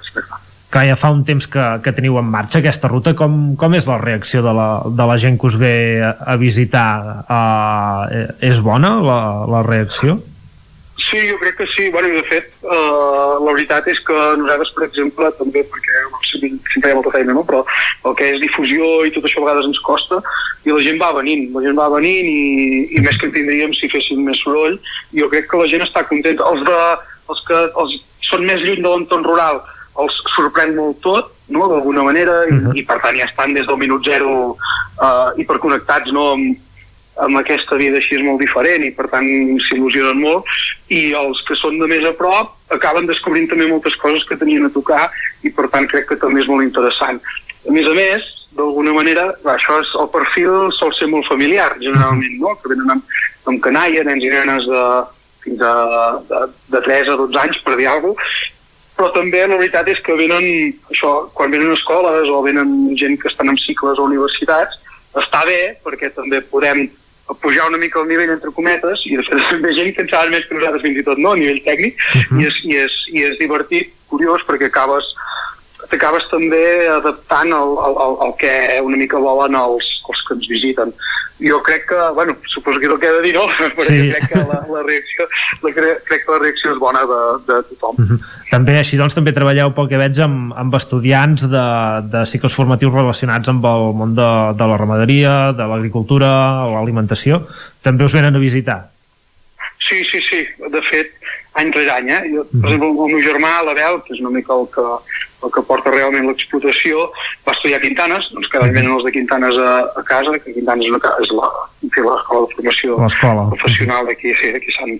[0.76, 3.86] que ja fa un temps que, que teniu en marxa aquesta ruta, com, com és
[3.88, 6.88] la reacció de la, de la gent que us ve a, visitar?
[7.32, 10.18] Uh, és bona la, la reacció?
[11.00, 11.88] Sí, jo crec que sí.
[11.94, 16.92] Bueno, de fet, uh, la veritat és que nosaltres, per exemple, també, perquè sempre hi
[16.92, 17.46] ha molta feina, no?
[17.48, 17.62] però
[18.10, 20.20] el que és difusió i tot això a vegades ens costa,
[20.68, 23.92] i la gent va venint, la gent va venint i, i més que tindríem si
[23.94, 24.76] fessin més soroll,
[25.16, 26.52] jo crec que la gent està contenta.
[26.52, 26.84] Els, de,
[27.32, 27.96] els que els
[28.28, 29.64] són més lluny de l'entorn rural
[30.04, 32.76] els sorprèn molt tot, no?, d'alguna manera, i, uh -huh.
[32.76, 34.58] i per tant ja estan des del minut zero
[35.02, 36.58] uh, hiperconnectats no?, amb,
[37.16, 39.26] amb aquesta vida així és molt diferent i per tant
[39.68, 40.44] s'il·lusionen molt
[40.92, 44.66] i els que són de més a prop acaben descobrint també moltes coses que tenien
[44.66, 45.10] a tocar
[45.44, 47.22] i per tant crec que també és molt interessant.
[47.68, 48.22] A més a més,
[48.58, 52.56] d'alguna manera, això és, el perfil sol ser molt familiar, generalment, no?
[52.62, 53.16] que venen amb,
[53.46, 54.84] amb canalla, nens i nenes de,
[55.46, 55.74] fins a
[56.30, 56.42] de,
[56.74, 58.55] de 3 a 12 anys, per dir alguna cosa,
[58.96, 60.46] però també la veritat és que venen,
[60.92, 64.80] això, quan venen escoles o venen gent que estan en cicles o universitats,
[65.20, 66.88] està bé perquè també podem
[67.42, 70.46] pujar una mica el nivell entre cometes i després també gent que en saben més
[70.46, 72.42] que nosaltres fins i tot no, a nivell tècnic uh -huh.
[72.42, 75.16] i, és, i, és, i és divertit, curiós perquè acabes
[75.92, 78.52] t'acabes també adaptant al, al, al que
[78.84, 80.94] una mica volen els, els que ens visiten
[81.40, 83.44] jo crec que, bueno, suposo que és el que he de dir, no?
[83.76, 83.98] Però sí.
[84.12, 85.28] crec que la, la reacció
[85.64, 87.96] la, crec que la reacció és bona de, de tothom.
[87.98, 88.20] Mm -hmm.
[88.52, 91.68] També, així doncs, també treballeu pel que veig amb, amb estudiants de,
[92.14, 96.30] de cicles formatius relacionats amb el món de, de la ramaderia, de l'agricultura,
[96.72, 97.44] l'alimentació.
[97.84, 98.90] També us venen a visitar?
[99.90, 100.48] Sí, sí, sí.
[100.72, 101.12] De fet,
[101.62, 102.10] any rere any.
[102.12, 102.22] Eh?
[102.34, 104.86] Jo, per exemple, el meu germà, l'Abel, que és una mica el que,
[105.46, 107.08] el que porta realment l'explotació,
[107.48, 110.90] va estudiar Quintanes, doncs cada any venen els de Quintanes a, a casa, que Quintanes
[110.90, 111.52] és, una, és la,
[111.86, 113.00] l'escola de formació
[113.56, 115.00] professional d'aquí, sí, d'aquí Sant...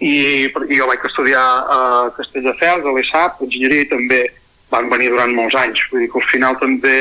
[0.00, 0.12] I,
[0.48, 1.80] I jo vaig estudiar a
[2.16, 4.22] Castelldefels, a l'ESAP, enginyeria i també
[4.70, 5.82] van venir durant molts anys.
[5.90, 6.98] Vull dir que al final també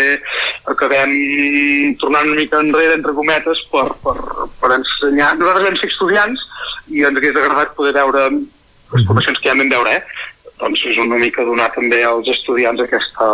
[0.74, 1.14] acabem
[2.02, 4.18] tornant una mica enrere, entre cometes, per, per,
[4.60, 5.36] per ensenyar.
[5.38, 6.46] Nosaltres vam ser estudiants
[6.90, 8.26] i ens hagués agradat poder veure
[8.94, 10.04] les formacions que ja vam veure, eh?
[10.60, 13.28] doncs és una mica donar també als estudiants aquesta,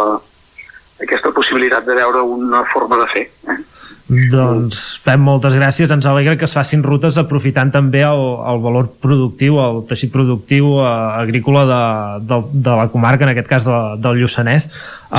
[1.02, 3.30] aquesta possibilitat de veure una forma de fer.
[3.50, 3.62] Eh?
[4.06, 5.90] Doncs, Pep, moltes gràcies.
[5.90, 10.76] Ens alegra que es facin rutes aprofitant també el, el valor productiu, el teixit productiu
[10.78, 10.92] eh,
[11.24, 11.80] agrícola de,
[12.30, 14.70] de, de la comarca, en aquest cas de, del Lluçanès,
[15.10, 15.18] eh,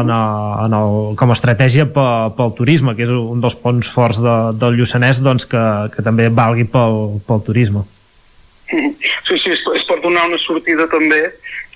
[0.00, 4.18] en, en el, com a estratègia pel, pel turisme, que és un dels ponts forts
[4.24, 5.64] de, del Lluçanès doncs, que,
[5.94, 7.86] que també valgui pel, pel turisme.
[8.70, 11.24] Sí, sí, és, és per donar una sortida també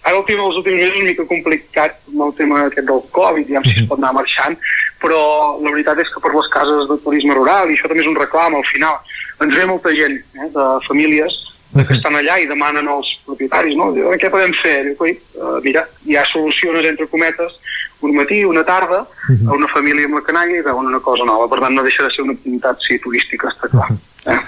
[0.05, 3.49] Ara últim, els últims mesos és una mica complicat amb el tema aquest del Covid,
[3.49, 4.57] ja si es pot anar marxant,
[5.01, 5.21] però
[5.65, 8.19] la veritat és que per les cases de turisme rural, i això també és un
[8.19, 8.99] reclam al final,
[9.41, 11.41] ens ve molta gent eh, de famílies
[11.75, 13.89] que estan allà i demanen als propietaris, no?
[13.97, 14.77] Diuen, què podem fer?
[14.87, 15.09] Diu,
[15.41, 17.57] uh, mira, hi ha solucions entre cometes,
[18.05, 21.49] un matí, una tarda, a una família amb la canalla i veuen una cosa nova.
[21.51, 23.89] Per tant, no deixa de ser una activitat sí, turística, està clar.
[24.31, 24.39] Eh?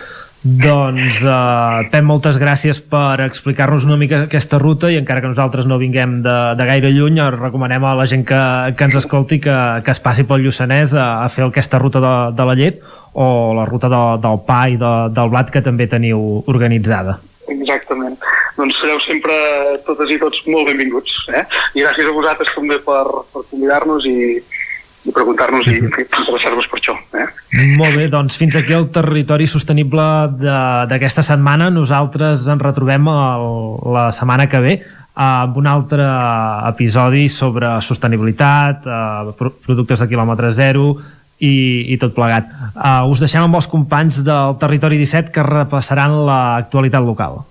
[0.47, 5.67] Doncs, uh, Pep, moltes gràcies per explicar-nos una mica aquesta ruta i encara que nosaltres
[5.67, 8.39] no vinguem de, de gaire lluny, recomanem a la gent que,
[8.79, 12.15] que ens escolti que, que es passi pel Lluçanès a, a fer aquesta ruta de,
[12.39, 12.79] de la llet
[13.19, 13.27] o
[13.59, 17.17] la ruta de, del pa i de, del blat que també teniu organitzada.
[17.51, 18.15] Exactament.
[18.55, 19.35] Doncs sereu sempre
[19.89, 21.25] totes i tots molt benvinguts.
[21.35, 21.43] Eh?
[21.75, 23.03] I gràcies a vosaltres també per,
[23.33, 24.39] per convidar-nos i,
[25.07, 26.97] i preguntar-nos i interessar-vos per això.
[27.15, 27.27] Eh?
[27.79, 30.05] Molt bé, doncs fins aquí el territori sostenible
[30.91, 31.71] d'aquesta setmana.
[31.71, 33.51] Nosaltres ens retrobem el,
[33.97, 34.77] la setmana que ve
[35.17, 36.05] amb un altre
[36.69, 40.91] episodi sobre sostenibilitat, eh, productes de quilòmetre zero
[41.39, 42.49] i, i tot plegat.
[42.73, 47.43] Uh, us deixem amb els companys del Territori 17 que repassaran l'actualitat local.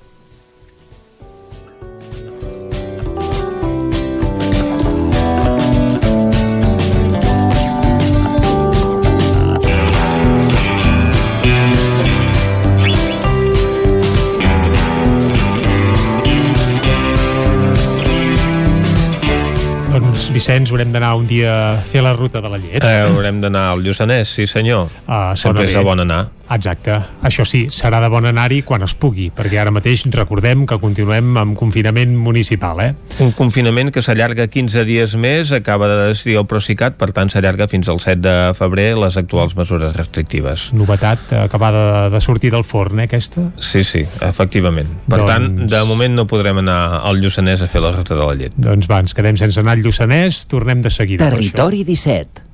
[20.45, 22.83] Vicenç, haurem d'anar un dia a fer la ruta de la llet.
[22.85, 24.91] Eh, haurem d'anar al Lluçanès, sí senyor.
[25.09, 26.27] Ah, Sempre és de bon anar.
[26.51, 26.99] Exacte.
[27.25, 31.35] Això sí, serà de bon anar-hi quan es pugui, perquè ara mateix recordem que continuem
[31.41, 32.91] amb confinament municipal, eh?
[33.23, 37.67] Un confinament que s'allarga 15 dies més, acaba de decidir el Procicat, per tant s'allarga
[37.71, 40.69] fins al 7 de febrer les actuals mesures restrictives.
[40.77, 43.49] Novetat acabada de sortir del forn, eh, aquesta?
[43.57, 44.89] Sí, sí, efectivament.
[45.09, 48.21] Per Doncs- tant, de moment no podrem anar al Lluçanès a fer la ruta de
[48.21, 48.53] la llet.
[48.55, 51.25] Doncs va, ens quedem sense anar al Lluçanès, tornem de seguida.
[51.25, 51.51] per això.
[51.55, 52.44] Territori 17.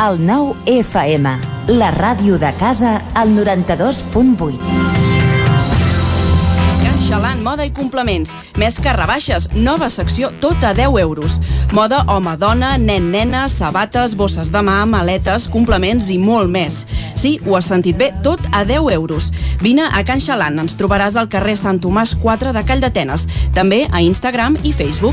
[0.00, 1.30] El 9 FM,
[1.76, 4.56] la ràdio de casa, al 92.8.
[6.80, 8.32] Can Xalant, moda i complements.
[8.56, 11.36] Més que rebaixes, nova secció tot a 10 euros.
[11.76, 16.86] Moda home-dona, nen-nena, sabates, bosses de mà, maletes, complements i molt més.
[17.12, 19.28] Sí, ho has sentit bé, tot a 10 euros.
[19.60, 23.28] Vine a Can Xalant, ens trobaràs al carrer Sant Tomàs 4 de Call d'Atenes.
[23.52, 25.12] També a Instagram i Facebook.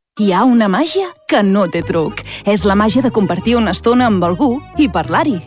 [0.19, 2.17] Hi ha una màgia que no té truc.
[2.43, 5.37] És la màgia de compartir una estona amb algú i parlar-hi.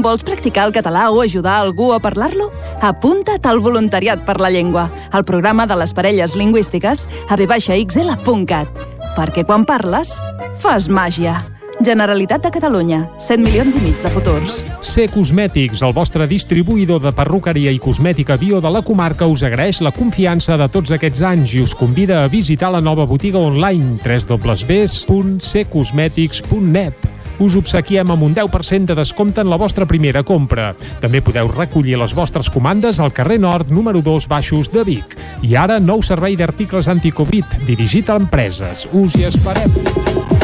[0.00, 2.46] Vols practicar el català o ajudar algú a parlar-lo?
[2.80, 8.80] Apunta't al Voluntariat per la Llengua, al programa de les parelles lingüístiques a vxl.cat.
[9.12, 10.16] Perquè quan parles,
[10.56, 11.42] fas màgia.
[11.80, 14.64] Generalitat de Catalunya, 100 milions i mig de futurs.
[14.82, 19.80] C Cosmètics, el vostre distribuïdor de perruqueria i cosmètica bio de la comarca, us agraeix
[19.82, 23.98] la confiança de tots aquests anys i us convida a visitar la nova botiga online
[24.04, 26.94] www.ccosmetics.net
[27.42, 30.68] us obsequiem amb un 10% de descompte en la vostra primera compra.
[31.02, 35.18] També podeu recollir les vostres comandes al carrer Nord, número 2, baixos de Vic.
[35.42, 38.86] I ara, nou servei d'articles anticovid, dirigit a empreses.
[38.92, 40.43] Us hi esperem.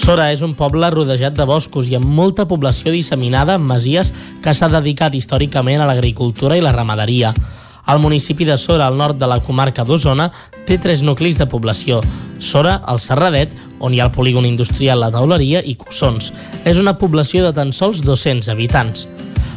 [0.00, 4.54] Sora és un poble rodejat de boscos i amb molta població disseminada en masies que
[4.56, 7.34] s'ha dedicat històricament a l'agricultura i la ramaderia.
[7.92, 10.30] El municipi de Sora, al nord de la comarca d'Osona,
[10.64, 12.00] té tres nuclis de població.
[12.40, 16.32] Sora, el Serradet, on hi ha el polígon industrial La Tauleria, i Cussons.
[16.64, 19.04] És una població de tan sols 200 habitants.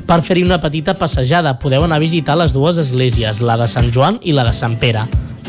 [0.08, 3.88] Per fer-hi una petita passejada podeu anar a visitar les dues esglésies, la de Sant
[3.96, 5.06] Joan i la de Sant Pere.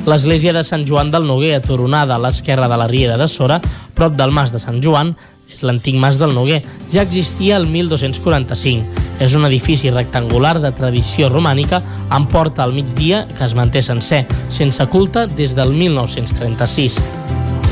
[0.06, 3.60] L'església de Sant Joan del Noguer, atoronada a l'esquerra de la Riera de Sora,
[3.98, 5.14] prop del Mas de Sant Joan,
[5.50, 6.60] és l'antic Mas del Noguer,
[6.92, 9.02] ja existia el 1245.
[9.24, 14.24] És un edifici rectangular de tradició romànica amb porta al migdia que es manté sencer,
[14.54, 16.98] sense culte des del 1936.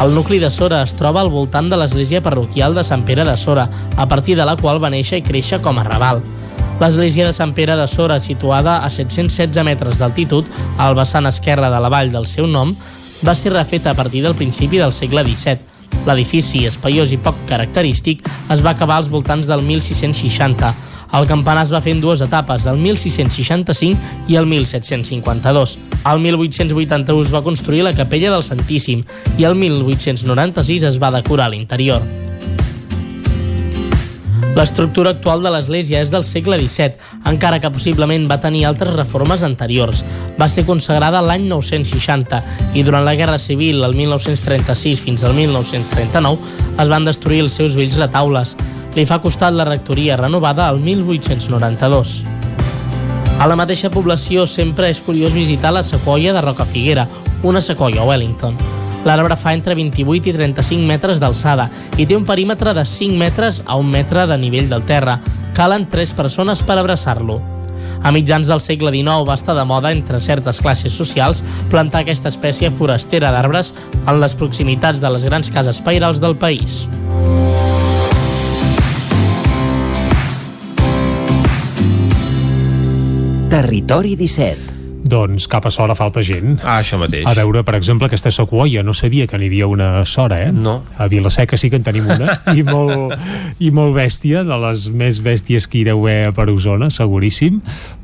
[0.02, 3.36] El nucli de Sora es troba al voltant de l'església parroquial de Sant Pere de
[3.36, 6.24] Sora, a partir de la qual va néixer i créixer com a Raval.
[6.80, 10.46] L'església de Sant Pere de Sora, situada a 716 metres d'altitud,
[10.78, 12.74] al vessant esquerre de la vall del seu nom,
[13.26, 15.68] va ser refeta a partir del principi del segle XVII.
[16.06, 20.72] L'edifici, espaiós i poc característic, es va acabar als voltants del 1660.
[21.12, 25.76] El campanar es va fer en dues etapes, el 1665 i el 1752.
[26.08, 29.04] El 1881 es va construir la capella del Santíssim
[29.38, 32.02] i el 1896 es va decorar l'interior.
[34.52, 36.98] L'estructura actual de l'església és del segle XVII,
[37.30, 40.02] encara que possiblement va tenir altres reformes anteriors.
[40.36, 42.42] Va ser consagrada l'any 960
[42.76, 46.36] i durant la Guerra Civil, el 1936 fins al 1939,
[46.84, 48.52] es van destruir els seus vells retaules.
[48.92, 52.20] Li fa costat la rectoria renovada el 1892.
[53.40, 57.08] A la mateixa població sempre és curiós visitar la sequoia de Rocafiguera,
[57.42, 58.81] una sequoia Wellington.
[59.04, 63.62] L'arbre fa entre 28 i 35 metres d'alçada i té un perímetre de 5 metres
[63.66, 65.18] a 1 metre de nivell del terra.
[65.56, 67.40] Calen 3 persones per abraçar-lo.
[68.02, 72.30] A mitjans del segle XIX va estar de moda entre certes classes socials plantar aquesta
[72.32, 73.74] espècie forastera d'arbres
[74.06, 76.86] en les proximitats de les grans cases pairals del país.
[83.52, 84.71] Territori 17
[85.02, 86.58] doncs cap a Sora falta gent.
[86.62, 87.24] Ah, això mateix.
[87.26, 90.52] A veure, per exemple, aquesta sequoia, no sabia que n'hi havia una Sora, eh?
[90.52, 90.80] No.
[90.98, 93.16] A Vilaseca sí que en tenim una, i molt,
[93.62, 97.60] i molt bèstia, de les més bèsties que hi deu haver per Osona, seguríssim,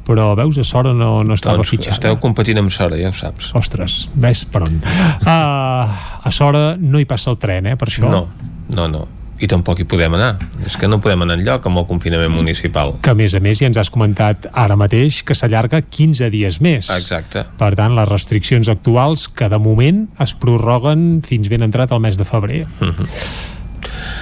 [0.09, 1.99] però veus, a Sora no, no estava doncs fitxada.
[1.99, 3.53] esteu competint amb Sora, ja ho saps.
[3.59, 4.81] Ostres, ves per on.
[5.23, 5.85] Uh,
[6.25, 8.11] a Sora no hi passa el tren, eh, per això.
[8.11, 8.27] No,
[8.75, 9.07] no, no
[9.41, 10.33] i tampoc hi podem anar.
[10.67, 12.97] És que no podem anar enlloc amb el confinament municipal.
[13.03, 16.61] Que a més a més ja ens has comentat ara mateix que s'allarga 15 dies
[16.65, 16.91] més.
[16.95, 17.45] Exacte.
[17.59, 22.19] Per tant, les restriccions actuals que de moment es prorroguen fins ben entrat el mes
[22.19, 22.67] de febrer.
[22.81, 23.58] Mm -hmm.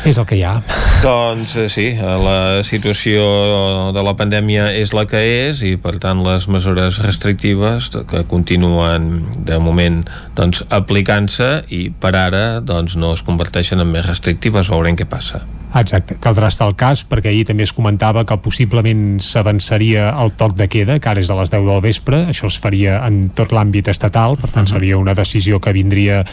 [0.07, 0.55] És el que hi ha.
[1.03, 3.27] Doncs eh, sí, la situació
[3.97, 9.11] de la pandèmia és la que és i per tant les mesures restrictives que continuen
[9.47, 10.03] de moment
[10.39, 15.45] doncs, aplicant-se i per ara doncs, no es converteixen en més restrictives, veurem què passa.
[15.75, 20.55] Exacte, caldrà estar al cas perquè ahir també es comentava que possiblement s'avançaria el toc
[20.57, 23.53] de queda, que ara és a les 10 del vespre, això es faria en tot
[23.53, 24.79] l'àmbit estatal, per tant uh -huh.
[24.79, 26.25] seria una decisió que vindria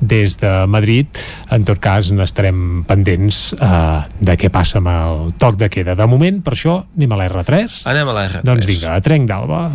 [0.00, 1.06] des de Madrid.
[1.50, 5.94] En tot cas, n'estarem pendents uh, de què passa amb el toc de queda.
[5.94, 7.82] De moment, per això, anem a l'R3.
[7.86, 8.42] Anem a l'R3.
[8.42, 9.70] Doncs vinga, a Trenc d'Alba.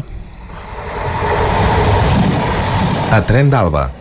[3.12, 4.01] A Trenc d'Alba,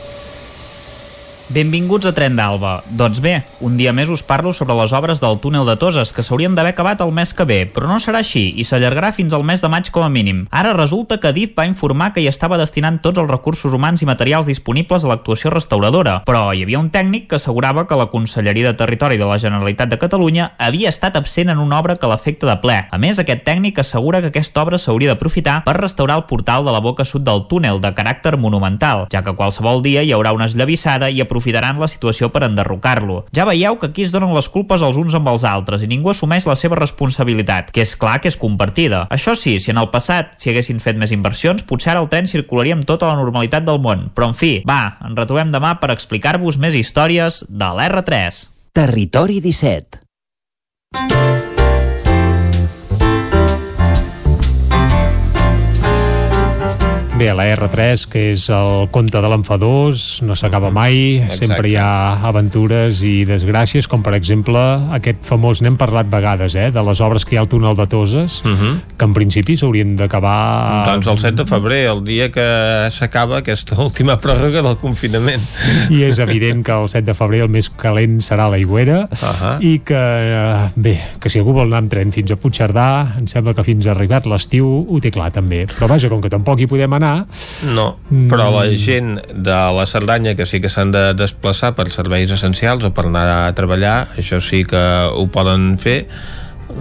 [1.51, 2.77] Benvinguts a Tren d'Alba.
[2.95, 6.23] Doncs bé, un dia més us parlo sobre les obres del túnel de Toses, que
[6.23, 9.43] s'haurien d'haver acabat el mes que ve, però no serà així i s'allargarà fins al
[9.43, 10.45] mes de maig com a mínim.
[10.47, 14.07] Ara resulta que DIF va informar que hi estava destinant tots els recursos humans i
[14.07, 18.71] materials disponibles a l'actuació restauradora, però hi havia un tècnic que assegurava que la Conselleria
[18.71, 22.47] de Territori de la Generalitat de Catalunya havia estat absent en una obra que l'afecta
[22.47, 22.79] de ple.
[22.87, 26.71] A més, aquest tècnic assegura que aquesta obra s'hauria d'aprofitar per restaurar el portal de
[26.71, 30.47] la boca sud del túnel de caràcter monumental, ja que qualsevol dia hi haurà una
[30.47, 33.23] esllavissada i aprofitar aprofitaran la situació per enderrocar-lo.
[33.33, 36.11] Ja veieu que aquí es donen les culpes els uns amb els altres i ningú
[36.11, 39.07] assumeix la seva responsabilitat, que és clar que és compartida.
[39.09, 42.29] Això sí, si en el passat s'hi haguessin fet més inversions, potser ara el tren
[42.29, 44.11] circularia amb tota la normalitat del món.
[44.15, 48.45] Però en fi, va, ens retrobem demà per explicar-vos més històries de l'R3.
[48.77, 51.50] Territori 17
[57.21, 61.35] Bé, la R3, que és el conte de l'enfadós, no s'acaba mai, Exacte.
[61.37, 64.57] sempre hi ha aventures i desgràcies, com per exemple
[64.97, 67.85] aquest famós, n'hem parlat vegades, eh, de les obres que hi ha al túnel de
[67.85, 68.79] Toses, Uh -huh.
[68.97, 70.85] que en principi s'haurien d'acabar...
[70.95, 75.41] Doncs el 7 de febrer, el dia que s'acaba aquesta última pròrroga del confinament.
[75.91, 79.17] I és evident que el 7 de febrer el més calent serà la Higuera Uh
[79.17, 79.61] -huh.
[79.61, 83.27] i que, eh, bé, que si algú vol anar amb tren fins a Puigcerdà, em
[83.27, 85.67] sembla que fins a arribat l'estiu ho té clar també.
[85.67, 87.10] Però vaja, com que tampoc hi podem anar,
[87.75, 87.87] No,
[88.31, 92.83] però la gent de la Cerdanya que sí que s'han de desplaçar per serveis essencials
[92.87, 94.81] o per anar a treballar, això sí que
[95.13, 96.05] ho poden fer.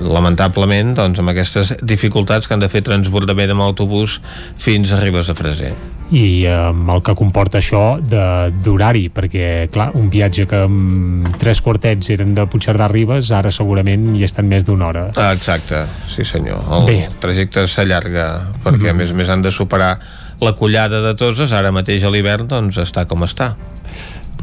[0.00, 4.20] Lamentablement doncs, amb aquestes dificultats que han de fer transbordament amb autobús
[4.57, 5.73] fins a Ribes de Freser.
[6.15, 11.28] I eh, amb el que comporta això de- d'horari, perquè clar, un viatge que amb
[11.42, 15.05] tres quartets eren de Puigcerdà a Ribes, ara segurament hi estan més d'una hora.
[15.17, 16.62] ah, exacte, sí senyor.
[16.81, 16.99] El Bé.
[17.23, 18.26] trajecte s'allarga
[18.65, 19.99] perquè a més a més han de superar
[20.41, 23.55] la collada de Toses, ara mateix a l'hivern doncs està com està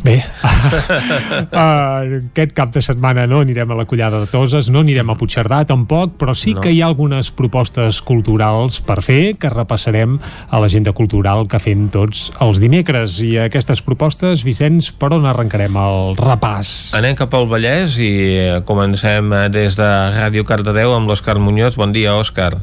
[0.03, 1.49] Bé, uh,
[2.29, 5.63] aquest cap de setmana no anirem a la Collada de Toses, no anirem a Puigcerdà
[5.67, 6.61] tampoc, però sí No.
[6.61, 10.17] que hi ha algunes propostes culturals per fer que repassarem
[10.49, 13.19] a l'agenda cultural que fem tots els dimecres.
[13.25, 16.93] I aquestes propostes, Vicenç, per on arrencarem el repàs?
[16.97, 21.75] Anem cap al Vallès i eh, comencem eh, des de Ràdio Cardedeu amb l'Òscar Muñoz.
[21.75, 22.53] Bon dia, Òscar.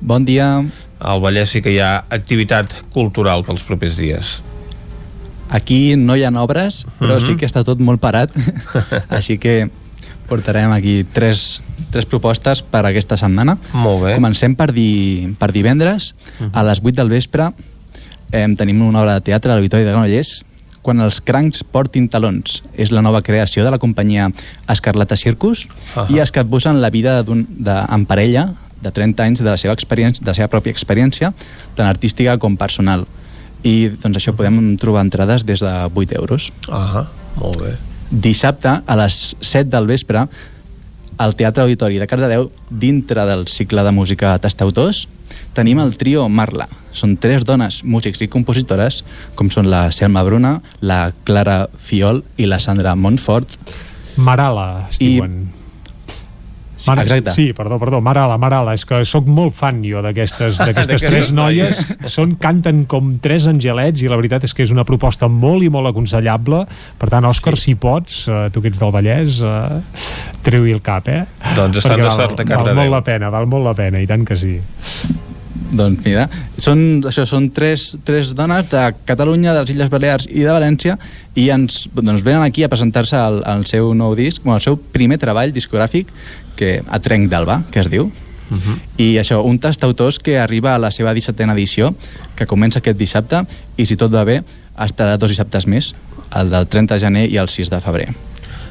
[0.00, 0.50] Bon dia.
[1.00, 4.42] Al Vallès sí que hi ha activitat cultural pels propers dies.
[5.50, 7.26] Aquí no hi ha obres, però Mhm.
[7.26, 8.30] sí que està tot molt parat,
[9.08, 9.68] així que
[10.28, 13.56] portarem aquí tres, tres propostes per aquesta setmana.
[13.72, 14.14] Molt bé.
[14.14, 16.50] Comencem per, di, per divendres, Mhm.
[16.52, 17.50] a les 8 del vespre,
[18.30, 20.44] eh, tenim una obra de teatre a l'Auditori de Granollers,
[20.82, 22.62] quan els crancs portin talons.
[22.76, 24.30] És la nova creació de la companyia
[24.68, 26.06] Escarlata Circus Ahà.
[26.10, 30.24] i es capbussa en la vida en parella de 30 anys de la seva experiència,
[30.24, 31.32] de la seva pròpia experiència,
[31.76, 33.06] tant artística com personal.
[33.62, 36.50] I doncs això podem trobar entrades des de 8 euros.
[36.72, 37.04] Ah,
[37.36, 37.74] molt bé.
[38.10, 40.26] Dissabte, a les 7 del vespre,
[41.20, 45.06] al Teatre Auditori de Cardedeu, dintre del cicle de música Tastautors,
[45.52, 46.66] tenim el trio Marla.
[46.96, 49.04] Són tres dones, músics i compositores,
[49.36, 53.52] com són la Selma Bruna, la Clara Fiol i la Sandra Montfort.
[54.16, 55.20] Marala, es I-
[56.86, 57.30] Mare, Exacte.
[57.36, 60.58] Sí, perdó, perdó, Marala, Marala, és que sóc molt fan jo d'aquestes
[61.04, 61.80] tres noies.
[62.08, 65.68] Són, canten com tres angelets i la veritat és que és una proposta molt i
[65.72, 66.62] molt aconsellable.
[66.98, 67.70] Per tant, Òscar, sí.
[67.72, 69.80] si pots, eh, tu que ets del Vallès, eh,
[70.46, 71.24] treu-hi el cap, eh?
[71.56, 72.80] Doncs estan Perquè de val- sort Val Cardedeu.
[72.80, 74.56] molt la pena, val molt la pena, i tant que sí.
[75.70, 76.26] Doncs mira,
[76.58, 80.96] són, això, són tres, tres dones de Catalunya, de les Illes Balears i de València
[81.38, 84.76] i ens doncs, venen aquí a presentar-se al, al seu nou disc, bueno, el seu
[84.76, 86.10] primer treball discogràfic
[86.58, 88.10] que a Trenc d'Alba, que es diu.
[88.50, 88.78] Uh -huh.
[88.98, 91.94] I això, un tastautors que arriba a la seva 17a edició,
[92.34, 94.42] que comença aquest dissabte, i si tot va bé,
[94.76, 95.94] estarà dos dissabtes més,
[96.34, 98.08] el del 30 de gener i el 6 de febrer.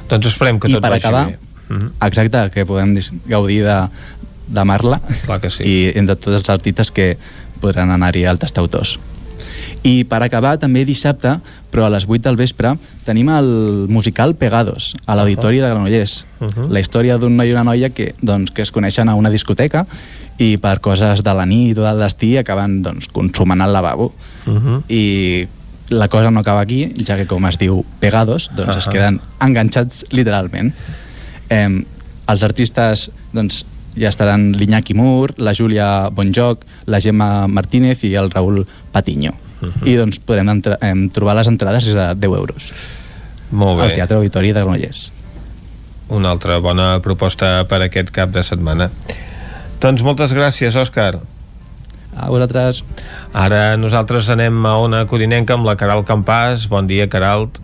[0.10, 1.38] Doncs esperem que I tot vagi acabar, bé.
[1.70, 1.92] Mhm.
[2.02, 2.98] exacte, que podem
[3.28, 3.90] gaudir de,
[4.50, 5.64] de Marla Clar que sí.
[5.64, 7.14] i entre tots els artistes que
[7.62, 8.98] podran anar-hi al tastautors.
[9.84, 11.38] I per acabar, també dissabte,
[11.72, 12.74] però a les 8 del vespre,
[13.06, 13.50] tenim el
[13.92, 16.26] musical Pegados, a l'Auditori de Granollers.
[16.40, 16.70] Uh -huh.
[16.70, 19.86] La història d'un noi i una noia que, doncs, que es coneixen a una discoteca
[20.38, 24.14] i per coses de la nit o del destí acaben doncs, consumant al lavabo.
[24.46, 24.84] Uh -huh.
[24.90, 25.48] I
[25.90, 28.92] la cosa no acaba aquí, ja que com es diu Pegados, doncs es Ahà.
[28.92, 30.74] queden enganxats literalment.
[31.50, 31.86] Eh,
[32.28, 38.30] els artistes doncs, ja estaran l'Iñaki Mur, la Júlia Bonjoc, la Gemma Martínez i el
[38.32, 39.32] Raül Patiño.
[39.62, 39.74] Uh Mhm.
[39.82, 39.88] -huh.
[39.88, 42.72] I doncs podrem em, trobar les entrades des de 10 euros.
[43.52, 43.84] Molt bé.
[43.86, 45.12] Al Teatre Auditori de Granollers.
[46.10, 48.90] Una altra bona proposta per aquest cap de setmana.
[49.82, 51.20] Doncs moltes gràcies, Òscar.
[52.16, 52.84] A vosaltres.
[53.34, 56.68] Ara nosaltres anem a Ona Codinenca amb la Caral Campàs.
[56.68, 57.60] Bon dia, Caralt.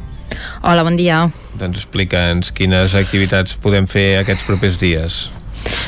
[0.63, 1.31] Hola, bon dia.
[1.59, 5.31] Doncs explica'ns quines activitats podem fer aquests propers dies.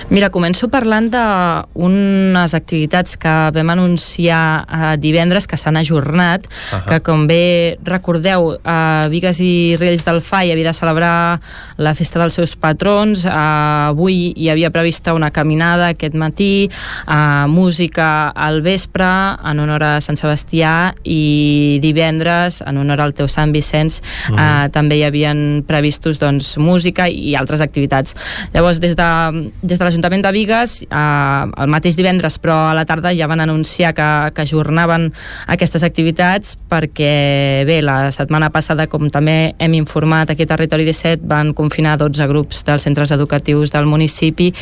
[0.09, 6.81] Mira, començo parlant d'unes activitats que vam anunciar eh, divendres que s'han ajornat, Ahà.
[6.87, 11.39] que com bé recordeu, a Vigues i Riells del FAI havia de celebrar
[11.77, 17.45] la festa dels seus patrons, eh, avui hi havia prevista una caminada aquest matí, eh,
[17.47, 23.51] música al vespre en honor a Sant Sebastià i divendres en honor al teu Sant
[23.53, 24.71] Vicenç eh, Mhm.
[24.71, 28.15] també hi havien previstos doncs, música i altres activitats.
[28.53, 32.85] Llavors, des de, des de l'Ajuntament de Vigues, eh, el mateix divendres, però a la
[32.87, 35.09] tarda ja van anunciar que, que ajornaven
[35.47, 41.27] aquestes activitats perquè, bé, la setmana passada, com també hem informat aquí a Territori 17,
[41.27, 44.53] van confinar 12 grups dels centres educatius del municipi,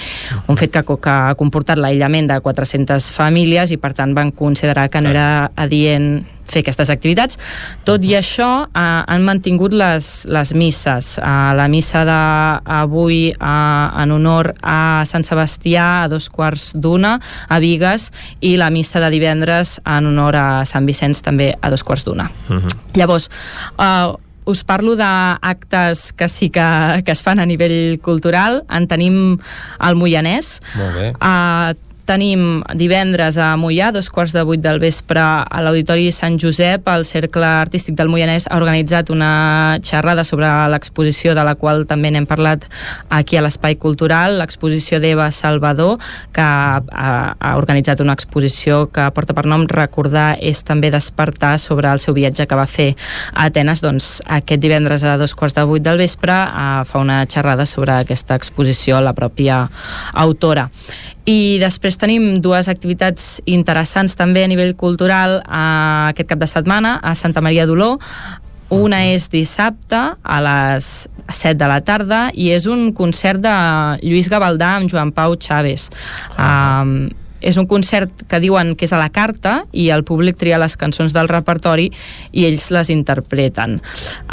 [0.47, 4.89] un fet que, que ha comportat l'aïllament de 400 famílies i, per tant, van considerar
[4.89, 7.39] que no era adient fer aquestes activitats.
[7.87, 11.15] Tot i això, eh, han mantingut les, les misses.
[11.19, 17.17] Eh, la missa d'avui eh, en honor a Sant Sebastià a dos quarts d'una
[17.49, 21.83] a Vigues i la missa de divendres en honor a Sant Vicenç també a dos
[21.83, 22.29] quarts d'una.
[22.95, 23.29] Llavors,
[23.79, 24.13] eh,
[24.45, 28.61] us parlo d'actes que sí que, que es fan a nivell cultural.
[28.69, 29.39] En tenim
[29.79, 30.59] al Moianès.
[30.77, 31.07] Molt bé.
[31.17, 31.73] Uh,
[32.05, 37.05] tenim divendres a Mollà, dos quarts de vuit del vespre a l'Auditori Sant Josep, el
[37.05, 42.27] Cercle Artístic del Moianès ha organitzat una xerrada sobre l'exposició de la qual també n'hem
[42.29, 42.67] parlat
[43.09, 45.97] aquí a l'Espai Cultural, l'exposició d'Eva Salvador,
[46.33, 51.89] que ha, ha organitzat una exposició que porta per nom Recordar és també despertar sobre
[51.91, 52.91] el seu viatge que va fer
[53.33, 57.23] a Atenes, doncs aquest divendres a dos quarts de vuit del vespre eh, fa una
[57.25, 59.65] xerrada sobre aquesta exposició la pròpia
[60.13, 60.69] autora.
[61.25, 66.99] I després tenim dues activitats interessants també a nivell cultural eh, aquest cap de setmana
[67.01, 67.95] a Santa Maria d'Oló.
[68.73, 73.53] Una és dissabte a les 7 de la tarda i és un concert de
[74.01, 75.89] Lluís Gavaldà amb Joan Pau Chaves.
[76.37, 77.09] Um,
[77.45, 80.77] és un concert que diuen que és a la carta i el públic tria les
[80.81, 81.91] cançons del repertori
[82.33, 83.77] i ells les interpreten.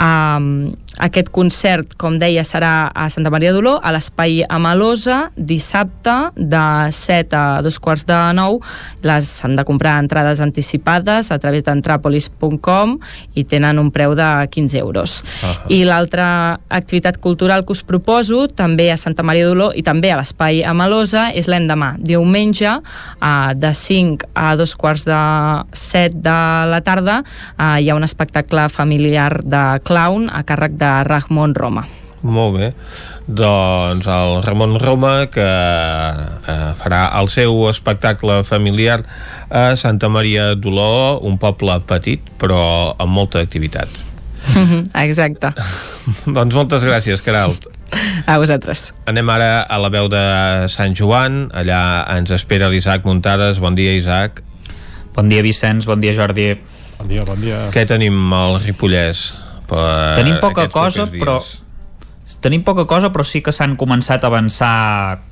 [0.01, 6.65] Um, aquest concert, com deia, serà a Santa Maria d'Oló, a l'Espai Amalosa, dissabte, de
[6.93, 8.61] 7 a dos quarts de 9.
[9.07, 12.99] Les s'han de comprar entrades anticipades a través d'entrapolis.com
[13.35, 15.23] i tenen un preu de 15 euros.
[15.43, 15.71] Uh -huh.
[15.73, 20.17] I l'altra activitat cultural que us proposo, també a Santa Maria d'Oló i també a
[20.17, 22.81] l'Espai Amalosa, és l'endemà, diumenge,
[23.57, 25.21] de 5 a dos quarts de
[25.73, 26.39] 7 de
[26.71, 27.23] la tarda,
[27.59, 31.87] uh, hi ha un espectacle familiar de clown a càrrec de Ramon Roma.
[32.23, 32.69] Molt bé.
[33.27, 39.01] Doncs el Ramon Roma, que eh, farà el seu espectacle familiar
[39.51, 42.63] a Santa Maria d'Oló, un poble petit, però
[42.99, 43.91] amb molta activitat.
[45.07, 45.53] Exacte.
[46.39, 47.67] doncs moltes gràcies, Caralt.
[48.27, 48.91] A vosaltres.
[49.11, 50.23] Anem ara a la veu de
[50.73, 51.49] Sant Joan.
[51.53, 53.61] Allà ens espera l'Isaac Muntades.
[53.63, 54.41] Bon dia, Isaac.
[55.13, 55.87] Bon dia, Vicenç.
[55.91, 56.55] Bon dia, Jordi.
[56.99, 57.67] Bon dia, bon dia.
[57.75, 59.42] Què tenim al Ripollès?
[59.73, 61.41] Per Tenim poca cosa, però?
[62.41, 64.73] Tenim poca cosa, però sí que s'han començat a avançar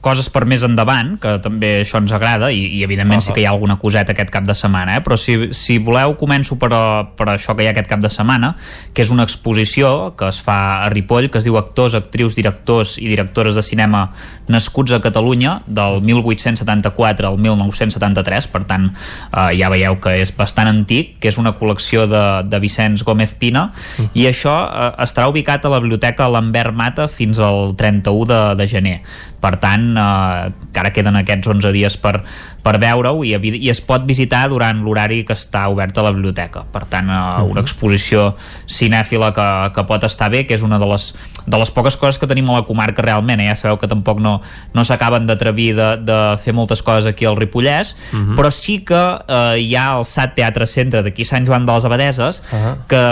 [0.05, 3.43] coses per més endavant, que també això ens agrada, i, i evidentment Ah, sí que
[3.43, 5.05] hi ha alguna coseta aquest cap de setmana, eh?
[5.05, 8.11] però si, si voleu començo per, eh, per això que hi ha aquest cap de
[8.13, 8.55] setmana,
[8.95, 12.97] que és una exposició que es fa a Ripoll, que es diu Actors, Actrius, Directors
[12.99, 14.09] i Directores de Cinema
[14.51, 20.69] nascuts a Catalunya del 1874 al 1973, per tant eh, ja veieu que és bastant
[20.71, 23.69] antic, que és una col·lecció de, de Vicenç Gómez Pina,
[24.15, 28.67] i això eh, estarà ubicat a la Biblioteca Lambert Mata fins al 31 de, de
[28.67, 28.97] gener.
[29.41, 32.19] Per tant, eh, encara queden aquests 11 dies per,
[32.63, 36.65] per veure-ho i, i es pot visitar durant l'horari que està obert a la biblioteca.
[36.73, 38.35] Per tant, eh, una exposició
[38.71, 41.11] cinèfila que, que pot estar bé, que és una de les,
[41.47, 43.41] de les poques coses que tenim a la comarca realment.
[43.41, 43.49] Eh?
[43.51, 44.39] Ja sabeu que tampoc no,
[44.75, 48.35] no s'acaben d'atrevir de, de fer moltes coses aquí al Ripollès, Mhm.
[48.39, 51.85] però sí que eh, hi ha el SAT Teatre Centre d'aquí Sant Joan de les
[51.85, 52.75] Abadeses Ah.
[52.89, 53.03] que,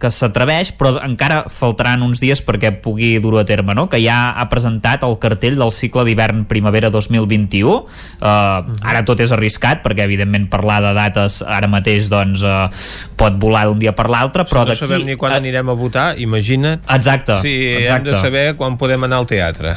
[0.00, 3.86] que s'atreveix, però encara faltaran uns dies perquè pugui dur-ho a terme, no?
[3.88, 7.74] que ja ha presentat el cartell del cicle d'hivern-primavera 2021.
[8.20, 12.70] Uh, ara tot és arriscat, perquè evidentment parlar de dates ara mateix doncs, uh,
[13.18, 16.08] pot volar d'un dia per l'altre, però si no sabem ni quan anirem a votar,
[16.22, 18.10] imagina't Exacte, si hem exacte.
[18.10, 19.76] de saber quan podem anar al teatre.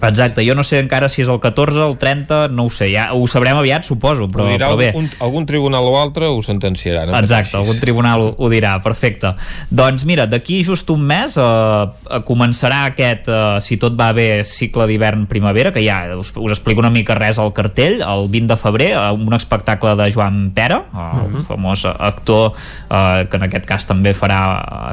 [0.00, 3.10] Exacte, jo no sé encara si és el 14, el 30, no ho sé, ja
[3.12, 4.88] ho sabrem aviat, suposo, però, ho dirà però bé.
[4.94, 7.04] algun, algun tribunal o altre ho sentenciarà.
[7.08, 9.34] No Exacte, algun tribunal ho, ho dirà, perfecte.
[9.70, 14.42] Doncs mira, d'aquí just un mes eh, eh, començarà aquest, eh, si tot va bé,
[14.48, 18.58] cicle d'hivern-primavera, que ja us, us explico una mica res al cartell, el 20 de
[18.60, 22.54] febrer, eh, un espectacle de Joan Pera, eh, el famós actor
[22.88, 24.40] eh, que en aquest cas també farà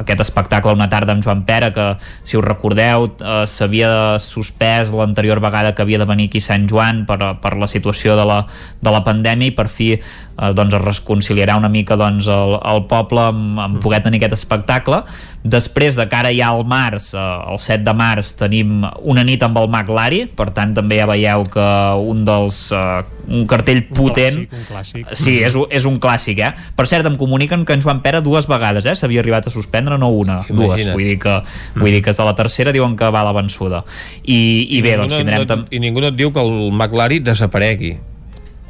[0.02, 1.88] aquest espectacle una tarda amb Joan Pera, que
[2.22, 3.90] si us recordeu eh, s'havia
[4.22, 8.26] suspès l'anterior vegada que havia de venir aquí Sant Joan per, per la situació de
[8.28, 8.42] la,
[8.80, 9.94] de la pandèmia i per fi
[10.38, 14.38] eh, doncs es reconciliarà una mica doncs, el, el poble amb, amb poder tenir aquest
[14.38, 15.02] espectacle
[15.48, 17.20] després de cara ja al març eh,
[17.52, 21.06] el 7 de març tenim una nit amb el Mag Lari per tant també ja
[21.06, 21.68] veieu que
[22.10, 25.10] un dels eh, un cartell potent clàssic, un clàssic.
[25.20, 26.52] Sí, és, un- és un clàssic, eh?
[26.74, 28.94] Per cert, em comuniquen que en Joan Pera dues vegades, eh?
[28.96, 30.56] S'havia arribat a suspendre, no una, dues.
[30.56, 30.94] Imagina't.
[30.96, 31.34] Vull dir que,
[31.76, 33.82] vull dir que és de la tercera diuen que va a la vençuda.
[34.24, 34.38] I,
[34.78, 35.44] i bé, ningú doncs tindrem...
[35.44, 37.98] no, I ningú no et diu que el McLaren desaparegui.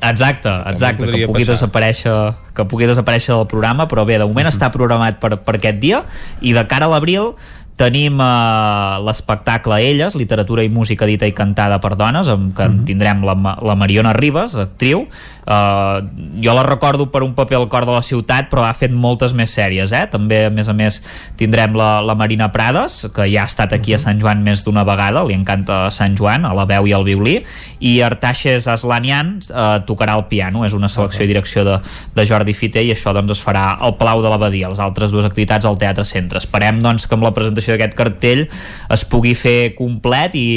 [0.00, 1.54] Exacte, exacte, que pugui, passar.
[1.56, 2.14] desaparèixer,
[2.54, 6.04] que pugui desaparèixer del programa, però bé, de moment està programat per, per aquest dia
[6.40, 7.32] i de cara a l'abril
[7.78, 12.82] tenim eh, l'espectacle Elles, literatura i música dita i cantada per dones, amb que en
[12.88, 15.06] tindrem la, la Mariona Ribas, actriu.
[15.48, 16.04] Uh,
[16.44, 19.32] jo la recordo per un paper al cor de la ciutat, però ha fet moltes
[19.32, 20.02] més sèries, eh?
[20.12, 20.98] També, a més a més,
[21.40, 24.84] tindrem la, la Marina Prades, que ja ha estat aquí a Sant Joan més d'una
[24.84, 27.38] vegada, li encanta Sant Joan, a la veu i al violí,
[27.80, 31.78] i Artaxes Aslanian uh, tocarà el piano, és una selecció i direcció de,
[32.12, 35.24] de Jordi Fiter, i això doncs es farà al Palau de l'Abadia, les altres dues
[35.24, 36.44] activitats al Teatre Centre.
[36.44, 38.46] Esperem doncs que amb la presentació d'aquest cartell
[38.94, 40.48] es pugui fer complet i,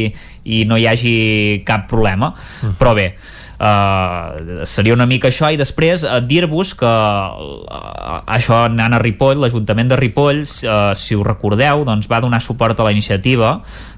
[0.43, 1.15] i no hi hagi
[1.67, 2.33] cap problema,
[2.79, 3.11] però bé
[3.61, 9.37] Uh, seria una mica això i després uh, dir-vos que uh, això anant a Ripoll
[9.37, 13.51] l'Ajuntament de Ripoll, uh, si us recordeu doncs va donar suport a la iniciativa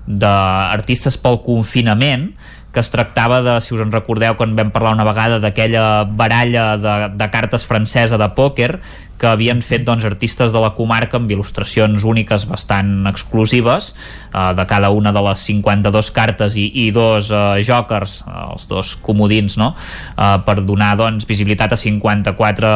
[0.03, 2.33] d'artistes pel confinament
[2.75, 6.65] que es tractava de, si us en recordeu quan vam parlar una vegada d'aquella baralla
[6.75, 8.73] de, de cartes francesa de pòquer
[9.19, 14.65] que havien fet doncs, artistes de la comarca amb il·lustracions úniques bastant exclusives eh, de
[14.69, 19.57] cada una de les 52 cartes i, i dos eh, jokers, eh, els dos comodins
[19.61, 19.73] no?
[20.17, 22.73] eh, per donar doncs, visibilitat a 54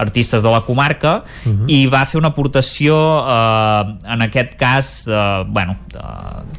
[0.00, 1.64] artistes de la comarca uh -huh.
[1.68, 6.00] i va fer una aportació eh, en aquest cas eh, bueno, eh,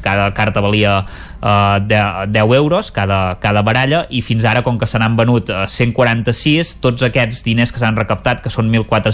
[0.01, 1.03] cada carta valia
[1.41, 5.49] eh, 10, 10 euros cada, cada baralla i fins ara com que se n'han venut
[5.49, 8.69] eh, 146 tots aquests diners que s'han recaptat que són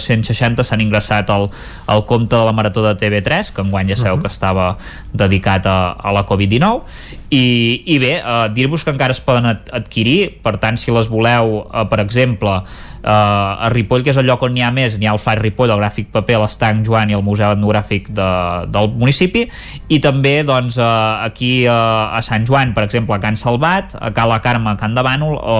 [0.08, 1.48] 1.460 s'han ingressat al,
[1.86, 4.22] al compte de la Marató de TV3 que enguany ja sabeu uh -huh.
[4.22, 4.78] que estava
[5.12, 6.80] dedicat a, a la Covid-19
[7.30, 11.68] i, i bé, eh, dir-vos que encara es poden adquirir per tant si les voleu,
[11.68, 12.62] eh, per exemple
[13.02, 15.38] uh, a Ripoll, que és el lloc on n'hi ha més, n'hi ha el Far
[15.40, 18.28] Ripoll, el Gràfic Paper, l'Estanc Joan i el Museu Etnogràfic de,
[18.74, 19.46] del municipi,
[19.88, 24.12] i també doncs, uh, aquí uh, a Sant Joan, per exemple, a Can Salvat, a
[24.16, 25.58] Cala Carme, a Can de Bànol, o,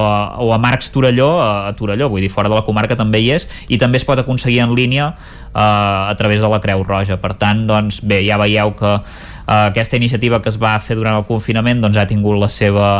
[0.48, 3.32] o a Marcs Torelló, a, a Torelló, vull dir, fora de la comarca també hi
[3.36, 5.12] és, i també es pot aconseguir en línia
[5.54, 7.18] uh, a través de la Creu Roja.
[7.20, 9.02] Per tant, doncs, bé, ja veieu que uh,
[9.48, 12.92] aquesta iniciativa que es va fer durant el confinament doncs, ha tingut la seva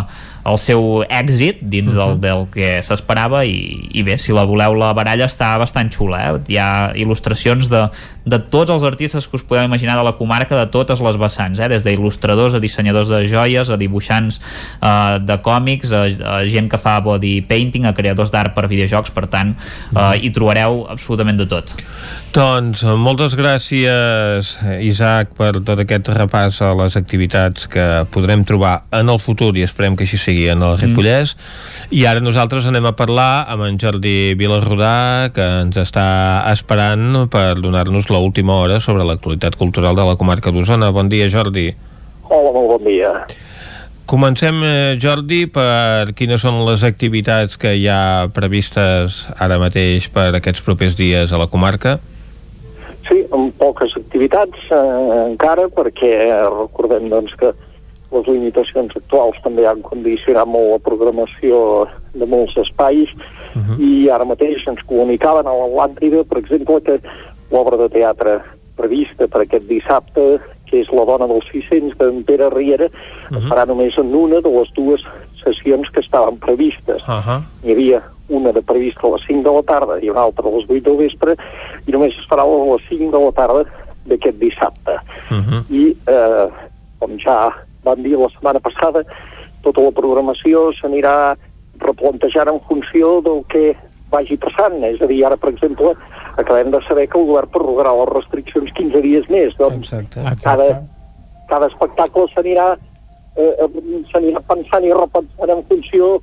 [0.48, 2.20] el seu èxit dins del, mhm.
[2.22, 6.38] del que s'esperava i, i bé, si la voleu la baralla està bastant xula, eh?
[6.54, 6.68] hi ha
[6.98, 7.84] il·lustracions de,
[8.28, 11.60] de tots els artistes que us podeu imaginar de la comarca, de totes les vessants,
[11.60, 11.68] eh?
[11.70, 16.80] des d'il·lustradors a dissenyadors de joies, a dibuixants eh, de còmics, a, a gent que
[16.80, 19.54] fa body painting, a creadors d'art per videojocs, per tant,
[19.94, 21.74] eh, hi trobareu absolutament de tot.
[22.28, 24.50] Doncs moltes gràcies,
[24.84, 29.64] Isaac, per tot aquest repàs a les activitats que podrem trobar en el futur i
[29.64, 30.82] esperem que així sigui en el mm.
[30.82, 31.32] Ripollès.
[31.32, 31.94] Mm.
[31.96, 36.04] I ara nosaltres anem a parlar amb en Jordi Vilarrodà, que ens està
[36.52, 40.92] esperant per donar-nos la última hora sobre l'actualitat cultural de la comarca d'Osona.
[40.92, 41.70] Bon dia, Jordi.
[42.28, 43.14] Hola, molt bon dia.
[44.04, 50.28] Comencem, eh, Jordi, per quines són les activitats que hi ha previstes ara mateix per
[50.36, 51.96] aquests propers dies a la comarca?
[53.08, 54.78] Sí, amb poques activitats eh,
[55.30, 56.12] encara, perquè
[56.52, 57.54] recordem doncs, que
[58.12, 63.76] les limitacions actuals també han condicionat molt la programació de molts espais uh -huh.
[63.78, 67.00] i ara mateix ens comunicaven a l'Atlàntida, per exemple, que
[67.50, 68.40] l'obra de teatre
[68.76, 73.38] prevista per aquest dissabte, que és La dona dels 600 d'en Pere Riera, uh -huh.
[73.38, 75.00] es farà només en una de les dues
[75.44, 77.02] sessions que estaven previstes.
[77.08, 77.42] Uh -huh.
[77.64, 80.52] Hi havia una de prevista a les 5 de la tarda i una altra a
[80.52, 81.36] les 8 del vespre,
[81.86, 83.64] i només es farà a les 5 de la tarda
[84.08, 84.98] d'aquest dissabte.
[85.30, 85.62] Uh -huh.
[85.70, 86.48] I, eh,
[86.98, 87.52] com ja
[87.84, 89.04] vam dir la setmana passada,
[89.62, 91.36] tota la programació s'anirà
[91.78, 93.76] replantejant en funció del que
[94.10, 94.82] vagi passant.
[94.82, 95.94] És a dir, ara, per exemple,
[96.36, 99.56] acabem de saber que el govern prorrogarà les restriccions 15 dies més.
[99.56, 100.20] Doncs Exacte.
[100.42, 100.82] cada,
[101.48, 102.76] cada espectacle s'anirà
[103.36, 106.18] eh, eh, s'anirà pensant i repensant en funció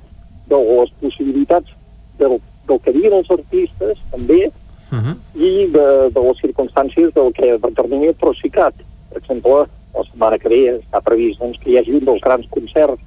[0.50, 1.70] de les possibilitats
[2.18, 2.38] del,
[2.68, 4.50] del que diuen els artistes, també,
[4.92, 5.16] uh -huh.
[5.34, 8.74] i de, de les circumstàncies del que determini el Procicat.
[9.10, 12.46] Per exemple, la setmana que ve està previst doncs, que hi hagi un dels grans
[12.50, 13.00] concerts,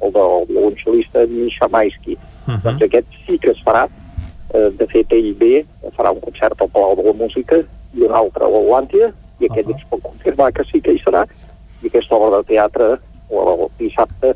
[0.00, 2.14] el del violoncel·lista Misha Maisky.
[2.14, 2.62] Uh -huh.
[2.62, 3.88] Doncs aquest sí que es farà,
[4.52, 5.62] Eh, de fet, ell ve,
[5.96, 7.56] farà un concert al Palau de la Música
[7.96, 9.08] i un altre a l'Atlàntia,
[9.40, 9.78] i aquest uh -huh.
[9.78, 11.24] ens pot confirmar que sí que hi serà,
[11.82, 12.98] i aquesta obra de teatre,
[13.30, 14.34] el dissabte,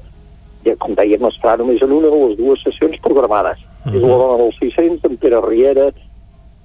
[0.65, 3.59] ja, com dèiem, es farà només en una de les dues sessions programades.
[3.87, 3.97] Uh -huh.
[3.97, 5.93] És la dona dels 600, en Pere Riera,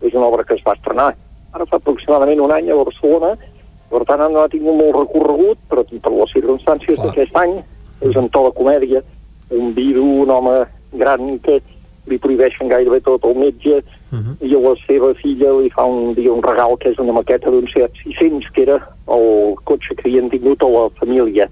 [0.02, 1.16] és una obra que es va estrenar
[1.52, 3.36] ara fa aproximadament un any a Barcelona,
[3.92, 7.58] per tant no ha tingut molt recorregut, però per les circumstàncies d'aquest any,
[8.02, 9.04] és en to de comèdia,
[9.52, 10.56] un vidu, un home
[10.94, 11.60] gran que
[12.10, 14.36] li prohibeixen gairebé tot el metge uh -huh.
[14.42, 17.52] i a la seva filla li fa un dia un regal que és una maqueta
[17.52, 18.78] d'un Seat 600 que era
[19.08, 21.48] el cotxe que havien tingut a la família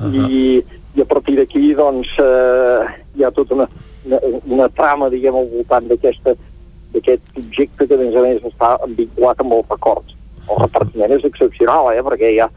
[0.00, 0.30] uh -huh.
[0.30, 0.64] I,
[0.96, 2.84] i a partir d'aquí doncs eh,
[3.14, 3.68] hi ha tota una,
[4.06, 6.34] una, una trama diguem al voltant d'aquesta
[6.92, 10.18] d'aquest objecte que a més a més està vinculat amb els records
[10.50, 12.50] el repartiment és excepcional eh, perquè hi ha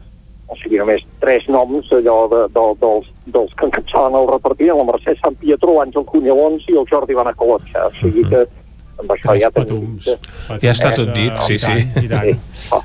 [0.46, 4.86] o sigui, només tres noms allò de, de, dels, dels que encapçaven el repartiment, la
[4.92, 7.88] Mercè Sant Pietró, l'Àngel Cunyalons i el Jordi Van Acolotxa.
[7.88, 8.44] O sigui que
[9.02, 9.96] amb això ja tenim...
[10.04, 10.14] Que,
[10.62, 11.82] ja està tot dit, sí, sí.
[11.96, 12.36] sí.
[12.76, 12.82] Oh,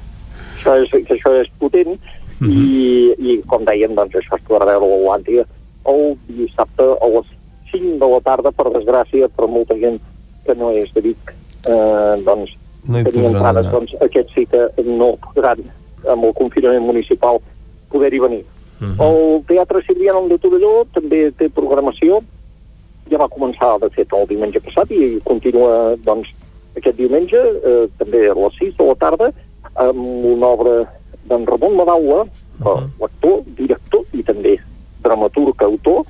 [0.56, 2.02] això, és, que això és potent uh
[2.42, 2.50] -huh.
[2.50, 5.46] i, i com dèiem, doncs això es podrà veure a l'Atlàntica
[5.92, 7.30] el dissabte a les
[7.72, 10.00] 5 de la tarda, per desgràcia, per molta gent
[10.46, 11.34] que no és de Vic,
[11.66, 12.56] eh, doncs
[12.90, 15.62] no tenir entrades, doncs aquest sí que no podran
[16.10, 17.40] amb el confinament municipal
[17.92, 18.44] poder-hi venir.
[18.82, 18.96] Uh mhm.
[18.98, 19.06] -huh.
[19.08, 22.22] El Teatre Sirvianum de Torelló també té programació,
[23.10, 26.30] ja va començar, de fet, el diumenge passat i continua, doncs,
[26.76, 29.34] aquest diumenge, eh, també a les 6 de la tarda,
[29.76, 30.74] amb una obra
[31.30, 32.28] d'en Ramon Madaula, uh
[32.66, 32.90] -huh.
[33.00, 34.60] l'actor, director i també
[35.04, 36.06] dramaturg, autor,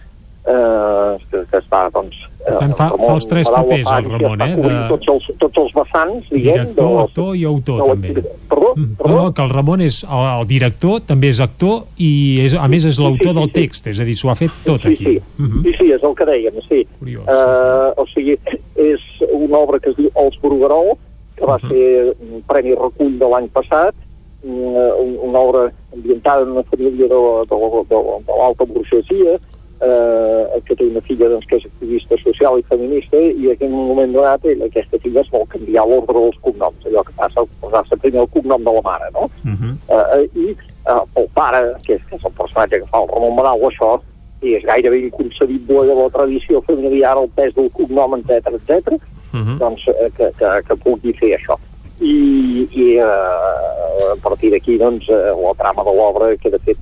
[0.46, 2.18] eh, que, que està, doncs...
[2.42, 4.56] Per tant, fa, Ramon, fa els tres papers, el Ramon, eh?
[4.58, 4.72] De...
[4.90, 6.56] Tots, els, tots els vessants, diguem...
[6.56, 7.04] Director, de...
[7.04, 7.90] actor i autor, de...
[7.92, 8.14] també.
[8.50, 8.72] Perdó?
[8.74, 9.12] Mm, perdó?
[9.14, 12.12] No, no, que el Ramon és el, el director, també és actor i,
[12.48, 14.58] és, a més, és l'autor sí, sí, del text, és a dir, s'ho ha fet
[14.66, 15.06] tot sí, aquí.
[15.06, 15.16] Sí.
[15.38, 15.64] Uh -huh.
[15.68, 16.82] sí, sí, és el que dèiem, sí.
[17.00, 18.02] Curiós, uh, sí, sí.
[18.02, 18.38] O sigui,
[18.76, 20.98] és una obra que es diu Els Bruguerol,
[21.36, 23.94] que va ser un premi recull de l'any passat,
[24.44, 27.56] una, una obra ambientada en una família de, de,
[27.90, 27.98] de,
[28.28, 29.38] de l'alta burgesia,
[29.82, 33.88] eh, que té una filla doncs, que és activista social i feminista i en un
[33.92, 37.98] moment donat ell, aquesta filla es vol canviar l'ordre dels cognoms, allò que passa posar-se
[38.04, 39.30] primer el cognom de la mare, no?
[39.46, 39.74] Uh -huh.
[39.98, 43.36] eh, i eh, el pare, que és, que és el personatge que fa el Ramon
[43.36, 44.00] Marau, això
[44.42, 49.02] i és gairebé inconcebible de la tradició familiar, el pes del cognom, etc etc,
[49.34, 49.58] Uh -huh.
[49.58, 51.56] doncs, eh, que, que, que pugui fer això.
[52.02, 56.78] I, i eh, a partir d'aquí doncs, eh, la trama de l'obra que de fet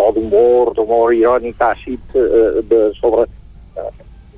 [0.00, 3.26] to d'humor, d'humor irònic, àcid, eh, de, sobre
[3.76, 3.90] eh,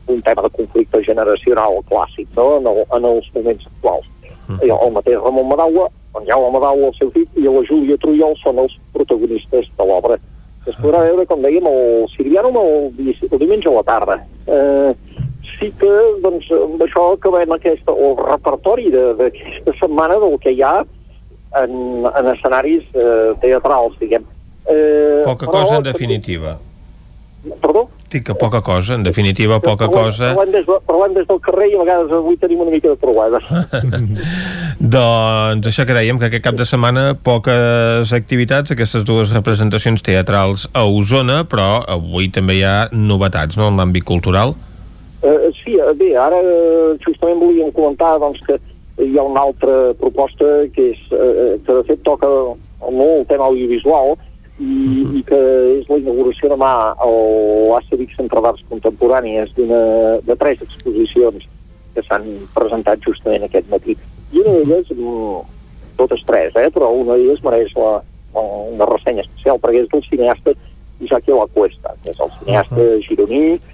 [0.08, 2.56] un tema de conflicte generacional clàssic no?
[2.58, 4.06] en, el, en els moments actuals.
[4.48, 4.86] -huh.
[4.86, 8.58] El mateix Ramon Madaula, en Jaume Madaula, el seu fill, i la Júlia Trujol són
[8.58, 10.18] els protagonistes de l'obra.
[10.66, 12.92] Es podrà veure, com dèiem, el Sirianum el,
[13.32, 14.16] el diumenge a la tarda.
[14.46, 14.94] Eh,
[15.58, 15.90] sí que,
[16.22, 20.84] doncs, amb això acabem aquesta, el repertori de- d'aquesta setmana del que hi ha
[21.62, 21.72] en,
[22.18, 24.22] en escenaris eh, teatrals, diguem.
[24.66, 26.58] Eh, Poca però- cosa, en definitiva.
[27.60, 27.88] Perdó?
[28.12, 30.34] Dic que poca cosa, en definitiva, poca Parlem- cosa.
[30.36, 32.96] Parlem des, de, parlem des del carrer i a vegades avui tenim una mica de
[33.00, 33.42] problemes.
[34.78, 40.68] Doncs això que dèiem, que aquest cap de setmana poques activitats, aquestes dues representacions teatrals
[40.72, 44.54] a Osona, però avui també hi ha novetats no, en l'àmbit cultural.
[45.22, 48.58] Uh, sí, eh, bé, ara eh, justament volíem comentar doncs, que
[49.02, 52.26] hi ha una altra proposta que és eh, que de fet toca
[52.82, 54.16] molt el tema audiovisual
[54.62, 55.38] i, i que
[55.78, 61.48] és la inauguració demà a l'Assa Vic Centre d'Arts Contemporànies de tres exposicions
[61.92, 63.96] que s'han presentat justament aquest matí.
[64.32, 64.92] I una d'elles,
[65.98, 67.98] totes tres, eh, però una d'elles mereix la,
[68.36, 70.54] la, una ressenya especial perquè és del cineasta
[71.02, 73.71] Isaac La Cuesta, que és el cineasta gironí, que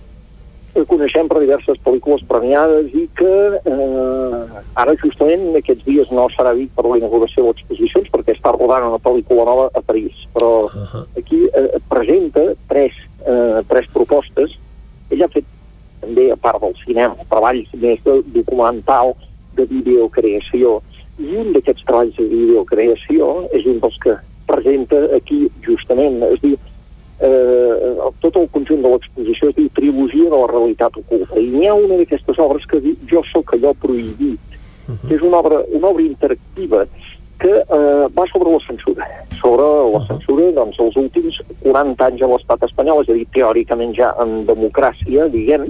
[0.89, 6.71] coneixem per diverses pel·lícules premiades i que eh, ara justament aquests dies no serà dit
[6.77, 10.71] per la inauguració de exposicions perquè està rodant una pel·lícula nova a París però uh
[10.71, 11.05] -huh.
[11.19, 12.93] aquí eh, presenta tres,
[13.27, 14.59] eh, tres propostes
[15.11, 15.45] ell ha fet
[16.01, 19.15] també a part del cinema treballs més de documental
[19.57, 20.81] de videocreació
[21.19, 24.17] i un d'aquests treballs de videocreació és un dels que
[24.47, 26.57] presenta aquí justament es diu
[27.21, 31.39] eh, tot el conjunt de l'exposició es diu Trilogia de la realitat oculta.
[31.39, 34.59] I n'hi ha una d'aquestes obres que diu Jo sóc allò prohibit
[35.07, 36.87] que és una obra, una obra interactiva
[37.39, 39.07] que eh, va sobre la censura
[39.39, 43.95] sobre la censura doncs, els últims 40 anys a l'estat espanyol és a dir, teòricament
[43.95, 45.69] ja en democràcia diguem,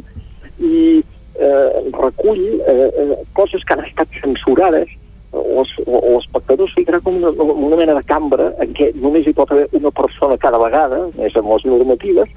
[0.59, 1.69] i eh,
[1.99, 4.95] recull eh, eh, coses que han estat censurades
[5.33, 9.51] les- l'espectador es ficarà com una, una mena de cambra en què només hi pot
[9.53, 12.29] haver una persona cada vegada, més amb les normatives,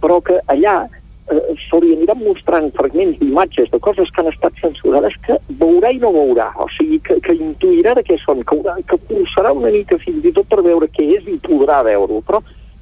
[0.00, 0.88] però que allà
[1.30, 5.90] eh, se li aniran mostrant fragments d'imatges de coses que han estat censurades que veurà
[5.92, 9.52] i no veurà, o sigui, que, que intuirà de què són, que, haurà, que cursarà
[9.52, 12.40] una mica fins i tot per veure què és i podrà veure-ho, però,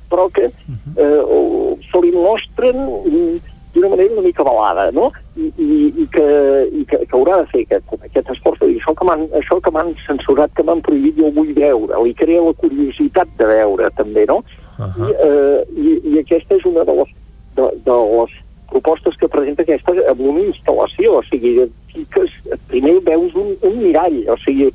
[0.09, 0.47] però que
[0.97, 2.77] eh, o- se li mostren
[3.77, 5.11] d'una manera una mica balada, no?
[5.37, 5.69] I, i,
[6.03, 6.27] i, que,
[6.73, 10.07] i que, que haurà de fer aquest, aquest esforç de dir això que m'han que
[10.07, 12.01] censurat, que m'han prohibit, jo vull veure.
[12.03, 14.41] Li crea la curiositat de veure, també, no?
[14.79, 15.11] Uh -huh.
[15.11, 17.15] I, eh, i, I aquesta és una de les,
[17.57, 18.33] de, de les
[18.71, 22.31] propostes que presenta aquesta amb una instal·lació, o sigui, fiques,
[22.69, 24.73] primer veus un, un mirall, o sigui,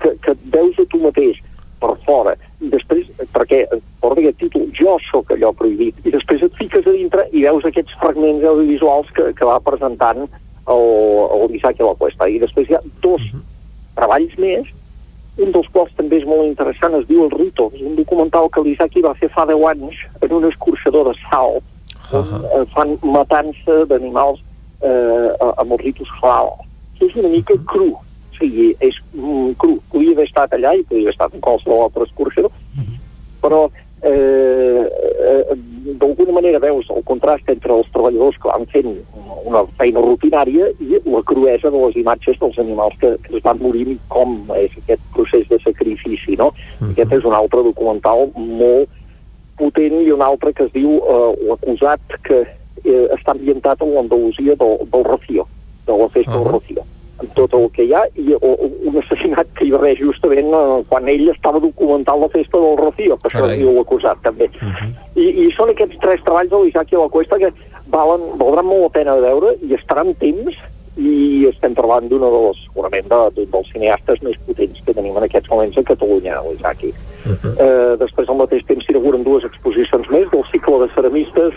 [0.00, 1.40] que, que et veus a tu mateix
[1.80, 3.62] per fora, i després, perquè
[4.02, 7.64] porta aquest títol, jo sóc allò prohibit, i després et fiques a dintre i veus
[7.64, 10.84] aquests fragments audiovisuals que, que va presentant el,
[11.38, 12.28] el Isaac i la Cuesta.
[12.28, 13.24] I després hi ha dos
[13.96, 14.68] treballs més,
[15.40, 18.64] un dels quals també és molt interessant, es diu El Rito, és un documental que
[18.66, 21.60] l'Isaki va fer fa 10 anys en un escorxador de sal,
[22.12, 24.42] on eh, fan matança d'animals
[24.82, 25.28] eh,
[25.62, 26.52] amb els ritus halal.
[27.00, 27.94] És una mica cru,
[28.40, 29.78] sigui, és mm, cru.
[29.92, 32.52] Podria haver estat allà i podria haver estat en qualsevol altre escorxador,
[33.40, 33.68] però
[34.02, 35.56] eh, eh,
[36.00, 38.94] d'alguna manera veus el contrast entre els treballadors que van fent
[39.48, 43.60] una feina rutinària i la cruesa de les imatges dels animals que, que es van
[43.60, 46.52] morint com és aquest procés de sacrifici, no?
[46.92, 48.88] Aquest és un altre documental molt
[49.60, 54.56] potent i un altre que es diu eh, L'acusat, que eh, està ambientat en l'Andalusia
[54.56, 55.46] del, del Rocío,
[55.86, 56.86] de la festa del Rocío
[57.20, 58.52] amb tot el que hi ha, i o,
[58.90, 62.78] un assassinat que hi va haver justament eh, quan ell estava documentant la festa del
[62.80, 63.60] Rocío, que això Carai.
[63.60, 64.50] diu l'acusat també.
[65.14, 67.52] I, I són aquests tres treballs de l'Isaac i la Cuesta que
[67.92, 70.56] valen, valdran molt la pena de veure i estaran temps
[71.00, 75.26] i estem parlant d'una de les, segurament, de, dels cineastes més potents que tenim en
[75.28, 76.92] aquests moments a Catalunya, l'Isaki.
[77.30, 81.54] eh, després al mateix temps s'inauguren dues exposicions més del cicle de ceramistes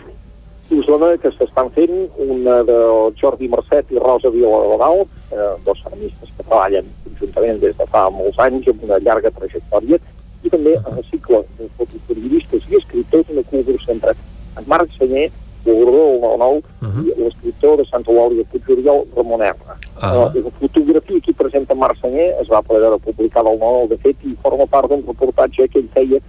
[0.69, 2.77] d'Osona que s'estan fent, una de
[3.19, 8.39] Jordi Mercet i Rosa Viladal, eh, dos ceramistes que treballen conjuntament des de fa molts
[8.39, 9.99] anys amb una llarga trajectòria,
[10.43, 14.15] i també en el cicle de fotoperiodistes i escriptors, una col·laboració entre
[14.57, 15.29] en Marc Senyer,
[15.63, 17.05] col·laborador del 9 uh -huh.
[17.07, 19.55] i l'escriptor de Santa Eulàlia Puigoriol, Ramon R.
[19.55, 20.27] Uh -huh.
[20.27, 24.17] uh, la fotografia que presenta Marc Senyer es va poder publicar del 9 de fet
[24.23, 26.19] i forma part d'un reportatge que ell feia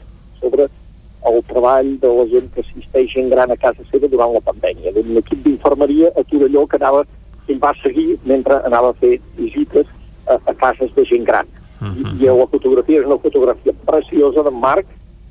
[0.40, 0.68] sobre
[1.30, 4.92] el treball de la gent que assisteix gent gran a casa seva durant la pandèmia,
[4.92, 7.04] d'un equip d'infermeria a Torelló que anava,
[7.46, 9.86] que va seguir mentre anava a fer visites
[10.26, 11.48] a, a cases de gent gran.
[11.80, 12.20] Uh -huh.
[12.20, 14.86] I, I la fotografia és una fotografia preciosa d'en Marc,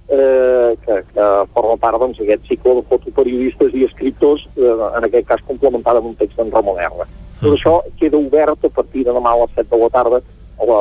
[0.09, 5.41] eh, que, que forma part doncs, cicle de fotoperiodistes i escriptors, eh, en aquest cas
[5.47, 7.07] complementada amb un text d'en Ramon R.
[7.41, 7.55] Tot mm.
[7.55, 10.22] això queda obert a partir de demà a les 7 de la tarda
[10.59, 10.80] a la,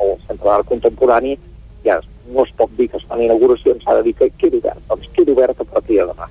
[0.00, 1.38] al Centre d'Art Contemporani.
[1.84, 2.00] Ja
[2.32, 4.82] no es pot dir que es fan inauguracions, s'ha de dir que queda obert.
[4.88, 6.28] Doncs queda obert a partir de demà.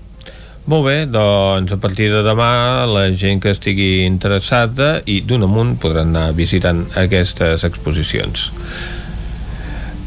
[0.72, 5.76] Molt bé, doncs a partir de demà la gent que estigui interessada i d'un amunt
[5.82, 8.48] podran anar visitant aquestes exposicions.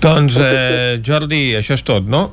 [0.01, 2.31] Doncs, eh, Jordi, això és tot, no?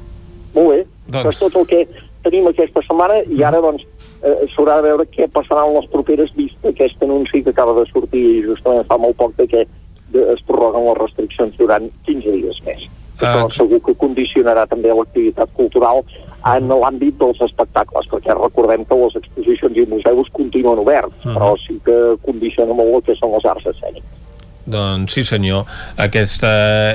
[0.55, 1.19] Molt bé, doncs...
[1.19, 1.83] això és tot el que
[2.23, 3.83] tenim aquesta setmana i ara doncs
[4.23, 7.83] eh, s'haurà de veure què passarà en les properes vist aquest anunci que acaba de
[7.91, 9.65] sortir justament fa molt poc de que
[10.13, 12.87] es prorroguen les restriccions durant 15 dies més.
[13.19, 13.53] Això ah.
[13.53, 16.01] segur que condicionarà també l'activitat cultural
[16.49, 21.37] en l'àmbit dels espectacles, perquè recordem que les exposicions i museus continuen oberts, uh -huh.
[21.37, 24.22] però sí que condiciona molt el que són les arts escèniques.
[24.63, 25.65] Doncs sí senyor,
[25.99, 26.49] aquesta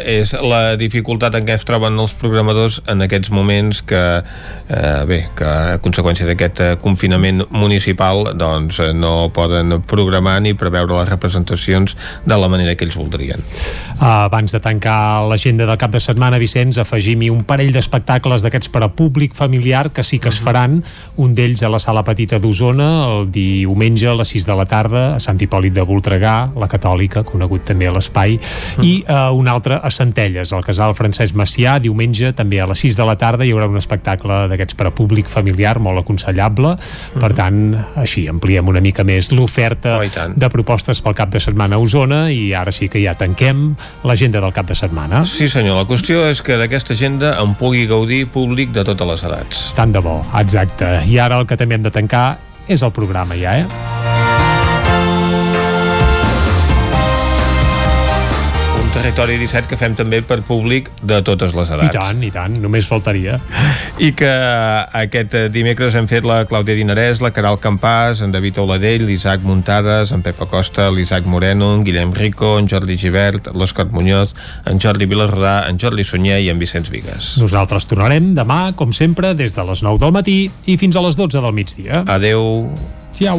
[0.09, 5.19] és la dificultat en què es troben els programadors en aquests moments que, eh, bé,
[5.37, 11.11] que a conseqüència d'aquest eh, confinament municipal doncs eh, no poden programar ni preveure les
[11.11, 13.45] representacions de la manera que ells voldrien.
[14.01, 18.87] Abans de tancar l'agenda del cap de setmana, Vicenç, afegim-hi un parell d'espectacles d'aquests per
[18.87, 20.45] a públic familiar que sí que es mhm.
[20.45, 20.81] faran,
[21.17, 25.05] un d'ells a la Sala Petita d'Osona, el diumenge a les 6 de la tarda,
[25.17, 28.85] a Sant Hipòlit de Voltregà, la Catòlica, conegut conegut també a l'espai, mm.
[28.85, 32.97] i uh, un altre a Centelles, al casal Francesc Macià, diumenge també a les 6
[32.97, 37.21] de la tarda hi haurà un espectacle d'aquests per a públic familiar molt aconsellable, mm.
[37.21, 41.77] per tant així ampliem una mica més l'oferta oh, de propostes pel cap de setmana
[41.77, 45.25] a Osona i ara sí que ja tanquem l'agenda del cap de setmana.
[45.29, 49.25] Sí senyor, la qüestió és que d'aquesta agenda en pugui gaudir públic de totes les
[49.29, 49.65] edats.
[49.79, 50.99] Tant de bo, exacte.
[51.09, 52.39] I ara el que també hem de tancar
[52.69, 54.38] és el programa ja, eh?
[58.99, 61.95] Territori 17 que fem també per públic de totes les edats.
[61.95, 63.37] I tant, i tant, només faltaria.
[64.03, 64.31] I que
[64.99, 70.11] aquest dimecres hem fet la Clàudia Dinarès, la Caral Campàs, en David Oladell, l'Isaac Muntades,
[70.17, 74.35] en Pepa Costa, l'Isaac Moreno, en Guillem Rico, en Jordi Givert, l'Òscar Muñoz,
[74.67, 77.37] en Jordi Vilarrodà, en Jordi Sunyer i en Vicenç Vigues.
[77.39, 81.15] Nosaltres tornarem demà, com sempre, des de les 9 del matí i fins a les
[81.15, 82.03] 12 del migdia.
[82.19, 82.67] Adeu.
[83.15, 83.39] Ciao.